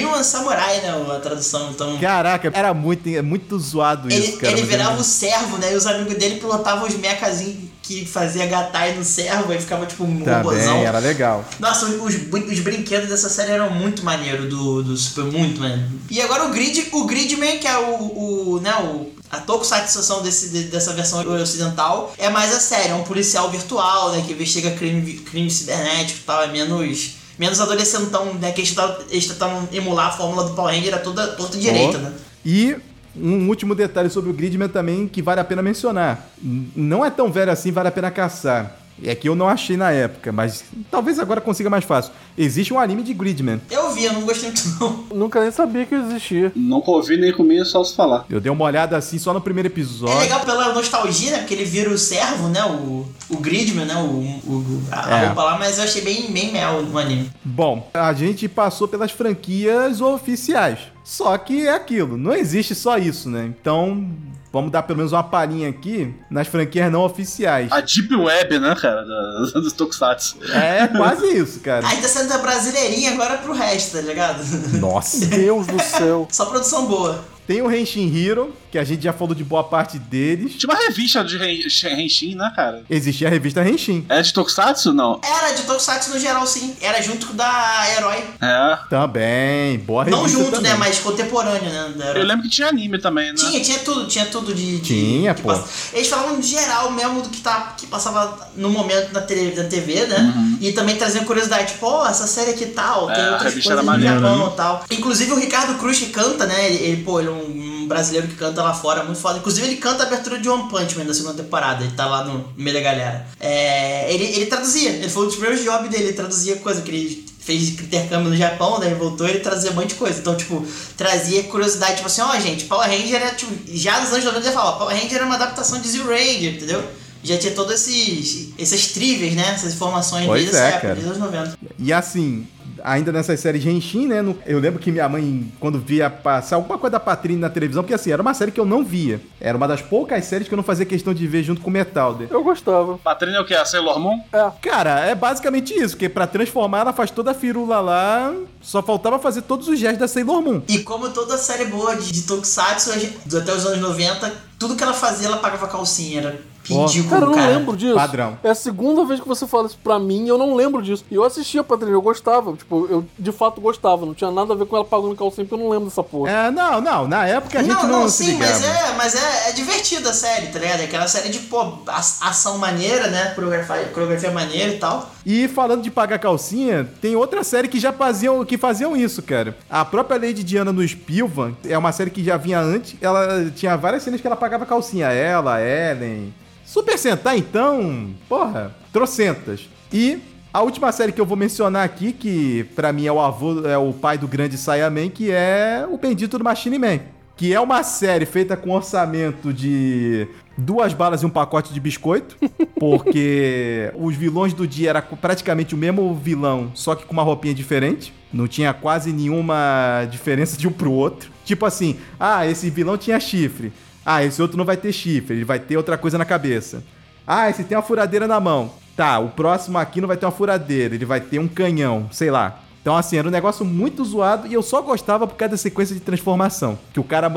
Human 0.07 0.23
Samurai, 0.23 0.81
né? 0.81 0.89
A 1.15 1.19
tradução. 1.19 1.71
Então. 1.71 1.97
Caraca, 1.99 2.51
era 2.53 2.73
muito, 2.73 3.07
é 3.07 3.21
muito 3.21 3.57
zoado 3.59 4.09
isso, 4.09 4.17
Ele, 4.17 4.37
cara. 4.37 4.53
ele 4.53 4.63
virava 4.63 4.99
o 4.99 5.03
servo, 5.03 5.57
né? 5.57 5.71
E 5.71 5.75
os 5.75 5.87
amigos 5.87 6.15
dele 6.15 6.35
pilotavam 6.39 6.87
os 6.87 6.95
mechazinhos 6.97 7.71
que 7.81 8.05
fazia 8.05 8.45
gatai 8.45 8.93
no 8.93 9.03
servo 9.03 9.51
e 9.51 9.59
ficava 9.59 9.85
tipo 9.85 10.05
um 10.05 10.19
robôzão. 10.23 10.67
Também, 10.67 10.85
era 10.85 10.99
legal. 10.99 11.43
Nossa, 11.59 11.85
os, 11.85 12.15
os 12.15 12.59
brinquedos 12.59 13.09
dessa 13.09 13.29
série 13.29 13.51
eram 13.51 13.69
muito 13.71 14.03
maneiro 14.05 14.47
do, 14.47 14.81
do 14.81 14.95
Super, 14.95 15.25
muito 15.25 15.59
maneiro. 15.59 15.83
E 16.09 16.21
agora 16.21 16.45
o 16.45 16.49
Grid, 16.51 16.87
o 16.93 17.03
Gridman, 17.05 17.59
que 17.59 17.67
é 17.67 17.77
o, 17.77 18.55
o 18.55 18.59
né, 18.61 18.73
o, 18.81 19.11
a 19.33 19.39
tokusatsu 19.41 20.21
desse, 20.21 20.49
de- 20.49 20.63
dessa 20.65 20.93
versão 20.93 21.19
ocidental, 21.41 22.13
é 22.17 22.29
mais 22.29 22.53
a 22.53 22.59
série, 22.59 22.89
é 22.89 22.95
um 22.95 23.03
policial 23.03 23.49
virtual, 23.49 24.11
né, 24.11 24.23
que 24.25 24.33
investiga 24.33 24.71
crime, 24.71 25.13
crime 25.19 25.49
cibernético 25.49 26.19
e 26.19 26.23
tal, 26.23 26.43
é 26.43 26.47
menos... 26.47 27.15
Menos 27.35 27.59
adolescentão, 27.59 28.31
né? 28.35 28.51
Que 28.51 28.61
eles 28.61 28.75
eles 29.09 29.25
tentam 29.25 29.67
emular 29.71 30.09
a 30.09 30.11
fórmula 30.11 30.43
do 30.43 30.53
Power 30.53 30.71
Ranger 30.71 30.93
a 30.93 30.99
toda, 30.99 31.29
toda 31.29 31.57
direita, 31.57 31.97
né? 31.97 32.13
E 32.45 32.75
um 33.15 33.47
último 33.49 33.73
detalhe 33.73 34.07
sobre 34.07 34.29
o 34.29 34.33
Gridman 34.33 34.69
também 34.69 35.07
que 35.07 35.19
vale 35.19 35.41
a 35.41 35.43
pena 35.43 35.63
mencionar. 35.63 36.29
Não 36.39 37.03
é 37.03 37.09
tão 37.09 37.31
velho 37.31 37.51
assim, 37.51 37.71
vale 37.71 37.87
a 37.87 37.91
pena 37.91 38.11
caçar. 38.11 38.79
É 39.01 39.15
que 39.15 39.27
eu 39.27 39.35
não 39.35 39.47
achei 39.47 39.75
na 39.75 39.91
época, 39.91 40.31
mas 40.31 40.63
talvez 40.91 41.17
agora 41.19 41.41
consiga 41.41 41.69
mais 41.69 41.83
fácil. 41.83 42.11
Existe 42.37 42.73
um 42.73 42.79
anime 42.79 43.01
de 43.03 43.13
Gridman. 43.13 43.59
Eu 43.69 43.91
vi, 43.91 44.05
eu 44.05 44.13
não 44.13 44.21
gostei 44.21 44.49
muito 44.51 44.67
não. 44.79 45.17
Nunca 45.19 45.41
nem 45.41 45.51
sabia 45.51 45.85
que 45.85 45.95
existia. 45.95 46.51
Nunca 46.55 46.91
ouvi 46.91 47.17
nem 47.17 47.31
comi, 47.33 47.63
só 47.65 47.83
se 47.83 47.95
falar. 47.95 48.25
Eu 48.29 48.39
dei 48.39 48.51
uma 48.51 48.63
olhada 48.65 48.95
assim 48.95 49.17
só 49.17 49.33
no 49.33 49.41
primeiro 49.41 49.67
É 49.67 49.71
episódio. 49.71 50.19
legal 50.19 50.39
pela 50.41 50.73
nostalgia, 50.73 51.31
né? 51.31 51.37
Porque 51.39 51.53
ele 51.53 51.65
vira 51.65 51.89
o 51.89 51.97
servo, 51.97 52.47
né? 52.49 52.63
O, 52.65 53.05
o 53.29 53.37
Gridman, 53.37 53.85
né? 53.85 53.95
O, 53.95 54.05
o- 54.51 54.83
a, 54.91 55.05
a 55.15 55.19
É. 55.21 55.25
roupa 55.27 55.43
lá, 55.43 55.57
mas 55.57 55.77
eu 55.77 55.83
achei 55.83 56.01
bem, 56.01 56.31
bem 56.31 56.51
mel 56.51 56.83
no 56.83 56.97
anime. 56.97 57.31
Bom, 57.43 57.89
a 57.93 58.13
gente 58.13 58.47
passou 58.47 58.87
pelas 58.87 59.11
franquias 59.11 60.01
oficiais. 60.01 60.79
Só 61.03 61.37
que 61.37 61.67
é 61.67 61.73
aquilo, 61.73 62.15
não 62.17 62.33
existe 62.33 62.73
só 62.73 62.97
isso, 62.97 63.29
né? 63.29 63.45
Então, 63.59 64.07
vamos 64.53 64.71
dar 64.71 64.83
pelo 64.83 64.97
menos 64.97 65.11
uma 65.11 65.23
palhinha 65.23 65.67
aqui 65.67 66.13
nas 66.29 66.47
franquias 66.47 66.91
não 66.91 67.01
oficiais. 67.01 67.71
A 67.71 67.81
Deep 67.81 68.15
Web, 68.15 68.59
né, 68.59 68.75
cara, 68.79 69.01
dos 69.51 69.73
Tokusatsu. 69.73 70.37
É 70.53 70.87
quase 70.87 71.25
isso, 71.35 71.59
cara. 71.61 71.87
Aí 71.87 71.99
tá 71.99 72.07
sendo 72.07 72.31
a 72.31 72.37
brasileirinha 72.37 73.13
agora 73.13 73.39
pro 73.39 73.51
resto, 73.51 73.97
tá 73.97 74.01
ligado? 74.01 74.43
Nossa. 74.79 75.25
Deus 75.33 75.65
do 75.65 75.81
céu. 75.81 76.27
Só 76.31 76.45
produção 76.45 76.85
boa. 76.85 77.25
Tem 77.47 77.63
o 77.63 77.73
Henshin 77.73 78.15
Hero, 78.15 78.53
que 78.73 78.79
a 78.79 78.83
gente 78.83 79.03
já 79.03 79.13
falou 79.13 79.35
de 79.35 79.43
boa 79.43 79.63
parte 79.63 79.99
deles. 79.99 80.53
Tinha 80.55 80.73
uma 80.73 80.79
revista 80.79 81.23
de 81.23 81.37
Ren- 81.37 81.59
Henshin, 82.03 82.33
né, 82.33 82.51
cara? 82.55 82.81
Existia 82.89 83.27
a 83.27 83.29
revista 83.29 83.63
Henshin. 83.63 84.03
É 84.09 84.19
de 84.19 84.33
Tokusatsu? 84.33 84.91
Não. 84.91 85.21
Era 85.23 85.51
de 85.53 85.61
Tokusatsu 85.61 86.09
no 86.11 86.19
geral, 86.19 86.45
sim. 86.47 86.75
Era 86.81 86.99
junto 86.99 87.31
da 87.33 87.85
Herói. 87.95 88.23
É. 88.41 88.77
Também, 88.89 89.77
boa 89.77 90.03
revista 90.05 90.21
Não 90.23 90.27
junto, 90.27 90.51
também. 90.55 90.71
né? 90.71 90.77
Mas 90.77 90.97
contemporâneo, 90.97 91.69
né? 91.69 91.93
Da 91.95 92.05
Herói. 92.09 92.21
Eu 92.21 92.25
lembro 92.25 92.41
que 92.43 92.49
tinha 92.49 92.67
anime 92.67 92.97
também, 92.97 93.29
né? 93.29 93.35
Tinha, 93.37 93.61
tinha 93.61 93.77
tudo, 93.79 94.07
tinha 94.07 94.25
tudo 94.25 94.55
de. 94.55 94.79
de- 94.79 94.81
Tinha, 94.81 95.35
pô. 95.35 95.49
passa- 95.49 95.67
Eles 95.93 96.07
falavam 96.07 96.39
de 96.39 96.47
geral 96.47 96.89
mesmo 96.91 97.21
do 97.21 97.29
que, 97.29 97.41
tá, 97.41 97.75
que 97.77 97.85
passava 97.85 98.49
no 98.55 98.71
momento 98.71 99.13
na, 99.13 99.21
tele, 99.21 99.53
na 99.55 99.65
TV, 99.69 100.07
né? 100.07 100.33
Uhum. 100.35 100.57
E 100.61 100.71
também 100.73 100.95
traziam 100.95 101.23
curiosidade, 101.25 101.73
tipo, 101.73 101.85
ó, 101.85 102.07
essa 102.07 102.25
série 102.25 102.49
aqui 102.49 102.65
tal, 102.65 103.05
tem 103.05 103.17
É, 103.23 103.27
a 103.27 103.31
outras 103.33 103.53
coisas 103.53 103.69
era 103.71 103.83
no 103.83 104.01
Japão 104.01 104.49
e 104.51 104.57
tal. 104.57 104.83
Inclusive 104.89 105.31
o 105.31 105.35
Ricardo 105.39 105.77
Cruz 105.77 105.99
que 105.99 106.07
canta, 106.07 106.47
né? 106.47 106.65
Ele, 106.71 106.83
ele, 106.83 107.03
pô, 107.03 107.19
ele 107.19 107.29
é 107.29 107.31
um 107.31 107.85
brasileiro 107.87 108.27
que 108.27 108.35
canta 108.35 108.62
lá 108.63 108.73
fora, 108.73 109.03
muito 109.03 109.19
foda. 109.19 109.39
Inclusive 109.39 109.67
ele 109.67 109.77
canta 109.77 110.03
a 110.03 110.07
abertura 110.07 110.39
de 110.39 110.49
One 110.49 110.69
Punch 110.69 110.97
Man 110.97 111.05
da 111.05 111.13
segunda 111.13 111.41
temporada, 111.41 111.83
ele 111.83 111.93
tá 111.93 112.05
lá 112.05 112.23
no 112.23 112.53
meio 112.57 112.75
da 112.75 112.81
galera. 112.81 113.27
É, 113.39 114.13
ele, 114.13 114.23
ele 114.23 114.45
traduzia, 114.47 114.89
ele 114.89 115.09
foi 115.09 115.23
um 115.23 115.27
dos 115.27 115.35
primeiros 115.35 115.63
jobs 115.63 115.89
dele, 115.89 116.05
ele 116.05 116.13
traduzia 116.13 116.55
coisa 116.57 116.81
que 116.81 116.89
ele 116.89 117.33
fez 117.39 117.69
intercâmbio 117.69 118.29
no 118.29 118.37
Japão, 118.37 118.79
daí 118.79 118.93
voltou 118.93 119.27
ele 119.27 119.39
trazia 119.39 119.71
um 119.71 119.73
monte 119.73 119.89
de 119.89 119.95
coisa. 119.95 120.19
Então, 120.19 120.35
tipo, 120.35 120.65
trazia 120.97 121.43
curiosidade, 121.43 121.95
tipo 121.95 122.07
assim, 122.07 122.21
ó, 122.21 122.39
gente, 122.39 122.65
Power 122.65 122.89
Ranger 122.89 123.15
era, 123.15 123.35
tipo, 123.35 123.51
já 123.67 123.99
nos 123.99 124.13
anos 124.13 124.23
90 124.23 124.45
já 124.45 124.51
falava, 124.51 124.77
Power 124.77 124.95
Ranger 124.95 125.15
era 125.15 125.25
uma 125.25 125.35
adaptação 125.35 125.81
de 125.81 125.89
Zero 125.89 126.07
Ranger, 126.07 126.55
entendeu? 126.55 126.83
Já 127.21 127.37
tinha 127.37 127.53
todas 127.53 127.87
esses, 127.87 128.49
essas 128.57 128.87
trivias, 128.87 129.33
né? 129.33 129.53
Essas 129.55 129.73
informações 129.73 130.25
Pois 130.25 130.41
desde 130.41 130.57
é, 130.57 130.59
essa 130.59 130.67
época, 130.75 130.81
cara. 130.81 130.95
desde 130.95 131.11
os 131.11 131.17
anos 131.17 131.31
90. 131.33 131.57
E 131.79 131.93
assim, 131.93 132.47
ainda 132.83 133.11
nessas 133.11 133.39
séries 133.39 133.61
de 133.63 133.69
Henshin, 133.69 134.07
né? 134.07 134.21
no- 134.21 134.37
Eu 134.45 134.59
lembro 134.59 134.79
que 134.79 134.91
minha 134.91 135.07
mãe, 135.07 135.51
quando 135.59 135.79
via 135.79 136.09
passar 136.09 136.57
alguma 136.57 136.77
coisa 136.77 136.91
da 136.91 136.99
Patrine 136.99 137.39
na 137.39 137.49
televisão, 137.49 137.81
porque 137.81 137.93
assim, 137.93 138.11
era 138.11 138.21
uma 138.21 138.33
série 138.33 138.51
que 138.51 138.59
eu 138.59 138.65
não 138.65 138.83
via. 138.83 139.21
Era 139.39 139.57
uma 139.57 139.67
das 139.67 139.81
poucas 139.81 140.25
séries 140.25 140.47
que 140.47 140.53
eu 140.53 140.57
não 140.57 140.63
fazia 140.63 140.85
questão 140.85 141.13
de 141.13 141.25
ver 141.25 141.43
junto 141.43 141.61
com 141.61 141.69
o 141.69 141.73
Metalder. 141.73 142.27
Eu 142.29 142.43
gostava. 142.43 142.97
Patrine 142.97 143.35
é 143.37 143.39
o 143.39 143.45
que? 143.45 143.53
A 143.53 143.63
Sailor 143.65 143.99
Moon? 143.99 144.19
Cara, 144.61 144.99
é 144.99 145.15
basicamente 145.15 145.73
isso, 145.73 145.95
porque 145.95 146.09
pra 146.09 146.27
transformar 146.27 146.79
ela 146.81 146.93
faz 146.93 147.09
toda 147.09 147.31
a 147.31 147.33
firula 147.33 147.79
lá, 147.79 148.33
só 148.61 148.81
faltava 148.83 149.17
fazer 149.17 149.43
todos 149.43 149.67
os 149.67 149.79
gestos 149.79 149.99
da 149.99 150.07
Sailor 150.07 150.41
Moon. 150.41 150.61
E 150.67 150.79
como 150.79 151.09
toda 151.09 151.37
série 151.37 151.65
boa 151.65 151.95
de, 151.95 152.11
de 152.11 152.23
Tokusatsu, 152.23 152.91
até 152.91 153.53
os 153.53 153.65
anos 153.65 153.79
90, 153.79 154.31
tudo 154.59 154.75
que 154.75 154.83
ela 154.83 154.93
fazia, 154.93 155.27
ela 155.27 155.37
pagava 155.37 155.67
calcinha. 155.67 156.19
Era 156.19 156.39
Ridículo, 156.63 157.09
Cara, 157.09 157.21
eu 157.23 157.27
não 157.27 157.35
cara. 157.35 157.47
lembro 157.47 157.77
disso. 157.77 157.95
Padrão. 157.95 158.37
É 158.43 158.49
a 158.49 158.55
segunda 158.55 159.03
vez 159.05 159.19
que 159.19 159.27
você 159.27 159.45
fala 159.45 159.67
isso 159.67 159.77
pra 159.83 159.99
mim 159.99 160.25
e 160.25 160.29
eu 160.29 160.37
não 160.37 160.55
lembro 160.55 160.81
disso. 160.81 161.03
E 161.11 161.15
eu 161.15 161.23
assistia 161.23 161.63
Padrinho, 161.63 161.93
eu 161.95 162.01
gostava. 162.01 162.53
Tipo, 162.53 162.87
eu 162.89 163.05
de 163.19 163.31
fato 163.31 163.59
gostava. 163.59 164.05
Não 164.05 164.13
tinha 164.13 164.31
nada 164.31 164.53
a 164.53 164.55
ver 164.55 164.65
com 164.65 164.75
ela 164.75 164.85
pagando 164.85 165.15
calcinha, 165.15 165.45
porque 165.45 165.53
eu 165.53 165.63
não 165.65 165.69
lembro 165.69 165.89
dessa 165.89 166.03
porra. 166.03 166.31
É, 166.31 166.51
não, 166.51 166.79
não. 166.79 167.07
Na 167.07 167.25
época 167.27 167.59
a 167.59 167.63
gente 167.63 167.73
não, 167.73 167.83
não, 167.83 167.99
não, 168.01 168.09
se 168.09 168.25
sim, 168.25 168.31
ligava. 168.31 168.51
mas 168.53 168.63
é, 168.63 168.93
mas 168.97 169.15
é, 169.15 169.49
é 169.49 169.51
divertida 169.51 170.09
a 170.09 170.13
série, 170.13 170.47
tá 170.47 170.59
ligado? 170.59 170.79
É 170.81 170.83
Aquela 170.85 171.07
série 171.07 171.29
de, 171.29 171.39
pô, 171.39 171.79
ação 172.21 172.57
maneira, 172.57 173.07
né? 173.07 173.31
Coreografia, 173.35 173.85
coreografia 173.93 174.31
maneira 174.31 174.73
e 174.73 174.77
tal. 174.77 175.09
E 175.25 175.47
falando 175.47 175.81
de 175.81 175.89
pagar 175.91 176.19
calcinha, 176.19 176.87
tem 177.01 177.15
outra 177.15 177.43
série 177.43 177.67
que 177.67 177.79
já 177.79 177.91
faziam, 177.91 178.43
que 178.45 178.57
faziam 178.57 178.95
isso, 178.95 179.21
cara. 179.21 179.57
A 179.69 179.83
própria 179.83 180.19
Lady 180.19 180.43
Diana 180.43 180.71
no 180.71 180.87
Spilvan 180.87 181.53
é 181.67 181.77
uma 181.77 181.91
série 181.91 182.11
que 182.11 182.23
já 182.23 182.37
vinha 182.37 182.59
antes. 182.59 182.95
Ela 183.01 183.49
tinha 183.55 183.75
várias 183.75 184.03
cenas 184.03 184.21
que 184.21 184.27
ela 184.27 184.35
pagava 184.35 184.65
calcinha. 184.65 185.07
Ela, 185.07 185.61
Ellen. 185.61 186.33
Super 186.73 186.97
Sentai, 186.97 187.37
então, 187.37 188.15
porra, 188.27 188.75
trocentas. 188.91 189.69
E 189.93 190.17
a 190.51 190.63
última 190.63 190.91
série 190.91 191.11
que 191.11 191.21
eu 191.21 191.25
vou 191.25 191.37
mencionar 191.37 191.85
aqui, 191.85 192.11
que 192.11 192.63
pra 192.75 192.91
mim 192.91 193.05
é 193.05 193.11
o 193.11 193.19
avô, 193.19 193.63
é 193.67 193.77
o 193.77 193.93
pai 193.93 194.17
do 194.17 194.27
grande 194.27 194.57
Saiyaman, 194.57 195.07
que 195.11 195.29
é 195.29 195.87
o 195.87 195.99
Bendito 195.99 196.35
do 196.35 196.43
Machine 196.43 196.79
Man. 196.79 196.99
Que 197.37 197.53
é 197.53 197.59
uma 197.59 197.83
série 197.83 198.25
feita 198.25 198.57
com 198.57 198.71
orçamento 198.71 199.53
de 199.53 200.27
duas 200.57 200.93
balas 200.95 201.21
e 201.21 201.27
um 201.27 201.29
pacote 201.29 201.71
de 201.71 201.79
biscoito. 201.79 202.35
Porque 202.79 203.91
os 203.93 204.15
vilões 204.15 204.51
do 204.51 204.65
dia 204.65 204.89
era 204.89 205.01
praticamente 205.03 205.75
o 205.75 205.77
mesmo 205.77 206.15
vilão, 206.15 206.71
só 206.73 206.95
que 206.95 207.05
com 207.05 207.13
uma 207.13 207.21
roupinha 207.21 207.53
diferente. 207.53 208.11
Não 208.33 208.47
tinha 208.47 208.73
quase 208.73 209.13
nenhuma 209.13 210.07
diferença 210.09 210.57
de 210.57 210.67
um 210.67 210.71
pro 210.71 210.91
outro. 210.91 211.29
Tipo 211.45 211.67
assim, 211.67 211.97
ah, 212.19 212.47
esse 212.47 212.67
vilão 212.71 212.97
tinha 212.97 213.19
chifre. 213.19 213.71
Ah, 214.05 214.23
esse 214.23 214.41
outro 214.41 214.57
não 214.57 214.65
vai 214.65 214.77
ter 214.77 214.91
chifre, 214.91 215.35
ele 215.35 215.45
vai 215.45 215.59
ter 215.59 215.77
outra 215.77 215.97
coisa 215.97 216.17
na 216.17 216.25
cabeça. 216.25 216.83
Ah, 217.25 217.49
esse 217.49 217.63
tem 217.63 217.77
uma 217.77 217.83
furadeira 217.83 218.27
na 218.27 218.39
mão. 218.39 218.71
Tá, 218.95 219.17
o 219.19 219.29
próximo 219.29 219.77
aqui 219.77 219.99
não 219.99 220.07
vai 220.07 220.17
ter 220.17 220.25
uma 220.25 220.31
furadeira, 220.31 220.93
ele 220.93 221.05
vai 221.05 221.19
ter 221.19 221.39
um 221.39 221.47
canhão, 221.47 222.07
sei 222.11 222.29
lá. 222.29 222.59
Então, 222.81 222.97
assim, 222.97 223.17
era 223.17 223.27
um 223.27 223.31
negócio 223.31 223.65
muito 223.65 224.03
zoado 224.03 224.45
e 224.45 224.53
eu 224.53 224.61
só 224.61 224.81
gostava 224.81 225.25
por 225.25 225.35
causa 225.35 225.51
da 225.51 225.57
sequência 225.57 225.95
de 225.95 226.01
transformação. 226.01 226.77
Que 226.91 226.99
o 226.99 227.03
cara 227.03 227.31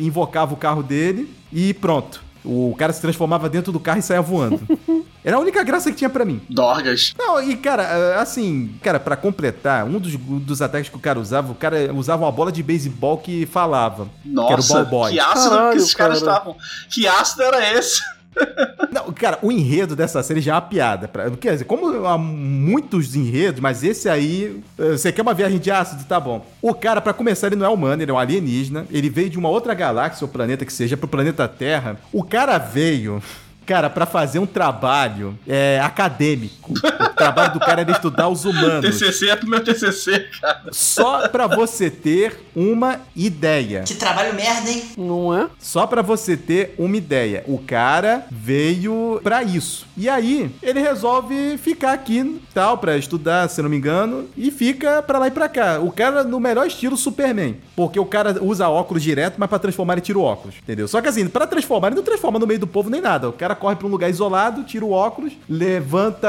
invocava 0.00 0.52
o 0.52 0.56
carro 0.56 0.82
dele 0.82 1.32
e 1.52 1.72
pronto. 1.72 2.20
O 2.44 2.74
cara 2.76 2.92
se 2.92 3.00
transformava 3.00 3.48
dentro 3.48 3.70
do 3.70 3.78
carro 3.78 4.00
e 4.00 4.02
saia 4.02 4.20
voando. 4.20 4.60
Era 5.28 5.36
a 5.36 5.40
única 5.40 5.62
graça 5.62 5.90
que 5.90 5.96
tinha 5.98 6.08
pra 6.08 6.24
mim. 6.24 6.40
Dorgas. 6.48 7.12
Não, 7.18 7.38
e 7.42 7.54
cara, 7.54 7.82
eh, 7.82 8.16
assim, 8.18 8.74
cara, 8.82 8.98
pra 8.98 9.14
completar, 9.14 9.84
um 9.84 9.98
dos, 9.98 10.16
dos 10.16 10.62
ataques 10.62 10.88
que 10.88 10.96
o 10.96 10.98
cara 10.98 11.20
usava, 11.20 11.52
o 11.52 11.54
cara 11.54 11.92
usava 11.92 12.24
uma 12.24 12.32
bola 12.32 12.50
de 12.50 12.62
beisebol 12.62 13.18
que 13.18 13.44
falava. 13.44 14.06
que 14.24 14.30
era 14.30 14.34
o 14.46 14.56
Nossa, 14.56 14.74
ball 14.84 14.86
boy. 14.86 15.12
que 15.12 15.20
ácido 15.20 15.50
Caralho, 15.50 15.70
que 15.72 15.76
esses 15.76 15.94
caras 15.94 16.22
cara. 16.22 16.32
estavam. 16.32 16.56
Que 16.88 17.06
ácido 17.06 17.42
era 17.42 17.78
esse? 17.78 18.00
Não, 18.90 19.12
cara, 19.12 19.38
o 19.42 19.52
enredo 19.52 19.94
dessa 19.94 20.22
série 20.22 20.40
já 20.40 20.52
é 20.52 20.54
uma 20.54 20.62
piada. 20.62 21.08
Pra, 21.08 21.30
quer 21.32 21.52
dizer, 21.52 21.64
como 21.64 22.06
há 22.06 22.16
muitos 22.16 23.14
enredos, 23.14 23.60
mas 23.60 23.84
esse 23.84 24.08
aí. 24.08 24.62
eh, 24.78 24.92
Você 24.92 25.12
quer 25.12 25.20
uma 25.20 25.34
viagem 25.34 25.58
de 25.58 25.70
ácido? 25.70 26.04
Tá 26.04 26.18
bom. 26.18 26.42
O 26.62 26.72
cara, 26.72 27.02
pra 27.02 27.12
começar, 27.12 27.48
ele 27.48 27.56
não 27.56 27.66
é 27.66 27.68
humano, 27.68 28.00
ele 28.02 28.10
é 28.10 28.14
um 28.14 28.18
alienígena. 28.18 28.86
Ele 28.90 29.10
veio 29.10 29.28
de 29.28 29.38
uma 29.38 29.50
outra 29.50 29.74
galáxia 29.74 30.24
ou 30.24 30.28
planeta 30.30 30.64
que 30.64 30.72
seja, 30.72 30.96
pro 30.96 31.06
planeta 31.06 31.46
Terra. 31.46 31.98
O 32.12 32.22
cara 32.24 32.56
veio. 32.56 33.22
Cara, 33.68 33.90
pra 33.90 34.06
fazer 34.06 34.38
um 34.38 34.46
trabalho 34.46 35.38
é, 35.46 35.78
acadêmico. 35.84 36.72
O 36.72 37.14
trabalho 37.14 37.52
do 37.52 37.60
cara 37.60 37.82
era 37.82 37.92
estudar 37.92 38.26
os 38.30 38.46
humanos. 38.46 38.80
TCC 38.98 39.28
é 39.28 39.36
pro 39.36 39.46
meu 39.46 39.62
TCC, 39.62 40.26
cara. 40.40 40.62
Só 40.72 41.28
pra 41.28 41.46
você 41.46 41.90
ter 41.90 42.48
uma 42.56 43.00
ideia. 43.14 43.82
Que 43.82 43.94
trabalho 43.94 44.32
merda, 44.34 44.70
hein? 44.70 44.84
Não 44.96 45.38
é? 45.38 45.48
Só 45.58 45.86
pra 45.86 46.00
você 46.00 46.34
ter 46.34 46.74
uma 46.78 46.96
ideia. 46.96 47.44
O 47.46 47.58
cara 47.58 48.24
veio 48.30 49.20
pra 49.22 49.42
isso. 49.42 49.86
E 49.98 50.08
aí, 50.08 50.50
ele 50.62 50.80
resolve 50.80 51.58
ficar 51.58 51.92
aqui, 51.92 52.40
tal, 52.54 52.78
pra 52.78 52.96
estudar, 52.96 53.50
se 53.50 53.60
eu 53.60 53.64
não 53.64 53.70
me 53.70 53.76
engano, 53.76 54.30
e 54.34 54.50
fica 54.50 55.02
pra 55.02 55.18
lá 55.18 55.26
e 55.26 55.30
pra 55.30 55.46
cá. 55.46 55.78
O 55.78 55.92
cara 55.92 56.24
no 56.24 56.40
melhor 56.40 56.66
estilo 56.66 56.96
Superman. 56.96 57.56
Porque 57.76 58.00
o 58.00 58.06
cara 58.06 58.42
usa 58.42 58.66
óculos 58.68 59.02
direto, 59.02 59.34
mas 59.36 59.48
pra 59.50 59.58
transformar 59.58 59.92
ele 59.92 60.00
tira 60.00 60.18
o 60.18 60.22
óculos. 60.22 60.54
Entendeu? 60.62 60.88
Só 60.88 61.02
que 61.02 61.08
assim, 61.08 61.28
pra 61.28 61.46
transformar, 61.46 61.88
ele 61.88 61.96
não 61.96 62.02
transforma 62.02 62.38
no 62.38 62.46
meio 62.46 62.60
do 62.60 62.66
povo 62.66 62.88
nem 62.88 63.02
nada. 63.02 63.28
O 63.28 63.32
cara 63.32 63.57
corre 63.58 63.76
pra 63.76 63.86
um 63.86 63.90
lugar 63.90 64.08
isolado, 64.08 64.62
tira 64.64 64.84
o 64.84 64.92
óculos, 64.92 65.32
levanta 65.48 66.28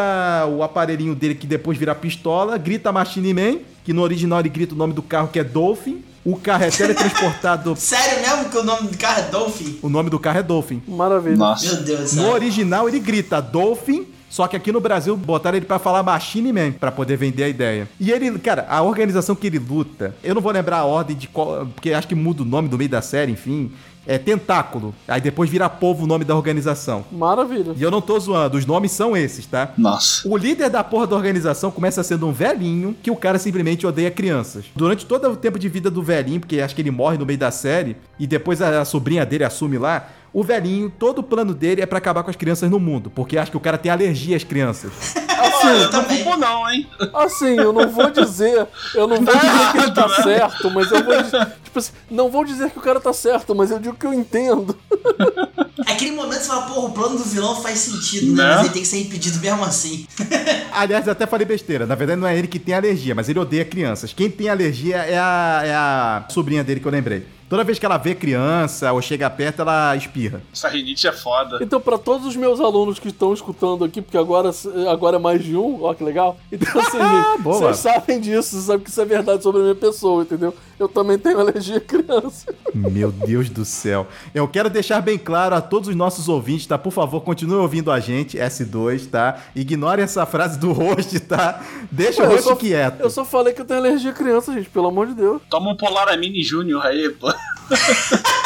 o 0.50 0.64
aparelhinho 0.64 1.16
dele 1.16 1.36
que 1.36 1.48
depois 1.48 1.78
vira 1.78 1.96
pistola, 1.96 2.58
grita 2.58 2.92
Machine 2.92 3.34
Man, 3.34 3.58
que 3.84 3.94
no 3.94 4.02
original 4.02 4.40
ele 4.40 4.50
grita 4.50 4.74
o 4.74 4.78
nome 4.78 4.94
do 4.94 5.02
carro 5.02 5.30
que 5.30 5.40
é 5.40 5.44
Dolphin. 5.44 6.04
O 6.26 6.36
carro 6.36 6.66
é 6.66 6.70
teletransportado. 6.70 7.76
Sério 7.80 8.20
mesmo 8.22 8.50
que 8.50 8.58
o 8.58 8.64
nome 8.64 8.90
do 8.90 8.98
carro 8.98 9.20
é 9.20 9.24
Dolphin? 9.30 9.80
o 9.82 9.90
nome 9.90 10.10
do 10.10 10.20
carro 10.20 10.40
é 10.40 10.44
Dolphin. 10.44 10.82
Maravilha. 10.88 11.38
Nossa. 11.38 11.66
Meu 11.74 11.84
Deus 11.84 12.14
No 12.14 12.30
original 12.30 12.90
ele 12.90 13.00
grita 13.00 13.42
Dolphin, 13.42 14.06
só 14.30 14.46
que 14.46 14.56
aqui 14.56 14.72
no 14.72 14.82
Brasil 14.82 15.16
botaram 15.16 15.58
ele 15.58 15.66
pra 15.66 15.80
falar 15.80 16.04
Machine 16.04 16.52
Man, 16.52 16.72
pra 16.74 16.92
poder 16.92 17.16
vender 17.16 17.44
a 17.44 17.50
ideia. 17.50 17.90
E 18.00 18.12
ele, 18.12 18.38
cara, 18.38 18.68
a 18.70 18.82
organização 18.84 19.34
que 19.34 19.48
ele 19.48 19.58
luta, 19.60 20.14
eu 20.22 20.36
não 20.36 20.42
vou 20.42 20.52
lembrar 20.52 20.80
a 20.80 20.86
ordem 20.86 21.16
de 21.16 21.28
qual, 21.28 21.66
porque 21.68 21.94
acho 21.94 22.08
que 22.08 22.16
muda 22.16 22.44
o 22.44 22.46
nome 22.46 22.68
do 22.68 22.78
meio 22.78 22.90
da 22.90 23.02
série, 23.02 23.32
enfim. 23.32 23.72
É 24.08 24.18
Tentáculo. 24.18 24.94
Aí 25.08 25.22
depois 25.22 25.50
vira 25.50 25.70
Povo 25.70 26.04
o 26.04 26.08
nome 26.08 26.26
da 26.26 26.36
organização. 26.36 27.06
Maravilha. 27.12 27.74
E 27.76 27.84
eu 27.84 27.92
não 27.92 28.02
tô 28.02 28.20
zoando, 28.20 28.58
os 28.58 28.66
nomes 28.66 28.92
são 28.92 29.16
esses, 29.16 29.46
tá? 29.46 29.74
Nossa. 29.78 30.28
O 30.28 30.36
líder 30.36 30.70
da 30.70 30.84
porra 30.84 31.08
da 31.08 31.16
organização 31.16 31.72
começa 31.72 32.04
sendo 32.04 32.28
um 32.28 32.32
velhinho 32.32 32.96
que 33.02 33.12
o 33.12 33.16
cara 33.16 33.38
simplesmente 33.38 33.86
odeia 33.86 34.10
crianças. 34.12 34.66
Durante 34.76 35.06
todo 35.06 35.30
o 35.30 35.36
tempo 35.36 35.60
de 35.60 35.70
vida 35.70 35.92
do 35.92 36.02
velhinho, 36.02 36.40
porque 36.40 36.60
acho 36.60 36.76
que 36.76 36.82
ele 36.82 36.92
morre 36.92 37.18
no 37.18 37.26
meio 37.26 37.40
da 37.40 37.52
série, 37.52 37.96
e 38.20 38.26
depois 38.26 38.62
a, 38.62 38.82
a 38.82 38.86
sobrinha 38.86 39.26
dele 39.26 39.44
assume 39.44 39.78
lá, 39.78 40.10
o 40.34 40.44
velhinho, 40.44 40.90
todo 40.90 41.20
o 41.20 41.24
plano 41.24 41.54
dele 41.54 41.82
é 41.82 41.86
pra 41.86 41.98
acabar 41.98 42.24
com 42.24 42.30
as 42.30 42.36
crianças 42.36 42.70
no 42.70 42.80
mundo, 42.80 43.10
porque 43.10 43.38
acha 43.38 43.52
que 43.52 43.58
o 43.58 43.60
cara 43.60 43.78
tem 43.78 43.92
alergia 43.92 44.36
às 44.36 44.44
crianças. 44.44 44.92
Olha, 45.62 45.72
eu 45.72 45.80
não 45.84 45.90
também. 45.90 46.24
culpo 46.24 46.38
não, 46.38 46.70
hein? 46.70 46.88
Assim, 47.14 47.56
eu 47.56 47.74
não 47.74 47.90
vou 47.90 48.10
dizer, 48.12 48.68
eu 48.94 49.08
não 49.08 49.18
vou 49.22 49.36
dizer 49.36 49.72
que 49.72 49.78
ele 49.78 49.92
tá 49.92 50.08
né? 50.08 50.16
certo, 50.24 50.70
mas 50.72 50.92
eu 50.92 51.04
vou 51.04 51.22
dizer, 51.22 51.48
tipo 51.64 51.80
assim, 51.80 51.92
não 52.10 52.30
vou 52.30 52.46
dizer 52.46 52.70
que 52.72 52.80
o 52.80 52.82
cara 52.82 53.00
tá 53.00 53.12
certo, 53.12 53.54
mas 53.56 53.72
eu 53.72 53.80
digo 53.80 53.96
que 53.96 54.06
eu 54.06 54.14
entendo. 54.14 54.78
Aquele 55.86 56.12
momento 56.12 56.42
você 56.42 56.48
fala, 56.48 56.64
porra, 56.64 56.88
o 56.88 56.92
plano 56.92 57.18
do 57.18 57.24
vilão 57.24 57.62
faz 57.62 57.80
sentido, 57.80 58.36
né? 58.36 58.44
Né? 58.44 58.50
Mas 58.56 58.60
ele 58.66 58.74
tem 58.74 58.82
que 58.82 58.88
ser 58.88 59.00
impedido 59.00 59.40
mesmo 59.40 59.64
assim. 59.64 60.08
Aliás, 60.72 61.06
eu 61.06 61.12
até 61.12 61.26
falei 61.26 61.46
besteira. 61.46 61.86
Na 61.86 61.96
verdade, 61.96 62.20
não 62.20 62.28
é 62.28 62.38
ele 62.38 62.48
que 62.48 62.60
tem 62.60 62.76
alergia, 62.76 63.16
mas 63.16 63.28
ele 63.30 63.40
odeia 63.40 63.66
crianças. 63.66 64.14
Quem 64.14 64.30
tem 64.30 64.50
alergia 64.50 64.98
é 64.98 65.18
a, 65.18 65.62
é 65.64 65.74
a 65.74 66.26
sobrinha 66.30 66.64
dele 66.64 66.80
que 66.80 66.88
eu 66.88 66.92
lembrei. 66.92 67.26
Toda 67.50 67.64
vez 67.64 67.80
que 67.80 67.86
ela 67.86 67.98
vê 67.98 68.14
criança 68.14 68.94
ou 68.94 69.02
chega 69.02 69.28
perto, 69.30 69.62
ela 69.64 69.96
espirra. 69.96 70.42
Essa 70.54 70.70
rinite 70.70 71.08
é 71.08 71.12
foda. 71.12 71.58
Então, 71.62 71.82
pra 71.82 71.98
todos 71.98 72.28
os 72.28 72.36
meus 72.36 72.60
alunos 72.60 73.00
que 73.00 73.08
estão 73.08 73.34
escutando 73.34 73.84
aqui, 73.84 74.02
porque 74.02 74.18
agora, 74.18 74.52
agora 74.90 75.16
é 75.16 75.20
mais 75.20 75.44
de 75.44 75.58
um, 75.58 75.82
ó 75.84 75.94
que 75.94 76.04
legal. 76.04 76.38
Então, 76.52 76.80
assim, 76.82 77.42
Boa. 77.42 77.58
vocês 77.74 77.78
sabem 77.78 78.20
disso, 78.20 78.50
vocês 78.52 78.64
sabem 78.66 78.84
que 78.84 78.90
isso 78.90 79.02
é 79.02 79.06
verdade 79.06 79.42
sobre 79.42 79.62
a 79.62 79.64
minha 79.64 79.76
pessoa, 79.76 80.22
entendeu? 80.24 80.54
Eu 80.80 80.88
também 80.88 81.18
tenho 81.18 81.40
alergia 81.40 81.78
a 81.78 81.82
criança. 81.82 82.54
Meu 82.74 83.12
Deus 83.12 83.50
do 83.50 83.66
céu. 83.66 84.08
Eu 84.34 84.48
quero 84.48 84.70
deixar 84.70 85.02
bem 85.02 85.18
claro 85.18 85.56
a 85.56 85.62
todos 85.62 85.90
os 85.90 85.96
nossos 85.96 86.30
ouvintes, 86.30 86.68
tá? 86.68 86.78
Por 86.78 86.92
favor, 86.92 87.22
continuem 87.22 87.60
ouvindo 87.62 87.92
a 87.92 88.00
gente, 88.00 88.38
S2, 88.38 89.10
tá? 89.10 89.38
Ignore 89.56 90.02
essa 90.02 90.26
frase 90.26 90.58
do 90.60 90.72
host, 90.72 91.20
tá? 91.22 91.62
Deixa 91.92 92.22
o 92.22 92.26
Eu 92.26 92.32
host 92.32 92.44
só- 92.44 92.56
quieto. 92.56 93.02
Eu 93.02 93.10
só 93.10 93.26
falei 93.26 93.54
que 93.54 93.62
eu 93.62 93.66
tenho 93.66 93.80
alergia 93.80 94.12
a 94.12 94.14
criança, 94.14 94.54
gente, 94.54 94.70
pelo 94.70 94.88
amor 94.88 95.08
de 95.08 95.14
Deus. 95.16 95.42
Toma 95.50 95.72
um 95.72 95.76
Polaramine 95.76 96.42
Júnior 96.44 96.86
aí, 96.86 97.10
pô. 97.10 97.28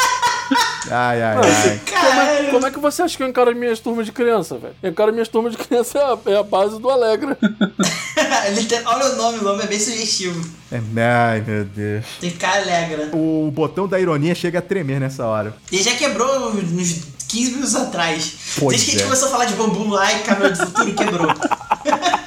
Ai, 0.90 1.22
ai, 1.22 1.36
ai. 1.36 1.40
como, 1.40 1.46
é, 1.46 1.78
Caralho. 1.78 2.50
como 2.50 2.66
é 2.66 2.70
que 2.70 2.78
você 2.78 3.02
acha 3.02 3.16
que 3.16 3.22
eu 3.22 3.28
encaro 3.28 3.50
as 3.50 3.56
minhas 3.56 3.80
turmas 3.80 4.04
de 4.04 4.12
criança, 4.12 4.58
velho? 4.58 4.74
Eu 4.82 4.90
encaro 4.90 5.12
minhas 5.12 5.28
turmas 5.28 5.52
de 5.52 5.58
criança 5.58 5.98
é 5.98 6.02
a, 6.02 6.18
é 6.34 6.36
a 6.38 6.42
base 6.42 6.78
do 6.78 6.90
Alegra. 6.90 7.38
Olha 8.86 9.06
o 9.06 9.16
nome, 9.16 9.38
o 9.38 9.42
nome 9.42 9.62
é 9.64 9.66
bem 9.66 9.80
sugestivo. 9.80 10.46
É, 10.70 10.80
Ai, 11.00 11.40
meu 11.40 11.64
Deus. 11.64 12.04
Tem 12.20 12.30
que 12.30 12.36
ficar 12.36 12.56
alegre. 12.56 13.10
O 13.12 13.50
botão 13.50 13.88
da 13.88 13.98
ironia 13.98 14.34
chega 14.34 14.58
a 14.58 14.62
tremer 14.62 15.00
nessa 15.00 15.24
hora. 15.26 15.54
Ele 15.72 15.82
já 15.82 15.92
quebrou 15.92 16.50
uns 16.50 17.04
15 17.28 17.50
minutos 17.52 17.74
atrás. 17.74 18.34
Pois 18.58 18.76
Desde 18.76 18.84
que 18.84 18.90
a 18.90 18.94
gente 18.94 19.02
é. 19.02 19.04
começou 19.04 19.28
a 19.28 19.30
falar 19.30 19.44
de 19.46 19.54
bambu 19.54 19.88
lá 19.88 20.12
e 20.12 20.18
câmera 20.20 20.50
do 20.50 20.66
futuro 20.66 20.94
quebrou. 20.94 21.28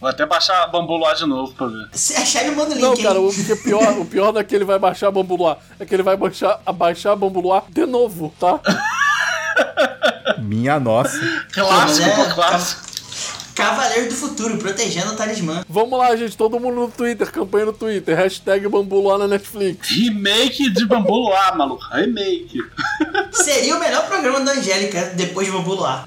Vou 0.00 0.08
até 0.08 0.24
baixar 0.24 0.66
Bambu 0.68 0.96
lá 0.96 1.12
de 1.12 1.26
novo 1.26 1.52
pra 1.52 1.66
ver. 1.66 1.88
Se 1.92 2.14
achar, 2.16 2.44
me 2.44 2.52
manda 2.52 2.70
o 2.70 2.74
link 2.74 2.82
Não, 2.82 2.96
cara, 2.96 3.20
o 3.20 3.30
que 3.32 3.52
é 3.52 3.56
pior, 3.56 3.98
o 3.98 4.04
pior 4.06 4.32
não 4.32 4.40
é 4.40 4.44
que 4.44 4.54
ele 4.54 4.64
vai 4.64 4.78
baixar 4.78 5.10
Bambu 5.10 5.36
Luar, 5.36 5.58
é 5.78 5.84
que 5.84 5.94
ele 5.94 6.02
vai 6.02 6.16
baixar, 6.16 6.58
abaixar 6.64 7.14
Bambu 7.16 7.40
Luar 7.40 7.64
de 7.68 7.84
novo, 7.84 8.32
tá? 8.40 8.58
Minha 10.38 10.80
nossa. 10.80 11.18
Clássico, 11.52 12.08
é- 12.08 12.32
clássico. 12.34 12.89
Cavaleiro 13.54 14.08
do 14.08 14.14
futuro, 14.14 14.56
protegendo 14.58 15.12
o 15.12 15.16
talismã. 15.16 15.64
Vamos 15.68 15.98
lá, 15.98 16.14
gente, 16.16 16.36
todo 16.36 16.58
mundo 16.58 16.80
no 16.80 16.88
Twitter, 16.88 17.30
campanha 17.30 17.66
no 17.66 17.72
Twitter, 17.72 18.16
hashtag 18.16 18.68
Bambu 18.68 19.00
Luar 19.00 19.18
na 19.18 19.28
Netflix. 19.28 19.88
Remake 19.88 20.70
de 20.70 20.86
Bambu 20.86 21.30
maluco. 21.56 21.82
Remake. 21.92 22.58
Seria 23.32 23.76
o 23.76 23.80
melhor 23.80 24.06
programa 24.06 24.40
da 24.40 24.52
Angélica 24.52 25.12
depois 25.14 25.46
de 25.46 25.52
bambu 25.52 25.74
lá. 25.74 26.04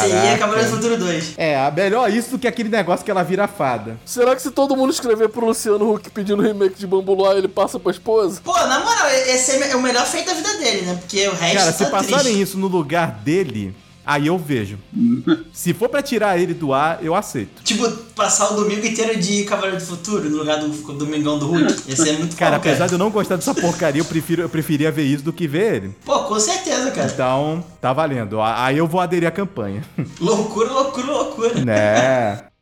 Seria 0.00 0.38
Cavaleiro 0.38 0.70
do 0.70 0.76
Futuro 0.76 0.96
2. 0.96 1.34
É, 1.36 1.70
melhor 1.70 2.10
isso 2.10 2.30
do 2.30 2.38
que 2.38 2.48
aquele 2.48 2.68
negócio 2.68 3.04
que 3.04 3.10
ela 3.10 3.22
vira 3.22 3.46
fada. 3.46 3.98
Será 4.04 4.34
que 4.34 4.42
se 4.42 4.50
todo 4.50 4.76
mundo 4.76 4.92
escrever 4.92 5.28
pro 5.28 5.46
Luciano 5.46 5.92
Huck 5.92 6.10
pedindo 6.10 6.42
remake 6.42 6.78
de 6.78 6.86
Bambu 6.86 7.14
Luar, 7.14 7.36
ele 7.36 7.48
passa 7.48 7.78
pra 7.78 7.90
esposa? 7.90 8.40
Pô, 8.42 8.52
na 8.52 8.80
moral, 8.80 9.08
esse 9.08 9.52
é 9.52 9.76
o 9.76 9.82
melhor 9.82 10.06
feito 10.06 10.26
da 10.26 10.34
vida 10.34 10.54
dele, 10.58 10.82
né? 10.82 10.94
Porque 11.00 11.26
o 11.28 11.34
resto 11.34 11.56
Cara, 11.56 11.72
tá 11.72 11.84
se 11.84 11.90
passarem 11.90 12.24
triste. 12.24 12.42
isso 12.42 12.58
no 12.58 12.66
lugar 12.66 13.10
dele, 13.22 13.74
aí 14.04 14.26
eu 14.26 14.38
vejo. 14.38 14.78
se 15.52 15.72
for 15.74 15.88
pra 15.88 16.02
tirar 16.02 16.38
ele 16.38 16.54
do 16.54 16.72
ar, 16.72 16.98
eu 17.02 17.14
aceito. 17.14 17.62
Tipo, 17.62 17.88
passar 18.14 18.52
o 18.52 18.56
domingo 18.56 18.86
inteiro 18.86 19.18
de 19.18 19.44
Cavaleiro 19.44 19.78
do 19.78 19.86
Futuro 19.86 20.28
no 20.28 20.36
lugar 20.38 20.60
do 20.60 20.68
Domingão 20.94 21.38
do 21.38 21.46
Hulk. 21.46 21.82
Ia 21.88 21.96
ser 21.96 22.18
muito 22.18 22.36
Cara, 22.36 22.56
apesar 22.56 22.86
de 22.86 22.92
eu 22.94 22.98
não 22.98 23.10
gostar 23.10 23.36
dessa 23.36 23.54
porcaria, 23.54 24.00
eu, 24.00 24.04
prefiro, 24.04 24.42
eu 24.42 24.48
preferia 24.48 24.90
ver 24.90 25.04
isso 25.04 25.24
do 25.24 25.32
que 25.32 25.46
ver 25.46 25.76
ele. 25.76 25.96
Pô, 26.04 26.20
com 26.24 26.38
certeza, 26.38 26.90
cara. 26.90 27.10
Então, 27.12 27.64
tá 27.80 27.92
valendo. 27.92 28.40
Aí 28.40 28.78
eu 28.78 28.86
vou 28.86 29.00
aderir 29.00 29.28
à 29.28 29.32
campanha. 29.32 29.82
Loucura, 30.20 30.72
loucura, 30.72 31.06
loucura. 31.06 31.64
né? 31.64 32.44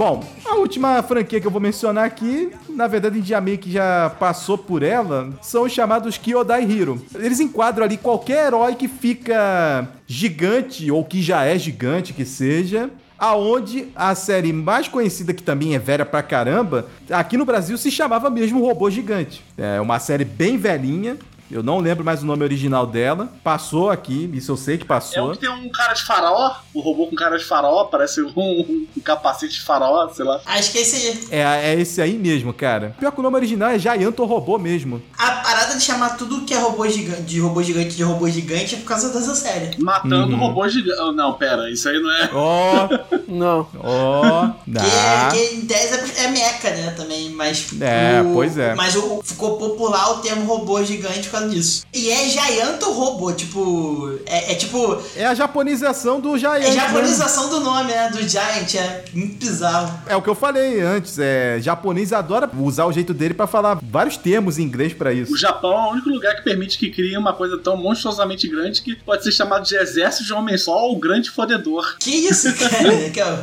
Bom, 0.00 0.24
a 0.46 0.54
última 0.54 1.02
franquia 1.02 1.38
que 1.38 1.46
eu 1.46 1.50
vou 1.50 1.60
mencionar 1.60 2.06
aqui, 2.06 2.50
na 2.70 2.86
verdade, 2.86 3.16
a 3.16 3.20
gente 3.20 3.40
meio 3.42 3.58
que 3.58 3.70
já 3.70 4.08
passou 4.18 4.56
por 4.56 4.82
ela, 4.82 5.28
são 5.42 5.64
os 5.64 5.72
chamados 5.72 6.16
Kyodai 6.16 6.62
Hero. 6.62 7.04
Eles 7.16 7.38
enquadram 7.38 7.84
ali 7.84 7.98
qualquer 7.98 8.46
herói 8.46 8.74
que 8.76 8.88
fica 8.88 9.86
gigante, 10.06 10.90
ou 10.90 11.04
que 11.04 11.20
já 11.20 11.44
é 11.44 11.58
gigante, 11.58 12.14
que 12.14 12.24
seja, 12.24 12.88
aonde 13.18 13.88
a 13.94 14.14
série 14.14 14.54
mais 14.54 14.88
conhecida, 14.88 15.34
que 15.34 15.42
também 15.42 15.74
é 15.74 15.78
velha 15.78 16.06
pra 16.06 16.22
caramba, 16.22 16.86
aqui 17.10 17.36
no 17.36 17.44
Brasil 17.44 17.76
se 17.76 17.90
chamava 17.90 18.30
mesmo 18.30 18.64
Robô 18.64 18.88
Gigante. 18.88 19.44
É 19.58 19.82
uma 19.82 19.98
série 19.98 20.24
bem 20.24 20.56
velhinha, 20.56 21.18
eu 21.50 21.62
não 21.62 21.78
lembro 21.78 22.04
mais 22.04 22.22
o 22.22 22.26
nome 22.26 22.42
original 22.44 22.86
dela. 22.86 23.28
Passou 23.42 23.90
aqui, 23.90 24.30
isso 24.34 24.52
eu 24.52 24.56
sei 24.56 24.76
que 24.76 24.82
É 24.82 24.84
o 24.84 24.88
passou. 24.88 25.30
que 25.32 25.38
tem 25.38 25.50
um 25.50 25.68
cara 25.70 25.92
de 25.92 26.02
farol, 26.02 26.52
um 26.74 26.80
robô 26.80 27.06
com 27.06 27.16
cara 27.16 27.36
de 27.38 27.44
farol, 27.44 27.86
parece 27.86 28.22
um, 28.22 28.30
um 28.36 28.86
capacete 29.04 29.54
de 29.54 29.60
farol, 29.62 30.08
sei 30.14 30.24
lá. 30.24 30.40
Acho 30.46 30.72
que 30.72 30.78
é 30.78 30.80
esse 30.82 30.96
aí. 30.96 31.20
É, 31.30 31.72
é 31.72 31.80
esse 31.80 32.00
aí 32.00 32.14
mesmo, 32.18 32.52
cara. 32.52 32.94
Pior 32.98 33.10
que 33.12 33.20
o 33.20 33.22
nome 33.22 33.36
original 33.36 33.70
é 33.70 33.78
Gianto 33.78 34.24
Robô 34.24 34.58
mesmo. 34.58 35.02
A 35.18 35.30
parada 35.30 35.74
de 35.76 35.82
chamar 35.82 36.16
tudo 36.16 36.42
que 36.44 36.54
é 36.54 36.58
robô 36.58 36.88
gigante, 36.88 37.22
de 37.22 37.40
robô 37.40 37.62
gigante 37.62 37.94
de 37.96 38.02
robô 38.02 38.28
gigante 38.28 38.74
é 38.74 38.78
por 38.78 38.84
causa 38.86 39.10
dessa 39.12 39.34
série. 39.34 39.80
Matando 39.82 40.34
Uhum. 40.34 40.38
robôs 40.38 40.72
gigantes. 40.72 41.00
Oh, 41.00 41.12
não, 41.12 41.32
pera, 41.34 41.70
isso 41.70 41.88
aí 41.88 41.98
não 42.00 42.10
é. 42.10 42.30
Ó, 42.32 42.88
Não. 43.28 43.66
ó, 43.78 44.48
Que, 44.64 44.70
dá. 44.70 44.82
é, 44.82 45.30
que 45.30 45.54
em 45.54 45.60
tese 45.66 45.94
é, 46.20 46.24
é 46.24 46.28
meca, 46.28 46.70
né, 46.70 46.90
também, 46.96 47.30
mas... 47.30 47.68
É, 47.80 48.22
pois 48.32 48.58
é. 48.58 48.74
Mas 48.74 48.96
o- 48.96 49.20
ficou 49.24 49.56
popular 49.56 50.10
o 50.12 50.18
termo 50.18 50.44
robô 50.44 50.82
gigante 50.84 51.28
por 51.28 51.39
causa 51.40 51.48
disso. 51.48 51.86
E 51.92 52.10
é 52.10 52.28
Gianto 52.28 52.92
Robô, 52.92 53.32
tipo... 53.32 54.18
É, 54.26 54.52
é 54.52 54.54
tipo... 54.54 55.02
É 55.16 55.26
a 55.26 55.34
japonização 55.34 56.20
do 56.20 56.36
Giant. 56.36 56.62
É 56.62 56.70
né? 56.70 56.72
japonização 56.72 57.48
do 57.48 57.60
nome, 57.60 57.90
né, 57.92 58.10
do 58.10 58.18
Giant, 58.28 58.74
é 58.74 59.04
muito 59.12 59.36
bizarro. 59.36 60.00
É 60.06 60.16
o 60.16 60.22
que 60.22 60.28
eu 60.28 60.34
falei 60.34 60.80
antes. 60.80 61.18
É, 61.18 61.58
japonês 61.60 62.12
adora 62.12 62.50
usar 62.58 62.86
o 62.86 62.92
jeito 62.92 63.14
dele 63.14 63.34
pra 63.34 63.46
falar 63.46 63.78
vários 63.82 64.16
termos 64.16 64.58
em 64.58 64.62
inglês 64.62 64.92
pra 64.92 65.12
isso. 65.12 65.32
O 65.32 65.36
Japão 65.36 65.72
é 65.72 65.88
o 65.88 65.92
único 65.92 66.08
lugar 66.08 66.36
que 66.36 66.42
permite 66.42 66.78
que 66.78 66.90
crie 66.90 67.16
uma 67.16 67.32
coisa 67.32 67.58
tão 67.58 67.76
monstruosamente 67.76 68.48
grande 68.48 68.82
que 68.82 68.94
pode 68.94 69.24
ser 69.24 69.32
chamado 69.32 69.64
de 69.64 69.76
exército 69.76 70.24
de 70.24 70.32
homem 70.32 70.56
só 70.56 70.76
ou 70.86 70.98
grande 70.98 71.30
fodedor. 71.30 71.96
Que 71.98 72.10
isso, 72.10 72.52
cara? 72.56 73.42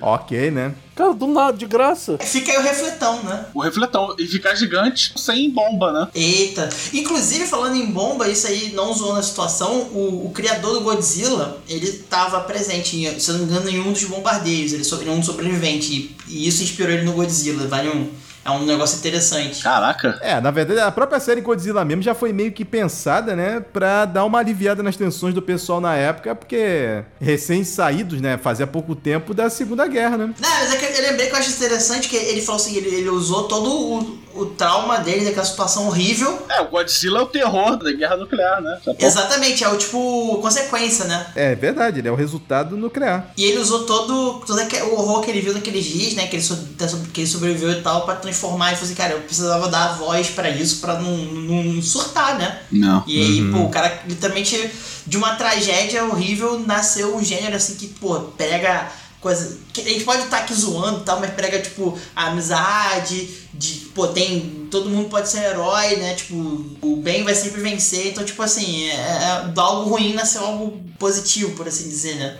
Ok, 0.00 0.50
né? 0.50 0.74
Cara, 1.02 1.14
do 1.14 1.26
nada, 1.26 1.56
de 1.56 1.66
graça. 1.66 2.16
Fica 2.20 2.52
aí 2.52 2.58
o 2.58 2.62
refletão, 2.62 3.22
né? 3.24 3.46
O 3.52 3.60
refletão. 3.60 4.14
E 4.18 4.26
ficar 4.26 4.54
gigante 4.54 5.12
sem 5.16 5.50
bomba, 5.50 5.92
né? 5.92 6.08
Eita. 6.14 6.68
Inclusive, 6.92 7.46
falando 7.46 7.74
em 7.76 7.86
bomba, 7.86 8.28
isso 8.28 8.46
aí 8.46 8.72
não 8.72 8.92
zoou 8.94 9.14
na 9.14 9.22
situação, 9.22 9.72
o, 9.92 10.26
o 10.26 10.30
criador 10.32 10.74
do 10.74 10.80
Godzilla, 10.82 11.60
ele 11.68 11.90
tava 12.08 12.40
presente, 12.42 12.96
em, 12.96 13.18
se 13.18 13.30
eu 13.30 13.38
não 13.38 13.46
me 13.46 13.50
engano, 13.52 13.68
em 13.68 13.80
um 13.80 13.92
dos 13.92 14.04
bombardeios, 14.04 14.72
ele, 14.72 14.84
so- 14.84 15.00
ele 15.00 15.10
é 15.10 15.12
um 15.12 15.22
sobrevivente, 15.22 15.92
e, 15.92 16.16
e 16.28 16.46
isso 16.48 16.62
inspirou 16.62 16.92
ele 16.92 17.02
no 17.04 17.12
Godzilla, 17.12 17.66
vale 17.66 17.88
um, 17.88 18.08
é 18.44 18.50
um 18.50 18.64
negócio 18.64 18.98
interessante. 18.98 19.62
Caraca. 19.62 20.18
É, 20.20 20.40
na 20.40 20.50
verdade, 20.50 20.80
a 20.80 20.90
própria 20.90 21.20
série 21.20 21.40
Godzilla 21.40 21.84
mesmo 21.84 22.02
já 22.02 22.14
foi 22.14 22.32
meio 22.32 22.52
que 22.52 22.64
pensada, 22.64 23.36
né? 23.36 23.60
Pra 23.60 24.04
dar 24.04 24.24
uma 24.24 24.38
aliviada 24.38 24.82
nas 24.82 24.96
tensões 24.96 25.32
do 25.32 25.40
pessoal 25.40 25.80
na 25.80 25.94
época, 25.94 26.34
porque 26.34 27.04
recém-saídos, 27.20 28.20
né? 28.20 28.36
Fazia 28.38 28.66
pouco 28.66 28.96
tempo 28.96 29.32
da 29.32 29.48
Segunda 29.48 29.86
Guerra, 29.86 30.16
né? 30.16 30.34
Não, 30.40 30.50
mas 30.50 30.74
é 30.74 30.76
que 30.76 30.84
eu 30.84 31.02
lembrei 31.02 31.28
que 31.28 31.34
eu 31.34 31.38
acho 31.38 31.50
interessante 31.50 32.08
que 32.08 32.16
ele 32.16 32.42
falou 32.42 32.60
assim, 32.60 32.76
ele, 32.76 32.88
ele 32.88 33.08
usou 33.10 33.44
todo 33.44 33.70
o, 33.70 34.18
o 34.34 34.46
trauma 34.46 34.98
dele, 34.98 35.24
daquela 35.24 35.44
situação 35.44 35.86
horrível. 35.86 36.44
É, 36.48 36.60
o 36.60 36.68
Godzilla 36.68 37.20
é 37.20 37.22
o 37.22 37.26
terror 37.26 37.76
da 37.76 37.92
guerra 37.92 38.16
nuclear, 38.16 38.60
né? 38.60 38.78
Tô- 38.84 38.94
Exatamente, 38.98 39.62
é 39.64 39.68
o 39.68 39.76
tipo, 39.76 40.38
consequência, 40.40 41.04
né? 41.06 41.26
É 41.34 41.54
verdade, 41.54 41.98
ele 41.98 42.08
é 42.08 42.10
o 42.10 42.14
resultado 42.16 42.76
nuclear. 42.76 43.32
E 43.36 43.44
ele 43.44 43.58
usou 43.58 43.84
todo, 43.84 44.40
todo 44.46 44.58
o 44.58 44.94
horror 44.94 45.20
que 45.22 45.30
ele 45.30 45.40
viu 45.40 45.52
naqueles 45.52 45.84
dias, 45.84 46.14
né? 46.14 46.26
Que 46.26 46.36
ele, 46.36 46.42
so- 46.42 46.54
da- 46.76 46.86
que 47.12 47.20
ele 47.22 47.26
sobreviveu 47.28 47.70
e 47.72 47.82
tal, 47.82 48.04
pra 48.04 48.14
transformar. 48.16 48.72
E 48.72 48.74
falou 48.76 48.84
assim, 48.86 48.94
cara, 48.94 49.12
eu 49.14 49.20
precisava 49.20 49.68
dar 49.68 49.90
a 49.90 49.92
voz 49.94 50.28
pra 50.30 50.48
isso, 50.50 50.80
pra 50.80 50.98
não, 50.98 51.16
não 51.16 51.82
surtar, 51.82 52.38
né? 52.38 52.60
Não. 52.70 53.02
E 53.06 53.20
aí, 53.20 53.50
pô, 53.52 53.58
o 53.64 53.68
cara 53.70 54.00
literalmente, 54.08 54.70
de 55.06 55.16
uma 55.16 55.34
tragédia 55.34 56.04
horrível, 56.04 56.58
nasceu 56.66 57.16
um 57.16 57.24
gênero 57.24 57.56
assim 57.56 57.74
que, 57.74 57.88
pô, 57.88 58.20
pega 58.36 58.88
coisa. 59.22 59.56
que 59.72 59.80
a 59.80 59.84
gente 59.84 60.04
pode 60.04 60.24
estar 60.24 60.38
aqui 60.38 60.52
zoando 60.52 61.00
e 61.00 61.04
tal, 61.04 61.20
mas 61.20 61.30
prega, 61.30 61.60
tipo, 61.60 61.96
a 62.14 62.26
amizade, 62.26 63.28
de, 63.54 63.86
pô, 63.94 64.08
tem. 64.08 64.66
Todo 64.70 64.90
mundo 64.90 65.08
pode 65.08 65.28
ser 65.28 65.44
herói, 65.44 65.96
né? 65.96 66.14
Tipo, 66.14 66.34
o 66.82 66.96
bem 66.96 67.22
vai 67.22 67.34
sempre 67.34 67.60
vencer. 67.60 68.08
Então, 68.08 68.24
tipo 68.24 68.42
assim, 68.42 68.86
é, 68.88 68.94
é, 68.94 69.48
do 69.48 69.60
algo 69.60 69.90
ruim 69.90 70.12
nasceu 70.12 70.44
algo 70.44 70.82
positivo, 70.98 71.52
por 71.52 71.68
assim 71.68 71.88
dizer, 71.88 72.16
né? 72.16 72.36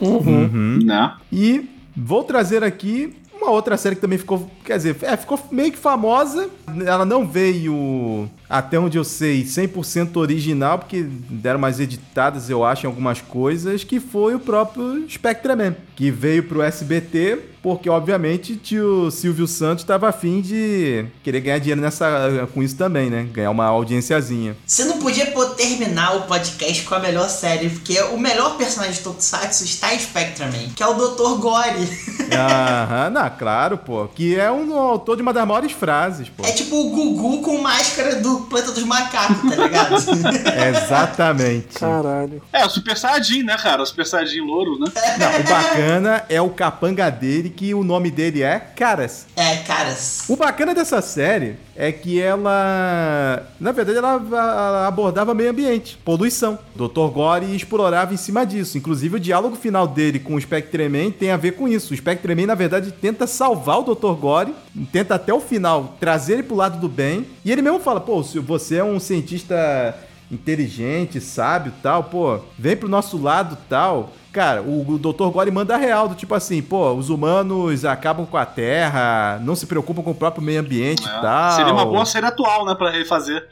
Né? 0.83 1.15
E 1.31 1.69
vou 1.95 2.23
trazer 2.23 2.63
aqui 2.63 3.15
uma 3.43 3.51
outra 3.51 3.77
série 3.77 3.95
que 3.95 4.01
também 4.01 4.17
ficou, 4.17 4.49
quer 4.63 4.77
dizer, 4.77 4.95
é, 5.01 5.15
ficou 5.17 5.39
meio 5.51 5.71
que 5.71 5.77
famosa. 5.77 6.49
Ela 6.85 7.05
não 7.05 7.27
veio, 7.27 8.29
até 8.49 8.79
onde 8.79 8.97
eu 8.97 9.03
sei, 9.03 9.43
100% 9.43 10.17
original, 10.17 10.79
porque 10.79 11.03
deram 11.03 11.59
mais 11.59 11.79
editadas, 11.79 12.49
eu 12.49 12.63
acho, 12.63 12.85
em 12.85 12.89
algumas 12.89 13.21
coisas, 13.21 13.83
que 13.83 13.99
foi 13.99 14.35
o 14.35 14.39
próprio 14.39 15.05
Spectreman, 15.09 15.75
que 15.95 16.09
veio 16.09 16.43
pro 16.43 16.61
SBT, 16.61 17.52
porque 17.63 17.89
obviamente 17.89 18.57
tio 18.57 19.09
Silvio 19.09 19.47
Santos 19.47 19.83
estava 19.83 20.09
afim 20.09 20.41
de 20.41 21.05
querer 21.23 21.39
ganhar 21.39 21.59
dinheiro 21.59 21.79
nessa, 21.79 22.47
com 22.53 22.61
isso 22.61 22.75
também, 22.75 23.09
né? 23.09 23.25
Ganhar 23.31 23.51
uma 23.51 23.65
audiênciazinha. 23.65 24.57
Você 24.67 24.83
não 24.83 24.99
podia 24.99 25.27
pô, 25.27 25.45
terminar 25.45 26.17
o 26.17 26.21
podcast 26.23 26.83
com 26.83 26.93
a 26.93 26.99
melhor 26.99 27.29
série, 27.29 27.69
porque 27.69 27.99
o 28.01 28.17
melhor 28.17 28.57
personagem 28.57 28.95
de 28.95 28.99
Tokusatsu 28.99 29.63
está 29.63 29.95
em 29.95 29.99
Spectreman, 29.99 30.71
que 30.75 30.83
é 30.83 30.87
o 30.87 30.93
Dr. 30.93 31.39
Gore. 31.39 31.87
Aham, 32.35 33.09
não, 33.11 33.29
claro, 33.29 33.77
pô. 33.77 34.07
Que 34.09 34.37
é 34.37 34.51
um 34.51 34.77
autor 34.77 35.15
de 35.15 35.21
uma 35.21 35.31
das 35.31 35.47
maiores 35.47 35.71
frases, 35.71 36.27
pô. 36.27 36.45
É 36.45 36.51
tipo 36.51 36.75
o 36.75 36.89
Gugu 36.89 37.41
com 37.41 37.59
máscara 37.59 38.17
do 38.17 38.41
Planeta 38.41 38.73
dos 38.73 38.83
Macacos, 38.83 39.49
tá 39.49 39.55
ligado? 39.55 39.95
Exatamente. 40.83 41.79
Caralho. 41.79 42.41
É, 42.51 42.65
o 42.65 42.69
Super 42.69 42.97
Saiyajin, 42.97 43.43
né, 43.43 43.55
cara? 43.55 43.83
O 43.83 43.85
Super 43.85 44.05
Saiyajin 44.05 44.41
louro, 44.41 44.77
né? 44.77 44.91
Não, 45.17 45.39
o 45.39 45.43
bacana 45.43 46.25
é 46.27 46.41
o 46.41 46.49
capanga 46.49 47.09
dele, 47.09 47.52
que 47.53 47.73
o 47.73 47.83
nome 47.83 48.11
dele 48.11 48.41
é 48.41 48.59
Caras. 48.59 49.27
é, 49.35 49.57
caras. 49.57 50.25
O 50.27 50.35
bacana 50.35 50.73
dessa 50.73 51.01
série 51.01 51.55
é 51.75 51.91
que 51.91 52.21
ela, 52.21 53.47
na 53.59 53.71
verdade, 53.71 53.97
ela, 53.97 54.87
abordava 54.87 55.33
meio 55.33 55.51
ambiente, 55.51 55.97
poluição. 56.03 56.59
Dr. 56.75 57.07
Gore 57.11 57.55
explorava 57.55 58.13
em 58.13 58.17
cima 58.17 58.45
disso. 58.45 58.77
Inclusive, 58.77 59.15
o 59.15 59.19
diálogo 59.19 59.55
final 59.55 59.87
dele 59.87 60.19
com 60.19 60.35
o 60.35 60.41
Spectreman 60.41 61.11
tem 61.11 61.31
a 61.31 61.37
ver 61.37 61.53
com 61.53 61.67
isso. 61.67 61.93
O 61.93 61.97
Spectreman, 61.97 62.45
na 62.45 62.55
verdade, 62.55 62.91
tenta 62.91 63.25
salvar 63.25 63.79
o 63.79 63.95
Dr. 63.95 64.13
Gore, 64.19 64.53
tenta 64.91 65.15
até 65.15 65.33
o 65.33 65.39
final 65.39 65.95
trazer 65.99 66.33
ele 66.33 66.43
pro 66.43 66.55
lado 66.55 66.79
do 66.79 66.89
bem. 66.89 67.25
E 67.43 67.51
ele 67.51 67.61
mesmo 67.61 67.79
fala, 67.79 67.99
pô, 68.01 68.23
se 68.23 68.39
você 68.39 68.77
é 68.77 68.83
um 68.83 68.99
cientista 68.99 69.95
inteligente, 70.31 71.21
sábio 71.21 71.71
tal, 71.81 72.05
pô, 72.05 72.39
vem 72.57 72.75
pro 72.75 72.89
nosso 72.89 73.21
lado 73.21 73.57
tal. 73.69 74.11
Cara, 74.33 74.63
o, 74.63 74.93
o 74.95 74.97
Dr. 74.97 75.27
Gore 75.31 75.51
manda 75.51 75.77
real, 75.77 76.07
do 76.09 76.15
tipo 76.15 76.33
assim, 76.33 76.59
pô, 76.59 76.91
os 76.93 77.09
humanos 77.09 77.85
acabam 77.85 78.25
com 78.25 78.35
a 78.35 78.43
Terra, 78.45 79.39
não 79.43 79.55
se 79.55 79.67
preocupam 79.67 80.01
com 80.01 80.09
o 80.09 80.15
próprio 80.15 80.43
meio 80.43 80.59
ambiente 80.59 81.03
e 81.03 81.21
tal. 81.21 81.51
Seria 81.55 81.71
uma 81.71 81.85
boa 81.85 82.03
série 82.03 82.25
atual, 82.25 82.65
né, 82.65 82.73
pra 82.73 82.89
refazer. 82.89 83.47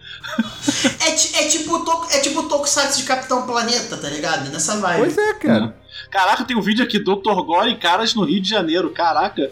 É, 1.00 1.10
é 1.44 1.48
tipo 1.48 1.76
o 1.76 1.86
Toku- 1.86 2.08
é 2.12 2.20
tipo 2.20 2.40
o 2.40 2.44
Tokusatsu 2.50 2.98
de 2.98 3.04
Capitão 3.04 3.44
Planeta, 3.46 3.96
tá 3.96 4.10
ligado? 4.10 4.50
Nessa 4.50 4.78
vibe. 4.78 5.00
Pois 5.02 5.18
é, 5.18 5.34
cara. 5.36 5.76
Caraca, 6.12 6.44
tem 6.44 6.58
um 6.58 6.62
vídeo 6.62 6.84
aqui, 6.84 7.00
Dr. 7.00 7.42
Gore 7.46 7.72
e 7.72 7.78
caras 7.78 8.14
no 8.14 8.24
Rio 8.26 8.42
de 8.42 8.50
Janeiro. 8.50 8.90
Caraca. 8.92 9.50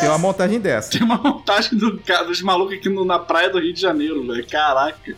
Tem 0.00 0.08
uma 0.08 0.18
montagem 0.18 0.58
dessa. 0.60 0.90
Tem 0.90 1.02
uma 1.02 1.16
montagem 1.18 1.76
do, 1.76 2.00
dos 2.26 2.40
malucos 2.42 2.74
aqui 2.76 2.88
no- 2.88 3.04
na 3.04 3.18
praia 3.18 3.50
do 3.50 3.58
Rio 3.58 3.72
de 3.74 3.80
Janeiro, 3.80 4.26
velho. 4.26 4.46
Caraca. 4.48 5.14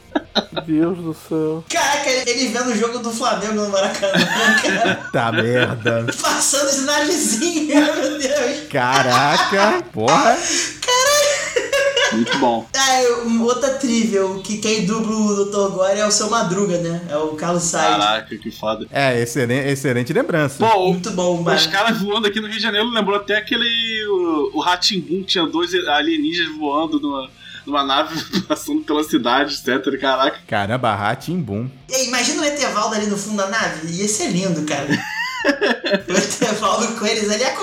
Deus 0.67 0.99
do 0.99 1.15
céu. 1.15 1.65
Caraca, 1.69 2.09
ele 2.27 2.49
vendo 2.49 2.71
o 2.71 2.77
jogo 2.77 2.99
do 2.99 3.11
Flamengo 3.13 3.55
no 3.55 3.69
Maracanã, 3.69 4.13
cara. 4.63 4.95
Tá 5.13 5.33
merda. 5.33 6.07
Passando 6.21 6.69
esse 6.69 6.81
narizinho, 6.83 7.67
meu 7.77 8.19
Deus. 8.19 8.69
Caraca, 8.71 9.83
porra. 9.93 10.37
Muito 12.13 12.39
bom. 12.39 12.67
Eu- 13.05 13.41
outra 13.45 13.71
trivia, 13.75 14.25
o 14.27 14.43
que 14.43 14.59
quem 14.59 14.85
dubla 14.87 15.15
o 15.15 15.45
Dr. 15.45 15.73
Gore 15.75 15.99
é 15.99 16.07
o 16.07 16.11
seu 16.11 16.29
Madruga, 16.31 16.79
né? 16.79 17.07
É 17.09 17.17
o 17.17 17.29
Carlos 17.35 17.63
Sainz. 17.65 17.97
Caraca, 18.05 18.37
que 18.37 18.51
foda. 18.51 18.87
É, 18.91 19.21
excelente, 19.21 19.69
excelente 19.69 20.13
lembrança. 20.13 20.65
Pô, 20.67 20.89
Muito 20.89 21.11
bom, 21.11 21.39
os 21.39 21.45
mano. 21.45 21.71
caras 21.71 21.99
voando 22.01 22.27
aqui 22.27 22.41
no 22.41 22.47
Rio 22.47 22.57
de 22.57 22.63
Janeiro 22.63 22.89
lembrou 22.91 23.17
até 23.17 23.37
aquele. 23.37 23.67
O, 24.07 24.59
o 24.61 25.23
tinha 25.25 25.47
dois 25.47 25.73
alienígenas 25.75 26.57
voando 26.57 27.01
numa, 27.01 27.31
numa 27.67 27.85
nave 27.85 28.19
passando 28.47 28.81
pela 28.83 29.03
cidade, 29.05 29.55
etc. 29.55 29.99
Caraca. 30.01 30.39
Caramba, 30.47 30.95
Ratimbum. 30.95 31.69
E 31.89 31.95
aí, 31.95 32.07
imagina 32.09 32.43
o 32.43 32.45
Etevaldo 32.45 32.95
ali 32.95 33.07
no 33.07 33.17
fundo 33.17 33.37
da 33.39 33.49
nave. 33.49 33.93
Ia 33.93 34.09
ser 34.09 34.29
lindo, 34.29 34.63
cara. 34.65 34.87
o 36.09 36.13
Etevaldo 36.13 36.89
com 36.99 37.07
eles 37.07 37.31
ali 37.31 37.43
é 37.43 37.51
a 37.53 37.57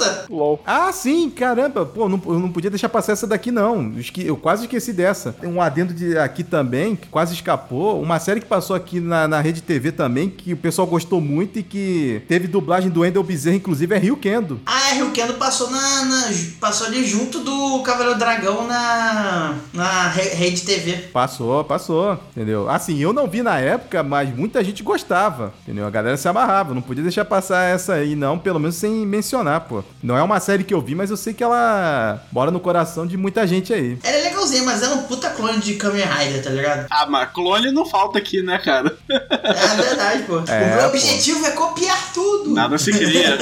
conquista. 0.00 0.26
LOL. 0.30 0.60
Ah, 0.66 0.90
sim, 0.92 1.28
caramba. 1.30 1.84
Pô, 1.84 2.08
não, 2.08 2.20
eu 2.26 2.38
não 2.38 2.50
podia 2.50 2.70
deixar 2.70 2.88
passar 2.88 3.12
essa 3.12 3.26
daqui, 3.26 3.50
não. 3.50 3.92
Eu 3.94 4.00
esque- 4.00 4.26
Eu 4.26 4.36
quase 4.36 4.62
esqueci 4.64 4.92
dessa. 4.92 5.32
Tem 5.32 5.48
um 5.50 5.60
adendo 5.60 5.92
de 5.92 6.16
aqui 6.18 6.42
também, 6.44 6.96
que 6.96 7.08
quase 7.08 7.34
escapou. 7.34 8.00
Uma 8.00 8.18
série 8.18 8.40
que 8.40 8.46
passou 8.46 8.74
aqui 8.76 9.00
na, 9.00 9.26
na 9.28 9.40
Rede 9.40 9.60
TV 9.62 9.92
também, 9.92 10.28
que 10.28 10.52
o 10.52 10.56
pessoal 10.56 10.86
gostou 10.86 11.20
muito 11.20 11.58
e 11.58 11.62
que 11.62 12.22
teve 12.28 12.46
dublagem 12.46 12.90
do 12.90 13.00
Wendell 13.00 13.22
Bezerra, 13.22 13.56
inclusive, 13.56 13.94
é 13.94 13.98
Rio 13.98 14.16
Kendo. 14.16 14.60
Ah, 14.66 14.92
Rio 14.94 15.10
Kendo 15.10 15.34
passou 15.34 15.70
na, 15.70 16.04
na- 16.04 16.30
passou 16.60 16.86
ali 16.86 17.04
junto 17.04 17.40
do 17.40 17.82
Cavaleiro 17.82 18.18
Dragão 18.18 18.66
na, 18.66 19.54
na 19.72 20.08
Re- 20.08 20.34
Rede 20.34 20.62
TV. 20.62 20.92
Passou, 21.12 21.64
passou, 21.64 22.18
entendeu? 22.34 22.68
Assim, 22.68 22.98
eu 22.98 23.12
não 23.12 23.26
vi 23.28 23.42
na 23.42 23.58
época, 23.58 24.02
mas 24.02 24.34
muita 24.34 24.62
gente 24.62 24.82
gostava, 24.82 25.52
entendeu? 25.62 25.86
A 25.86 25.90
galera 25.90 26.16
se 26.16 26.28
amarrava. 26.28 26.74
Não 26.74 26.82
podia 26.82 27.02
deixar 27.02 27.24
passar 27.24 27.64
essa 27.64 27.94
aí, 27.94 28.14
não, 28.14 28.38
pelo 28.38 28.58
menos 28.60 28.76
sem 28.76 29.06
mencionar, 29.06 29.60
pô. 29.62 29.82
Não 30.02 30.16
é 30.16 30.22
uma 30.22 30.40
série 30.40 30.64
que 30.64 30.72
eu 30.72 30.80
vi, 30.80 30.94
mas 30.94 31.10
eu 31.10 31.16
sei 31.16 31.34
que 31.34 31.42
ela 31.42 32.22
mora 32.32 32.50
no 32.50 32.60
coração 32.60 33.06
de 33.06 33.16
muita 33.16 33.46
gente 33.46 33.72
aí. 33.72 33.98
Ela 34.02 34.16
é 34.16 34.22
legalzinha, 34.22 34.62
mas 34.62 34.82
ela 34.82 34.94
é 34.94 34.96
um 34.96 35.02
puta 35.02 35.30
clone 35.30 35.58
de 35.58 35.74
Kamen 35.74 36.04
Rider, 36.04 36.42
tá 36.42 36.50
ligado? 36.50 36.86
Ah, 36.90 37.06
mas 37.06 37.30
clone 37.32 37.70
não 37.70 37.86
falta 37.86 38.18
aqui, 38.18 38.42
né, 38.42 38.58
cara? 38.58 38.96
É 39.08 39.82
verdade, 39.82 40.22
pô. 40.24 40.42
É, 40.46 40.62
o 40.62 40.76
meu 40.76 40.78
pô. 40.80 40.88
objetivo 40.88 41.46
é 41.46 41.50
copiar 41.50 42.12
tudo. 42.12 42.50
Nada 42.54 42.78
se 42.78 42.92
cria. 42.92 43.38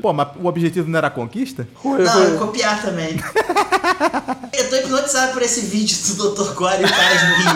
Pô, 0.00 0.12
mas 0.12 0.28
o 0.40 0.46
objetivo 0.46 0.88
não 0.88 0.98
era 0.98 1.08
a 1.08 1.10
conquista? 1.10 1.66
Não, 1.84 1.98
é 1.98 2.38
copiar 2.38 2.82
também. 2.82 3.18
eu 4.52 4.70
tô 4.70 4.76
hipnotizado 4.76 5.32
por 5.32 5.42
esse 5.42 5.62
vídeo 5.62 5.96
do 6.14 6.30
Dr. 6.30 6.52
Gore 6.54 6.82
e 6.82 6.84
o 6.84 6.88
caras 6.88 7.22
no 7.22 7.34
Rio. 7.36 7.48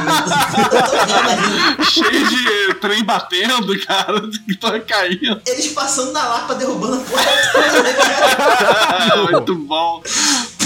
Cheio 1.85 2.27
de 2.29 2.75
trem 2.75 3.05
batendo, 3.05 3.79
cara, 3.87 4.21
que 4.47 4.55
tá 4.57 4.79
caindo. 4.81 5.41
Eles 5.47 5.69
passando 5.69 6.13
na 6.13 6.27
Lapa, 6.27 6.55
derrubando 6.55 6.97
a 6.97 7.01
porra 7.01 7.25
toda, 7.53 7.95
cara. 7.95 9.17
Muito 9.31 9.55
bom. 9.57 10.03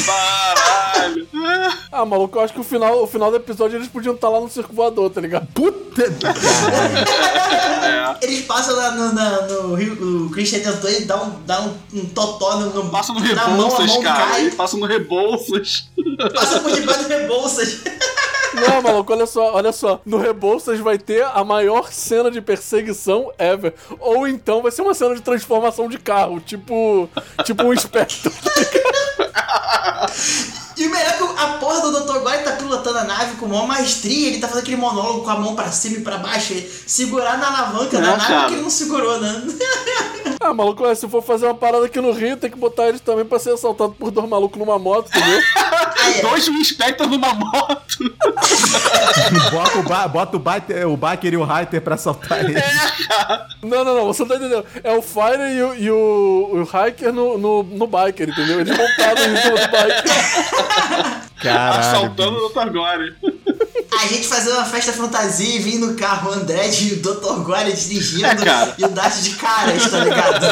Caralho. 0.07 1.27
Ah, 1.93 2.05
maluco, 2.05 2.39
eu 2.39 2.43
acho 2.43 2.53
que 2.55 2.61
o 2.61 2.65
final, 2.65 3.03
o 3.03 3.07
final 3.07 3.31
do 3.31 3.37
episódio 3.37 3.77
eles 3.79 3.89
podiam 3.89 4.15
estar 4.15 4.29
lá 4.29 4.41
no 4.41 4.49
circo 4.49 4.73
voador, 4.75 5.11
tá 5.11 5.21
ligado? 5.21 5.47
Puta! 5.55 6.05
Eles 8.23 8.45
passam 8.45 8.77
lá 8.77 8.91
no, 8.93 9.13
na- 9.13 9.43
no 9.43 9.75
Rio, 9.75 10.27
o 10.27 10.31
Christian 10.31 10.61
tentou 10.61 10.91
e 10.91 11.05
dá 11.05 11.23
um, 11.23 11.31
dá 11.45 11.61
um, 11.63 11.75
um 11.95 12.05
totó 12.07 12.57
no, 12.59 12.71
no, 12.85 12.91
Passa 12.91 13.13
no 13.13 13.21
Rebouças, 13.21 13.87
mão 13.87 14.03
cara. 14.03 14.27
cai, 14.27 14.51
passa 14.51 14.77
no 14.77 14.87
Rebouças. 14.87 15.89
passa 16.35 16.61
por 16.61 16.73
debaixo 16.73 17.03
do 17.05 17.09
Rebouças. 17.09 17.81
Não, 18.55 18.81
maluco, 18.81 19.13
olha 19.13 19.27
só, 19.27 19.53
olha 19.55 19.73
só. 19.73 20.01
No 20.07 20.17
Rebouças 20.19 20.81
vai 20.81 20.99
ter 20.99 21.23
a 21.25 21.45
maior 21.45 21.93
cena 21.93 22.31
de 22.31 22.41
perseguição 22.41 23.31
ever. 23.39 23.75
Ou 24.01 24.27
então 24.27 24.63
vai 24.63 24.73
ser 24.73 24.81
uma 24.83 24.95
cena 24.95 25.15
de 25.15 25.21
transformação 25.21 25.89
de 25.89 25.99
carro, 25.99 26.41
tipo. 26.41 27.09
Tipo 27.45 27.65
um 27.65 27.73
espectro. 27.75 28.33
E 30.77 30.87
o 30.87 30.91
melhor 30.91 31.09
é 31.09 31.13
que 31.17 31.23
a 31.23 31.47
porra 31.59 31.81
do 31.81 31.91
Dr. 32.05 32.19
Gore 32.19 32.45
tá 32.45 32.53
pilotando 32.53 32.99
a 32.99 33.05
nave 33.05 33.37
com 33.37 33.47
maior 33.47 33.67
maestria, 33.67 34.29
ele 34.29 34.39
tá 34.41 34.47
fazendo 34.47 34.63
aquele 34.65 34.77
monólogo 34.77 35.23
com 35.25 35.31
a 35.31 35.39
mão 35.39 35.55
pra 35.57 35.73
cima 35.73 35.97
e 35.97 36.01
pra 36.03 36.19
baixo, 36.19 36.53
e 36.53 36.71
segurar 36.87 37.39
na 37.39 37.49
alavanca 37.49 37.97
É, 37.97 38.01
da 38.03 38.09
nave 38.09 38.27
cara. 38.27 38.47
que 38.49 38.55
ele 38.55 38.63
não 38.63 38.71
segurou, 38.71 39.19
né? 39.21 39.43
Ah, 40.39 40.53
maluco, 40.53 40.85
olha, 40.85 40.95
se 40.95 41.09
for 41.09 41.23
fazer 41.23 41.47
uma 41.47 41.55
parada 41.55 41.87
aqui 41.87 42.01
no 42.01 42.13
Rio, 42.13 42.37
tem 42.37 42.51
que 42.51 42.59
botar 42.59 42.89
eles 42.89 43.01
também 43.01 43.25
pra 43.25 43.39
ser 43.39 43.55
assaltado 43.55 43.95
por 43.99 44.11
dois 44.13 44.29
malucos 44.29 44.59
numa 44.59 44.79
moto, 44.79 45.09
entendeu? 45.09 45.41
Aí, 46.05 46.21
Dois 46.23 46.47
Inspector 46.47 47.09
numa 47.09 47.33
moto. 47.35 47.87
bota 49.51 49.79
o, 49.79 49.83
ba 49.83 50.07
bota 50.07 50.37
o, 50.37 50.39
Baiter, 50.41 50.87
o 50.89 50.97
Baker 50.97 51.33
e 51.33 51.37
o 51.37 51.45
Reiter 51.45 51.81
pra 51.81 51.97
saltar 51.97 52.45
ele. 52.45 52.55
Não, 53.63 53.83
não, 53.83 53.95
não, 53.97 54.07
você 54.07 54.23
não 54.23 54.29
tá 54.29 54.37
entendendo. 54.37 54.65
É 54.85 54.93
o 54.93 55.03
Fire 55.03 55.53
e 55.57 55.63
o, 55.63 55.75
e 55.75 55.91
o, 55.91 56.51
o 56.53 56.63
Hiker 56.63 57.13
no, 57.13 57.39
no, 57.39 57.63
no 57.65 57.87
biker, 57.87 58.29
entendeu? 58.29 58.61
Eles 58.61 58.77
montaram 58.77 59.26
Caralho. 61.43 61.81
Assaltando 61.81 62.39
o 62.47 62.49
Dr. 62.49 62.71
Gore. 62.73 63.15
a 64.03 64.07
gente 64.09 64.27
fazendo 64.27 64.55
uma 64.57 64.65
festa 64.65 64.93
fantasia 64.93 65.57
e 65.57 65.59
vir 65.59 65.79
no 65.79 65.95
carro 65.95 66.31
o 66.31 66.35
André 66.35 66.69
e 66.71 66.93
o 66.95 66.97
Dr. 67.03 67.41
Gore 67.45 67.73
dirigindo 67.73 68.27
É, 68.27 68.35
cara. 68.35 68.75
e 68.79 68.85
o 68.85 68.89
Dart 68.89 69.15
de 69.17 69.31
caras, 69.31 69.91
tá 69.91 69.99
ligado? 70.05 70.47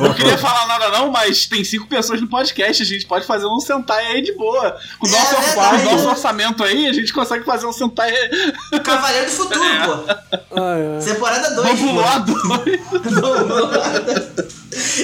Não 0.00 0.14
queria 0.14 0.38
falar 0.38 0.66
nada 0.66 0.88
não, 0.90 1.10
mas 1.10 1.46
tem 1.46 1.62
cinco 1.62 1.86
pessoas 1.86 2.20
no 2.20 2.26
podcast. 2.28 2.82
A 2.82 2.86
gente 2.86 3.06
pode 3.06 3.26
fazer 3.26 3.46
um 3.46 3.60
Sentai 3.60 4.06
aí 4.06 4.22
de 4.22 4.32
boa. 4.32 4.76
Com 4.98 5.06
o 5.06 5.10
nosso, 5.10 5.34
É 5.34 5.36
com 5.36 5.42
verdade. 5.42 5.86
o 5.86 5.90
nosso 5.92 6.08
orçamento 6.08 6.64
aí, 6.64 6.86
a 6.88 6.92
gente 6.92 7.12
consegue 7.12 7.44
fazer 7.44 7.66
um 7.66 7.72
Sentai 7.72 8.12
Cavaleiro 8.82 9.26
do 9.26 9.32
Futuro, 9.32 9.60
pô. 9.60 10.60
Ai, 10.60 10.96
ai. 10.96 11.04
Temporada 11.04 11.50
2, 11.54 11.68
pô. 11.80 11.86
bambulado. 11.86 12.34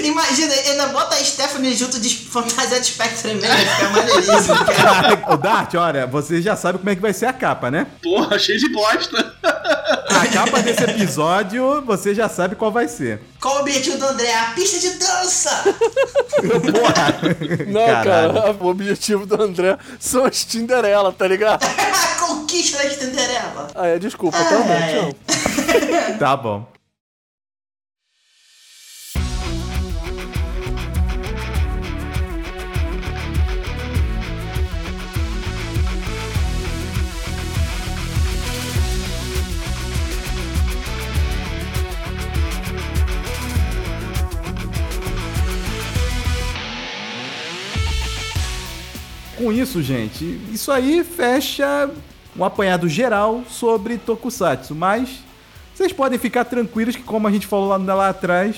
Imagina, 0.02 0.52
ainda 0.54 0.86
bota 0.88 1.16
a 1.16 1.20
Stephanie 1.24 1.74
junto 1.74 1.98
de 2.00 2.08
fantasia 2.16 2.80
de 2.80 2.86
Spectre 2.86 3.34
Man, 3.34 3.40
vai 3.48 3.58
ficar 3.66 3.90
maneiríssimo, 3.90 4.64
cara. 4.76 5.32
O 5.32 5.36
Dart, 5.36 5.74
olha, 5.74 6.06
você 6.06 6.40
já 6.42 6.54
sabe 6.56 6.78
como 6.78 6.90
é 6.90 6.94
que 6.94 7.02
vai 7.02 7.12
ser 7.12 7.26
a 7.26 7.32
capa, 7.32 7.70
né? 7.70 7.86
Porra, 8.02 8.38
cheio 8.38 8.58
de 8.58 8.68
bosta. 8.72 9.34
A 9.42 10.26
capa 10.32 10.60
desse 10.62 10.84
episódio, 10.84 11.82
você 11.84 12.14
já 12.14 12.28
sabe 12.28 12.54
qual 12.56 12.70
vai 12.70 12.88
ser. 12.88 13.20
Qual 13.40 13.56
o 13.56 13.60
objetivo 13.60 13.98
do 13.98 14.06
André? 14.06 14.32
A 14.34 14.44
pista 14.52 14.78
de 14.78 14.90
dança! 14.98 15.64
Porra! 16.40 17.66
Não, 17.66 17.86
Caralho. 17.86 18.32
cara, 18.34 18.56
o 18.60 18.66
objetivo 18.66 19.26
do 19.26 19.42
André 19.42 19.76
são 19.98 20.24
as 20.24 20.44
Tinderela, 20.44 21.12
tá 21.12 21.26
ligado? 21.26 21.62
a 21.66 22.26
conquista 22.26 22.82
da 22.82 22.90
Cinderela! 22.90 23.68
Ah, 23.74 23.86
é, 23.88 23.98
desculpa, 23.98 24.38
tá 24.38 24.56
bom, 24.58 24.72
É. 24.72 24.92
tchau. 24.92 26.18
Tá 26.18 26.36
bom. 26.36 26.73
Com 49.36 49.52
isso, 49.52 49.82
gente, 49.82 50.40
isso 50.52 50.70
aí 50.70 51.02
fecha 51.02 51.90
um 52.36 52.44
apanhado 52.44 52.88
geral 52.88 53.42
sobre 53.48 53.98
Tokusatsu, 53.98 54.74
mas 54.74 55.24
vocês 55.74 55.92
podem 55.92 56.18
ficar 56.18 56.44
tranquilos 56.44 56.94
que, 56.94 57.02
como 57.02 57.26
a 57.26 57.30
gente 57.30 57.46
falou 57.46 57.68
lá, 57.68 57.76
lá 57.76 58.08
atrás, 58.08 58.56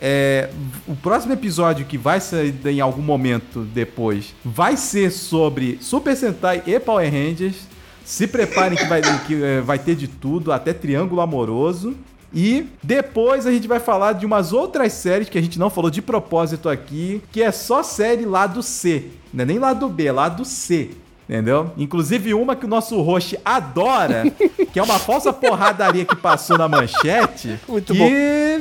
é, 0.00 0.48
o 0.88 0.96
próximo 0.96 1.32
episódio 1.32 1.84
que 1.84 1.98
vai 1.98 2.20
sair 2.20 2.54
em 2.66 2.80
algum 2.80 3.02
momento 3.02 3.60
depois 3.60 4.34
vai 4.44 4.76
ser 4.76 5.10
sobre 5.10 5.78
Super 5.80 6.16
Sentai 6.16 6.62
e 6.66 6.80
Power 6.80 7.10
Rangers. 7.10 7.68
Se 8.04 8.26
preparem 8.26 8.76
que 8.76 8.86
vai, 8.86 9.02
que, 9.26 9.42
é, 9.42 9.60
vai 9.60 9.78
ter 9.78 9.94
de 9.94 10.08
tudo, 10.08 10.52
até 10.52 10.72
Triângulo 10.72 11.20
Amoroso. 11.20 11.94
E 12.32 12.66
depois 12.82 13.46
a 13.46 13.50
gente 13.50 13.66
vai 13.66 13.80
falar 13.80 14.12
de 14.12 14.24
umas 14.24 14.52
outras 14.52 14.92
séries 14.92 15.28
que 15.28 15.38
a 15.38 15.42
gente 15.42 15.58
não 15.58 15.68
falou 15.68 15.90
de 15.90 16.00
propósito 16.00 16.68
aqui, 16.68 17.22
que 17.32 17.42
é 17.42 17.50
só 17.50 17.82
série 17.82 18.24
lado 18.24 18.62
C. 18.62 19.08
Não 19.32 19.42
é 19.42 19.46
nem 19.46 19.58
lado 19.58 19.88
B, 19.88 20.10
lado 20.12 20.44
C. 20.44 20.90
Entendeu? 21.28 21.70
Inclusive 21.76 22.34
uma 22.34 22.56
que 22.56 22.64
o 22.64 22.68
nosso 22.68 23.00
host 23.02 23.38
adora, 23.44 24.24
que 24.72 24.78
é 24.78 24.82
uma 24.82 24.98
falsa 24.98 25.32
porradaria 25.32 26.04
que 26.04 26.16
passou 26.16 26.58
na 26.58 26.68
manchete. 26.68 27.58
Muito 27.68 27.92
que 27.92 27.98
bom. 27.98 28.08
É 28.08 28.60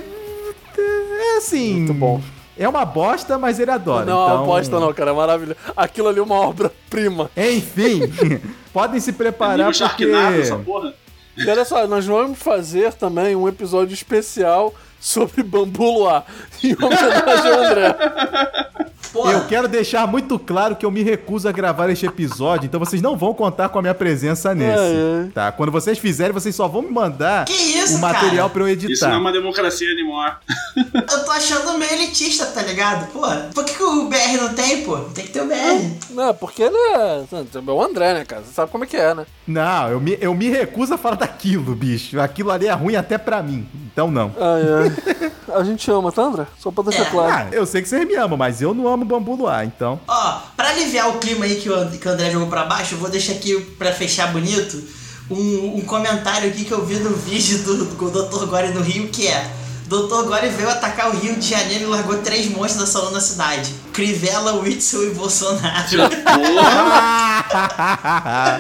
assim. 1.38 1.74
Muito 1.78 1.94
bom. 1.96 2.22
É 2.58 2.68
uma 2.68 2.86
bosta, 2.86 3.38
mas 3.38 3.60
ele 3.60 3.72
adora. 3.72 4.06
Não, 4.06 4.26
então... 4.26 4.44
aposta 4.44 4.80
não, 4.80 4.94
cara, 4.94 5.12
é 5.12 5.14
maravilhoso. 5.14 5.58
Aquilo 5.76 6.10
ali 6.10 6.20
é 6.20 6.22
uma 6.22 6.36
obra-prima. 6.36 7.32
Enfim, 7.36 8.02
podem 8.74 9.00
se 9.00 9.14
preparar 9.14 9.72
porque. 9.74 10.06
Essa 10.06 10.58
porra. 10.58 10.94
E 11.40 11.50
olha 11.50 11.64
só, 11.64 11.88
nós 11.88 12.06
vamos 12.06 12.38
fazer 12.38 12.94
também 12.94 13.36
um 13.36 13.48
episódio 13.48 13.94
especial 13.94 14.74
sobre 15.00 15.42
Bambu 15.42 15.90
Luar, 15.90 16.26
em 16.64 16.74
homenagem 16.74 17.52
ao 17.52 17.64
André. 17.64 17.96
Porra. 19.12 19.34
Eu 19.34 19.46
quero 19.48 19.68
deixar 19.68 20.06
muito 20.08 20.38
claro 20.38 20.76
que 20.76 20.86
eu 20.86 20.92
me 20.92 21.02
recuso 21.04 21.48
a 21.48 21.52
gravar 21.52 21.90
este 21.90 22.06
episódio, 22.06 22.66
então 22.68 22.80
vocês 22.80 23.02
não 23.02 23.18
vão 23.18 23.34
contar 23.34 23.70
com 23.70 23.80
a 23.80 23.82
minha 23.82 23.96
presença 23.96 24.54
nesse. 24.54 24.80
Ai, 24.80 24.96
ai. 25.24 25.32
Tá? 25.34 25.52
Quando 25.52 25.72
vocês 25.72 25.98
fizerem, 25.98 26.32
vocês 26.34 26.56
só 26.56 26.68
vão 26.68 26.82
me 26.82 26.90
mandar 26.92 27.46
isso, 27.50 27.96
o 27.96 28.00
material 28.00 28.48
cara? 28.48 28.50
pra 28.50 28.62
eu 28.64 28.68
editar. 28.70 28.94
Isso 28.94 29.08
não 29.08 29.16
é 29.16 29.18
uma 29.18 29.32
democracia 29.32 29.92
anymore. 29.92 30.34
Eu 31.12 31.26
tô 31.26 31.32
achando 31.32 31.78
meio 31.78 31.92
elitista, 31.94 32.46
tá 32.48 32.62
ligado? 32.62 33.08
Pô, 33.12 33.22
por 33.54 33.66
que, 33.66 33.74
que 33.74 33.84
o 33.84 34.08
BR 34.08 34.38
não 34.40 34.54
tem, 34.54 34.84
pô? 34.84 34.98
Tem 35.14 35.26
que 35.26 35.32
ter 35.32 35.42
o 35.42 35.48
BR. 35.48 35.54
Não, 36.12 36.34
porque 36.34 36.64
ele 36.64 36.76
é. 36.76 37.24
É 37.32 37.72
o 37.72 37.82
André, 37.84 38.14
né, 38.14 38.26
cara? 38.26 38.42
Você 38.44 38.54
sabe 38.54 38.72
como 38.72 38.84
é 38.84 38.88
que 38.88 38.96
é, 38.98 39.14
né? 39.14 39.26
Não, 39.48 39.90
eu 39.90 40.00
me, 40.00 40.18
eu 40.22 40.34
me 40.34 40.50
recuso 40.50 40.94
a 40.94 40.98
falar 40.98 41.16
daquilo, 41.16 41.76
bicho. 41.76 42.20
Aquilo 42.20 42.52
ali 42.52 42.68
é 42.68 42.72
ruim 42.74 42.96
até 42.96 43.18
pra 43.18 43.42
mim. 43.42 43.68
Então 43.92 44.10
não. 44.10 44.32
Ai, 44.40 44.62
ai. 45.22 45.32
A 45.56 45.64
gente 45.64 45.90
ama, 45.92 46.12
tá, 46.12 46.22
André? 46.24 46.46
Só 46.58 46.72
pra 46.72 46.84
deixar 46.84 47.04
É. 47.04 47.10
claro. 47.10 47.34
Ah, 47.34 47.48
eu 47.52 47.66
sei 47.66 47.82
que 47.82 47.90
vocês 47.90 48.08
me 48.08 48.16
amam, 48.16 48.38
mas 48.38 48.62
eu 48.62 48.74
não 48.74 48.88
amo 48.88 48.99
bambu 49.06 49.36
luar, 49.36 49.66
então. 49.66 50.00
Ó, 50.08 50.40
pra 50.56 50.70
aliviar 50.70 51.10
o 51.10 51.20
clima 51.20 51.46
aí 51.46 51.56
que 51.56 51.70
o, 51.70 51.92
que 51.92 52.08
o 52.08 52.12
André 52.12 52.32
jogou 52.32 52.48
pra 52.48 52.66
baixo, 52.66 52.96
eu 52.96 53.00
vou 53.00 53.10
deixar 53.10 53.34
aqui 53.34 53.60
pra 53.78 53.92
fechar 53.92 54.32
bonito 54.32 54.82
um, 55.30 55.78
um 55.78 55.82
comentário 55.82 56.50
aqui 56.50 56.66
que 56.66 56.72
eu 56.72 56.86
vi 56.86 56.96
no 56.96 57.16
vídeo 57.16 57.60
do, 57.60 57.86
do 57.86 58.12
Dr. 58.12 58.46
Gore 58.46 58.70
no 58.70 58.82
Rio, 58.82 59.10
que 59.10 59.28
é. 59.28 59.52
Dr. 59.86 60.24
Gore 60.28 60.50
veio 60.50 60.70
atacar 60.70 61.10
o 61.10 61.18
Rio 61.18 61.36
de 61.36 61.48
Janeiro 61.48 61.86
e 61.86 61.88
largou 61.88 62.18
três 62.20 62.50
monstros 62.50 62.84
assalando 62.84 63.18
a 63.18 63.22
cidade. 63.22 63.74
Crivella, 64.00 64.54
Witzel 64.54 65.12
e 65.12 65.14
Bolsonaro. 65.14 65.88
Porra! 66.24 67.44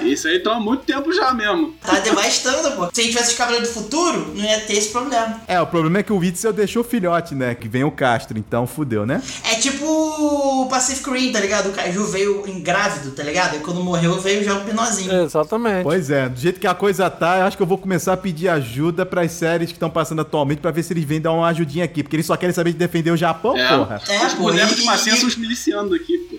Isso 0.03 0.28
aí 0.28 0.40
toma 0.40 0.60
muito 0.60 0.84
tempo 0.84 1.14
já 1.14 1.34
mesmo. 1.34 1.74
tá 1.82 1.99
devastando, 1.99 2.72
pô. 2.72 2.90
Se 2.94 2.99
a 2.99 3.03
gente 3.03 3.14
tivesse 3.14 3.32
os 3.32 3.38
Cavaleiros 3.38 3.70
do 3.70 3.74
Futuro, 3.74 4.34
não 4.36 4.44
ia 4.44 4.60
ter 4.61 4.74
esse 4.74 4.90
problema. 4.90 5.40
É, 5.48 5.61
o 5.61 5.68
problema 5.68 5.99
é 5.99 6.03
que 6.03 6.11
o 6.11 6.18
Witzel 6.18 6.52
deixou 6.52 6.82
o 6.82 6.86
filhote, 6.86 7.34
né? 7.36 7.56
Que 7.56 7.70
vem 7.70 7.84
o 7.86 7.91
Castro, 7.91 8.38
então 8.38 8.68
fudeu, 8.68 9.06
né? 9.06 9.22
É 9.49 9.56
tipo 9.56 9.86
o 9.86 10.68
Pacific 10.70 11.10
Rim, 11.10 11.32
tá 11.32 11.40
ligado? 11.40 11.70
O 11.70 11.72
Kaiju 11.72 12.06
veio 12.07 12.44
ingrávido, 12.48 13.11
tá 13.11 13.24
ligado? 13.24 13.56
E 13.56 13.60
quando 13.60 13.82
morreu 13.82 14.20
veio 14.20 14.44
já 14.44 14.56
o 14.56 14.61
Pinozinho. 14.66 15.10
É, 15.11 15.24
exatamente. 15.24 15.84
Pois 15.84 16.10
é, 16.10 16.28
do 16.28 16.38
jeito 16.40 16.60
que 16.60 16.68
a 16.68 16.76
coisa 16.76 17.10
tá, 17.10 17.38
eu 17.40 17.45
acho 17.45 17.56
que 17.56 17.64
eu 17.64 17.68
vou 17.68 17.78
começar 17.78 18.11
a 18.14 18.18
pedir 18.18 18.49
ajuda 18.49 19.06
pras 19.06 19.32
séries 19.32 19.70
que 19.70 19.76
estão 19.76 19.90
passando 19.90 20.20
atualmente 20.22 20.60
pra 20.60 20.72
ver 20.72 20.84
se 20.84 20.91
eles 20.91 21.06
vêm 21.06 21.22
dar 21.22 21.32
uma 21.32 21.48
ajudinha 21.48 21.86
aqui, 21.86 22.03
porque 22.03 22.16
eles 22.18 22.26
só 22.26 22.36
querem 22.36 22.53
saber 22.53 22.74
de 22.74 22.78
defender 22.78 23.11
o 23.11 23.18
Japão, 23.18 23.56
É. 23.56 23.78
porra. 23.78 24.02
É, 24.10 24.26
Os 24.26 24.34
pô, 24.34 24.44
bonecos 24.44 24.74
e- 24.74 24.76
de 24.76 24.84
massinha 24.84 25.16
e- 25.16 25.20
são 25.20 25.29
os 25.30 25.38
milicianos 25.38 25.92
daqui, 25.92 26.18
pô. 26.30 26.38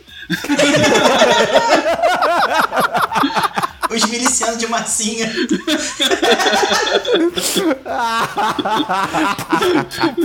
Os 3.94 4.04
milicianos 4.04 4.58
de 4.58 4.66
massinha. 4.68 5.32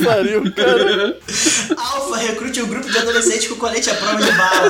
Pariu, 0.03 0.43
cara. 0.53 1.17
Alfa, 1.77 2.17
recrute 2.17 2.61
um 2.61 2.67
grupo 2.67 2.89
de 2.89 2.97
adolescentes 2.97 3.47
com 3.47 3.55
colete 3.55 3.89
à 3.89 3.95
prova 3.95 4.21
de 4.21 4.31
bala. 4.31 4.69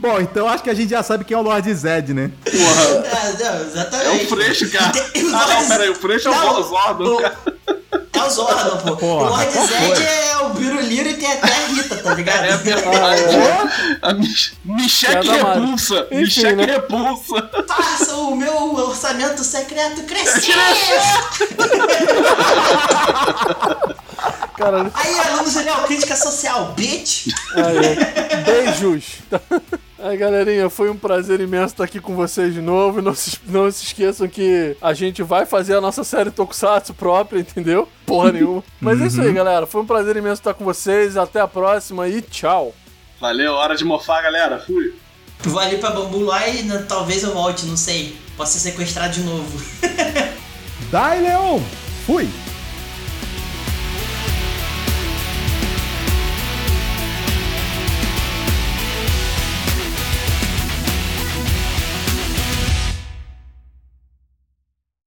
Bom, 0.00 0.20
então 0.20 0.48
acho 0.48 0.62
que 0.62 0.70
a 0.70 0.74
gente 0.74 0.90
já 0.90 1.02
sabe 1.02 1.24
quem 1.24 1.34
é 1.34 1.38
o 1.38 1.42
Lord 1.42 1.72
Zed, 1.74 2.12
né? 2.12 2.30
Porra. 2.44 3.06
É, 3.06 3.32
não, 3.42 3.54
É 3.54 3.62
exatamente. 3.62 4.24
o 4.24 4.28
Freixo, 4.28 4.70
cara. 4.70 4.90
Tem- 4.92 5.34
Ah, 5.34 5.46
não, 5.48 5.68
peraí. 5.68 5.88
O 5.90 5.94
Freixo 5.94 6.28
é 6.28 6.30
Não, 6.32 6.60
o 6.60 6.62
Zordon, 6.62 7.04
o- 7.14 7.20
cara. 7.22 7.38
É 8.14 8.22
o 8.22 8.30
Zordon, 8.30 8.76
pô. 8.78 8.96
Porra, 8.96 9.24
o 9.24 9.28
Lord 9.36 9.50
Zed 9.52 9.68
foi? 9.96 10.04
é 10.04 10.36
o 10.38 10.48
Biruliro 10.50 11.08
e 11.10 11.14
tem 11.14 11.32
até 11.32 11.52
a 11.52 11.66
Rita, 11.66 11.96
tá 11.96 12.14
ligado? 12.14 12.44
É 12.44 12.56
verdade. 12.56 13.22
A 14.02 14.14
Mich- 14.14 14.52
Mário. 14.64 14.84
repulsa. 15.64 16.06
Enfim, 16.10 16.16
Micheque 16.22 16.54
né? 16.54 16.64
repulsa. 16.66 17.50
Faça 17.66 18.14
o 18.16 18.36
meu 18.36 18.74
orçamento 18.74 19.42
secreto 19.42 20.02
crescer! 20.04 20.54
Caralho. 24.56 24.90
Aí, 24.94 25.18
aluno 25.20 25.50
genial, 25.50 25.82
crítica 25.84 26.16
social, 26.16 26.72
bitch! 26.76 27.26
Aí, 27.54 28.42
beijos. 28.44 29.04
Aí, 29.98 30.16
galerinha, 30.16 30.68
foi 30.68 30.90
um 30.90 30.96
prazer 30.96 31.40
imenso 31.40 31.74
estar 31.74 31.84
aqui 31.84 32.00
com 32.00 32.16
vocês 32.16 32.52
de 32.52 32.60
novo. 32.60 33.00
Não 33.00 33.14
se, 33.14 33.38
não 33.46 33.70
se 33.70 33.84
esqueçam 33.84 34.26
que 34.28 34.76
a 34.82 34.92
gente 34.92 35.22
vai 35.22 35.46
fazer 35.46 35.74
a 35.74 35.80
nossa 35.80 36.02
série 36.02 36.30
Tokusatsu 36.30 36.94
própria, 36.94 37.38
entendeu? 37.40 37.88
Porra 38.04 38.32
nenhuma. 38.32 38.64
Mas 38.80 39.00
é 39.00 39.06
isso 39.06 39.20
aí, 39.20 39.32
galera. 39.32 39.66
Foi 39.66 39.80
um 39.80 39.86
prazer 39.86 40.16
imenso 40.16 40.40
estar 40.40 40.54
com 40.54 40.64
vocês. 40.64 41.16
Até 41.16 41.40
a 41.40 41.46
próxima 41.46 42.08
e 42.08 42.20
tchau. 42.20 42.74
Valeu, 43.20 43.52
hora 43.52 43.76
de 43.76 43.84
mofar, 43.84 44.22
galera. 44.22 44.58
Fui. 44.58 44.94
Vou 45.44 45.60
ali 45.60 45.78
pra 45.78 45.90
Bambu 45.90 46.20
lá 46.20 46.48
e 46.48 46.62
né, 46.62 46.84
talvez 46.88 47.22
eu 47.22 47.32
volte, 47.32 47.66
não 47.66 47.76
sei. 47.76 48.16
Posso 48.36 48.54
ser 48.54 48.70
sequestrado 48.70 49.12
de 49.12 49.20
novo. 49.20 49.62
Dai, 50.90 51.20
Leon! 51.20 51.60
Fui! 52.06 52.28